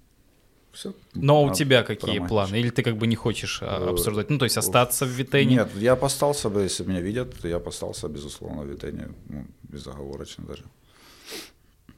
Все. 0.71 0.93
Но 1.13 1.43
у 1.43 1.53
тебя 1.53 1.83
какие 1.83 2.19
планы? 2.19 2.55
Или 2.55 2.69
ты 2.69 2.83
как 2.83 2.95
бы 2.95 3.07
не 3.07 3.15
хочешь 3.15 3.59
а, 3.61 3.89
обсуждать? 3.89 4.29
Ну, 4.29 4.37
то 4.37 4.45
есть 4.45 4.57
остаться 4.57 5.05
в 5.05 5.09
Витене? 5.09 5.55
Нет, 5.55 5.69
я 5.75 5.95
бы 5.95 6.05
остался 6.05 6.49
бы, 6.49 6.61
если 6.61 6.85
меня 6.85 7.01
видят, 7.01 7.37
то 7.41 7.47
я 7.47 7.59
бы 7.59 7.69
остался, 7.69 8.07
безусловно, 8.07 8.61
в 8.61 8.67
Витене, 8.67 9.09
ну, 9.27 9.45
безоговорочно 9.63 10.45
даже. 10.45 10.63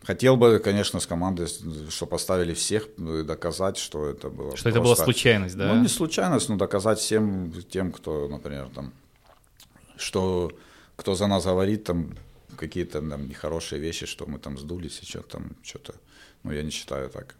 Хотел 0.04 0.36
бы, 0.36 0.60
конечно, 0.60 1.00
с 1.00 1.06
командой, 1.06 1.48
что 1.90 2.08
поставили 2.08 2.54
всех, 2.56 2.88
ну, 2.98 3.24
доказать, 3.24 3.78
что 3.78 4.08
это 4.08 4.30
было 4.30 4.58
Что 4.58 4.70
это 4.70 4.80
была 4.80 4.96
просто- 4.96 5.04
случайность, 5.04 5.56
да? 5.56 5.74
Ну, 5.74 5.82
не 5.82 5.88
случайность, 5.88 6.50
но 6.50 6.58
доказать 6.58 6.98
всем 7.00 7.54
тем, 7.70 7.92
кто, 7.92 8.28
например, 8.28 8.70
там, 8.74 8.94
что 9.98 10.52
кто 10.96 11.14
за 11.16 11.28
нас 11.28 11.46
говорит, 11.46 11.84
там, 11.84 12.16
какие-то 12.58 13.02
там 13.02 13.28
нехорошие 13.28 13.80
вещи, 13.80 14.08
что 14.08 14.26
мы 14.26 14.40
там 14.40 14.58
сдулись 14.58 15.00
и 15.02 15.06
что 15.06 15.22
там, 15.22 15.56
что-то, 15.62 15.94
ну, 16.44 16.52
я 16.52 16.64
не 16.64 16.72
считаю 16.72 17.10
так. 17.10 17.36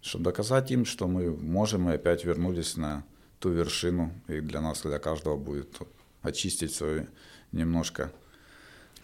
Чтобы 0.00 0.24
доказать 0.24 0.70
им, 0.70 0.86
что 0.86 1.08
мы 1.08 1.30
можем 1.30 1.90
и 1.90 1.94
опять 1.94 2.24
вернулись 2.24 2.76
на 2.76 3.04
ту 3.38 3.50
вершину, 3.50 4.12
и 4.28 4.40
для 4.40 4.60
нас, 4.62 4.80
для 4.82 4.98
каждого 4.98 5.36
будет 5.36 5.76
очистить 6.22 6.74
свою 6.74 7.06
немножко 7.52 8.10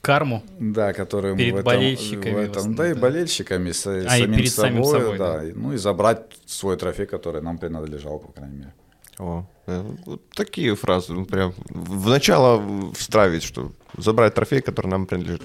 Карму? 0.04 0.42
да, 0.60 0.92
которые 0.92 1.34
Перед 1.36 1.54
мы 1.54 1.58
в 1.58 1.60
этом, 1.60 1.72
болельщиками 1.72 2.32
в 2.32 2.34
в 2.34 2.38
этом, 2.38 2.50
основном, 2.56 2.76
да, 2.76 2.90
и 2.90 2.94
да. 2.94 3.00
болельщиками, 3.00 3.72
с, 3.72 3.86
А, 3.86 3.98
и 3.98 4.08
самим 4.08 4.36
перед 4.36 4.52
самим 4.52 4.84
собой, 4.84 5.00
собой, 5.00 5.18
да. 5.18 5.32
да, 5.38 5.44
и- 5.44 5.52
ну 5.52 5.72
и 5.72 5.76
забрать 5.76 6.20
свой 6.46 6.76
трофей, 6.76 7.06
который 7.06 7.42
нам 7.42 7.58
принадлежал, 7.58 8.18
по 8.18 8.32
крайней 8.32 8.56
мере. 8.58 8.74
О, 9.18 9.44
э, 9.66 9.82
вот 10.06 10.20
такие 10.30 10.74
фразы, 10.74 11.12
ну, 11.12 11.24
прям 11.24 11.54
в 11.70 12.08
начало 12.08 12.92
встравить, 12.94 13.42
что 13.44 13.70
забрать 13.96 14.34
трофей, 14.34 14.60
который 14.60 14.88
нам 14.88 15.06
принадлежит. 15.06 15.42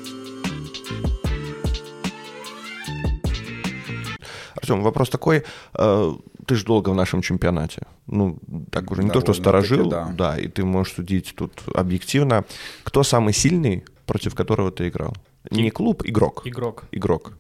Артем, 4.55 4.82
вопрос 4.84 5.10
такой. 5.10 5.43
э, 5.74 6.14
Ты 6.45 6.55
же 6.55 6.66
долго 6.66 6.89
в 6.89 6.95
нашем 6.95 7.22
чемпионате. 7.22 7.84
Ну, 8.07 8.39
так 8.72 8.89
уже 8.91 9.03
не 9.03 9.12
то, 9.12 9.22
что 9.22 9.34
сторожил, 9.34 9.88
да. 9.89 10.10
да, 10.18 10.38
и 10.38 10.47
ты 10.47 10.66
можешь 10.66 10.93
судить 10.95 11.34
тут 11.36 11.51
объективно. 11.76 12.43
Кто 12.84 13.03
самый 13.03 13.34
сильный, 13.34 13.84
против 14.10 14.36
которого 14.36 14.72
ты 14.72 14.88
играл? 14.88 15.14
Не 15.51 15.70
клуб, 15.70 16.01
игрок. 16.03 16.41
Игрок. 16.45 16.84
Игрок. 16.91 17.34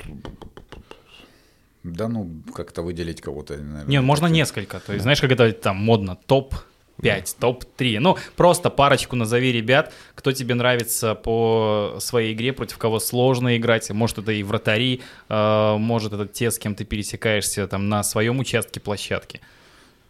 Да, 1.83 2.07
ну, 2.07 2.29
как-то 2.53 2.83
выделить 2.83 3.21
кого-то, 3.21 3.53
наверное. 3.57 3.85
Не, 3.85 4.01
можно 4.01 4.27
несколько. 4.27 4.79
То 4.79 4.93
есть, 4.93 5.01
знаешь, 5.01 5.21
как 5.21 5.31
это 5.31 5.51
там 5.51 5.77
модно, 5.77 6.15
топ-5, 6.27 7.37
топ-3. 7.39 7.99
Ну, 7.99 8.17
просто 8.35 8.69
парочку 8.69 9.15
назови 9.15 9.51
ребят, 9.51 9.93
кто 10.15 10.31
тебе 10.31 10.53
нравится 10.53 11.15
по 11.15 11.95
своей 11.99 12.33
игре, 12.33 12.53
против 12.53 12.77
кого 12.77 12.99
сложно 12.99 13.57
играть. 13.57 13.89
Может, 13.91 14.19
это 14.19 14.31
и 14.31 14.43
вратари, 14.43 15.01
э, 15.29 15.77
может, 15.77 16.13
это 16.13 16.27
те, 16.27 16.51
с 16.51 16.59
кем 16.59 16.75
ты 16.75 16.85
пересекаешься 16.85 17.67
там 17.67 17.89
на 17.89 18.03
своем 18.03 18.39
участке 18.39 18.79
площадки. 18.79 19.39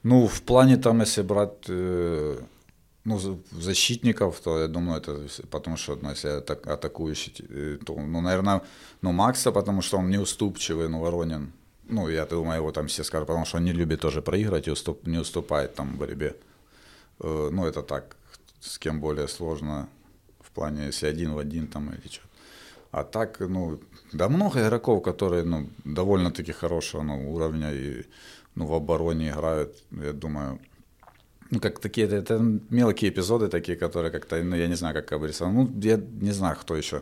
Ну, 0.03 0.27
в 0.27 0.41
плане 0.41 0.77
там, 0.77 0.99
если 1.01 1.21
брать 1.21 1.69
э, 1.69 2.39
ну, 3.05 3.19
за- 3.19 3.37
защитников, 3.51 4.39
то 4.39 4.59
я 4.59 4.67
думаю, 4.67 5.01
это 5.01 5.27
потому 5.49 5.77
что, 5.77 5.97
ну, 6.01 6.09
если 6.09 6.29
атак- 6.29 6.67
атакующий, 6.67 7.33
э, 7.49 7.77
то, 7.85 7.95
ну, 7.95 8.21
наверное, 8.21 8.61
ну, 9.01 9.11
Макса, 9.11 9.51
потому 9.51 9.81
что 9.81 9.97
он 9.97 10.09
неуступчивый, 10.09 10.89
ну, 10.89 10.99
Воронин, 10.99 11.51
ну, 11.89 12.09
я 12.09 12.25
думаю, 12.25 12.57
его 12.57 12.71
там 12.71 12.87
все 12.87 13.03
скажут, 13.03 13.27
потому 13.27 13.45
что 13.45 13.57
он 13.57 13.65
не 13.65 13.73
любит 13.73 14.01
тоже 14.01 14.21
проиграть 14.21 14.67
и 14.67 14.71
уступ, 14.71 15.07
не 15.07 15.17
уступает 15.17 15.75
там 15.75 15.93
в 15.93 15.97
борьбе. 15.97 16.35
Э, 17.19 17.49
ну, 17.51 17.65
это 17.65 17.81
так, 17.81 18.15
с 18.59 18.77
кем 18.77 18.99
более 18.99 19.27
сложно 19.27 19.87
в 20.41 20.51
плане, 20.51 20.87
если 20.87 21.07
один 21.07 21.33
в 21.33 21.37
один 21.39 21.67
там 21.67 21.89
или 21.89 22.07
что. 22.11 22.21
А 22.91 23.03
так, 23.03 23.39
ну, 23.39 23.79
да 24.13 24.29
много 24.29 24.59
игроков, 24.59 25.03
которые, 25.03 25.43
ну, 25.43 25.69
довольно-таки 25.85 26.51
хорошего 26.51 27.03
ну, 27.03 27.33
уровня 27.33 27.71
и 27.73 28.05
ну, 28.55 28.65
в 28.65 28.73
обороне 28.73 29.29
играют, 29.29 29.75
я 29.91 30.13
думаю, 30.13 30.59
ну, 31.51 31.59
как 31.59 31.79
такие, 31.79 32.07
это, 32.07 32.15
это 32.15 32.39
мелкие 32.69 33.09
эпизоды 33.09 33.47
такие, 33.47 33.77
которые 33.77 34.11
как-то, 34.11 34.43
ну, 34.43 34.55
я 34.55 34.67
не 34.67 34.75
знаю, 34.75 34.93
как 34.93 35.11
обрисовать. 35.11 35.53
Ну, 35.53 35.71
я 35.81 35.99
не 36.21 36.31
знаю, 36.31 36.57
кто 36.61 36.75
еще. 36.75 37.01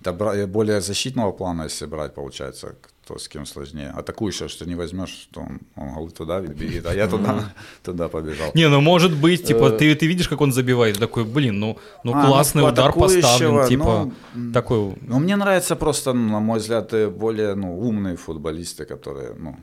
Это 0.00 0.46
более 0.46 0.80
защитного 0.80 1.32
плана, 1.32 1.64
если 1.64 1.86
брать, 1.86 2.14
получается, 2.14 2.76
кто 3.02 3.18
с 3.18 3.28
кем 3.28 3.46
сложнее. 3.46 3.92
Атакующего, 3.96 4.48
что 4.48 4.64
не 4.64 4.76
возьмешь, 4.76 5.08
что 5.08 5.40
он, 5.40 5.60
он 5.74 5.94
голы 5.94 6.10
туда 6.10 6.40
бегит, 6.40 6.86
а 6.86 6.94
я 6.94 7.08
туда, 7.08 7.52
туда 7.82 8.08
побежал. 8.08 8.52
Не, 8.54 8.68
ну 8.68 8.80
может 8.80 9.12
быть, 9.12 9.44
типа, 9.44 9.70
Э. 9.70 9.76
ты, 9.78 9.94
ты 9.96 10.06
видишь, 10.06 10.28
как 10.28 10.40
он 10.40 10.52
забивает, 10.52 10.98
такой, 10.98 11.24
блин, 11.24 11.58
ну, 11.58 11.78
ну 12.04 12.12
А, 12.12 12.22
ну, 12.22 12.28
классный 12.28 12.62
удар 12.62 12.90
атакующего, 12.90 13.22
поставлен, 13.22 13.68
типа, 13.68 14.12
ну, 14.34 14.52
такой... 14.52 14.94
Ну, 15.00 15.18
мне 15.18 15.34
нравится 15.36 15.74
просто, 15.74 16.12
ну, 16.12 16.32
на 16.32 16.40
мой 16.40 16.58
взгляд, 16.58 16.92
более 17.10 17.54
ну, 17.56 17.80
умные 17.80 18.16
футболисты, 18.16 18.84
которые, 18.84 19.34
ну, 19.34 19.56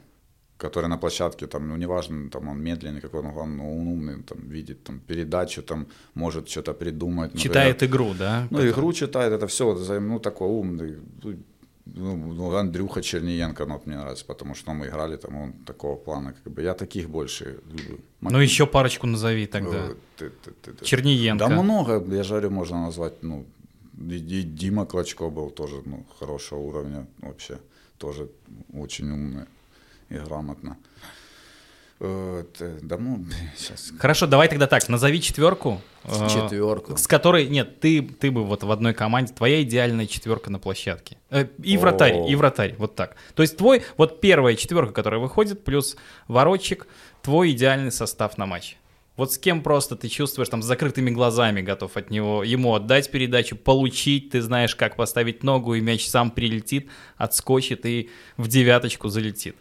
которые 0.57 0.89
на 0.89 0.97
площадке, 0.97 1.47
там, 1.47 1.67
ну, 1.67 1.75
неважно, 1.77 2.29
там, 2.29 2.47
он 2.47 2.57
медленный, 2.63 3.01
какой 3.01 3.19
он, 3.19 3.31
главное, 3.33 3.57
но 3.57 3.77
он 3.77 3.87
умный, 3.87 4.23
там, 4.23 4.39
видит 4.49 4.83
там, 4.83 4.99
передачу, 4.99 5.61
там, 5.61 5.85
может 6.13 6.47
что-то 6.49 6.73
придумать. 6.73 7.33
например. 7.33 7.43
Читает 7.43 7.83
игру, 7.83 8.13
да? 8.19 8.47
Ну, 8.51 8.59
игру 8.69 8.93
читает, 8.93 9.33
это 9.33 9.47
все, 9.47 9.75
ну, 9.99 10.19
такой 10.19 10.47
умный. 10.47 10.95
Ну, 11.87 12.15
ну, 12.17 12.55
Андрюха 12.55 13.01
Черниенко, 13.01 13.65
ну, 13.65 13.73
вот 13.73 13.85
мне 13.85 13.97
нравится, 13.97 14.25
потому 14.25 14.55
что 14.55 14.73
мы 14.73 14.87
играли, 14.87 15.17
там, 15.17 15.35
он 15.37 15.53
такого 15.65 15.95
плана, 15.97 16.33
как 16.43 16.53
бы, 16.53 16.63
я 16.63 16.73
таких 16.73 17.09
больше 17.09 17.59
люблю. 17.71 17.99
Ну 18.21 18.39
еще 18.41 18.65
парочку 18.65 19.07
назови 19.07 19.45
тогда. 19.45 19.77
Э, 19.77 19.95
ты- 20.17 20.29
ты- 20.29 20.51
ты- 20.61 20.71
ты- 20.73 20.85
Черниенко. 20.85 21.47
да 21.47 21.61
много, 21.63 21.91
я 22.15 22.23
говорю, 22.23 22.49
можно 22.49 22.81
назвать, 22.85 23.13
ну, 23.23 23.45
и, 24.09 24.15
и 24.15 24.43
Дима 24.43 24.85
Клочко 24.85 25.29
был 25.29 25.51
тоже, 25.51 25.75
ну, 25.85 26.05
хорошего 26.19 26.59
уровня 26.59 27.05
вообще, 27.21 27.57
тоже 27.97 28.29
очень 28.73 29.11
умный 29.11 29.45
и 30.09 30.15
грамотно. 30.15 30.77
Э, 31.99 32.43
т- 32.57 32.79
Да, 32.81 32.97
ну, 32.97 33.25
сейчас. 33.57 33.91
Хорошо, 33.97 34.27
давай 34.27 34.49
тогда 34.49 34.67
так, 34.67 34.87
назови 34.89 35.21
четверку. 35.21 35.81
э, 36.03 36.27
Четверку. 36.29 36.97
С 36.97 37.07
которой, 37.07 37.47
нет, 37.47 37.79
ты, 37.79 38.01
ты 38.01 38.31
бы 38.31 38.43
вот 38.43 38.63
в 38.63 38.71
одной 38.71 38.93
команде, 38.93 39.33
твоя 39.33 39.61
идеальная 39.63 40.05
четверка 40.05 40.51
на 40.51 40.59
площадке. 40.59 41.17
Э, 41.29 41.47
И 41.63 41.77
вратарь, 41.77 42.29
и 42.29 42.35
вратарь, 42.35 42.75
вот 42.77 42.95
так. 42.95 43.15
То 43.33 43.43
есть 43.43 43.55
твой, 43.57 43.83
вот 43.97 44.19
первая 44.19 44.55
четверка, 44.55 44.91
которая 44.91 45.21
выходит, 45.21 45.63
плюс 45.63 45.95
воротчик, 46.27 46.85
твой 47.21 47.51
идеальный 47.51 47.91
состав 47.91 48.37
на 48.37 48.45
матч. 48.45 48.75
Вот 49.15 49.31
с 49.31 49.37
кем 49.37 49.63
просто 49.63 49.95
ты 49.95 50.09
чувствуешь 50.09 50.49
там 50.49 50.61
с 50.61 50.65
закрытыми 50.65 51.09
глазами 51.09 51.61
готов 51.61 51.95
от 51.95 52.09
него, 52.09 52.43
ему 52.43 52.75
отдать 52.75 53.09
передачу, 53.09 53.55
получить, 53.55 54.31
ты 54.31 54.41
знаешь, 54.41 54.75
как 54.75 54.97
поставить 54.97 55.41
ногу, 55.41 55.75
и 55.75 55.79
мяч 55.79 56.05
сам 56.09 56.29
прилетит, 56.29 56.89
отскочит 57.15 57.85
и 57.85 58.09
в 58.35 58.49
девяточку 58.49 59.07
залетит. 59.07 59.55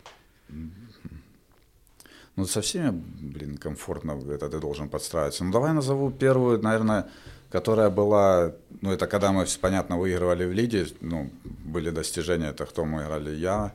Ну, 2.37 2.47
со 2.47 2.61
всеми, 2.61 2.91
блин, 2.91 3.57
комфортно 3.57 4.19
это 4.29 4.49
ты 4.49 4.59
должен 4.59 4.89
подстраиваться. 4.89 5.45
Ну, 5.45 5.53
давай 5.53 5.73
назову 5.73 6.11
первую, 6.11 6.61
наверное, 6.61 7.07
которая 7.51 7.91
была, 7.91 8.53
ну, 8.81 8.91
это 8.91 9.07
когда 9.07 9.31
мы, 9.31 9.47
понятно, 9.61 9.99
выигрывали 9.99 10.45
в 10.45 10.53
лиге, 10.53 10.87
ну, 11.01 11.31
были 11.65 11.91
достижения, 11.91 12.49
это 12.49 12.67
кто 12.67 12.85
мы 12.85 13.03
играли, 13.03 13.31
я, 13.37 13.73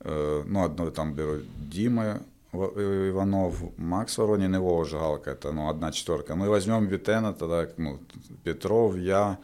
э, 0.00 0.44
ну, 0.46 0.62
одну 0.64 0.90
там 0.92 1.14
беру 1.14 1.40
Дима 1.56 2.20
Ва- 2.52 2.72
э, 2.76 3.08
Иванов, 3.10 3.56
Макс 3.76 4.16
Воронин 4.18 4.54
и 4.54 4.58
Вова 4.58 4.84
Жигалка, 4.84 5.32
это, 5.32 5.52
ну, 5.52 5.68
одна 5.68 5.90
четверка. 5.90 6.36
Ну, 6.36 6.44
и 6.46 6.48
возьмем 6.48 6.86
Витена 6.86 7.32
тогда, 7.32 7.68
ну, 7.76 7.98
Петров, 8.44 8.96
я, 8.96 9.38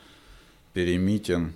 Перемитин, 0.72 1.52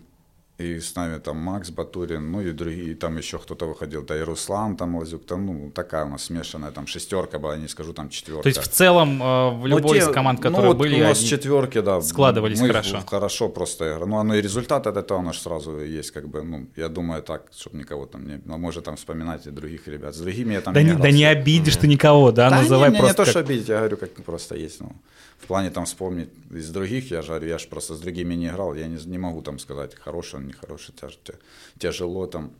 и 0.59 0.81
с 0.81 0.97
нами 0.97 1.19
там 1.21 1.37
Макс 1.37 1.71
Батурин, 1.71 2.33
ну 2.33 2.41
и 2.41 2.51
другие, 2.51 2.97
там 2.97 3.17
еще 3.17 3.39
кто-то 3.39 3.67
выходил, 3.67 4.03
да 4.03 4.17
и 4.19 4.23
Руслан 4.23 4.77
там 4.77 4.97
Лазюк, 4.97 5.25
там, 5.25 5.47
ну, 5.47 5.71
такая 5.71 6.05
у 6.05 6.09
нас 6.09 6.25
смешанная, 6.25 6.73
там 6.73 6.89
шестерка 6.89 7.39
была, 7.39 7.57
не 7.57 7.69
скажу, 7.69 7.93
там 7.93 8.09
четверка. 8.09 8.43
То 8.43 8.49
есть 8.49 8.61
в 8.63 8.67
целом 8.69 9.23
э, 9.23 9.51
в 9.51 9.67
любой 9.67 9.83
Ну, 9.83 9.89
те- 9.91 9.99
из 9.99 10.09
команд, 10.09 10.41
которые 10.41 10.63
ну, 10.63 10.69
вот 10.69 10.79
были, 10.79 11.01
у 11.01 11.05
нас 11.05 11.19
четверки, 11.21 11.81
да. 11.81 12.01
складывались 12.03 12.61
мы 12.61 12.67
хорошо. 12.67 13.01
Хорошо 13.07 13.49
просто. 13.49 14.05
Ну, 14.05 14.17
оно 14.19 14.35
и 14.35 14.41
результат 14.43 14.89
от 14.89 14.97
этого, 14.97 15.21
оно 15.21 15.33
же 15.33 15.39
сразу 15.39 15.79
есть, 15.79 16.11
как 16.11 16.29
бы, 16.29 16.43
ну, 16.43 16.67
я 16.75 16.89
думаю 16.89 17.23
так, 17.23 17.43
чтобы 17.57 17.79
никого 17.79 18.07
там 18.07 18.27
не... 18.27 18.41
Ну, 18.45 18.59
может 18.59 18.83
там 18.85 18.97
вспоминать 18.97 19.47
и 19.47 19.51
других 19.51 19.87
ребят. 19.87 20.13
С 20.17 20.19
другими 20.19 20.55
я 20.55 20.61
там 20.61 20.75
Да, 20.75 20.83
не, 20.83 20.89
играл. 20.89 21.03
да 21.03 21.11
не 21.13 21.25
обидишь 21.25 21.77
ты 21.77 21.87
никого, 21.87 22.33
да, 22.33 22.51
Да 22.51 22.63
называй 22.63 22.89
не, 22.91 22.95
не, 22.97 22.99
просто 23.01 23.13
не 23.13 23.17
то, 23.17 23.23
как- 23.25 23.31
что 23.31 23.39
обидеть, 23.41 23.69
я 23.69 23.79
говорю, 23.79 23.97
как 23.97 24.11
просто 24.25 24.57
есть. 24.57 24.81
Ну, 24.81 24.91
в 25.39 25.47
плане 25.47 25.71
там 25.71 25.85
вспомнить 25.85 26.29
из 26.51 26.71
других, 26.71 27.11
я 27.11 27.23
же 27.23 27.33
я 27.47 27.59
же 27.59 27.69
просто 27.69 27.95
с 27.95 28.01
другими 28.01 28.35
не 28.35 28.47
играл, 28.49 28.75
я 28.75 28.87
не, 28.89 29.03
не 29.07 29.19
могу 29.19 29.43
там 29.43 29.59
сказать, 29.59 29.95
хороший 29.95 30.37
он, 30.37 30.47
нехороший, 30.47 30.95
тяж, 31.01 31.19
тя- 31.25 31.35
тяжело 31.79 32.27
там. 32.27 32.51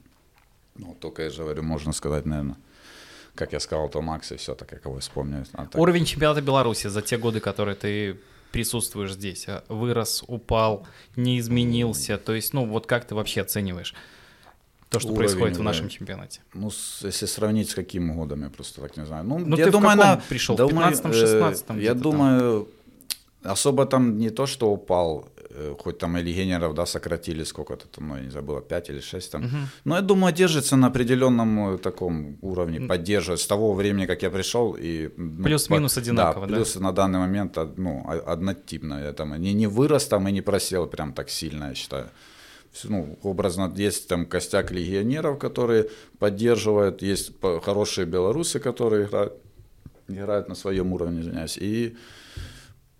Ну, 0.77 0.97
только 1.01 1.23
я 1.23 1.31
же 1.31 1.43
говорю, 1.43 1.63
можно 1.65 1.93
сказать, 1.93 2.25
наверное, 2.27 2.57
как 3.35 3.53
я 3.53 3.61
сказал, 3.61 3.89
то 3.89 4.01
Макс 4.01 4.31
и 4.33 4.37
все, 4.37 4.55
так 4.55 4.73
я 4.73 4.79
кого 4.79 4.99
вспомню. 5.01 5.45
А 5.53 5.67
так- 5.67 5.81
Уровень 5.81 6.05
чемпионата 6.05 6.41
Беларуси 6.41 6.87
за 6.89 7.03
те 7.03 7.19
годы, 7.19 7.41
которые 7.41 7.75
ты 7.75 8.17
присутствуешь 8.53 9.13
здесь, 9.13 9.45
а, 9.49 9.65
вырос, 9.69 10.25
упал, 10.27 10.87
не 11.17 11.39
изменился. 11.41 12.17
То 12.17 12.33
есть, 12.35 12.55
ну, 12.55 12.65
вот 12.65 12.87
как 12.87 13.05
ты 13.07 13.15
вообще 13.15 13.43
оцениваешь 13.43 13.95
то, 14.91 14.99
что 15.01 15.09
Уровень, 15.13 15.19
происходит 15.29 15.55
в 15.57 15.59
да. 15.59 15.65
нашем 15.65 15.89
чемпионате? 15.89 16.41
Ну, 16.55 16.71
с- 16.71 17.03
если 17.05 17.27
сравнить 17.27 17.71
с 17.71 17.75
каким 17.75 18.17
годом, 18.17 18.43
я 18.43 18.49
просто 18.51 18.81
так 18.81 18.97
не 18.97 19.07
знаю. 19.07 19.25
Ну, 19.25 19.39
Ну, 19.39 19.57
я 19.57 19.65
ты 19.65 19.71
в 19.71 19.73
думаю, 19.73 19.97
каком 19.99 20.15
на- 20.15 20.23
пришел? 20.29 20.55
В 20.55 20.59
думаю, 20.59 20.89
15-м, 20.89 21.11
э, 21.11 21.15
16-м 21.15 21.81
Я 21.81 21.93
там? 21.93 22.01
думаю, 22.03 22.69
особо 23.43 23.85
там 23.87 24.19
не 24.19 24.31
то, 24.31 24.47
что 24.47 24.71
упал, 24.73 25.25
э, 25.51 25.75
хоть 25.79 25.99
там 25.99 26.17
и 26.17 26.23
легионеров, 26.23 26.75
да, 26.75 26.87
сократили 26.87 27.45
сколько-то 27.45 27.87
там, 27.87 28.09
ну, 28.09 28.17
я 28.17 28.23
не 28.23 28.31
забыла, 28.31 28.61
5 28.63 28.91
или 28.91 29.01
6 29.01 29.31
там. 29.33 29.51
Но 29.85 29.97
я 29.97 30.03
думаю, 30.03 30.33
держится 30.35 30.77
на 30.77 30.87
определенном 30.87 31.75
э, 31.75 31.79
таком 31.79 32.37
уровне, 32.43 32.81
поддерживает 32.81 33.41
с 33.41 33.47
того 33.47 33.75
времени, 33.75 34.07
как 34.07 34.23
я 34.23 34.31
пришел. 34.31 34.75
и 34.81 35.11
ну, 35.19 35.45
Плюс-минус 35.45 35.95
по- 35.95 36.01
одинаково, 36.01 36.47
да? 36.47 36.55
плюс 36.55 36.77
на 36.77 36.93
данный 36.93 37.19
момент 37.19 37.59
од- 37.59 37.79
ну, 37.79 38.05
однотипно. 38.27 39.01
Я 39.05 39.13
там 39.13 39.35
не, 39.41 39.53
не 39.55 39.67
вырос 39.67 40.07
там 40.07 40.27
и 40.29 40.33
не 40.33 40.41
просел 40.43 40.87
прям 40.87 41.13
так 41.13 41.29
сильно, 41.31 41.69
я 41.69 41.75
считаю. 41.75 42.07
Ну, 42.85 43.19
образно, 43.23 43.73
есть 43.77 44.09
там 44.09 44.27
костяк 44.27 44.71
легионеров, 44.71 45.39
которые 45.39 45.89
поддерживают, 46.19 47.03
есть 47.03 47.33
хорошие 47.63 48.07
белорусы, 48.07 48.61
которые 48.61 49.07
играют, 49.07 49.35
играют 50.09 50.49
на 50.49 50.55
своем 50.55 50.93
уровне, 50.93 51.21
извиняюсь. 51.21 51.59
И, 51.59 51.97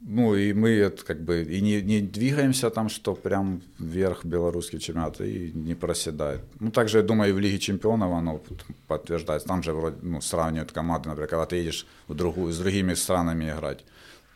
ну, 0.01 0.35
и 0.35 0.53
мы 0.53 0.71
это 0.71 1.05
как 1.05 1.21
бы 1.23 1.43
и 1.43 1.61
не, 1.61 1.83
не 1.83 2.01
двигаемся 2.01 2.71
там, 2.71 2.89
что 2.89 3.15
прям 3.15 3.63
вверх 3.79 4.25
белорусский 4.25 4.79
чемпионат, 4.79 5.21
и 5.21 5.53
не 5.55 5.75
проседает. 5.75 6.41
Ну, 6.61 6.71
также, 6.71 6.99
я 6.99 7.05
думаю, 7.05 7.31
и 7.31 7.33
в 7.33 7.39
Лиге 7.39 7.59
чемпионов 7.59 8.13
оно 8.13 8.43
подтверждается. 8.87 9.49
Там 9.49 9.63
же 9.63 9.73
вроде, 9.73 9.97
ну, 10.03 10.21
сравнивают 10.21 10.73
команды, 10.73 11.09
например, 11.09 11.29
когда 11.29 11.47
ты 11.47 11.57
едешь 11.57 11.87
в 12.09 12.15
другую, 12.15 12.53
с 12.53 12.59
другими 12.59 12.95
странами 12.95 13.51
играть. 13.51 13.85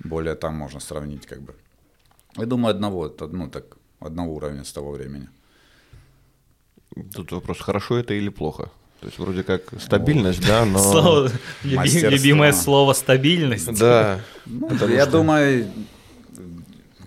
Более 0.05 0.35
там 0.35 0.55
можно 0.55 0.81
сравнить 0.81 1.27
как 1.27 1.41
бы. 1.41 1.55
Я 2.37 2.47
думаю, 2.47 2.75
одного, 2.75 3.07
это, 3.07 3.27
ну, 3.27 3.49
так, 3.49 3.77
одного 4.07 4.35
уровня 4.35 4.65
с 4.65 4.73
того 4.73 4.93
времени. 4.93 5.29
Тут 7.15 7.33
вопрос, 7.33 7.61
хорошо 7.61 7.99
это 7.99 8.15
или 8.15 8.31
плохо? 8.31 8.71
То 9.01 9.07
есть 9.07 9.19
вроде 9.19 9.43
как 9.43 9.63
стабильность, 9.81 10.47
да, 10.47 10.65
но... 10.65 10.79
Слово- 10.93 11.31
люби- 11.65 12.11
любимое 12.11 12.53
слово 12.53 12.93
стабильность. 12.93 13.79
Да. 13.79 14.21
Ну, 14.47 14.69
я 14.89 15.03
что- 15.03 15.13
думаю, 15.13 15.67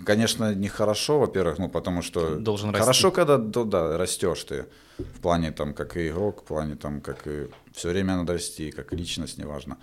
конечно, 0.05 0.53
нехорошо, 0.55 1.19
во-первых, 1.19 1.59
ну, 1.59 1.69
потому 1.69 2.01
что... 2.01 2.35
Должен 2.35 2.69
расти. 2.71 2.81
Хорошо, 2.81 3.11
когда, 3.11 3.37
да, 3.37 3.63
да, 3.63 3.97
растешь 3.97 4.43
ты. 4.43 4.65
В 4.97 5.19
плане, 5.21 5.51
там, 5.51 5.73
как 5.73 5.97
и 5.97 6.09
игрок, 6.09 6.41
в 6.41 6.45
плане, 6.45 6.75
там, 6.75 7.01
как 7.01 7.27
и... 7.27 7.47
Все 7.73 7.89
время 7.89 8.15
надо 8.15 8.33
расти, 8.33 8.71
как 8.71 8.93
личность, 8.93 9.37
неважно. 9.37 9.77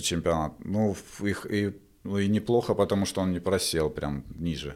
Чемпионат. 0.00 0.52
Ну, 0.64 0.96
их, 1.20 1.46
и, 1.50 1.72
ну, 2.04 2.18
и 2.18 2.28
неплохо, 2.28 2.74
потому 2.74 3.06
что 3.06 3.20
он 3.20 3.32
не 3.32 3.40
просел 3.40 3.90
прям 3.90 4.24
ниже. 4.38 4.74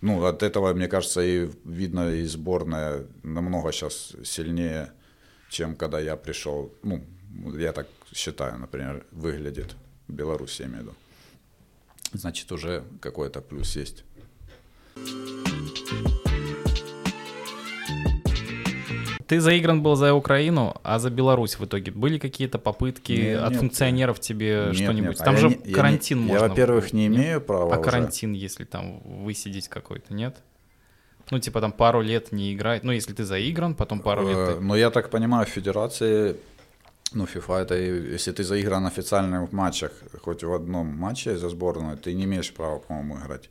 Ну, 0.00 0.24
от 0.24 0.42
этого, 0.42 0.72
мне 0.74 0.88
кажется, 0.88 1.22
и 1.22 1.50
видно, 1.64 2.14
и 2.14 2.24
сборная 2.26 3.06
намного 3.22 3.72
сейчас 3.72 4.12
сильнее, 4.24 4.92
чем 5.50 5.74
когда 5.74 5.98
я 6.00 6.16
пришел. 6.16 6.72
Ну, 6.82 7.04
я 7.56 7.72
так 7.72 7.88
считаю, 8.14 8.58
например, 8.58 9.04
выглядит 9.10 9.74
в 10.06 10.12
Беларуси, 10.12 10.62
я 10.62 10.68
имею 10.68 10.80
в 10.80 10.82
виду. 10.86 10.94
Значит, 12.12 12.52
уже 12.52 12.84
какой-то 13.00 13.40
плюс 13.40 13.76
есть. 13.76 14.04
Ты 19.26 19.40
заигран 19.40 19.82
был 19.82 19.96
за 19.96 20.14
Украину, 20.14 20.76
а 20.84 20.98
за 20.98 21.10
Беларусь 21.10 21.58
в 21.58 21.64
итоге 21.64 21.90
были 21.90 22.18
какие-то 22.18 22.58
попытки 22.58 23.12
Нет, 23.12 23.42
от 23.42 23.50
нет. 23.50 23.58
функционеров 23.60 24.20
тебе 24.20 24.72
что-нибудь? 24.72 25.20
А 25.20 25.24
Там 25.24 25.34
я 25.34 25.40
же 25.40 25.58
я 25.64 25.74
карантин 25.74 26.18
не- 26.18 26.24
можно. 26.26 26.42
Я, 26.44 26.48
во-первых, 26.48 26.92
не 26.92 27.06
имею 27.08 27.40
права 27.40 27.74
А 27.74 27.78
уже. 27.80 27.90
карантин, 27.90 28.32
если 28.32 28.64
там 28.64 29.00
высидеть 29.24 29.68
какой-то, 29.68 30.14
нет? 30.14 30.36
Ну, 31.32 31.40
типа 31.40 31.60
там 31.60 31.72
пару 31.72 32.02
лет 32.02 32.30
не 32.30 32.54
играть. 32.54 32.84
Ну, 32.84 32.92
если 32.92 33.12
ты 33.12 33.24
заигран, 33.24 33.74
потом 33.74 33.98
пару 34.00 34.28
лет 34.28 34.36
Э, 34.36 34.54
ты... 34.54 34.60
Но 34.60 34.76
я 34.76 34.90
так 34.90 35.10
понимаю, 35.10 35.44
в 35.44 35.48
федерации, 35.48 36.36
ну, 37.12 37.24
FIFA, 37.24 37.62
это 37.62 37.74
если 37.74 38.30
ты 38.30 38.44
заигран 38.44 38.84
в 38.84 38.86
официальных 38.86 39.50
матчах, 39.52 39.90
хоть 40.22 40.44
в 40.44 40.52
одном 40.54 40.86
матче 40.86 41.36
за 41.36 41.48
сборную, 41.48 41.96
ты 41.96 42.14
не 42.14 42.24
имеешь 42.24 42.52
права, 42.54 42.78
по-моему, 42.78 43.18
играть. 43.18 43.50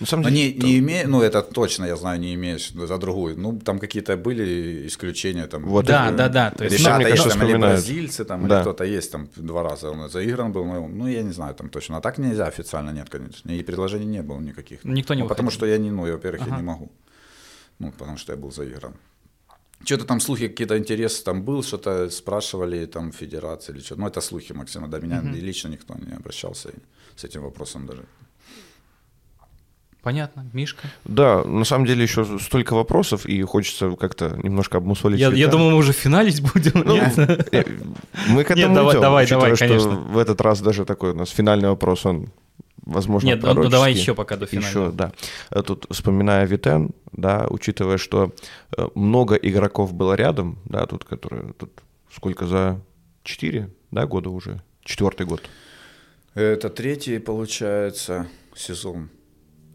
На 0.00 0.06
самом 0.06 0.24
Ну, 0.24 0.30
деле, 0.30 0.54
не, 0.54 0.62
не 0.64 0.78
имею, 0.78 1.08
ну, 1.08 1.22
это 1.22 1.42
точно, 1.42 1.84
я 1.86 1.96
знаю, 1.96 2.20
не 2.20 2.34
имеешь 2.34 2.70
за 2.70 2.98
другую. 2.98 3.38
Ну, 3.38 3.58
там 3.60 3.78
какие-то 3.78 4.16
были 4.16 4.86
исключения. 4.86 5.46
Там, 5.46 5.64
Вот 5.64 5.86
Да, 5.86 6.10
э, 6.10 6.16
да, 6.16 6.28
да, 6.28 6.50
то 6.50 6.64
есть, 6.64 6.78
ребята 6.78 6.98
ну, 6.98 7.06
есть, 7.08 7.16
кажется, 7.22 7.38
там, 7.38 7.48
или 7.48 7.56
бразильцы, 7.56 8.24
там, 8.24 8.48
Да. 8.48 8.54
или 8.56 8.62
кто-то 8.62 8.84
есть, 8.84 9.12
там, 9.12 9.28
два 9.36 9.62
раза 9.62 9.90
он 9.90 10.08
заигран 10.10 10.52
был, 10.52 10.64
ну, 10.64 10.88
ну, 10.88 11.06
я 11.08 11.22
не 11.22 11.32
знаю, 11.32 11.54
там 11.54 11.68
точно. 11.68 11.96
А 11.96 12.00
так 12.00 12.18
нельзя 12.18 12.46
официально, 12.46 12.90
нет, 12.90 13.08
конечно. 13.10 13.50
И 13.50 13.62
предложений 13.62 14.06
не 14.06 14.22
было 14.22 14.40
никаких. 14.40 14.84
Никто 14.84 15.14
не 15.14 15.22
ну, 15.22 15.28
Потому 15.28 15.50
что 15.50 15.66
я 15.66 15.78
не, 15.78 15.90
ну, 15.90 16.06
я, 16.06 16.12
во-первых, 16.12 16.40
я 16.42 16.46
Ага. 16.46 16.56
не 16.56 16.62
могу. 16.62 16.90
Ну, 17.78 17.92
потому 17.92 18.16
что 18.18 18.32
я 18.32 18.38
был 18.38 18.50
заигран. 18.52 18.94
Что-то 19.84 20.04
там 20.04 20.20
слухи, 20.20 20.46
какие-то 20.48 20.78
интересы 20.78 21.24
там 21.24 21.42
был, 21.42 21.62
что-то 21.64 22.08
спрашивали 22.10 22.86
там 22.86 23.10
федерации 23.12 23.72
или 23.74 23.80
что. 23.82 23.96
Ну, 23.96 24.06
это 24.06 24.20
слухи, 24.20 24.52
Максима, 24.52 24.86
до 24.88 25.00
меня 25.00 25.22
и 25.34 25.40
лично 25.40 25.70
никто 25.70 25.94
не 25.94 26.12
обращался 26.16 26.68
и 26.68 26.74
с 27.16 27.24
этим 27.24 27.42
вопросом 27.42 27.86
даже. 27.86 28.04
Понятно, 30.02 30.44
Мишка. 30.52 30.88
Да, 31.04 31.44
на 31.44 31.64
самом 31.64 31.86
деле 31.86 32.02
еще 32.02 32.38
столько 32.40 32.74
вопросов, 32.74 33.24
и 33.24 33.40
хочется 33.42 33.92
как-то 33.92 34.36
немножко 34.42 34.78
обмусолить. 34.78 35.20
Я, 35.20 35.30
я 35.30 35.46
думал, 35.46 35.70
мы 35.70 35.76
уже 35.76 35.92
финалить 35.92 36.42
будем. 36.42 36.82
Ну, 36.84 36.94
Нет? 36.94 37.16
Мы 38.28 38.42
к 38.42 38.50
Нет, 38.50 38.58
этому 38.58 38.74
давай, 38.74 38.92
идем, 38.94 39.00
давай, 39.00 39.24
учитывая, 39.24 39.42
давай, 39.44 39.56
что 39.56 39.68
конечно. 39.68 39.90
в 39.90 40.18
этот 40.18 40.40
раз 40.40 40.60
даже 40.60 40.84
такой 40.84 41.12
у 41.12 41.14
нас 41.14 41.30
финальный 41.30 41.68
вопрос, 41.68 42.04
он, 42.04 42.30
возможно, 42.84 43.28
Нет, 43.28 43.42
ну, 43.42 43.54
ну, 43.54 43.68
давай 43.68 43.92
еще 43.92 44.14
пока 44.16 44.36
до 44.36 44.46
финала. 44.46 44.66
Еще, 44.66 44.90
да. 44.90 45.12
Э, 45.50 45.62
Тут, 45.62 45.86
вспоминая 45.88 46.46
Витен, 46.46 46.90
да, 47.12 47.46
учитывая, 47.48 47.96
что 47.96 48.34
э, 48.76 48.88
много 48.96 49.36
игроков 49.36 49.94
было 49.94 50.14
рядом, 50.14 50.58
да, 50.64 50.84
тут, 50.86 51.04
которые, 51.04 51.52
тут 51.52 51.70
сколько 52.12 52.46
за 52.46 52.80
4, 53.22 53.70
да, 53.92 54.06
года 54.06 54.30
уже? 54.30 54.62
Четвертый 54.84 55.26
год. 55.26 55.42
Это 56.34 56.70
третий, 56.70 57.18
получается, 57.20 58.26
сезон. 58.56 59.10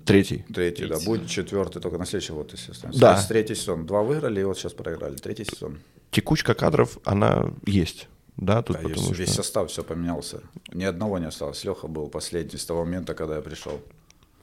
Третий. 0.08 0.46
Третий, 0.54 0.86
да. 0.88 0.96
Третий. 0.96 1.06
Будет 1.06 1.28
четвертый 1.30 1.82
только 1.82 1.98
на 1.98 2.06
следующий 2.06 2.34
год, 2.34 2.52
естественно. 2.54 2.94
Да. 2.96 3.16
Есть 3.16 3.28
третий 3.28 3.56
сезон. 3.56 3.86
Два 3.86 4.02
выиграли, 4.02 4.42
и 4.42 4.44
вот 4.44 4.58
сейчас 4.58 4.74
проиграли. 4.74 5.16
Третий 5.18 5.46
сезон. 5.46 5.80
Текучка 6.12 6.54
кадров, 6.54 6.98
она 7.04 7.52
есть, 7.66 8.08
да, 8.38 8.62
тут 8.62 8.78
Да, 8.78 8.84
потому 8.84 9.10
весь, 9.10 9.20
весь 9.20 9.34
что... 9.34 9.44
состав 9.44 9.70
все 9.70 9.84
поменялся. 9.84 10.42
Ни 10.74 10.86
одного 10.86 11.20
не 11.20 11.28
осталось. 11.28 11.64
Леха 11.66 11.88
был 11.88 12.08
последний 12.08 12.58
с 12.58 12.66
того 12.66 12.86
момента, 12.86 13.14
когда 13.14 13.36
я 13.36 13.42
пришел. 13.42 13.80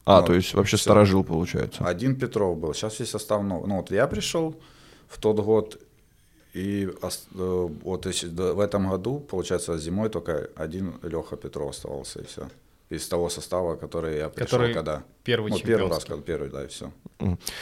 А, 0.05 0.21
Ну, 0.21 0.27
то 0.27 0.35
есть 0.35 0.55
вообще 0.55 0.77
всё. 0.77 0.85
сторожил, 0.85 1.25
получается. 1.25 1.85
Один 1.85 2.17
Петров 2.17 2.59
был. 2.59 2.75
Сейчас 2.75 3.01
весь 3.01 3.11
состав 3.11 3.43
новый. 3.43 3.69
Ну 3.69 3.77
вот 3.77 3.91
я 3.91 4.07
пришел 4.07 4.55
в 5.09 5.19
тот 5.19 5.41
год, 5.41 5.81
и 6.53 6.89
э, 7.03 7.69
вот 7.83 8.07
в 8.07 8.61
этом 8.61 8.91
году, 8.91 9.21
получается, 9.21 9.79
зимой 9.79 10.09
только 10.11 10.51
один 10.57 10.95
Леха 11.03 11.37
Петров 11.37 11.71
оставался, 11.71 12.21
и 12.21 12.27
все. 12.27 12.49
Из 12.91 13.09
того 13.09 13.31
состава, 13.31 13.77
который 13.77 14.19
я 14.19 14.29
пришел, 14.29 14.59
Который 14.59 14.75
когда... 14.75 15.03
первый 15.25 15.51
ну, 15.51 15.59
первый 15.59 15.91
раз, 15.91 16.05
когда 16.05 16.23
первый, 16.23 16.51
да, 16.51 16.65
и 16.65 16.69
все. 16.69 16.93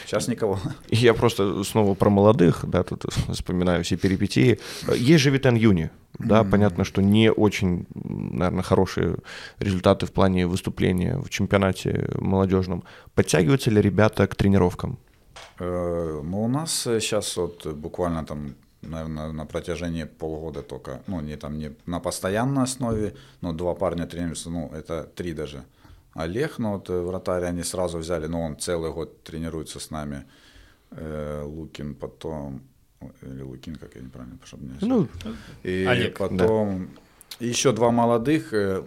Сейчас 0.05 0.29
никого. 0.29 0.59
Я 0.89 1.15
просто 1.15 1.63
снова 1.65 1.95
про 1.95 2.11
молодых, 2.11 2.65
да, 2.67 2.83
тут 2.83 3.05
вспоминаю 3.33 3.85
все 3.85 3.97
перипетии. 3.97 4.59
Есть 4.95 5.23
же 5.23 5.31
Витен 5.31 5.55
Юни, 5.55 5.91
да, 6.19 6.45
понятно, 6.45 6.85
что 6.85 7.03
не 7.03 7.31
очень, 7.31 7.87
наверное, 7.95 8.63
хорошие 8.63 9.17
результаты 9.61 10.07
в 10.07 10.13
плане 10.13 10.47
выступления 10.47 11.17
в 11.19 11.29
чемпионате 11.31 12.11
молодежном. 12.19 12.83
Подтягиваются 13.15 13.71
ли 13.71 13.81
ребята 13.81 14.27
к 14.27 14.35
тренировкам? 14.35 14.99
Э, 15.59 16.21
Ну, 16.23 16.45
у 16.45 16.49
нас 16.49 16.73
сейчас 16.83 17.37
вот 17.37 17.67
буквально 17.67 18.25
там, 18.25 18.55
наверное, 18.83 19.33
на 19.33 19.47
протяжении 19.47 20.05
полгода 20.05 20.63
только, 20.63 21.03
ну, 21.07 21.21
не 21.21 21.37
там, 21.37 21.59
не 21.59 21.73
на 21.87 22.01
постоянной 22.01 22.65
основе, 22.65 23.15
но 23.41 23.53
два 23.53 23.75
парня 23.75 24.07
тренируются, 24.07 24.51
ну, 24.51 24.71
это 24.75 25.05
три 25.15 25.33
даже. 25.33 25.65
Олег, 26.15 26.59
ну, 26.59 26.73
вот 26.73 26.91
э, 26.91 27.01
вратарь 27.01 27.45
они 27.45 27.63
сразу 27.63 27.99
взяли, 27.99 28.27
но 28.27 28.43
он 28.43 28.59
целый 28.59 28.93
год 28.93 29.23
тренируется 29.23 29.81
с 29.81 29.91
нами. 29.91 30.25
э, 30.91 31.43
Лукин, 31.45 31.95
потом 31.95 32.63
или 33.23 33.43
Лукин, 33.43 33.77
как 33.77 33.95
я 33.95 34.03
неправильно, 34.03 34.39
чтобы 34.45 34.65
не 34.65 34.75
Ну, 34.81 35.09
и 35.63 35.85
Олег, 35.89 36.19
потом 36.19 36.91
еще 37.41 37.73
два 37.73 37.91
молодых, 37.91 38.53
э, 38.53 38.83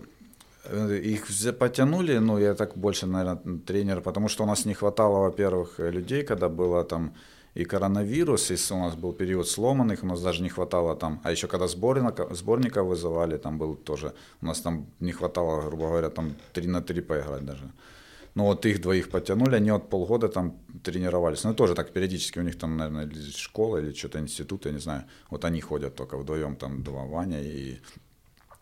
э, 0.66 0.98
их 0.98 1.28
потянули, 1.58 2.18
ну, 2.20 2.38
я 2.38 2.54
так 2.54 2.78
больше, 2.78 3.08
наверное, 3.08 3.60
тренер, 3.66 4.02
потому 4.02 4.30
что 4.30 4.44
у 4.44 4.48
нас 4.48 4.66
не 4.66 4.74
хватало, 4.74 5.20
во-первых, 5.20 5.80
людей, 5.80 6.24
когда 6.24 6.48
было 6.48 6.84
там 6.84 7.14
и 7.56 7.64
коронавирус, 7.66 8.52
и 8.52 8.56
с- 8.58 8.72
у 8.72 8.78
нас 8.78 8.96
был 8.96 9.14
период 9.14 9.48
сломанных, 9.48 10.04
у 10.04 10.08
нас 10.08 10.22
даже 10.22 10.44
не 10.44 10.50
хватало 10.50 10.96
там, 10.96 11.20
а 11.24 11.32
еще 11.32 11.48
когда 11.48 11.68
сборника, 11.68 12.28
сборника 12.36 12.84
вызывали, 12.84 13.38
там 13.38 13.58
был 13.58 13.76
тоже, 13.76 14.14
у 14.42 14.46
нас 14.46 14.62
там 14.62 14.86
не 15.00 15.12
хватало, 15.14 15.62
грубо 15.68 15.88
говоря, 15.88 16.10
там 16.10 16.36
3 16.54 16.68
на 16.68 16.82
3 16.82 17.02
поиграть 17.02 17.46
даже. 17.46 17.72
Ну 18.36 18.44
вот 18.44 18.66
их 18.66 18.82
двоих 18.82 19.10
потянули, 19.10 19.56
они 19.56 19.72
вот 19.72 19.90
полгода 19.90 20.28
там 20.28 20.52
тренировались. 20.84 21.46
Ну 21.46 21.54
тоже 21.54 21.74
так 21.74 21.94
периодически 21.94 22.40
у 22.40 22.44
них 22.44 22.58
там, 22.60 22.76
наверное, 22.78 23.10
школа 23.32 23.78
или 23.78 23.94
что-то 23.94 24.20
институт, 24.20 24.66
я 24.66 24.72
не 24.74 24.80
знаю. 24.80 25.04
Вот 25.30 25.46
они 25.46 25.62
ходят 25.62 25.96
только 25.96 26.18
вдвоем, 26.18 26.56
там 26.56 26.84
два 26.84 27.04
Ваня 27.06 27.42
и 27.42 27.78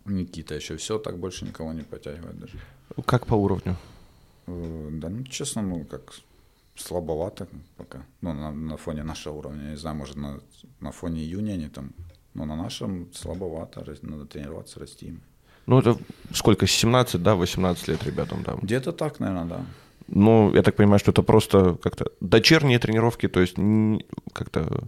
Никита 0.06 0.54
еще 0.56 0.76
все, 0.76 1.00
так 1.00 1.18
больше 1.18 1.46
никого 1.46 1.74
не 1.74 1.82
потягивает 1.82 2.40
даже. 2.40 2.60
как 3.06 3.26
по 3.26 3.34
уровню? 3.36 3.76
Э, 4.48 4.90
Да, 4.92 5.10
ну 5.10 5.24
честно, 5.24 5.62
ну 5.64 5.86
как 5.86 6.02
слабовато 6.76 7.48
пока. 7.78 8.06
Ну, 8.22 8.34
на, 8.34 8.52
на 8.52 8.78
фоне 8.78 9.04
нашего 9.04 9.34
уровня. 9.38 9.72
Не 9.72 9.78
знаю, 9.78 9.96
может, 9.96 10.16
на, 10.16 10.40
на 10.80 10.92
фоне 10.92 11.22
июня 11.22 11.54
они 11.54 11.70
там. 11.70 11.92
Но 12.34 12.46
на 12.46 12.56
нашем 12.56 13.14
слабовато, 13.14 13.86
надо 14.02 14.26
тренироваться, 14.26 14.80
расти. 14.80 15.14
Ну, 15.66 15.80
это 15.80 15.98
сколько, 16.34 16.68
17, 16.68 17.22
да, 17.22 17.36
18 17.36 17.88
лет 17.88 18.04
ребятам, 18.04 18.44
да. 18.44 18.58
Где-то 18.62 18.92
так, 18.92 19.20
наверное, 19.20 19.46
да. 19.46 19.66
Ну, 20.08 20.54
я 20.54 20.64
так 20.64 20.76
понимаю, 20.76 21.00
что 21.00 21.12
это 21.12 21.24
просто 21.24 21.76
как-то 21.76 22.12
дочерние 22.20 22.80
тренировки, 22.80 23.28
то 23.28 23.40
есть 23.40 23.56
как-то... 24.34 24.88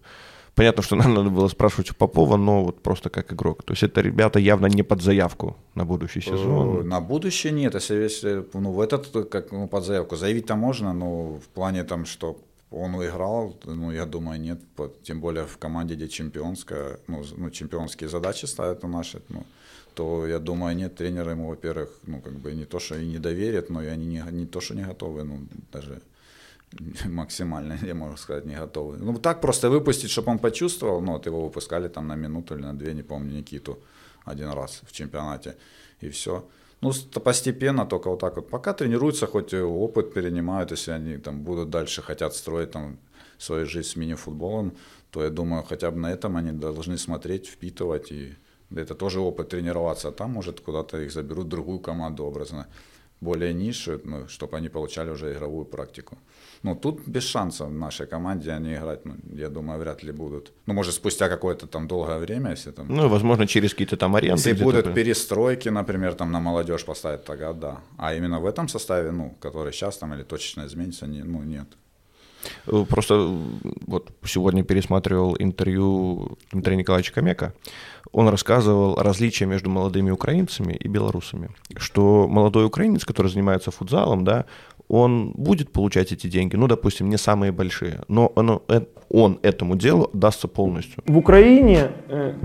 Понятно, 0.55 0.83
что 0.83 0.95
нам 0.95 1.13
надо 1.13 1.29
было 1.29 1.49
спрашивать 1.49 1.91
у 1.91 1.93
Попова, 1.93 2.37
но 2.37 2.63
вот 2.63 2.81
просто 2.81 3.09
как 3.09 3.33
игрок. 3.33 3.63
То 3.63 3.73
есть 3.73 3.83
это 3.83 4.01
ребята 4.01 4.39
явно 4.39 4.67
не 4.67 4.83
под 4.83 5.01
заявку 5.01 5.57
на 5.75 5.85
будущий 5.85 6.19
Э, 6.19 6.23
сезон. 6.23 6.87
На 6.87 7.01
будущее 7.01 7.51
нет, 7.51 7.75
если, 7.75 7.95
если 7.95 8.45
ну, 8.53 8.71
в 8.71 8.79
этот, 8.79 9.29
как 9.29 9.51
ну, 9.51 9.67
под 9.67 9.83
заявку, 9.83 10.15
заявить-то 10.15 10.55
можно, 10.55 10.93
но 10.93 11.33
в 11.33 11.47
плане 11.53 11.83
там, 11.83 12.05
что 12.05 12.37
он 12.71 12.93
выиграл, 12.93 13.57
ну, 13.65 13.91
я 13.91 14.05
думаю, 14.05 14.39
нет, 14.39 14.59
тем 15.03 15.19
более 15.19 15.45
в 15.45 15.57
команде, 15.57 15.95
где 15.95 16.07
чемпионская, 16.07 16.99
ну, 17.07 17.23
ну, 17.37 17.49
чемпионские 17.49 18.09
задачи 18.09 18.45
ставят 18.45 18.83
у 18.83 18.87
наши, 18.87 19.21
ну, 19.29 19.43
то, 19.93 20.27
я 20.27 20.39
думаю, 20.39 20.75
нет, 20.75 20.95
тренеры 20.95 21.31
ему, 21.31 21.47
во-первых, 21.47 21.89
ну, 22.07 22.21
как 22.21 22.33
бы 22.33 22.53
не 22.53 22.65
то, 22.65 22.79
что 22.79 22.97
и 22.97 23.05
не 23.05 23.19
доверят, 23.19 23.69
но 23.69 23.83
и 23.83 23.87
они 23.87 24.05
не, 24.05 24.23
не 24.31 24.45
то, 24.45 24.61
что 24.61 24.75
не 24.75 24.83
готовы, 24.83 25.23
ну, 25.23 25.39
даже 25.71 26.01
максимально, 27.05 27.77
я 27.83 27.93
могу 27.93 28.17
сказать, 28.17 28.45
не 28.45 28.55
готовы. 28.55 28.97
Ну, 28.97 29.17
так 29.19 29.41
просто 29.41 29.69
выпустить, 29.69 30.09
чтобы 30.09 30.31
он 30.31 30.39
почувствовал, 30.39 31.01
ну, 31.01 31.13
вот 31.13 31.25
его 31.25 31.43
выпускали 31.43 31.87
там 31.87 32.07
на 32.07 32.15
минуту 32.15 32.55
или 32.55 32.63
на 32.63 32.73
две, 32.73 32.93
не 32.93 33.03
помню, 33.03 33.37
Никиту 33.37 33.77
один 34.25 34.49
раз 34.49 34.81
в 34.83 34.91
чемпионате, 34.91 35.55
и 36.01 36.09
все. 36.09 36.47
Ну, 36.81 36.91
постепенно, 37.23 37.85
только 37.85 38.09
вот 38.09 38.19
так 38.19 38.35
вот. 38.35 38.49
Пока 38.49 38.73
тренируются, 38.73 39.27
хоть 39.27 39.53
опыт 39.53 40.13
перенимают, 40.13 40.71
если 40.71 40.91
они 40.91 41.17
там 41.17 41.43
будут 41.43 41.69
дальше 41.69 42.01
хотят 42.01 42.35
строить 42.35 42.71
там 42.71 42.97
свою 43.37 43.65
жизнь 43.65 43.89
с 43.89 43.95
мини-футболом, 43.95 44.71
то 45.11 45.23
я 45.23 45.29
думаю, 45.29 45.63
хотя 45.63 45.91
бы 45.91 45.97
на 45.97 46.11
этом 46.11 46.37
они 46.37 46.51
должны 46.51 46.97
смотреть, 46.97 47.47
впитывать, 47.47 48.11
и 48.11 48.35
это 48.75 48.95
тоже 48.95 49.19
опыт 49.19 49.49
тренироваться, 49.49 50.09
а 50.09 50.11
там, 50.11 50.31
может, 50.31 50.59
куда-то 50.59 50.97
их 50.97 51.11
заберут 51.11 51.45
в 51.45 51.49
другую 51.49 51.79
команду 51.79 52.25
образно, 52.25 52.67
более 53.25 53.53
низшую, 53.53 54.01
ну, 54.05 54.27
чтобы 54.27 54.57
они 54.57 54.69
получали 54.69 55.09
уже 55.09 55.33
игровую 55.33 55.65
практику. 55.65 56.17
Ну, 56.63 56.75
тут 56.75 57.07
без 57.07 57.23
шансов 57.23 57.67
в 57.67 57.73
нашей 57.73 58.07
команде 58.07 58.51
они 58.51 58.73
играть, 58.73 59.05
ну, 59.05 59.15
я 59.33 59.49
думаю, 59.49 59.79
вряд 59.79 60.03
ли 60.03 60.11
будут. 60.11 60.51
Ну, 60.67 60.73
может, 60.73 60.93
спустя 60.93 61.29
какое-то 61.29 61.67
там 61.67 61.87
долгое 61.87 62.19
время, 62.19 62.51
если 62.51 62.71
там... 62.71 62.87
Ну, 62.87 63.09
возможно, 63.09 63.47
через 63.47 63.71
какие-то 63.71 63.97
там 63.97 64.15
аренды. 64.15 64.49
Если 64.49 64.63
будут 64.63 64.93
перестройки, 64.93 65.69
например, 65.69 66.13
там 66.13 66.31
на 66.31 66.39
молодежь 66.39 66.85
поставить, 66.85 67.23
тогда 67.23 67.53
да. 67.53 67.79
А 67.97 68.13
именно 68.13 68.39
в 68.39 68.45
этом 68.45 68.67
составе, 68.67 69.11
ну, 69.11 69.35
который 69.41 69.73
сейчас 69.73 69.97
там 69.97 70.13
или 70.13 70.23
точечно 70.23 70.65
изменится, 70.65 71.07
не, 71.07 71.23
ну, 71.23 71.43
нет. 71.43 71.67
Э, 72.67 72.85
Просто 72.87 73.13
э, 73.15 73.69
вот 73.87 74.11
сегодня 74.23 74.63
пересматривал 74.63 75.35
интервью 75.39 76.37
Дмитрия 76.51 76.75
Николаевича 76.75 77.13
Комека. 77.13 77.53
Он 78.11 78.29
рассказывал 78.29 78.95
различия 78.95 79.45
между 79.45 79.69
молодыми 79.69 80.11
украинцами 80.11 80.73
и 80.73 80.87
белорусами. 80.87 81.49
Что 81.75 82.27
молодой 82.27 82.65
украинец, 82.65 83.03
который 83.03 83.27
занимается 83.27 83.71
футзалом, 83.71 84.23
да, 84.23 84.45
он 84.87 85.31
будет 85.35 85.71
получать 85.71 86.11
эти 86.11 86.27
деньги, 86.27 86.55
ну, 86.55 86.67
допустим, 86.67 87.09
не 87.09 87.17
самые 87.17 87.51
большие, 87.51 88.01
но 88.07 88.27
он, 88.35 88.61
э, 88.67 88.81
он 89.09 89.39
этому 89.41 89.75
делу 89.75 90.09
отдастся 90.13 90.47
полностью. 90.47 91.03
В 91.07 91.17
Украине 91.17 91.91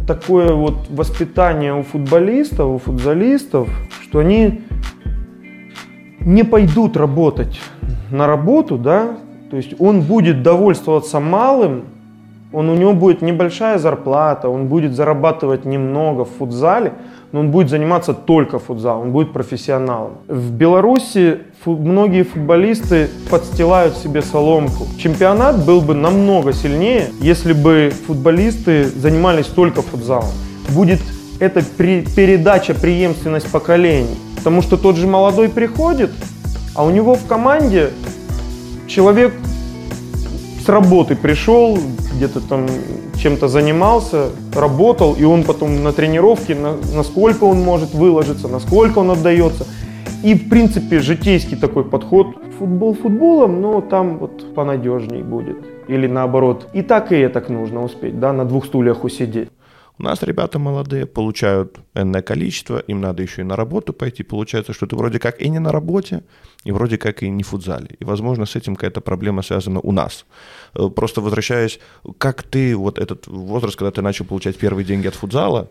такое 0.07 0.55
вот 0.55 0.89
воспитание 0.89 1.75
у 1.75 1.83
футболистов, 1.83 2.67
у 2.67 2.79
футболистов, 2.79 3.69
что 4.03 4.21
они 4.21 4.63
не 6.21 6.45
пойдут 6.45 6.97
работать 6.97 7.61
на 8.11 8.27
работу, 8.27 8.79
да, 8.79 9.19
то 9.51 9.57
есть 9.57 9.75
он 9.81 10.03
будет 10.03 10.43
довольствоваться 10.43 11.21
малым, 11.21 11.85
он, 12.53 12.69
у 12.69 12.75
него 12.75 12.93
будет 12.95 13.23
небольшая 13.23 13.79
зарплата, 13.79 14.49
он 14.49 14.67
будет 14.67 14.95
зарабатывать 14.95 15.65
немного 15.65 16.25
в 16.25 16.31
футзале, 16.39 16.93
но 17.33 17.41
он 17.41 17.51
будет 17.51 17.71
заниматься 17.71 18.13
только 18.13 18.59
футзалом, 18.59 19.03
он 19.03 19.13
будет 19.13 19.33
профессионалом. 19.33 20.13
В 20.27 20.51
Беларуси 20.53 21.39
фу- 21.65 21.77
многие 21.77 22.25
футболисты 22.25 23.09
подстилают 23.31 23.97
себе 23.97 24.21
соломку. 24.21 24.87
Чемпионат 24.99 25.65
был 25.65 25.81
бы 25.81 25.95
намного 25.95 26.53
сильнее, 26.53 27.11
если 27.21 27.53
бы 27.53 27.93
футболисты 28.07 28.85
занимались 28.85 29.47
только 29.47 29.83
футзалом. 29.83 30.31
Будет 30.71 31.01
эта 31.39 31.63
при- 31.77 32.05
передача, 32.17 32.75
преемственность 32.75 33.51
поколений. 33.53 34.17
Потому 34.37 34.63
что 34.63 34.77
тот 34.77 34.97
же 34.97 35.07
молодой 35.07 35.49
приходит, 35.49 36.11
а 36.75 36.85
у 36.85 36.91
него 36.91 37.15
в 37.15 37.27
команде 37.27 37.91
человек 38.91 39.33
с 40.65 40.69
работы 40.69 41.17
пришел, 41.17 41.79
где-то 42.15 42.41
там 42.41 42.67
чем-то 43.17 43.49
занимался, 43.49 44.31
работал, 44.55 45.15
и 45.15 45.25
он 45.25 45.45
потом 45.45 45.83
на 45.83 45.93
тренировке, 45.93 46.55
на- 46.55 46.77
насколько 46.95 47.45
он 47.45 47.61
может 47.63 47.95
выложиться, 47.95 48.49
насколько 48.49 48.99
он 48.99 49.11
отдается. 49.11 49.67
И, 50.23 50.35
в 50.35 50.51
принципе, 50.51 50.99
житейский 50.99 51.57
такой 51.57 51.85
подход. 51.85 52.27
Футбол 52.59 52.95
футболом, 52.95 53.63
но 53.63 53.81
там 53.81 54.19
вот 54.19 54.55
понадежней 54.55 55.23
будет. 55.23 55.57
Или 55.89 56.07
наоборот. 56.07 56.69
И 56.75 56.83
так, 56.83 57.13
и 57.13 57.17
это 57.17 57.43
нужно 57.51 57.83
успеть, 57.83 58.21
да, 58.21 58.33
на 58.33 58.45
двух 58.45 58.67
стульях 58.67 59.05
усидеть. 59.05 59.49
У 60.01 60.03
нас 60.03 60.23
ребята 60.23 60.59
молодые, 60.59 61.05
получают 61.05 61.79
энное 61.95 62.23
количество, 62.23 62.79
им 62.79 63.03
надо 63.03 63.23
еще 63.23 63.43
и 63.43 63.45
на 63.45 63.55
работу 63.55 63.93
пойти. 63.93 64.23
Получается, 64.23 64.73
что 64.73 64.87
ты 64.87 64.97
вроде 64.97 65.19
как 65.19 65.43
и 65.43 65.51
не 65.51 65.59
на 65.59 65.73
работе, 65.73 66.23
и 66.65 66.73
вроде 66.73 66.97
как 66.97 67.23
и 67.23 67.29
не 67.29 67.43
в 67.43 67.49
футзале. 67.49 67.97
И, 68.01 68.05
возможно, 68.05 68.47
с 68.47 68.57
этим 68.57 68.77
какая-то 68.77 69.03
проблема 69.03 69.43
связана 69.43 69.79
у 69.81 69.93
нас. 69.93 70.25
Э, 70.75 70.89
Просто 70.89 71.21
возвращаясь, 71.21 71.81
как 72.17 72.43
ты, 72.43 72.75
вот 72.77 72.99
этот 72.99 73.27
возраст, 73.27 73.77
когда 73.77 73.91
ты 73.91 74.01
начал 74.01 74.25
получать 74.25 74.57
первые 74.57 74.87
деньги 74.87 75.09
от 75.09 75.15
футзала, 75.15 75.69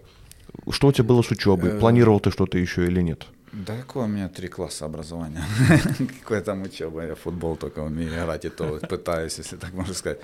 что 0.69 0.87
у 0.87 0.91
тебя 0.91 1.05
было 1.05 1.23
с 1.23 1.31
учебой? 1.31 1.71
Планировал 1.79 2.19
ты 2.19 2.29
что-то 2.29 2.59
еще 2.59 2.85
или 2.85 3.01
нет? 3.01 3.25
Да 3.51 3.75
какое 3.77 4.03
у 4.03 4.07
меня 4.07 4.29
три 4.29 4.47
класса 4.47 4.85
образования? 4.85 5.43
Какая 6.21 6.41
там 6.41 6.61
учеба? 6.61 7.03
Я 7.03 7.15
футбол 7.15 7.55
только 7.55 7.79
умею 7.79 8.13
играть, 8.13 8.45
и 8.45 8.49
то 8.49 8.79
пытаюсь, 8.89 9.39
если 9.39 9.57
так 9.57 9.73
можно 9.73 9.95
сказать. 9.95 10.19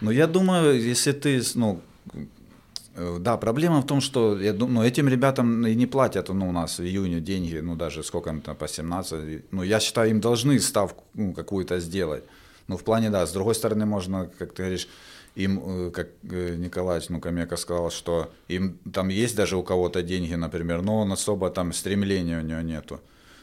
Но 0.00 0.10
я 0.10 0.26
думаю, 0.26 0.80
если 0.80 1.12
ты, 1.12 1.42
ну, 1.56 1.74
э, 1.76 1.89
да, 3.18 3.36
проблема 3.36 3.80
в 3.80 3.86
том, 3.86 4.00
что 4.00 4.38
я 4.40 4.52
думаю, 4.52 4.74
ну, 4.74 4.82
этим 4.82 5.08
ребятам 5.08 5.66
и 5.66 5.74
не 5.74 5.86
платят, 5.86 6.28
ну, 6.28 6.48
у 6.48 6.52
нас 6.52 6.78
в 6.78 6.82
июне 6.82 7.20
деньги, 7.20 7.60
ну, 7.62 7.76
даже 7.76 8.02
сколько 8.02 8.34
там, 8.44 8.56
по 8.56 8.68
17, 8.68 9.28
и- 9.28 9.42
ну, 9.50 9.62
я 9.62 9.80
считаю, 9.80 10.10
им 10.10 10.20
должны 10.20 10.58
ставку 10.60 11.04
ну, 11.14 11.32
какую-то 11.32 11.80
сделать. 11.80 12.24
Ну, 12.68 12.76
в 12.76 12.82
плане, 12.82 13.10
да, 13.10 13.26
с 13.26 13.32
другой 13.32 13.54
стороны, 13.54 13.86
можно, 13.86 14.30
как 14.38 14.52
ты 14.52 14.62
говоришь, 14.62 14.88
им, 15.36 15.60
э, 15.64 15.90
как 15.90 16.08
э, 16.30 16.56
Николай 16.56 17.00
ну, 17.08 17.20
Камека 17.20 17.56
сказал, 17.56 17.90
что 17.90 18.30
им 18.48 18.78
там 18.92 19.08
есть 19.08 19.36
даже 19.36 19.56
у 19.56 19.62
кого-то 19.62 20.02
деньги, 20.02 20.34
например, 20.34 20.82
но 20.82 21.00
он 21.00 21.12
особо 21.12 21.50
там 21.50 21.72
стремления 21.72 22.38
у 22.38 22.42
него 22.42 22.60
нету. 22.60 23.00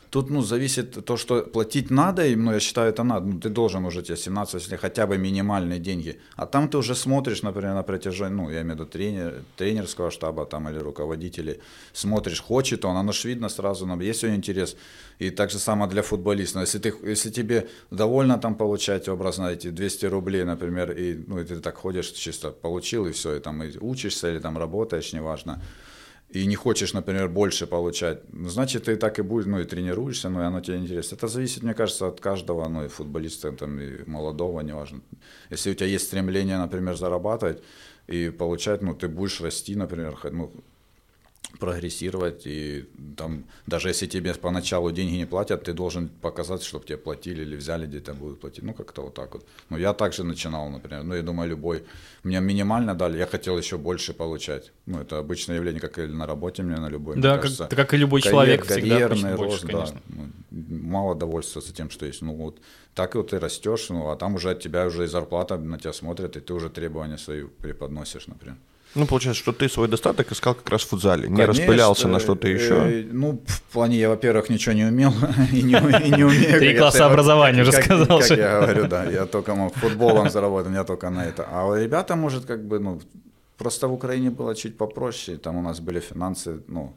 Тут, 0.09 0.29
ну, 0.29 0.41
зависит 0.41 1.05
то, 1.05 1.17
что 1.17 1.41
платить 1.41 1.91
надо 1.91 2.25
им, 2.25 2.45
ну, 2.45 2.53
я 2.53 2.59
считаю, 2.59 2.89
это 2.89 3.03
надо. 3.03 3.25
Ну, 3.25 3.39
ты 3.39 3.49
должен 3.49 3.85
уже 3.85 4.01
тебе 4.01 4.17
17, 4.17 4.53
если 4.53 4.77
хотя 4.77 5.05
бы 5.05 5.17
минимальные 5.17 5.79
деньги. 5.79 6.19
А 6.35 6.45
там 6.45 6.69
ты 6.69 6.77
уже 6.77 6.95
смотришь, 6.95 7.43
например, 7.43 7.73
на 7.73 7.83
протяжении, 7.83 8.35
ну, 8.35 8.49
я 8.49 8.61
имею 8.61 8.77
в 8.77 8.79
виду 8.79 8.85
тренер, 8.85 9.43
тренерского 9.57 10.09
штаба 10.09 10.45
там 10.45 10.69
или 10.69 10.79
руководителей, 10.79 11.59
смотришь, 11.93 12.41
хочет 12.41 12.85
он, 12.85 12.95
оно 12.95 13.11
ж 13.11 13.25
видно 13.25 13.49
сразу, 13.49 13.85
нам 13.85 13.99
есть 13.99 14.23
у 14.23 14.27
него 14.27 14.37
интерес. 14.37 14.77
И 15.19 15.29
так 15.29 15.49
же 15.49 15.59
само 15.59 15.87
для 15.87 16.01
футболиста. 16.01 16.61
Если, 16.61 16.79
ты, 16.79 16.93
если 17.03 17.29
тебе 17.29 17.67
довольно 17.91 18.37
там 18.37 18.55
получать, 18.55 19.09
образно, 19.09 19.47
эти 19.47 19.71
200 19.71 20.05
рублей, 20.05 20.45
например, 20.45 20.91
и, 20.91 21.23
ну, 21.27 21.39
и 21.39 21.43
ты 21.43 21.59
так 21.59 21.75
ходишь, 21.77 22.11
чисто 22.11 22.51
получил, 22.51 23.07
и 23.07 23.11
все, 23.11 23.35
и 23.35 23.39
там 23.39 23.63
и 23.63 23.77
учишься, 23.77 24.31
или 24.31 24.39
там 24.39 24.57
работаешь, 24.57 25.13
неважно, 25.13 25.61
и 26.29 26.45
не 26.45 26.55
хочешь, 26.55 26.93
например, 26.93 27.29
больше 27.29 27.67
получать, 27.67 28.21
ну, 28.33 28.49
значит, 28.49 28.83
ты 28.85 28.97
так 28.97 29.17
и 29.19 29.21
будешь, 29.21 29.45
ну, 29.45 29.59
и 29.59 29.63
тренируешься, 29.63 30.29
ну, 30.29 30.41
и 30.41 30.43
оно 30.43 30.59
тебе 30.59 30.77
интересно. 30.77 31.15
Это 31.15 31.27
зависит, 31.27 31.63
мне 31.63 31.73
кажется, 31.73 32.07
от 32.07 32.19
каждого, 32.19 32.67
ну, 32.67 32.83
и 32.85 32.89
футболиста, 32.89 33.51
там, 33.53 33.79
и 33.79 34.03
молодого, 34.09 34.59
неважно. 34.61 35.01
Если 35.49 35.71
у 35.71 35.73
тебя 35.73 35.87
есть 35.87 36.07
стремление, 36.07 36.57
например, 36.57 36.97
зарабатывать 36.97 37.63
и 38.07 38.29
получать, 38.29 38.81
ну, 38.81 38.93
ты 38.93 39.07
будешь 39.07 39.39
расти, 39.39 39.75
например, 39.75 40.17
ну, 40.31 40.51
прогрессировать, 41.59 42.45
и 42.45 42.85
там, 43.15 43.43
даже 43.65 43.89
если 43.89 44.05
тебе 44.05 44.33
поначалу 44.33 44.91
деньги 44.91 45.15
не 45.15 45.25
платят, 45.25 45.63
ты 45.63 45.73
должен 45.73 46.09
показать, 46.09 46.61
чтобы 46.63 46.85
тебе 46.85 46.97
платили 46.97 47.41
или 47.41 47.55
взяли, 47.55 47.87
где-то 47.87 48.13
будут 48.13 48.39
платить, 48.39 48.63
ну, 48.63 48.73
как-то 48.73 49.01
вот 49.01 49.13
так 49.13 49.33
вот. 49.33 49.45
Ну, 49.69 49.77
я 49.77 49.93
также 49.93 50.23
начинал, 50.23 50.69
например, 50.69 51.03
ну, 51.03 51.15
я 51.15 51.21
думаю, 51.21 51.49
любой, 51.49 51.83
мне 52.23 52.39
минимально 52.41 52.93
дали, 52.95 53.17
я 53.17 53.25
хотел 53.25 53.57
еще 53.57 53.77
больше 53.77 54.13
получать, 54.13 54.71
ну, 54.85 54.99
это 54.99 55.17
обычное 55.19 55.55
явление, 55.55 55.81
как 55.81 55.97
и 55.99 56.01
на 56.07 56.25
работе 56.27 56.63
мне, 56.63 56.75
на 56.77 56.89
любой, 56.89 57.15
Да, 57.15 57.29
мне 57.29 57.33
как, 57.33 57.41
кажется. 57.41 57.67
как 57.75 57.93
и 57.93 57.97
любой 57.97 58.21
Карьер- 58.21 58.31
человек 58.31 58.65
всегда 58.65 58.99
карьерный 58.99 59.35
хочет 59.35 59.37
больше, 59.37 59.51
рост, 59.51 59.65
да. 59.65 59.71
конечно. 59.73 60.01
Ну, 60.09 60.29
мало 60.89 61.15
довольствоваться 61.15 61.73
тем, 61.73 61.89
что 61.89 62.05
есть. 62.05 62.21
Ну 62.21 62.33
вот 62.35 62.59
так 62.93 63.15
вот 63.15 63.29
ты 63.29 63.39
растешь, 63.39 63.89
ну 63.89 64.09
а 64.09 64.15
там 64.15 64.35
уже 64.35 64.51
от 64.51 64.59
тебя 64.59 64.85
уже 64.85 65.03
и 65.03 65.07
зарплата 65.07 65.57
на 65.57 65.77
тебя 65.77 65.93
смотрят, 65.93 66.35
и 66.37 66.39
ты 66.39 66.53
уже 66.53 66.69
требования 66.69 67.17
свои 67.17 67.43
преподносишь, 67.43 68.27
например. 68.27 68.57
Ну, 68.97 69.05
получается, 69.05 69.41
что 69.41 69.51
ты 69.53 69.69
свой 69.69 69.87
достаток 69.87 70.31
искал 70.31 70.55
как 70.55 70.69
раз 70.69 70.81
в 70.81 70.87
футзале, 70.89 71.29
не 71.29 71.35
Конечно, 71.35 71.53
распылялся 71.53 72.07
на 72.07 72.19
что-то 72.19 72.47
э, 72.47 72.53
еще. 72.53 73.05
Ну, 73.11 73.39
в 73.45 73.61
плане 73.73 73.97
я, 73.97 74.09
во-первых, 74.09 74.49
ничего 74.49 74.73
не 74.73 74.85
умел 74.85 75.13
и 75.51 75.61
не, 75.61 75.73
и 75.73 76.11
не 76.15 76.23
умею. 76.23 76.59
Три 76.59 76.77
класса 76.77 77.05
образования 77.05 77.61
уже 77.61 77.71
как- 77.71 77.85
сказал, 77.85 78.19
Как 78.19 78.29
я 78.31 78.59
говорю, 78.59 78.87
да, 78.87 79.03
я 79.11 79.25
только 79.25 79.55
мог 79.55 79.75
футболом 79.75 80.29
заработать, 80.29 80.73
я 80.73 80.83
только 80.83 81.09
на 81.09 81.25
это. 81.25 81.47
А 81.51 81.65
у 81.67 81.75
ребята, 81.75 82.15
может, 82.15 82.45
как 82.45 82.65
бы, 82.67 82.79
ну, 82.79 82.99
просто 83.57 83.87
в 83.87 83.93
Украине 83.93 84.31
было 84.31 84.55
чуть 84.55 84.77
попроще, 84.77 85.37
там 85.37 85.57
у 85.57 85.61
нас 85.61 85.79
были 85.79 85.99
финансы, 85.99 86.59
ну, 86.67 86.93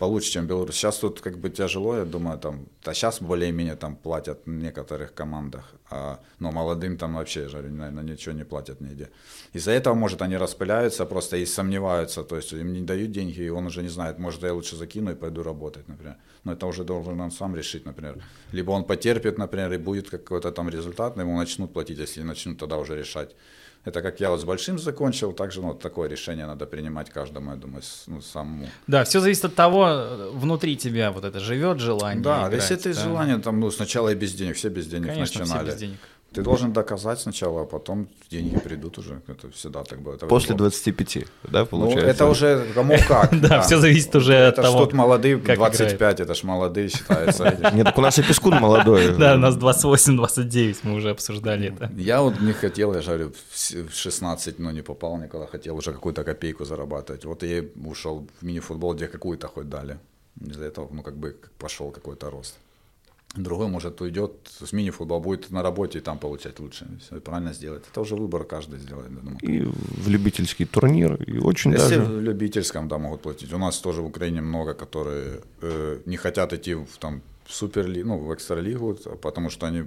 получше, 0.00 0.32
чем 0.32 0.44
в 0.44 0.48
Беларуси. 0.48 0.78
Сейчас 0.78 0.98
тут 0.98 1.20
как 1.20 1.38
бы 1.38 1.50
тяжело, 1.50 1.96
я 1.96 2.04
думаю, 2.04 2.38
там, 2.38 2.66
а 2.84 2.94
сейчас 2.94 3.20
более-менее 3.20 3.76
там 3.76 3.96
платят 3.96 4.38
в 4.46 4.50
некоторых 4.50 5.12
командах, 5.12 5.74
а, 5.90 6.18
но 6.38 6.50
молодым 6.52 6.96
там 6.96 7.14
вообще, 7.14 7.48
наверное, 7.52 8.02
ничего 8.02 8.34
не 8.34 8.44
платят 8.44 8.80
нигде. 8.80 9.10
Из-за 9.52 9.72
этого, 9.72 9.94
может, 9.94 10.22
они 10.22 10.38
распыляются 10.38 11.04
просто 11.04 11.36
и 11.36 11.46
сомневаются, 11.46 12.22
то 12.22 12.36
есть 12.36 12.52
им 12.52 12.72
не 12.72 12.80
дают 12.80 13.12
деньги, 13.12 13.42
и 13.42 13.50
он 13.50 13.66
уже 13.66 13.82
не 13.82 13.90
знает, 13.90 14.18
может, 14.18 14.42
я 14.42 14.54
лучше 14.54 14.76
закину 14.76 15.10
и 15.10 15.14
пойду 15.14 15.42
работать, 15.42 15.88
например. 15.88 16.16
Но 16.44 16.52
это 16.52 16.66
уже 16.66 16.84
должен 16.84 17.20
он 17.20 17.30
сам 17.30 17.54
решить, 17.54 17.84
например. 17.84 18.16
Либо 18.52 18.70
он 18.70 18.84
потерпит, 18.84 19.38
например, 19.38 19.72
и 19.72 19.78
будет 19.78 20.08
какой-то 20.08 20.50
там 20.50 20.70
результат, 20.70 21.18
ему 21.18 21.36
начнут 21.36 21.72
платить, 21.74 21.98
если 21.98 22.22
начнут, 22.22 22.58
тогда 22.58 22.78
уже 22.78 22.96
решать. 22.96 23.36
Это 23.84 24.02
как 24.02 24.20
я 24.20 24.30
вот 24.30 24.40
с 24.40 24.44
большим 24.44 24.78
закончил, 24.78 25.32
также 25.32 25.62
ну, 25.62 25.68
вот 25.68 25.80
такое 25.80 26.08
решение 26.08 26.46
надо 26.46 26.66
принимать 26.66 27.08
каждому, 27.08 27.50
я 27.52 27.56
думаю, 27.56 27.82
с- 27.82 28.04
ну, 28.06 28.20
самому. 28.20 28.68
Да, 28.86 29.04
все 29.04 29.20
зависит 29.20 29.46
от 29.46 29.54
того, 29.54 29.86
э, 29.88 30.30
внутри 30.34 30.76
тебя 30.76 31.10
вот 31.10 31.24
это 31.24 31.40
живет 31.40 31.80
желание. 31.80 32.22
Да, 32.22 32.48
играть, 32.48 32.60
если 32.60 32.76
ты 32.76 32.94
да. 32.94 33.00
желание, 33.02 33.38
там, 33.38 33.58
ну, 33.58 33.70
сначала 33.70 34.10
и 34.10 34.14
без 34.14 34.34
денег, 34.34 34.56
все 34.56 34.68
без 34.68 34.86
денег 34.86 35.08
Конечно, 35.08 35.26
все 35.26 35.38
начинали. 35.40 35.66
без 35.68 35.76
денег. 35.76 35.98
Ты 36.32 36.42
должен 36.42 36.72
доказать 36.72 37.18
сначала, 37.20 37.62
а 37.62 37.64
потом 37.64 38.08
деньги 38.30 38.56
придут 38.58 38.98
уже. 38.98 39.20
Это 39.26 39.50
всегда 39.50 39.82
так 39.82 40.00
было. 40.00 40.14
Это 40.14 40.26
После 40.26 40.50
было. 40.54 40.70
25, 40.70 41.26
да, 41.50 41.60
Ну, 41.60 41.66
получается? 41.66 42.06
это 42.10 42.26
уже 42.26 42.66
кому 42.74 42.96
как. 43.08 43.30
Да, 43.40 43.60
всё 43.62 43.78
зависит 43.80 44.14
уже 44.14 44.34
от 44.46 44.52
это 44.58 44.62
ж 44.62 44.64
того, 44.66 44.84
тут 44.84 44.92
молодые, 44.94 45.38
как 45.38 45.56
25, 45.56 46.20
это 46.20 46.34
ж 46.34 46.42
молодые 46.44 46.88
считается. 46.88 47.44
Нет, 47.74 47.84
так 47.86 47.98
у 47.98 48.00
нас 48.00 48.18
и 48.18 48.22
Пескун 48.22 48.54
молодой. 48.60 49.12
Да, 49.18 49.34
у 49.34 49.38
нас 49.38 49.56
28-29, 49.56 50.78
мы 50.84 50.94
уже 50.94 51.10
обсуждали 51.10 51.68
это. 51.74 51.90
Я 51.96 52.20
вот 52.22 52.40
не 52.40 52.52
хотел, 52.52 52.94
я 52.94 53.00
же 53.00 53.08
говорю, 53.08 53.32
в 53.50 53.56
с- 53.58 53.72
в 53.74 53.94
16, 53.94 54.58
но 54.58 54.70
не 54.70 54.82
попал 54.82 55.18
никуда, 55.18 55.46
хотел 55.46 55.76
уже 55.76 55.92
какую-то 55.92 56.22
копейку 56.24 56.64
зарабатывать. 56.64 57.24
Вот 57.24 57.42
я 57.42 57.64
ушел 57.84 58.26
в 58.40 58.44
мини-футбол, 58.46 58.94
где 58.94 59.06
какую-то 59.08 59.48
хоть 59.48 59.68
дали. 59.68 59.98
Из-за 60.40 60.64
этого, 60.64 60.88
ну, 60.92 61.02
как 61.02 61.16
бы 61.16 61.36
пошел 61.58 61.90
какой-то 61.90 62.30
рост. 62.30 62.54
Другой, 63.36 63.68
может, 63.68 64.00
уйдет 64.00 64.32
с 64.48 64.72
мини-футбол, 64.72 65.20
будет 65.20 65.50
на 65.50 65.62
работе 65.62 65.98
и 65.98 66.00
там 66.00 66.18
получать 66.18 66.58
лучше. 66.58 66.86
Все 67.00 67.20
правильно 67.20 67.52
сделать. 67.52 67.84
Это 67.90 68.00
уже 68.00 68.16
выбор 68.16 68.44
каждый 68.44 68.80
сделает, 68.80 69.10
я 69.10 69.16
думаю. 69.16 69.38
И 69.42 69.60
в 70.02 70.08
любительский 70.08 70.66
турнир, 70.66 71.14
и 71.14 71.38
очень 71.38 71.72
Если 71.72 71.96
даже... 71.96 72.12
в 72.12 72.20
любительском, 72.20 72.88
да, 72.88 72.98
могут 72.98 73.22
платить. 73.22 73.52
У 73.52 73.58
нас 73.58 73.78
тоже 73.78 74.02
в 74.02 74.06
Украине 74.06 74.40
много, 74.40 74.74
которые 74.74 75.40
э, 75.62 76.00
не 76.06 76.16
хотят 76.16 76.52
идти 76.52 76.74
в, 76.74 76.98
там, 76.98 77.22
в 77.44 77.54
суперлигу, 77.54 78.08
ну, 78.08 78.18
в 78.18 78.34
экстралигу, 78.34 78.98
потому 79.22 79.50
что 79.50 79.66
они 79.66 79.84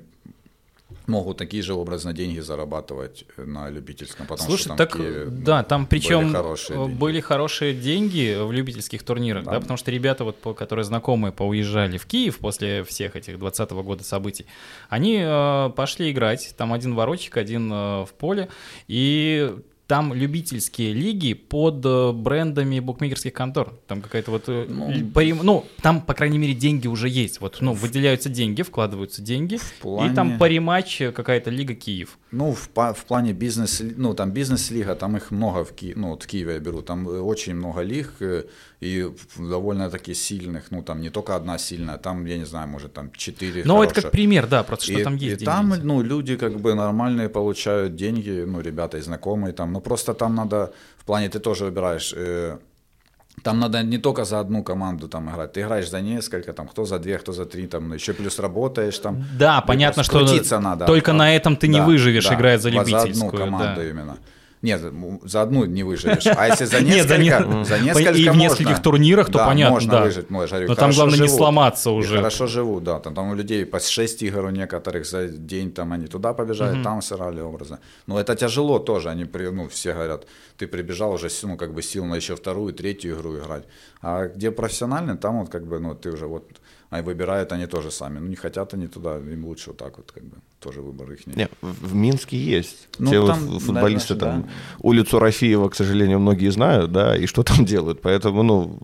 могут 1.07 1.37
такие 1.37 1.61
же 1.63 1.73
образно 1.73 2.13
деньги 2.13 2.39
зарабатывать 2.39 3.25
на 3.37 3.69
любительском, 3.69 4.25
потому 4.27 4.47
Слушай, 4.49 4.59
что 4.61 4.67
там 4.69 4.77
так, 4.77 4.95
в 4.95 4.97
Киеве, 4.97 5.25
ну, 5.25 5.43
да, 5.43 5.63
там 5.63 5.85
причем 5.85 6.19
были 6.23 6.33
хорошие 6.33 6.77
деньги. 6.77 6.97
были 6.99 7.19
хорошие 7.19 7.73
деньги 7.73 8.37
в 8.43 8.51
любительских 8.51 9.03
турнирах, 9.03 9.43
да, 9.45 9.51
Да. 9.51 9.59
потому 9.59 9.77
что 9.77 9.91
ребята, 9.91 10.23
вот, 10.23 10.37
по- 10.37 10.53
которые 10.53 10.85
знакомые, 10.85 11.31
поуезжали 11.31 11.97
в 11.97 12.05
Киев 12.05 12.39
после 12.39 12.83
всех 12.83 13.15
этих 13.15 13.39
20 13.39 13.71
года 13.83 14.03
событий, 14.03 14.45
они 14.89 15.19
э, 15.23 15.69
пошли 15.75 16.11
играть, 16.11 16.53
там 16.57 16.73
один 16.73 16.95
воротчик, 16.95 17.37
один 17.37 17.71
э, 17.71 17.75
в 18.05 18.09
поле, 18.17 18.49
и 18.87 19.55
там 19.87 20.13
любительские 20.13 20.93
лиги 20.93 21.33
под 21.33 21.85
э, 21.85 22.11
брендами 22.13 22.79
букмекерских 22.79 23.33
контор. 23.33 23.73
Там 23.87 24.01
какая-то 24.01 24.31
вот... 24.31 24.43
э, 24.47 24.65
Ну, 24.69 24.91
ну, 25.43 25.65
там, 25.81 26.01
по 26.01 26.13
крайней 26.13 26.37
мере, 26.37 26.53
деньги 26.53 26.87
уже 26.87 27.09
есть. 27.09 27.41
Вот, 27.41 27.57
ну, 27.59 27.73
выделяются 27.73 28.29
деньги, 28.29 28.61
вкладываются 28.61 29.21
деньги, 29.21 29.55
и 29.55 29.59
там 30.15 30.29
плане- 30.29 30.37
париматч 30.37 31.01
э, 31.01 31.11
какая-то 31.11 31.49
лига 31.51 31.75
Киев. 31.75 32.17
Ну, 32.31 32.53
в, 32.53 32.69
в 32.93 33.05
плане 33.05 33.33
бизнес, 33.33 33.81
ну, 33.97 34.13
там 34.13 34.31
бизнес-лига, 34.31 34.95
там 34.95 35.17
их 35.17 35.31
много 35.31 35.63
в, 35.65 35.73
Ки... 35.73 35.93
ну, 35.95 36.09
вот 36.11 36.23
в 36.23 36.27
Киеве 36.27 36.53
я 36.53 36.59
беру, 36.59 36.81
там 36.81 37.05
очень 37.05 37.53
много 37.53 37.81
лиг, 37.81 38.13
и 38.83 39.11
довольно-таки 39.37 40.13
сильных, 40.13 40.71
ну, 40.71 40.83
там 40.83 41.01
не 41.01 41.09
только 41.09 41.35
одна 41.35 41.57
сильная, 41.57 41.97
там, 41.97 42.25
я 42.25 42.37
не 42.37 42.45
знаю, 42.45 42.67
может, 42.67 42.93
там 42.93 43.11
четыре 43.15 43.63
Ну, 43.65 43.81
это 43.81 44.01
как 44.01 44.11
пример, 44.11 44.47
да, 44.47 44.63
просто 44.63 44.85
что 44.85 44.99
и, 44.99 45.03
там 45.03 45.15
есть 45.15 45.41
и 45.41 45.45
деньги. 45.45 45.45
там, 45.45 45.73
ну, 45.83 46.03
люди 46.03 46.35
как 46.35 46.59
бы 46.59 46.73
нормальные 46.75 47.29
получают 47.29 47.95
деньги, 47.95 48.43
ну, 48.47 48.61
ребята 48.61 48.97
и 48.97 49.01
знакомые 49.01 49.53
там, 49.53 49.71
но 49.73 49.79
просто 49.79 50.13
там 50.13 50.35
надо, 50.35 50.73
в 50.97 51.05
плане 51.05 51.29
ты 51.29 51.39
тоже 51.39 51.65
выбираешь, 51.65 52.13
э, 52.17 52.57
там 53.43 53.59
надо 53.59 53.83
не 53.83 53.97
только 53.97 54.25
за 54.25 54.39
одну 54.39 54.63
команду 54.63 55.07
там 55.07 55.29
играть, 55.29 55.53
ты 55.53 55.61
играешь 55.61 55.89
за 55.89 56.01
несколько, 56.01 56.53
там, 56.53 56.67
кто 56.67 56.85
за 56.85 56.99
две, 56.99 57.17
кто 57.17 57.31
за 57.31 57.45
три, 57.45 57.67
там, 57.67 57.93
еще 57.93 58.13
плюс 58.13 58.39
работаешь 58.39 58.99
там. 58.99 59.23
Да, 59.39 59.61
понятно, 59.61 60.03
что 60.03 60.19
надо. 60.59 60.85
только 60.85 61.13
на 61.13 61.35
этом 61.35 61.55
ты 61.55 61.67
не 61.67 61.79
Да, 61.79 61.85
выживешь, 61.85 62.27
да, 62.27 62.35
играя 62.35 62.57
за 62.57 62.69
любительскую. 62.69 63.13
За 63.13 63.25
одну 63.25 63.37
команду 63.37 63.81
да. 63.81 63.89
именно. 63.89 64.17
Нет, 64.63 64.81
за 65.23 65.41
одну 65.41 65.65
не 65.65 65.83
выживешь. 65.83 66.25
А 66.25 66.47
если 66.47 66.65
за 66.65 66.81
Нет, 66.81 67.07
за 67.07 67.17
несколько, 67.17 67.53
не- 67.53 67.65
за 67.65 67.79
несколько 67.79 68.11
и 68.11 68.23
в 68.23 68.27
можно. 68.27 68.41
нескольких 68.41 68.81
турнирах, 68.81 69.27
то 69.27 69.33
Да, 69.33 69.45
понятно, 69.45 69.73
можно 69.73 69.91
да. 69.91 70.01
выжить. 70.03 70.27
Говорю, 70.29 70.67
Но 70.69 70.75
там 70.75 70.91
главное 70.91 71.13
не 71.19 71.25
живут. 71.25 71.35
сломаться 71.37 71.89
И 71.89 71.93
уже. 71.93 72.15
хорошо 72.15 72.47
живут, 72.47 72.83
да. 72.83 72.99
Там, 72.99 73.13
там 73.13 73.29
у 73.29 73.35
людей 73.35 73.65
по 73.65 73.79
6 73.79 74.23
игр 74.23 74.45
у 74.45 74.49
некоторых 74.49 75.05
за 75.05 75.27
день, 75.27 75.71
там 75.71 75.91
они 75.91 76.07
туда 76.07 76.33
побежали, 76.33 76.81
там 76.81 77.01
сыграли 77.01 77.41
образно. 77.41 77.79
Но 78.07 78.17
это 78.19 78.35
тяжело 78.35 78.79
тоже. 78.79 79.09
Они, 79.09 79.25
при- 79.25 79.49
ну, 79.51 79.67
все 79.67 79.93
говорят, 79.93 80.25
ты 80.57 80.65
прибежал 80.67 81.11
уже, 81.13 81.27
ну, 81.43 81.57
как 81.57 81.73
бы 81.73 81.81
сил 81.81 82.05
на 82.05 82.15
еще 82.15 82.35
вторую, 82.35 82.73
третью 82.73 83.15
игру 83.17 83.37
играть. 83.37 83.63
А 84.01 84.27
где 84.27 84.49
профессионально, 84.51 85.17
там 85.17 85.39
вот 85.39 85.49
как 85.49 85.67
бы, 85.67 85.79
ну, 85.79 85.93
ты 85.93 86.09
уже 86.09 86.25
вот, 86.25 86.45
а 86.93 87.01
выбирают 87.01 87.51
они 87.51 87.65
тоже 87.67 87.91
сами. 87.91 88.19
Ну, 88.19 88.27
не 88.27 88.35
хотят 88.35 88.73
они 88.73 88.87
туда, 88.87 89.17
им 89.17 89.45
лучше 89.45 89.69
вот 89.71 89.77
так 89.77 89.97
вот, 89.97 90.11
как 90.11 90.23
бы, 90.23 90.37
тоже 90.59 90.81
выбор 90.81 91.11
их 91.11 91.27
нет. 91.27 91.35
Не, 91.35 91.49
в 91.61 91.95
Минске 91.95 92.37
есть. 92.37 92.87
Ну, 92.99 93.09
Те 93.11 93.25
там, 93.25 93.39
фу- 93.39 93.59
футболисты 93.59 94.13
наверное, 94.15 94.43
там 94.43 94.51
улицу 94.79 95.19
Рафиева, 95.19 95.69
к 95.69 95.75
сожалению, 95.75 96.19
многие 96.19 96.49
знают, 96.51 96.91
да, 96.91 97.15
и 97.17 97.25
что 97.25 97.43
там 97.43 97.65
делают. 97.73 98.01
Поэтому, 98.01 98.43
ну, 98.43 98.79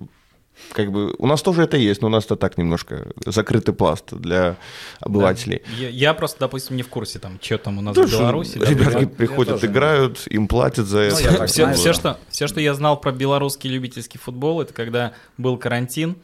как 0.73 0.91
бы 0.91 1.15
у 1.17 1.25
нас 1.25 1.41
тоже 1.41 1.61
это 1.63 1.77
есть, 1.77 2.01
но 2.01 2.07
у 2.07 2.11
нас 2.11 2.25
это 2.25 2.35
так 2.35 2.57
немножко 2.57 3.07
закрытый 3.25 3.73
пласт 3.73 4.13
для 4.13 4.57
обывателей. 4.99 5.61
Я, 5.79 5.87
я 5.89 6.13
просто, 6.13 6.39
допустим, 6.39 6.75
не 6.75 6.83
в 6.83 6.89
курсе, 6.89 7.17
там, 7.19 7.39
что 7.41 7.57
там 7.57 7.77
у 7.77 7.81
нас 7.81 7.95
Да, 7.95 8.03
в 8.05 8.11
Беларуси. 8.11 8.57
да, 8.57 8.65
ребятки 8.65 9.01
я- 9.03 9.07
приходят, 9.07 9.63
играют, 9.63 10.27
им 10.27 10.47
платят 10.47 10.85
за 10.87 10.99
это. 10.99 11.15
Ну, 11.15 11.21
я 11.21 11.37
так 11.37 11.47
все, 11.47 11.63
знаю, 11.63 11.77
все, 11.77 11.87
да. 11.89 11.93
что, 11.93 12.19
все, 12.29 12.47
что 12.47 12.59
я 12.59 12.73
знал 12.73 12.99
про 12.99 13.11
белорусский 13.11 13.69
любительский 13.69 14.17
футбол, 14.17 14.61
это 14.61 14.73
когда 14.73 15.13
был 15.37 15.57
карантин, 15.57 16.17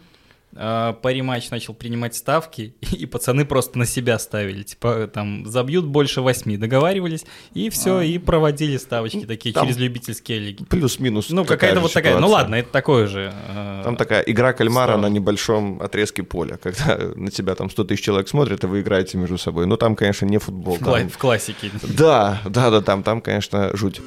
э, 0.54 0.94
париматч 1.02 1.50
начал 1.50 1.74
принимать 1.74 2.16
ставки, 2.16 2.76
и 2.92 3.06
пацаны 3.06 3.46
просто 3.46 3.78
на 3.80 3.86
себя 3.86 4.20
ставили. 4.20 4.64
Типа, 4.64 5.08
там, 5.14 5.46
забьют 5.46 5.86
больше 5.86 6.22
восьми, 6.22 6.58
договаривались, 6.58 7.26
и 7.54 7.70
все, 7.70 8.02
и 8.02 8.18
проводили 8.18 8.78
ставочки 8.78 9.26
такие 9.26 9.54
там 9.54 9.66
через 9.66 9.78
любительские 9.78 10.40
лиги. 10.40 10.64
Плюс-минус. 10.66 11.30
Ну, 11.30 11.46
какая-то 11.46 11.80
вот 11.80 11.94
такая, 11.94 12.14
ну 12.14 12.28
ситуация. 12.28 12.34
ладно, 12.36 12.56
это 12.56 12.70
такое 12.72 13.08
же. 13.08 13.34
э, 13.48 13.82
Там 13.84 13.96
такая 13.98 14.22
игра 14.22 14.54
кальмара 14.54 14.94
Здорово. 14.94 15.02
на 15.10 15.14
небольшом 15.14 15.82
отрезке 15.82 16.24
поля, 16.24 16.58
когда 16.58 16.98
на 17.16 17.32
тебя 17.32 17.56
там 17.56 17.70
100 17.70 17.84
тысяч 17.86 18.04
человек 18.04 18.28
смотрят, 18.28 18.64
и 18.64 18.68
вы 18.68 18.82
играете 18.82 19.18
между 19.18 19.38
собой. 19.38 19.66
Но 19.66 19.78
там, 19.78 19.96
конечно, 19.96 20.26
не 20.26 20.38
футбол. 20.38 20.76
в, 20.76 20.84
там- 20.84 21.10
в 21.10 21.18
классике. 21.18 21.72
Да, 21.84 22.42
да, 22.46 22.70
да, 22.70 22.82
там, 22.82 23.04
там, 23.04 23.22
конечно, 23.22 23.76
жуть. 23.76 24.02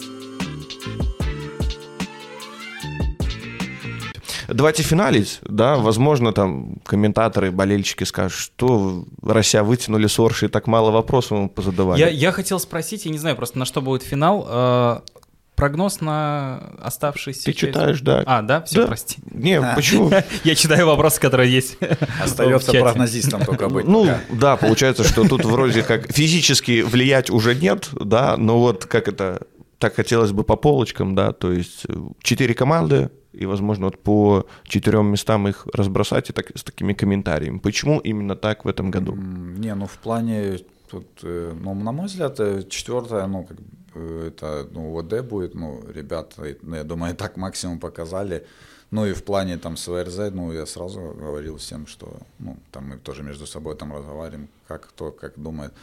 Давайте 4.48 4.82
финалить, 4.82 5.40
да, 5.42 5.76
возможно, 5.76 6.32
там 6.32 6.76
комментаторы, 6.84 7.50
болельщики 7.50 8.04
скажут, 8.04 8.38
что 8.38 9.04
Россия 9.22 9.62
вытянули 9.62 10.06
с 10.06 10.18
Орши, 10.18 10.46
и 10.46 10.48
так 10.48 10.66
мало 10.66 10.90
вопросов 10.90 11.32
ему 11.32 11.48
позадавали. 11.50 12.00
Я, 12.00 12.08
я 12.08 12.32
хотел 12.32 12.58
спросить, 12.58 13.04
я 13.04 13.12
не 13.12 13.18
знаю 13.18 13.36
просто, 13.36 13.58
на 13.58 13.64
что 13.66 13.82
будет 13.82 14.02
финал. 14.02 14.46
э, 14.48 15.00
прогноз 15.54 16.00
на 16.00 16.70
оставшиеся... 16.80 17.44
Ты 17.46 17.52
часть? 17.52 17.72
читаешь, 17.74 18.00
да. 18.00 18.22
А, 18.26 18.42
да? 18.42 18.62
Все, 18.62 18.82
Да. 18.82 18.86
прости. 18.86 19.18
Не, 19.32 19.60
почему? 19.74 20.10
Я 20.44 20.54
читаю 20.54 20.86
вопросы, 20.86 21.20
которые 21.20 21.52
есть. 21.52 21.76
Остается 22.22 22.72
прогнозистом 22.72 23.44
только 23.44 23.68
быть. 23.68 23.84
Ну, 23.84 24.08
да, 24.30 24.56
получается, 24.56 25.02
что 25.04 25.26
тут 25.28 25.44
вроде 25.44 25.82
как 25.82 26.12
физически 26.12 26.82
влиять 26.82 27.28
уже 27.28 27.54
нет, 27.56 27.88
да, 27.92 28.36
но 28.36 28.60
вот 28.60 28.86
как 28.86 29.08
это, 29.08 29.42
так 29.78 29.96
хотелось 29.96 30.30
бы 30.30 30.44
по 30.44 30.54
полочкам, 30.56 31.14
да, 31.16 31.32
то 31.32 31.52
есть 31.52 31.82
э, 31.88 31.92
четыре 32.22 32.54
команды, 32.54 33.10
и, 33.32 33.46
возможно, 33.46 33.86
вот 33.86 33.98
по 33.98 34.46
четырем 34.64 35.06
местам 35.06 35.48
их 35.48 35.66
разбросать 35.72 36.30
и 36.30 36.32
так, 36.32 36.50
с 36.56 36.64
такими 36.64 36.92
комментариями. 36.92 37.58
Почему 37.58 38.00
именно 38.00 38.36
так 38.36 38.64
в 38.64 38.68
этом 38.68 38.90
году? 38.90 39.14
Не, 39.16 39.74
ну 39.74 39.86
в 39.86 39.98
плане 39.98 40.58
тут, 40.90 41.06
э, 41.22 41.52
ну, 41.60 41.74
на 41.74 41.92
мой 41.92 42.06
взгляд, 42.06 42.40
э, 42.40 42.62
четвертое, 42.68 43.26
ну, 43.26 43.44
как 43.44 43.58
это, 43.94 44.68
ну, 44.70 44.98
ВД 44.98 45.22
будет, 45.22 45.54
ну, 45.54 45.82
ребята, 45.94 46.56
ну, 46.62 46.76
я 46.76 46.84
думаю, 46.84 47.14
так 47.16 47.36
максимум 47.36 47.78
показали. 47.78 48.46
Ну 48.90 49.04
и 49.04 49.12
в 49.12 49.22
плане 49.22 49.58
там 49.58 49.76
с 49.76 49.86
ну, 49.86 50.52
я 50.52 50.64
сразу 50.64 51.00
говорил 51.00 51.58
всем, 51.58 51.86
что, 51.86 52.16
ну, 52.38 52.56
там 52.72 52.88
мы 52.88 52.96
тоже 52.96 53.22
между 53.22 53.46
собой 53.46 53.76
там 53.76 53.92
разговариваем, 53.92 54.48
как 54.66 54.88
кто, 54.88 55.10
как 55.10 55.34
думает. 55.36 55.74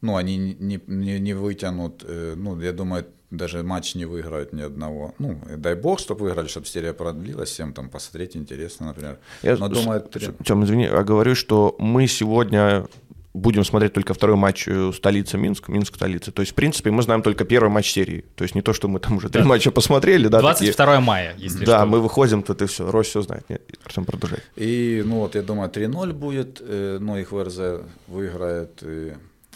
Ну, 0.00 0.16
они 0.16 0.36
не, 0.38 0.80
не, 0.86 1.18
не- 1.20 1.34
вытянут, 1.34 2.04
э, 2.06 2.34
ну, 2.36 2.60
я 2.60 2.72
думаю, 2.72 3.04
даже 3.30 3.62
матч 3.62 3.94
не 3.96 4.06
выиграют 4.06 4.52
ни 4.52 4.62
одного. 4.62 5.12
Ну, 5.18 5.40
дай 5.56 5.74
бог, 5.74 5.98
чтобы 5.98 6.24
выиграли, 6.24 6.46
чтобы 6.48 6.66
серия 6.66 6.92
продлилась, 6.92 7.50
всем 7.50 7.72
там 7.72 7.88
посмотреть 7.90 8.36
интересно, 8.36 8.86
например. 8.86 9.18
Я, 9.42 9.56
Но 9.56 9.68
думаю, 9.68 10.00
три- 10.00 10.28
Тем, 10.44 10.64
извини, 10.64 10.84
я 10.84 11.02
говорю, 11.02 11.34
что 11.34 11.74
мы 11.78 12.06
сегодня 12.06 12.86
будем 13.34 13.64
смотреть 13.64 13.92
только 13.92 14.14
второй 14.14 14.36
матч 14.36 14.66
э, 14.68 14.92
столица 14.96 15.36
Минск, 15.36 15.68
Минск 15.68 15.96
столица. 15.96 16.32
То 16.32 16.42
есть, 16.42 16.52
в 16.52 16.54
принципе, 16.54 16.90
мы 16.90 17.02
знаем 17.02 17.22
только 17.22 17.44
первый 17.44 17.68
матч 17.70 17.90
серии. 17.92 18.24
То 18.36 18.44
есть 18.44 18.54
не 18.54 18.62
то, 18.62 18.72
что 18.72 18.88
мы 18.88 19.00
там 19.00 19.16
уже 19.16 19.28
три 19.28 19.42
матча 19.44 19.70
посмотрели, 19.70 20.28
да, 20.28 20.38
такие. 20.40 20.72
22 20.72 21.00
мая, 21.00 21.34
если 21.38 21.64
Да, 21.64 21.78
что. 21.78 21.86
мы 21.86 22.00
выходим, 22.00 22.42
тут 22.42 22.62
и 22.62 22.66
все. 22.66 22.90
Рось 22.90 23.08
все 23.08 23.20
знает. 23.22 23.44
Нет, 23.50 23.62
Артем, 23.84 24.04
продолжай. 24.06 24.38
И, 24.56 25.02
ну 25.04 25.16
вот, 25.16 25.34
я 25.34 25.42
думаю, 25.42 25.68
3-0 25.70 26.12
будет, 26.14 26.62
э, 26.64 26.98
ну, 27.00 27.16
их 27.18 27.30
ВРЗ 27.32 27.82
выиграет, 28.08 28.82
и, 28.82 29.12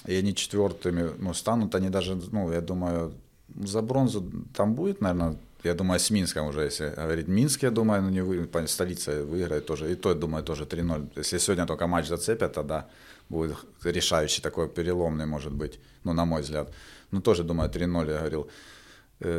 и 0.06 0.14
они 0.14 0.34
четвертыми, 0.34 1.10
ну, 1.18 1.34
станут 1.34 1.74
они 1.74 1.90
даже, 1.90 2.18
ну, 2.32 2.52
я 2.52 2.60
думаю, 2.60 3.12
за 3.54 3.82
бронзу 3.82 4.24
там 4.54 4.74
будет, 4.74 5.00
наверное, 5.00 5.36
я 5.64 5.74
думаю, 5.74 6.00
с 6.00 6.10
Минском 6.10 6.46
уже, 6.46 6.62
если 6.62 6.92
говорить 6.96 7.28
Минск, 7.28 7.62
я 7.62 7.70
думаю, 7.70 8.02
ну, 8.02 8.08
не 8.10 8.20
вы, 8.20 8.48
столица 8.66 9.24
выиграет 9.24 9.66
тоже, 9.66 9.92
и 9.92 9.94
то, 9.94 10.08
я 10.08 10.14
думаю, 10.14 10.42
тоже 10.42 10.64
3-0. 10.64 11.10
Если 11.16 11.38
сегодня 11.38 11.66
только 11.66 11.86
матч 11.86 12.08
зацепят, 12.08 12.52
тогда 12.52 12.88
будет 13.28 13.56
решающий 13.84 14.42
такой 14.42 14.68
переломный, 14.68 15.26
может 15.26 15.52
быть, 15.52 15.78
ну, 16.04 16.12
на 16.12 16.24
мой 16.24 16.42
взгляд. 16.42 16.68
Ну, 17.12 17.20
тоже, 17.20 17.44
думаю, 17.44 17.70
3-0, 17.70 18.10
я 18.10 18.18
говорил 18.18 18.50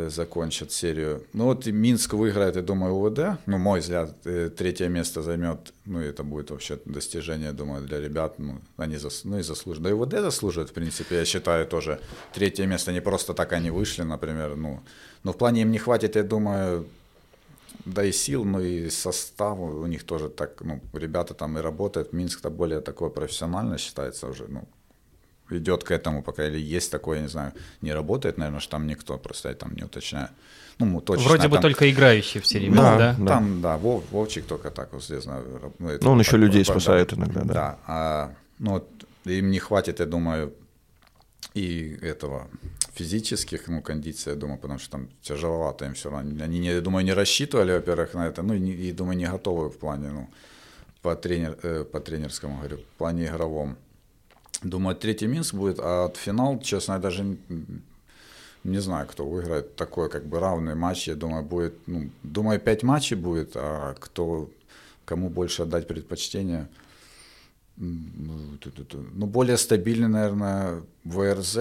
закончат 0.08 0.72
серию. 0.72 1.24
Ну 1.34 1.46
вот 1.46 1.68
и 1.68 1.72
Минск 1.72 2.14
выиграет, 2.14 2.56
я 2.56 2.62
думаю, 2.62 2.94
УВД. 2.96 3.40
Ну, 3.46 3.58
мой 3.58 3.80
взгляд, 3.80 4.16
третье 4.22 4.88
место 4.88 5.22
займет. 5.22 5.74
Ну, 5.86 6.00
это 6.00 6.24
будет 6.24 6.52
вообще 6.52 6.80
достижение, 6.86 7.52
думаю, 7.54 7.86
для 7.86 8.00
ребят. 8.00 8.40
Ну, 8.40 8.62
они 8.78 8.98
зас, 8.98 9.24
ну, 9.24 9.40
и 9.40 9.44
заслужат. 9.44 9.84
Да 9.84 9.90
и 9.90 9.94
УВД 9.94 10.22
заслуживает, 10.22 10.70
в 10.70 10.74
принципе, 10.74 11.18
я 11.18 11.26
считаю, 11.26 11.68
тоже 11.68 12.00
третье 12.34 12.66
место. 12.66 12.92
Не 12.92 13.02
просто 13.02 13.34
так 13.34 13.54
они 13.54 13.72
вышли, 13.72 14.04
например. 14.04 14.56
Ну, 14.56 14.80
но 15.24 15.32
в 15.32 15.38
плане 15.38 15.62
им 15.62 15.72
не 15.72 15.78
хватит, 15.78 16.16
я 16.16 16.24
думаю, 16.24 16.86
да 17.86 18.04
и 18.04 18.12
сил, 18.12 18.46
ну 18.46 18.62
и 18.62 18.90
состав 18.90 19.60
у 19.60 19.86
них 19.88 20.04
тоже 20.04 20.30
так, 20.30 20.62
ну, 20.62 20.80
ребята 20.94 21.34
там 21.34 21.58
и 21.58 21.62
работают. 21.62 22.14
Минск-то 22.14 22.50
более 22.50 22.82
такой 22.82 23.10
профессионально 23.10 23.78
считается 23.78 24.28
уже, 24.28 24.46
ну, 24.48 24.68
идет 25.50 25.84
к 25.84 25.92
этому 25.92 26.24
пока, 26.24 26.48
или 26.48 26.60
есть 26.60 26.92
такое, 26.92 27.18
я 27.18 27.24
не 27.24 27.30
знаю, 27.30 27.54
не 27.82 27.94
работает, 27.94 28.38
наверное, 28.38 28.60
что 28.60 28.72
там 28.72 28.88
никто, 28.88 29.18
просто 29.18 29.50
я 29.50 29.56
там 29.56 29.74
не 29.76 29.84
уточняю. 29.84 30.30
Ну, 30.80 31.02
точно 31.02 31.28
Вроде 31.28 31.48
бы 31.48 31.56
там- 31.56 31.62
только 31.62 31.90
играющие 31.92 32.42
все 32.42 32.60
ребята, 32.60 32.98
да? 32.98 33.16
да. 33.20 33.28
Там, 33.28 33.62
да, 33.62 33.78
Вов- 33.78 34.04
Вовчик 34.12 34.46
только 34.46 34.72
так, 34.72 34.92
вот 34.94 35.04
здесь, 35.04 35.24
знаю. 35.24 35.72
Ну, 35.80 35.90
это 35.90 36.04
Ну, 36.06 36.12
он 36.12 36.20
еще 36.20 36.32
так, 36.32 36.40
людей 36.40 36.64
вот, 36.64 36.68
да. 36.68 36.80
спасает 36.80 37.14
иногда, 37.14 37.42
да. 37.42 37.54
Да, 37.54 37.78
а, 37.86 38.32
ну, 38.60 38.84
им 39.26 39.52
не 39.52 39.60
хватит, 39.60 40.00
я 40.00 40.06
думаю, 40.06 40.54
и 41.54 42.00
этого 42.02 42.48
физических, 42.96 43.68
ну, 43.68 43.82
кондиций, 43.82 44.34
я 44.34 44.40
думаю, 44.40 44.58
потому 44.60 44.80
что 44.80 44.92
там 44.92 45.10
тяжеловато 45.22 45.86
им 45.86 45.94
все 45.94 46.10
равно. 46.10 46.44
Они, 46.44 46.60
не, 46.60 46.68
я 46.74 46.82
думаю, 46.82 47.06
не 47.06 47.14
рассчитывали, 47.14 47.72
во-первых, 47.74 48.14
на 48.16 48.28
это, 48.28 48.42
ну, 48.44 48.54
и, 48.54 48.92
думаю, 48.92 49.18
не 49.18 49.26
готовы 49.28 49.70
в 49.70 49.78
плане, 49.78 50.10
ну, 50.10 50.30
по, 51.02 51.16
тренер, 51.16 51.58
э, 51.64 51.84
по 51.92 52.00
тренерскому, 52.00 52.58
говорю, 52.58 52.78
в 52.78 52.98
плане 52.98 53.26
игровом. 53.28 53.76
Думаю, 54.64 54.96
третий 54.96 55.28
Минск 55.28 55.54
будет, 55.56 55.80
а 55.80 56.06
от 56.06 56.18
финал, 56.18 56.60
честно, 56.60 56.94
я 56.94 57.00
даже 57.00 57.38
не 58.64 58.80
знаю, 58.80 59.08
кто 59.08 59.26
выиграет. 59.26 59.76
Такой 59.76 60.10
как 60.10 60.26
бы 60.26 60.40
равный 60.40 60.76
матч, 60.76 61.08
я 61.08 61.16
думаю, 61.16 61.44
будет, 61.44 61.74
ну, 61.86 62.10
думаю, 62.24 62.60
пять 62.60 62.84
матчей 62.84 63.18
будет, 63.18 63.52
а 63.56 63.96
кто, 64.00 64.50
кому 65.06 65.30
больше 65.30 65.64
отдать 65.64 65.88
предпочтение, 65.88 66.70
ну, 67.76 68.58
ну, 69.14 69.26
более 69.26 69.58
стабильный, 69.58 70.08
наверное, 70.08 70.82
ВРЗ. 71.04 71.58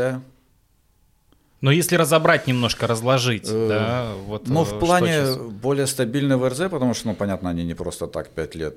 Но 1.62 1.70
если 1.70 1.97
разобрать 1.97 2.48
немножко, 2.48 2.86
разложить, 2.86 3.48
Э, 3.48 3.68
да, 3.68 4.12
вот... 4.26 4.48
Ну, 4.48 4.62
э, 4.62 4.64
в 4.64 4.78
плане 4.80 5.36
более 5.62 5.86
стабильный 5.86 6.36
ВРЗ, 6.36 6.68
потому 6.70 6.93
что, 6.93 7.09
ну, 7.09 7.14
понятно, 7.14 7.51
они 7.51 7.64
не 7.64 7.74
просто 7.74 8.06
так 8.06 8.28
пять 8.30 8.56
лет 8.56 8.74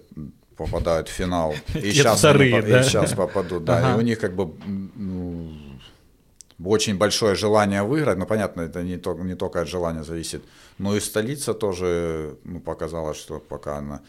попадают 0.56 1.10
в 1.10 1.12
финал. 1.12 1.56
И 1.76 1.92
сейчас, 1.92 2.20
вторые, 2.20 2.62
да? 2.62 2.84
сейчас 2.84 3.14
попадут, 3.14 3.66
да. 3.66 3.78
Ага. 3.78 3.96
И 3.96 3.98
у 3.98 4.02
них 4.02 4.20
как 4.20 4.36
бы 4.36 4.54
ну, 4.96 5.52
очень 6.64 6.98
большое 6.98 7.36
желание 7.36 7.82
выиграть. 7.82 8.18
Ну, 8.18 8.26
понятно, 8.26 8.62
это 8.62 8.84
не 8.84 8.98
только, 8.98 9.24
не 9.24 9.36
только 9.36 9.62
от 9.62 9.68
желания 9.68 10.04
зависит. 10.04 10.44
Но 10.78 10.96
и 10.96 11.00
столица 11.00 11.54
тоже 11.54 12.38
ну, 12.44 12.60
показала, 12.60 13.14
что 13.14 13.40
пока 13.40 13.78
она, 13.78 14.02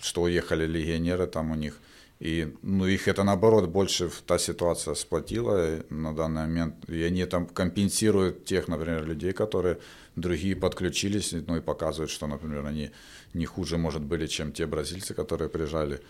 что 0.00 0.22
уехали 0.22 0.66
легионеры 0.66 1.26
там 1.26 1.50
у 1.50 1.54
них. 1.54 1.74
И 2.20 2.54
ну, 2.62 2.86
их 2.86 3.08
это 3.08 3.24
наоборот 3.24 3.70
больше 3.70 4.10
та 4.26 4.38
ситуация 4.38 4.94
сплотила 4.94 5.82
на 5.88 6.14
данный 6.14 6.42
момент. 6.42 6.74
И 6.88 7.02
они 7.02 7.24
там 7.24 7.46
компенсируют 7.46 8.44
тех, 8.44 8.68
например, 8.68 9.06
людей, 9.06 9.32
которые 9.32 9.78
другие 10.16 10.54
подключились, 10.54 11.32
ну 11.32 11.56
и 11.56 11.60
показывают, 11.60 12.10
что, 12.10 12.26
например, 12.26 12.66
они 12.66 12.90
не 13.32 13.46
хуже, 13.46 13.78
может, 13.78 14.02
были, 14.02 14.26
чем 14.26 14.52
те 14.52 14.66
бразильцы, 14.66 15.14
которые 15.14 15.48
приезжали. 15.48 16.00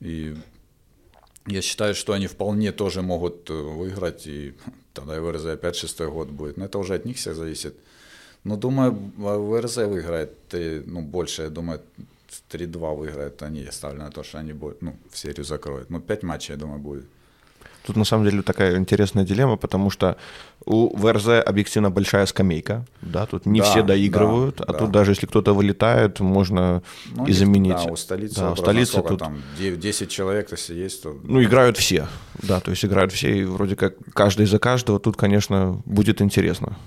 И 0.00 0.36
я 1.46 1.62
считаю, 1.62 1.94
что 1.94 2.14
они 2.14 2.26
вполне 2.26 2.72
тоже 2.72 3.02
могут 3.02 3.48
э, 3.48 3.52
выиграть, 3.52 4.26
и 4.26 4.54
тогда 4.92 5.16
и 5.16 5.20
ВРЗ 5.20 5.44
опять 5.46 5.76
шестой 5.76 6.10
год 6.10 6.30
будет. 6.30 6.56
Но 6.56 6.64
это 6.64 6.78
уже 6.78 6.94
от 6.94 7.04
них 7.04 7.16
всех 7.16 7.36
зависит. 7.36 7.76
Но 8.42 8.56
думаю, 8.56 8.92
ВРЗ 9.16 9.76
выиграет, 9.76 10.32
э, 10.52 10.82
ну, 10.84 11.00
больше, 11.00 11.42
я 11.42 11.50
думаю, 11.50 11.80
3-2 12.50 12.96
выиграет 12.96 13.42
они, 13.42 13.60
я 13.60 13.72
ставлю 13.72 14.02
на 14.02 14.10
то, 14.10 14.22
что 14.22 14.38
они 14.38 14.52
будут, 14.52 14.82
ну, 14.82 14.96
в 15.10 15.18
серию 15.18 15.44
закроют. 15.44 15.90
Ну, 15.90 16.00
5 16.00 16.22
матчей, 16.22 16.54
я 16.54 16.58
думаю, 16.58 16.80
будет. 16.80 17.04
Тут 17.86 17.96
на 17.96 18.04
самом 18.04 18.24
деле 18.24 18.42
такая 18.42 18.78
интересная 18.78 19.24
дилемма, 19.24 19.56
потому 19.56 19.90
что 19.90 20.16
у 20.64 20.96
ВРЗ 20.96 21.28
объективно 21.44 21.90
большая 21.90 22.24
скамейка, 22.24 22.86
да, 23.02 23.26
тут 23.26 23.44
не 23.44 23.60
Да, 23.60 23.66
все 23.66 23.82
доигрывают, 23.82 24.56
да, 24.56 24.64
а 24.64 24.72
да. 24.72 24.78
тут 24.78 24.90
даже 24.90 25.10
если 25.10 25.26
кто-то 25.26 25.52
вылетает, 25.52 26.20
можно 26.20 26.82
Ну, 27.14 27.26
и 27.26 27.32
заменить. 27.32 27.84
Да, 27.84 27.92
у 27.92 27.96
столицы, 27.96 28.40
Да, 28.40 28.52
у 28.52 28.56
столицы 28.56 29.02
тут, 29.02 29.18
там, 29.18 29.42
9 29.58 29.78
10 29.78 30.08
человек, 30.10 30.50
если 30.50 30.74
есть, 30.74 31.02
то... 31.02 31.14
ну, 31.22 31.42
играют 31.42 31.76
все, 31.76 32.08
да, 32.42 32.60
то 32.60 32.70
есть 32.70 32.84
играют 32.86 33.12
все, 33.12 33.40
и 33.40 33.44
вроде 33.44 33.76
как 33.76 33.96
каждый 34.14 34.46
за 34.46 34.58
каждого, 34.58 34.98
тут, 34.98 35.16
конечно, 35.16 35.82
будет 35.84 36.22
интересно. 36.22 36.78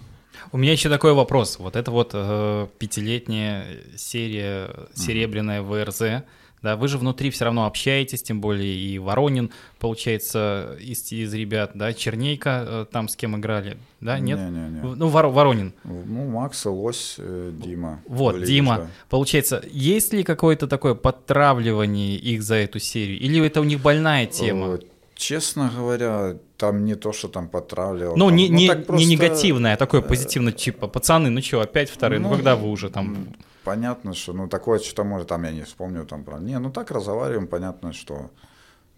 У 0.51 0.57
меня 0.57 0.71
еще 0.71 0.89
такой 0.89 1.13
вопрос. 1.13 1.59
Вот 1.59 1.75
это 1.75 1.91
вот 1.91 2.11
э, 2.13 2.67
пятилетняя 2.79 3.65
серия, 3.95 4.69
серебряная 4.93 5.61
ВРЗ, 5.61 6.23
да, 6.63 6.75
вы 6.75 6.87
же 6.87 6.97
внутри 6.97 7.29
все 7.29 7.45
равно 7.45 7.65
общаетесь, 7.65 8.23
тем 8.23 8.41
более 8.41 8.75
и 8.75 8.97
Воронин, 8.97 9.51
получается, 9.79 10.75
из, 10.79 11.11
из 11.11 11.33
ребят, 11.33 11.71
да, 11.75 11.93
Чернейка 11.93 12.65
э, 12.67 12.85
там 12.91 13.07
с 13.07 13.15
кем 13.15 13.37
играли, 13.37 13.77
да, 14.01 14.17
нет? 14.17 14.39
Не-не-не. 14.39 14.95
Ну, 14.95 15.07
Вор- 15.07 15.27
Воронин. 15.27 15.73
Ну, 15.83 16.27
Макс, 16.29 16.65
Лось, 16.65 17.15
э, 17.19 17.51
Дима. 17.53 18.01
Вот, 18.07 18.33
Валерий, 18.33 18.47
Дима, 18.55 18.77
да. 18.77 18.87
получается, 19.09 19.63
есть 19.71 20.13
ли 20.13 20.23
какое-то 20.23 20.67
такое 20.67 20.95
подтравливание 20.95 22.17
их 22.17 22.41
за 22.41 22.55
эту 22.55 22.79
серию? 22.79 23.19
Или 23.19 23.45
это 23.45 23.61
у 23.61 23.63
них 23.63 23.79
больная 23.79 24.25
тема? 24.25 24.79
Э, 25.17 25.19
Честно 25.19 25.71
говоря, 25.75 26.37
там 26.57 26.85
не 26.85 26.95
то, 26.95 27.11
что 27.11 27.27
там 27.27 27.47
потравливал. 27.47 28.15
Ну, 28.15 28.27
там, 28.27 28.35
не, 28.35 28.49
не, 28.49 28.67
так 28.67 28.77
не 28.77 28.83
просто, 28.83 29.09
негативное, 29.09 29.73
а 29.73 29.77
такое 29.77 30.01
позитивное, 30.01 30.53
типа, 30.53 30.87
пацаны, 30.87 31.29
ну 31.29 31.41
что, 31.41 31.61
опять 31.61 31.89
вторые, 31.89 32.19
ну, 32.19 32.29
Ну, 32.29 32.35
когда 32.35 32.55
вы 32.55 32.69
уже 32.69 32.89
там... 32.89 33.35
Понятно, 33.63 34.13
что, 34.13 34.33
ну, 34.33 34.47
такое, 34.47 34.79
что 34.79 35.03
может, 35.03 35.27
там, 35.27 35.43
я 35.43 35.51
не 35.51 35.63
вспомню, 35.63 36.05
там, 36.05 36.23
про... 36.23 36.39
Не, 36.39 36.59
ну, 36.59 36.71
так 36.71 36.91
разговариваем, 36.91 37.47
понятно, 37.47 37.93
что 37.93 38.29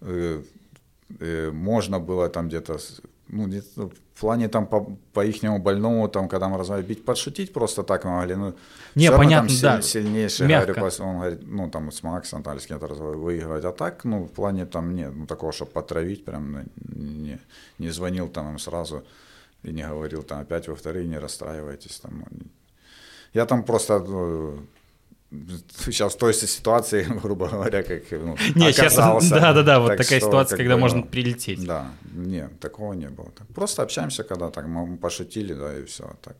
э, 0.01 0.43
э, 1.19 1.51
можно 1.51 1.99
было 1.99 2.29
там 2.29 2.49
где-то, 2.49 2.77
ну, 3.29 3.47
где 3.47 3.61
в 3.75 4.19
плане 4.19 4.49
там 4.49 4.67
по, 4.67 4.97
по 5.13 5.25
ихнему 5.25 5.59
больному, 5.59 6.07
там, 6.09 6.27
когда 6.27 6.49
мы 6.49 6.57
разговаривали, 6.57 6.93
бить, 6.93 7.05
подшутить 7.05 7.53
просто 7.53 7.83
так 7.83 8.03
мы 8.05 8.11
могли, 8.11 8.35
ну, 8.35 8.55
Не, 8.95 9.07
всё 9.07 9.11
равно 9.11 9.23
понятно, 9.23 9.49
там 9.49 9.57
да, 9.61 9.81
сильнейший, 9.81 10.47
мягко. 10.47 10.73
говорю, 10.73 11.03
он 11.03 11.15
говорит, 11.17 11.39
ну, 11.43 11.69
там, 11.69 11.91
с 11.91 12.03
Максом, 12.03 12.43
там, 12.43 12.59
с 12.59 12.65
кем-то 12.65 12.87
выигрывать, 12.87 13.65
а 13.65 13.71
так, 13.71 14.03
ну, 14.03 14.23
в 14.23 14.31
плане 14.31 14.65
там 14.65 14.95
нет, 14.95 15.13
ну, 15.15 15.25
такого, 15.25 15.51
чтобы 15.51 15.71
потравить, 15.71 16.25
прям, 16.25 16.51
ну, 16.51 16.63
не, 16.95 17.39
не 17.77 17.89
звонил 17.89 18.27
там 18.27 18.51
им 18.51 18.59
сразу, 18.59 19.03
и 19.63 19.71
не 19.71 19.87
говорил 19.87 20.23
там 20.23 20.39
опять 20.39 20.67
во 20.67 20.75
вторые 20.75 21.07
не 21.07 21.19
расстраивайтесь. 21.19 21.99
Там. 21.99 22.25
ну, 22.31 22.39
Я 23.33 23.45
там 23.45 23.63
просто 23.63 23.99
ну, 23.99 24.59
сейчас 25.31 26.13
в 26.13 26.17
той 26.17 26.33
ситуации, 26.33 27.03
грубо 27.23 27.47
говоря, 27.47 27.83
как 27.83 28.03
ну, 28.11 28.35
Не, 28.55 28.71
сейчас, 28.71 28.93
оказался. 28.93 29.29
да-да-да, 29.29 29.79
вот 29.79 29.89
Так 29.89 29.97
такая 29.97 30.19
что, 30.19 30.27
ситуация, 30.27 30.57
когда 30.57 30.75
бы, 30.75 30.81
можно 30.81 31.03
прилететь. 31.03 31.65
Да, 31.65 31.87
не, 32.13 32.47
такого 32.59 32.93
не 32.93 33.09
было. 33.09 33.31
Просто 33.53 33.83
общаемся, 33.83 34.23
когда 34.23 34.49
так, 34.49 34.65
мы 34.67 34.97
пошутили, 34.97 35.53
да, 35.53 35.77
и 35.77 35.85
все, 35.85 36.15
так. 36.21 36.35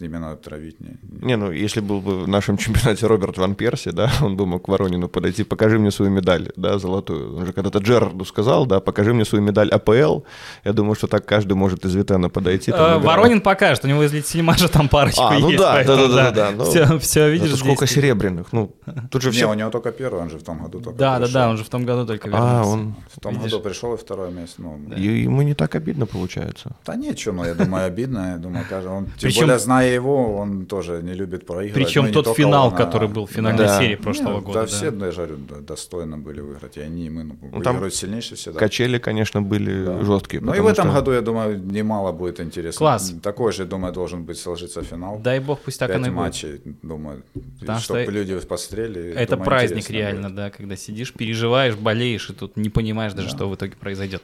Именно 0.00 0.36
травить 0.36 0.80
не, 0.80 0.96
не- 1.02 1.26
Не, 1.26 1.36
ну 1.36 1.52
если 1.52 1.80
был 1.80 2.00
бы 2.00 2.24
в 2.24 2.28
нашем 2.28 2.56
чемпионате 2.58 3.06
Роберт 3.06 3.38
Ван 3.38 3.54
Перси, 3.54 3.90
да, 3.92 4.10
он 4.22 4.36
бы 4.36 4.46
мог 4.46 4.64
к 4.64 4.68
Воронину 4.68 5.08
подойти, 5.08 5.44
покажи 5.44 5.78
мне 5.78 5.90
свою 5.90 6.10
медаль, 6.10 6.50
да, 6.56 6.78
золотую. 6.78 7.36
Он 7.36 7.46
же 7.46 7.52
когда-то 7.52 7.78
Джерарду 7.78 8.24
сказал, 8.24 8.66
да, 8.66 8.80
покажи 8.80 9.12
мне 9.14 9.24
свою 9.24 9.44
медаль 9.44 9.70
АПЛ. 9.70 10.20
Я 10.64 10.72
думаю, 10.72 10.94
что 10.96 11.06
так 11.06 11.24
каждый 11.26 11.52
может 11.54 11.84
из 11.84 11.94
Витена 11.94 12.28
подойти. 12.28 12.72
там, 12.72 12.80
Э, 12.80 12.84
набирать. 12.94 13.04
Воронин 13.04 13.40
покажет, 13.40 13.84
у 13.84 13.88
него 13.88 14.02
из 14.02 14.26
Сельмажа 14.26 14.68
там 14.68 14.88
парочку 14.88 15.22
А, 15.22 15.38
ну 15.38 15.48
есть. 15.50 15.60
да, 15.62 15.72
поэтому 15.74 16.08
да-да-да-да, 16.08 16.50
ну, 16.56 16.64
Все, 16.64 16.98
все, 16.98 17.30
видишь, 17.30 17.48
Это 17.50 17.56
сколько 17.58 17.86
здесь- 17.86 17.96
серебряных? 17.96 18.52
Ну, 18.52 18.74
тут 19.10 19.22
же 19.22 19.28
Не, 19.30 19.36
все... 19.36 19.50
у 19.50 19.54
него 19.54 19.70
только 19.70 19.92
первый, 19.92 20.22
он 20.22 20.30
же 20.30 20.38
в 20.38 20.42
том 20.42 20.58
году 20.62 20.80
только 20.80 20.98
Да, 20.98 21.12
да, 21.18 21.24
пришел. 21.26 21.34
да, 21.34 21.48
он 21.50 21.56
же 21.58 21.64
в 21.64 21.68
том 21.68 21.84
году 21.84 22.06
только 22.06 22.28
А, 22.28 22.30
вернулся. 22.30 22.70
он... 22.70 22.94
В 23.14 23.20
том 23.20 23.34
Видишь? 23.34 23.50
году 23.52 23.62
пришел 23.62 23.94
и 23.94 23.96
второе 23.96 24.30
место. 24.30 24.62
Ну, 24.62 24.80
И 24.96 25.22
ему 25.22 25.42
не 25.42 25.54
так 25.54 25.74
обидно 25.74 26.06
получается. 26.06 26.74
Да 26.86 26.96
ничего, 26.96 27.34
но 27.36 27.44
я 27.46 27.54
думаю, 27.54 27.86
обидно. 27.86 28.32
Я 28.32 28.38
думаю, 28.38 28.64
каждый, 28.68 28.88
он, 28.90 29.04
тем 29.06 29.14
Причем- 29.20 29.40
более, 29.42 29.58
зная 29.82 29.94
его, 29.94 30.36
он 30.36 30.66
тоже 30.66 31.00
не 31.02 31.14
любит 31.14 31.46
проигрывать. 31.46 31.74
Причем 31.86 32.06
Ну, 32.06 32.12
тот 32.12 32.36
финал, 32.36 32.68
он, 32.68 32.74
а- 32.74 32.76
который 32.76 33.08
был 33.08 33.26
в 33.26 33.30
финальной 33.30 33.64
Да. 33.66 33.78
серии 33.80 33.96
прошлого 33.96 34.36
Не, 34.38 34.40
года. 34.40 34.52
Да, 34.52 34.60
да. 34.60 34.66
все, 34.66 34.90
да, 34.90 35.06
я 35.06 35.12
говорю, 35.12 35.36
да, 35.48 35.56
достойно 35.60 36.18
были 36.18 36.40
выиграть. 36.40 36.76
И 36.76 36.80
они, 36.80 37.06
и 37.06 37.10
мы, 37.10 37.24
ну, 37.24 37.36
там 37.38 37.52
выигрывают 37.74 37.94
сильнейшие 37.94 38.36
всегда. 38.36 38.58
Качели, 38.58 38.98
конечно, 38.98 39.42
были 39.42 39.84
Да. 39.84 40.02
жесткие. 40.04 40.42
Ну 40.42 40.54
и 40.54 40.60
в 40.60 40.66
этом 40.66 40.86
что- 40.88 40.94
году, 40.94 41.12
я 41.12 41.20
думаю, 41.20 41.58
немало 41.58 42.12
будет 42.12 42.40
интересно. 42.40 42.78
Класс. 42.78 43.12
Такой 43.22 43.52
же, 43.52 43.64
думаю, 43.64 43.92
должен 43.92 44.24
быть 44.24 44.38
сложиться 44.38 44.82
финал. 44.82 45.18
Дай 45.18 45.40
бог, 45.40 45.60
пусть 45.60 45.78
так 45.78 45.88
Пять 45.88 45.96
оно 45.98 46.06
и 46.06 46.10
будет. 46.10 46.18
матчей, 46.18 46.60
думаю, 46.82 47.22
Потому 47.60 47.78
чтобы 47.80 48.02
что 48.02 48.10
люди 48.12 48.38
посмотрели. 48.40 49.12
Это 49.14 49.32
думаю, 49.36 49.44
праздник 49.46 49.90
реально, 49.90 50.28
будет. 50.28 50.36
да, 50.36 50.50
когда 50.50 50.76
сидишь, 50.76 51.12
переживаешь, 51.12 51.74
болеешь, 51.76 52.30
и 52.30 52.32
тут 52.32 52.56
не 52.56 52.70
понимаешь 52.70 53.12
даже, 53.12 53.28
что 53.28 53.48
в 53.48 53.54
итоге 53.54 53.72
произойдет. 53.78 54.22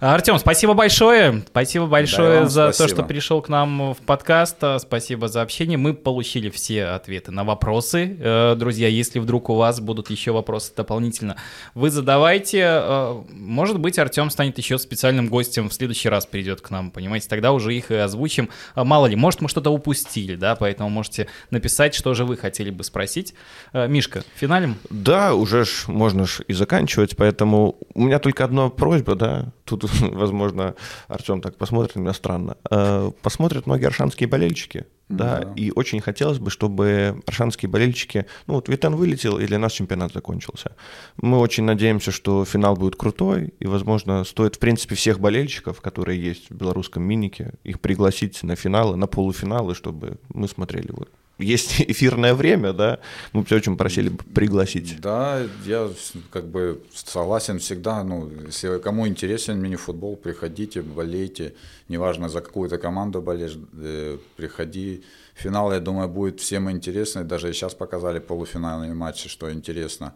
Артем, 0.00 0.38
спасибо 0.38 0.72
большое. 0.72 1.42
Спасибо 1.48 1.84
большое 1.84 2.40
вам 2.40 2.48
за 2.48 2.68
то, 2.68 2.72
спасибо. 2.72 2.96
что 2.96 3.06
пришел 3.06 3.42
к 3.42 3.50
нам 3.50 3.92
в 3.92 3.98
подкаст. 3.98 4.56
А, 4.62 4.78
Спасибо 4.78 5.28
за 5.28 5.42
общение. 5.42 5.76
Мы 5.76 5.92
получили 5.92 6.48
все 6.48 6.86
ответы 6.86 7.32
на 7.32 7.44
вопросы. 7.44 8.16
Э, 8.18 8.54
Друзья, 8.56 8.88
если 8.88 9.18
вдруг 9.18 9.50
у 9.50 9.56
вас 9.56 9.78
будут 9.78 10.08
еще 10.08 10.32
вопросы 10.32 10.72
дополнительно, 10.74 11.36
вы 11.74 11.90
задавайте. 11.90 12.62
Э, 12.64 13.22
Может 13.30 13.78
быть, 13.78 13.98
Артем 13.98 14.30
станет 14.30 14.56
еще 14.56 14.78
специальным 14.78 15.28
гостем 15.28 15.68
в 15.68 15.74
следующий 15.74 16.08
раз 16.08 16.24
придет 16.24 16.62
к 16.62 16.70
нам, 16.70 16.90
понимаете? 16.90 17.28
Тогда 17.28 17.52
уже 17.52 17.74
их 17.74 17.90
и 17.90 17.96
озвучим. 17.96 18.48
А 18.74 18.84
Мало 18.84 19.04
ли, 19.04 19.16
может, 19.16 19.42
мы 19.42 19.50
что-то 19.50 19.68
упустили, 19.68 20.34
да, 20.34 20.56
поэтому 20.56 20.88
можете 20.88 21.26
написать, 21.50 21.94
что 21.94 22.14
же 22.14 22.24
вы 22.24 22.38
хотели 22.38 22.70
бы 22.70 22.84
спросить. 22.84 23.34
Э, 23.74 23.86
Мишка, 23.86 24.22
финалем? 24.34 24.76
Да, 24.88 25.34
уже 25.34 25.66
ж 25.66 25.84
можно 25.88 26.26
ж 26.26 26.40
и 26.48 26.54
заканчивать, 26.54 27.18
поэтому 27.18 27.76
у 27.92 28.04
меня 28.04 28.18
только 28.18 28.46
одна 28.46 28.70
просьба, 28.70 29.14
да, 29.14 29.52
тут, 29.66 29.89
возможно, 30.00 30.74
Артем 31.08 31.40
так 31.40 31.56
посмотрит 31.56 31.96
на 31.96 32.00
меня 32.00 32.12
странно. 32.12 32.56
Э, 32.70 33.10
Посмотрят 33.22 33.66
многие 33.66 33.86
аршанские 33.86 34.28
болельщики, 34.28 34.86
да, 35.08 35.40
Да. 35.40 35.52
и 35.56 35.70
очень 35.74 36.00
хотелось 36.00 36.38
бы, 36.38 36.50
чтобы 36.50 37.20
аршанские 37.26 37.68
болельщики, 37.68 38.26
ну 38.46 38.54
вот 38.54 38.68
Витен 38.68 38.94
вылетел, 38.96 39.38
и 39.38 39.46
для 39.46 39.58
нас 39.58 39.72
чемпионат 39.72 40.12
закончился. 40.12 40.76
Мы 41.16 41.38
очень 41.38 41.64
надеемся, 41.64 42.10
что 42.12 42.44
финал 42.44 42.76
будет 42.76 42.96
крутой, 42.96 43.52
и, 43.58 43.66
возможно, 43.66 44.24
стоит, 44.24 44.56
в 44.56 44.58
принципе, 44.58 44.94
всех 44.94 45.18
болельщиков, 45.20 45.80
которые 45.80 46.22
есть 46.22 46.50
в 46.50 46.54
белорусском 46.54 47.02
минике, 47.02 47.54
их 47.64 47.80
пригласить 47.80 48.42
на 48.42 48.56
финалы, 48.56 48.96
на 48.96 49.06
полуфиналы, 49.06 49.74
чтобы 49.74 50.18
мы 50.32 50.46
смотрели 50.48 50.90
вот. 50.92 51.08
Есть 51.40 51.80
эфирное 51.88 52.34
время, 52.34 52.72
да, 52.72 52.98
мы 53.32 53.42
бы 53.42 53.56
очень 53.56 53.76
просили 53.76 54.10
пригласить. 54.34 55.00
Да, 55.00 55.42
я 55.66 55.90
как 56.30 56.46
бы 56.46 56.80
согласен 56.92 57.58
всегда. 57.58 58.04
Ну, 58.04 58.30
если 58.46 58.78
кому 58.78 59.06
интересен 59.06 59.58
мини-футбол, 59.58 60.16
приходите, 60.16 60.82
болейте. 60.82 61.54
Неважно, 61.88 62.28
за 62.28 62.40
какую-то 62.40 62.78
команду 62.78 63.22
болеешь, 63.22 63.58
э, 63.82 64.18
приходи. 64.36 65.02
Финал, 65.34 65.72
я 65.72 65.80
думаю, 65.80 66.08
будет 66.08 66.40
всем 66.40 66.70
интересно. 66.70 67.24
Даже 67.24 67.52
сейчас 67.52 67.74
показали 67.74 68.18
полуфинальные 68.18 68.94
матчи, 68.94 69.28
что 69.28 69.50
интересно. 69.50 70.12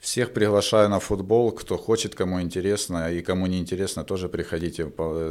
Всех 0.00 0.32
приглашаю 0.32 0.88
на 0.88 1.00
футбол, 1.00 1.50
кто 1.50 1.76
хочет, 1.76 2.14
кому 2.14 2.40
интересно, 2.40 3.12
и 3.12 3.20
кому 3.20 3.46
не 3.46 3.58
интересно, 3.58 4.04
тоже 4.04 4.28
приходите, 4.28 4.90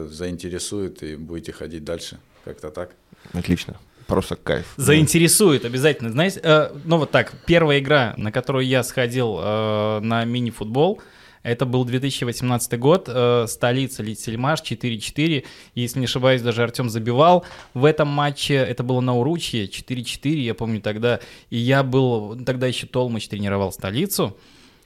заинтересует 0.09 1.03
и 1.03 1.15
будете 1.15 1.53
ходить 1.53 1.85
дальше. 1.85 2.19
Как-то 2.43 2.69
так. 2.69 2.91
Отлично. 3.33 3.77
Просто 4.07 4.35
кайф. 4.35 4.65
Заинтересует 4.77 5.65
обязательно. 5.65 6.11
Знаете, 6.11 6.39
э, 6.41 6.69
ну 6.85 6.97
вот 6.97 7.11
так, 7.11 7.33
первая 7.45 7.79
игра, 7.79 8.13
на 8.17 8.31
которую 8.31 8.65
я 8.65 8.83
сходил 8.83 9.37
э, 9.39 9.99
на 10.01 10.23
мини-футбол, 10.25 11.01
это 11.43 11.65
был 11.65 11.85
2018 11.85 12.79
год, 12.79 13.05
э, 13.07 13.45
столица 13.47 14.03
Литсельмаш 14.03 14.61
4-4. 14.61 15.45
Если 15.75 15.99
не 15.99 16.05
ошибаюсь, 16.05 16.41
даже 16.41 16.63
Артем 16.63 16.89
забивал 16.89 17.45
в 17.73 17.85
этом 17.85 18.07
матче. 18.07 18.55
Это 18.55 18.83
было 18.83 18.99
на 19.01 19.15
Уручье 19.15 19.65
4-4, 19.67 20.29
я 20.39 20.53
помню 20.55 20.81
тогда. 20.81 21.19
И 21.49 21.57
я 21.57 21.83
был, 21.83 22.37
тогда 22.43 22.67
еще 22.67 22.87
Толмач 22.87 23.27
тренировал 23.27 23.71
столицу. 23.71 24.35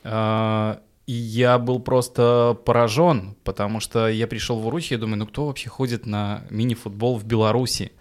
Э, 0.03 0.75
И 1.07 1.13
я 1.13 1.57
был 1.57 1.79
просто 1.79 2.55
поражен, 2.63 3.35
потому 3.43 3.79
что 3.79 4.07
я 4.07 4.27
пришел 4.27 4.59
в 4.59 4.67
Уручье 4.67 4.97
и 4.97 4.99
думаю, 4.99 5.17
ну 5.17 5.25
кто 5.25 5.47
вообще 5.47 5.67
ходит 5.69 6.05
на 6.05 6.43
мини-футбол 6.51 7.17
в 7.17 7.25
Беларуси? 7.25 7.91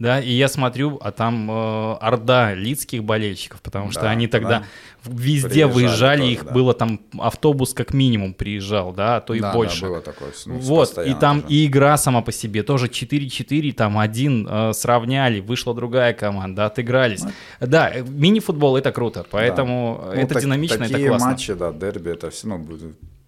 Да, 0.00 0.18
и 0.18 0.32
я 0.32 0.48
смотрю, 0.48 0.98
а 1.02 1.12
там 1.12 1.50
э, 1.50 1.92
орда 2.00 2.54
лицких 2.54 3.04
болельщиков, 3.04 3.60
потому 3.60 3.90
что 3.92 4.00
Да, 4.00 4.10
они 4.10 4.28
тогда 4.28 4.60
да. 4.60 4.64
везде 5.04 5.66
выезжали, 5.66 6.20
тоже, 6.20 6.32
их 6.32 6.44
да. 6.46 6.52
было 6.52 6.72
там 6.72 7.00
автобус 7.18 7.74
как 7.74 7.92
минимум 7.92 8.32
приезжал, 8.32 8.92
да, 8.94 9.16
а 9.16 9.20
то 9.20 9.34
и 9.34 9.40
Да, 9.40 9.48
да, 9.52 9.54
больше. 9.54 9.84
было 9.86 10.00
такое. 10.00 10.30
ну, 10.46 10.58
Вот, 10.58 10.96
и 10.98 11.12
там 11.12 11.42
тоже. 11.42 11.54
и 11.54 11.66
игра 11.66 11.98
сама 11.98 12.22
по 12.22 12.32
себе 12.32 12.62
тоже 12.62 12.86
4-4, 12.88 13.72
там 13.74 13.98
один 13.98 14.48
э, 14.50 14.72
сравняли, 14.72 15.40
вышла 15.40 15.74
другая 15.74 16.14
команда, 16.14 16.64
отыгрались. 16.64 17.22
Да, 17.60 17.90
э, 17.94 18.02
мини-футбол 18.02 18.78
это 18.78 18.92
круто, 18.92 19.26
поэтому 19.30 20.00
Ну, 20.06 20.12
это 20.12 20.32
так- 20.34 20.42
динамично, 20.42 20.84
это 20.84 20.92
такие 20.92 21.08
классно. 21.08 21.28
матчи, 21.28 21.52
да, 21.52 21.72
дерби, 21.72 22.10
это 22.12 22.30
все, 22.30 22.48
ну, 22.48 22.66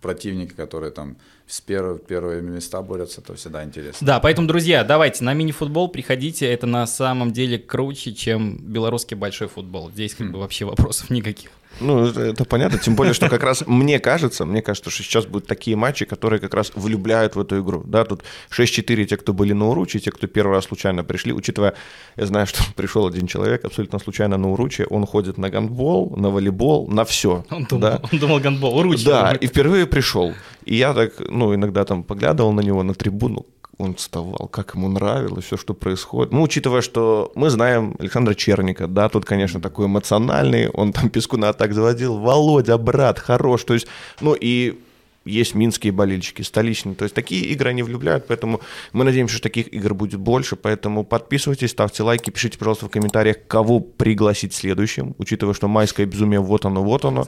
противники, 0.02 0.52
которые 0.52 0.90
там 0.90 1.16
с 1.46 1.60
первых, 1.60 2.04
первые 2.04 2.42
места 2.42 2.82
борются, 2.82 3.22
то 3.22 3.34
всегда 3.34 3.64
интересно. 3.64 4.06
Да, 4.06 4.20
поэтому, 4.20 4.46
друзья, 4.46 4.84
давайте 4.84 5.24
на 5.24 5.32
мини-футбол 5.32 5.88
приходите, 5.88 6.46
это 6.46 6.66
на 6.66 6.86
самом 6.86 7.32
деле 7.32 7.58
круче, 7.58 8.12
чем 8.12 8.58
белорусский 8.58 9.16
большой 9.16 9.48
футбол. 9.48 9.90
Здесь 9.90 10.14
как 10.14 10.30
бы 10.30 10.38
вообще 10.38 10.64
вопросов 10.64 11.08
никаких. 11.10 11.50
Ну, 11.82 12.06
это, 12.06 12.20
это 12.20 12.44
понятно, 12.44 12.78
тем 12.78 12.94
более, 12.94 13.14
что 13.14 13.28
как 13.28 13.42
раз 13.42 13.64
мне 13.66 13.98
кажется, 13.98 14.44
мне 14.44 14.62
кажется, 14.62 14.90
что 14.90 15.02
сейчас 15.02 15.26
будут 15.26 15.46
такие 15.46 15.76
матчи, 15.76 16.04
которые 16.04 16.40
как 16.40 16.54
раз 16.54 16.72
влюбляют 16.74 17.36
в 17.36 17.40
эту 17.40 17.60
игру. 17.60 17.82
Да, 17.84 18.04
тут 18.04 18.22
6-4 18.50 19.04
те, 19.04 19.16
кто 19.16 19.32
были 19.32 19.52
на 19.52 19.68
Уруче, 19.68 19.98
те, 19.98 20.10
кто 20.10 20.26
первый 20.26 20.52
раз 20.56 20.64
случайно 20.64 21.04
пришли, 21.04 21.32
учитывая, 21.32 21.74
я 22.16 22.26
знаю, 22.26 22.46
что 22.46 22.62
пришел 22.76 23.06
один 23.06 23.26
человек 23.26 23.64
абсолютно 23.64 23.98
случайно 23.98 24.36
на 24.36 24.50
Уруче, 24.50 24.86
он 24.86 25.06
ходит 25.06 25.38
на 25.38 25.50
гандбол, 25.50 26.14
на 26.16 26.30
волейбол, 26.30 26.88
на 26.88 27.04
все. 27.04 27.44
Он 27.50 27.64
думал, 27.64 27.82
да. 27.82 28.00
он 28.12 28.18
думал 28.18 28.40
гандбол, 28.40 28.82
ручка. 28.82 29.10
Да, 29.10 29.32
и 29.32 29.46
впервые 29.46 29.86
пришел. 29.86 30.32
И 30.64 30.76
я 30.76 30.94
так, 30.94 31.12
ну, 31.28 31.54
иногда 31.54 31.84
там 31.84 32.04
поглядывал 32.04 32.52
на 32.52 32.60
него 32.60 32.82
на 32.82 32.94
трибуну, 32.94 33.46
он 33.78 33.94
вставал, 33.94 34.48
как 34.48 34.74
ему 34.74 34.88
нравилось 34.88 35.46
все, 35.46 35.56
что 35.56 35.74
происходит. 35.74 36.32
Ну, 36.32 36.42
учитывая, 36.42 36.82
что 36.82 37.32
мы 37.34 37.50
знаем 37.50 37.96
Александра 37.98 38.34
Черника, 38.34 38.86
да, 38.86 39.08
тут, 39.08 39.24
конечно, 39.24 39.60
такой 39.60 39.86
эмоциональный, 39.86 40.68
он 40.68 40.92
там 40.92 41.08
Пескуна 41.10 41.52
так 41.52 41.72
заводил, 41.74 42.18
Володя, 42.18 42.78
брат, 42.78 43.18
хорош, 43.18 43.64
то 43.64 43.74
есть, 43.74 43.86
ну, 44.20 44.34
и 44.38 44.78
есть 45.24 45.54
минские 45.54 45.92
болельщики, 45.92 46.42
столичные, 46.42 46.94
то 46.96 47.04
есть 47.04 47.14
такие 47.14 47.44
игры 47.46 47.70
они 47.70 47.82
влюбляют, 47.82 48.26
поэтому 48.26 48.60
мы 48.92 49.04
надеемся, 49.04 49.34
что 49.34 49.44
таких 49.44 49.72
игр 49.72 49.94
будет 49.94 50.18
больше, 50.20 50.56
поэтому 50.56 51.04
подписывайтесь, 51.04 51.70
ставьте 51.70 52.02
лайки, 52.02 52.30
пишите, 52.30 52.58
пожалуйста, 52.58 52.86
в 52.86 52.90
комментариях, 52.90 53.36
кого 53.46 53.78
пригласить 53.80 54.52
следующим, 54.52 55.14
учитывая, 55.18 55.54
что 55.54 55.68
майское 55.68 56.06
безумие, 56.06 56.40
вот 56.40 56.64
оно, 56.66 56.82
вот 56.82 57.04
оно, 57.04 57.26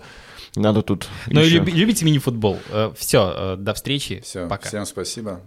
надо 0.56 0.82
тут 0.82 1.06
Ну 1.28 1.40
и 1.40 1.46
еще- 1.46 1.56
люби- 1.58 1.72
любите 1.72 2.04
мини-футбол. 2.04 2.58
Все, 2.96 3.56
до 3.56 3.74
встречи. 3.74 4.20
Все, 4.24 4.46
Пока. 4.48 4.68
всем 4.68 4.86
спасибо. 4.86 5.40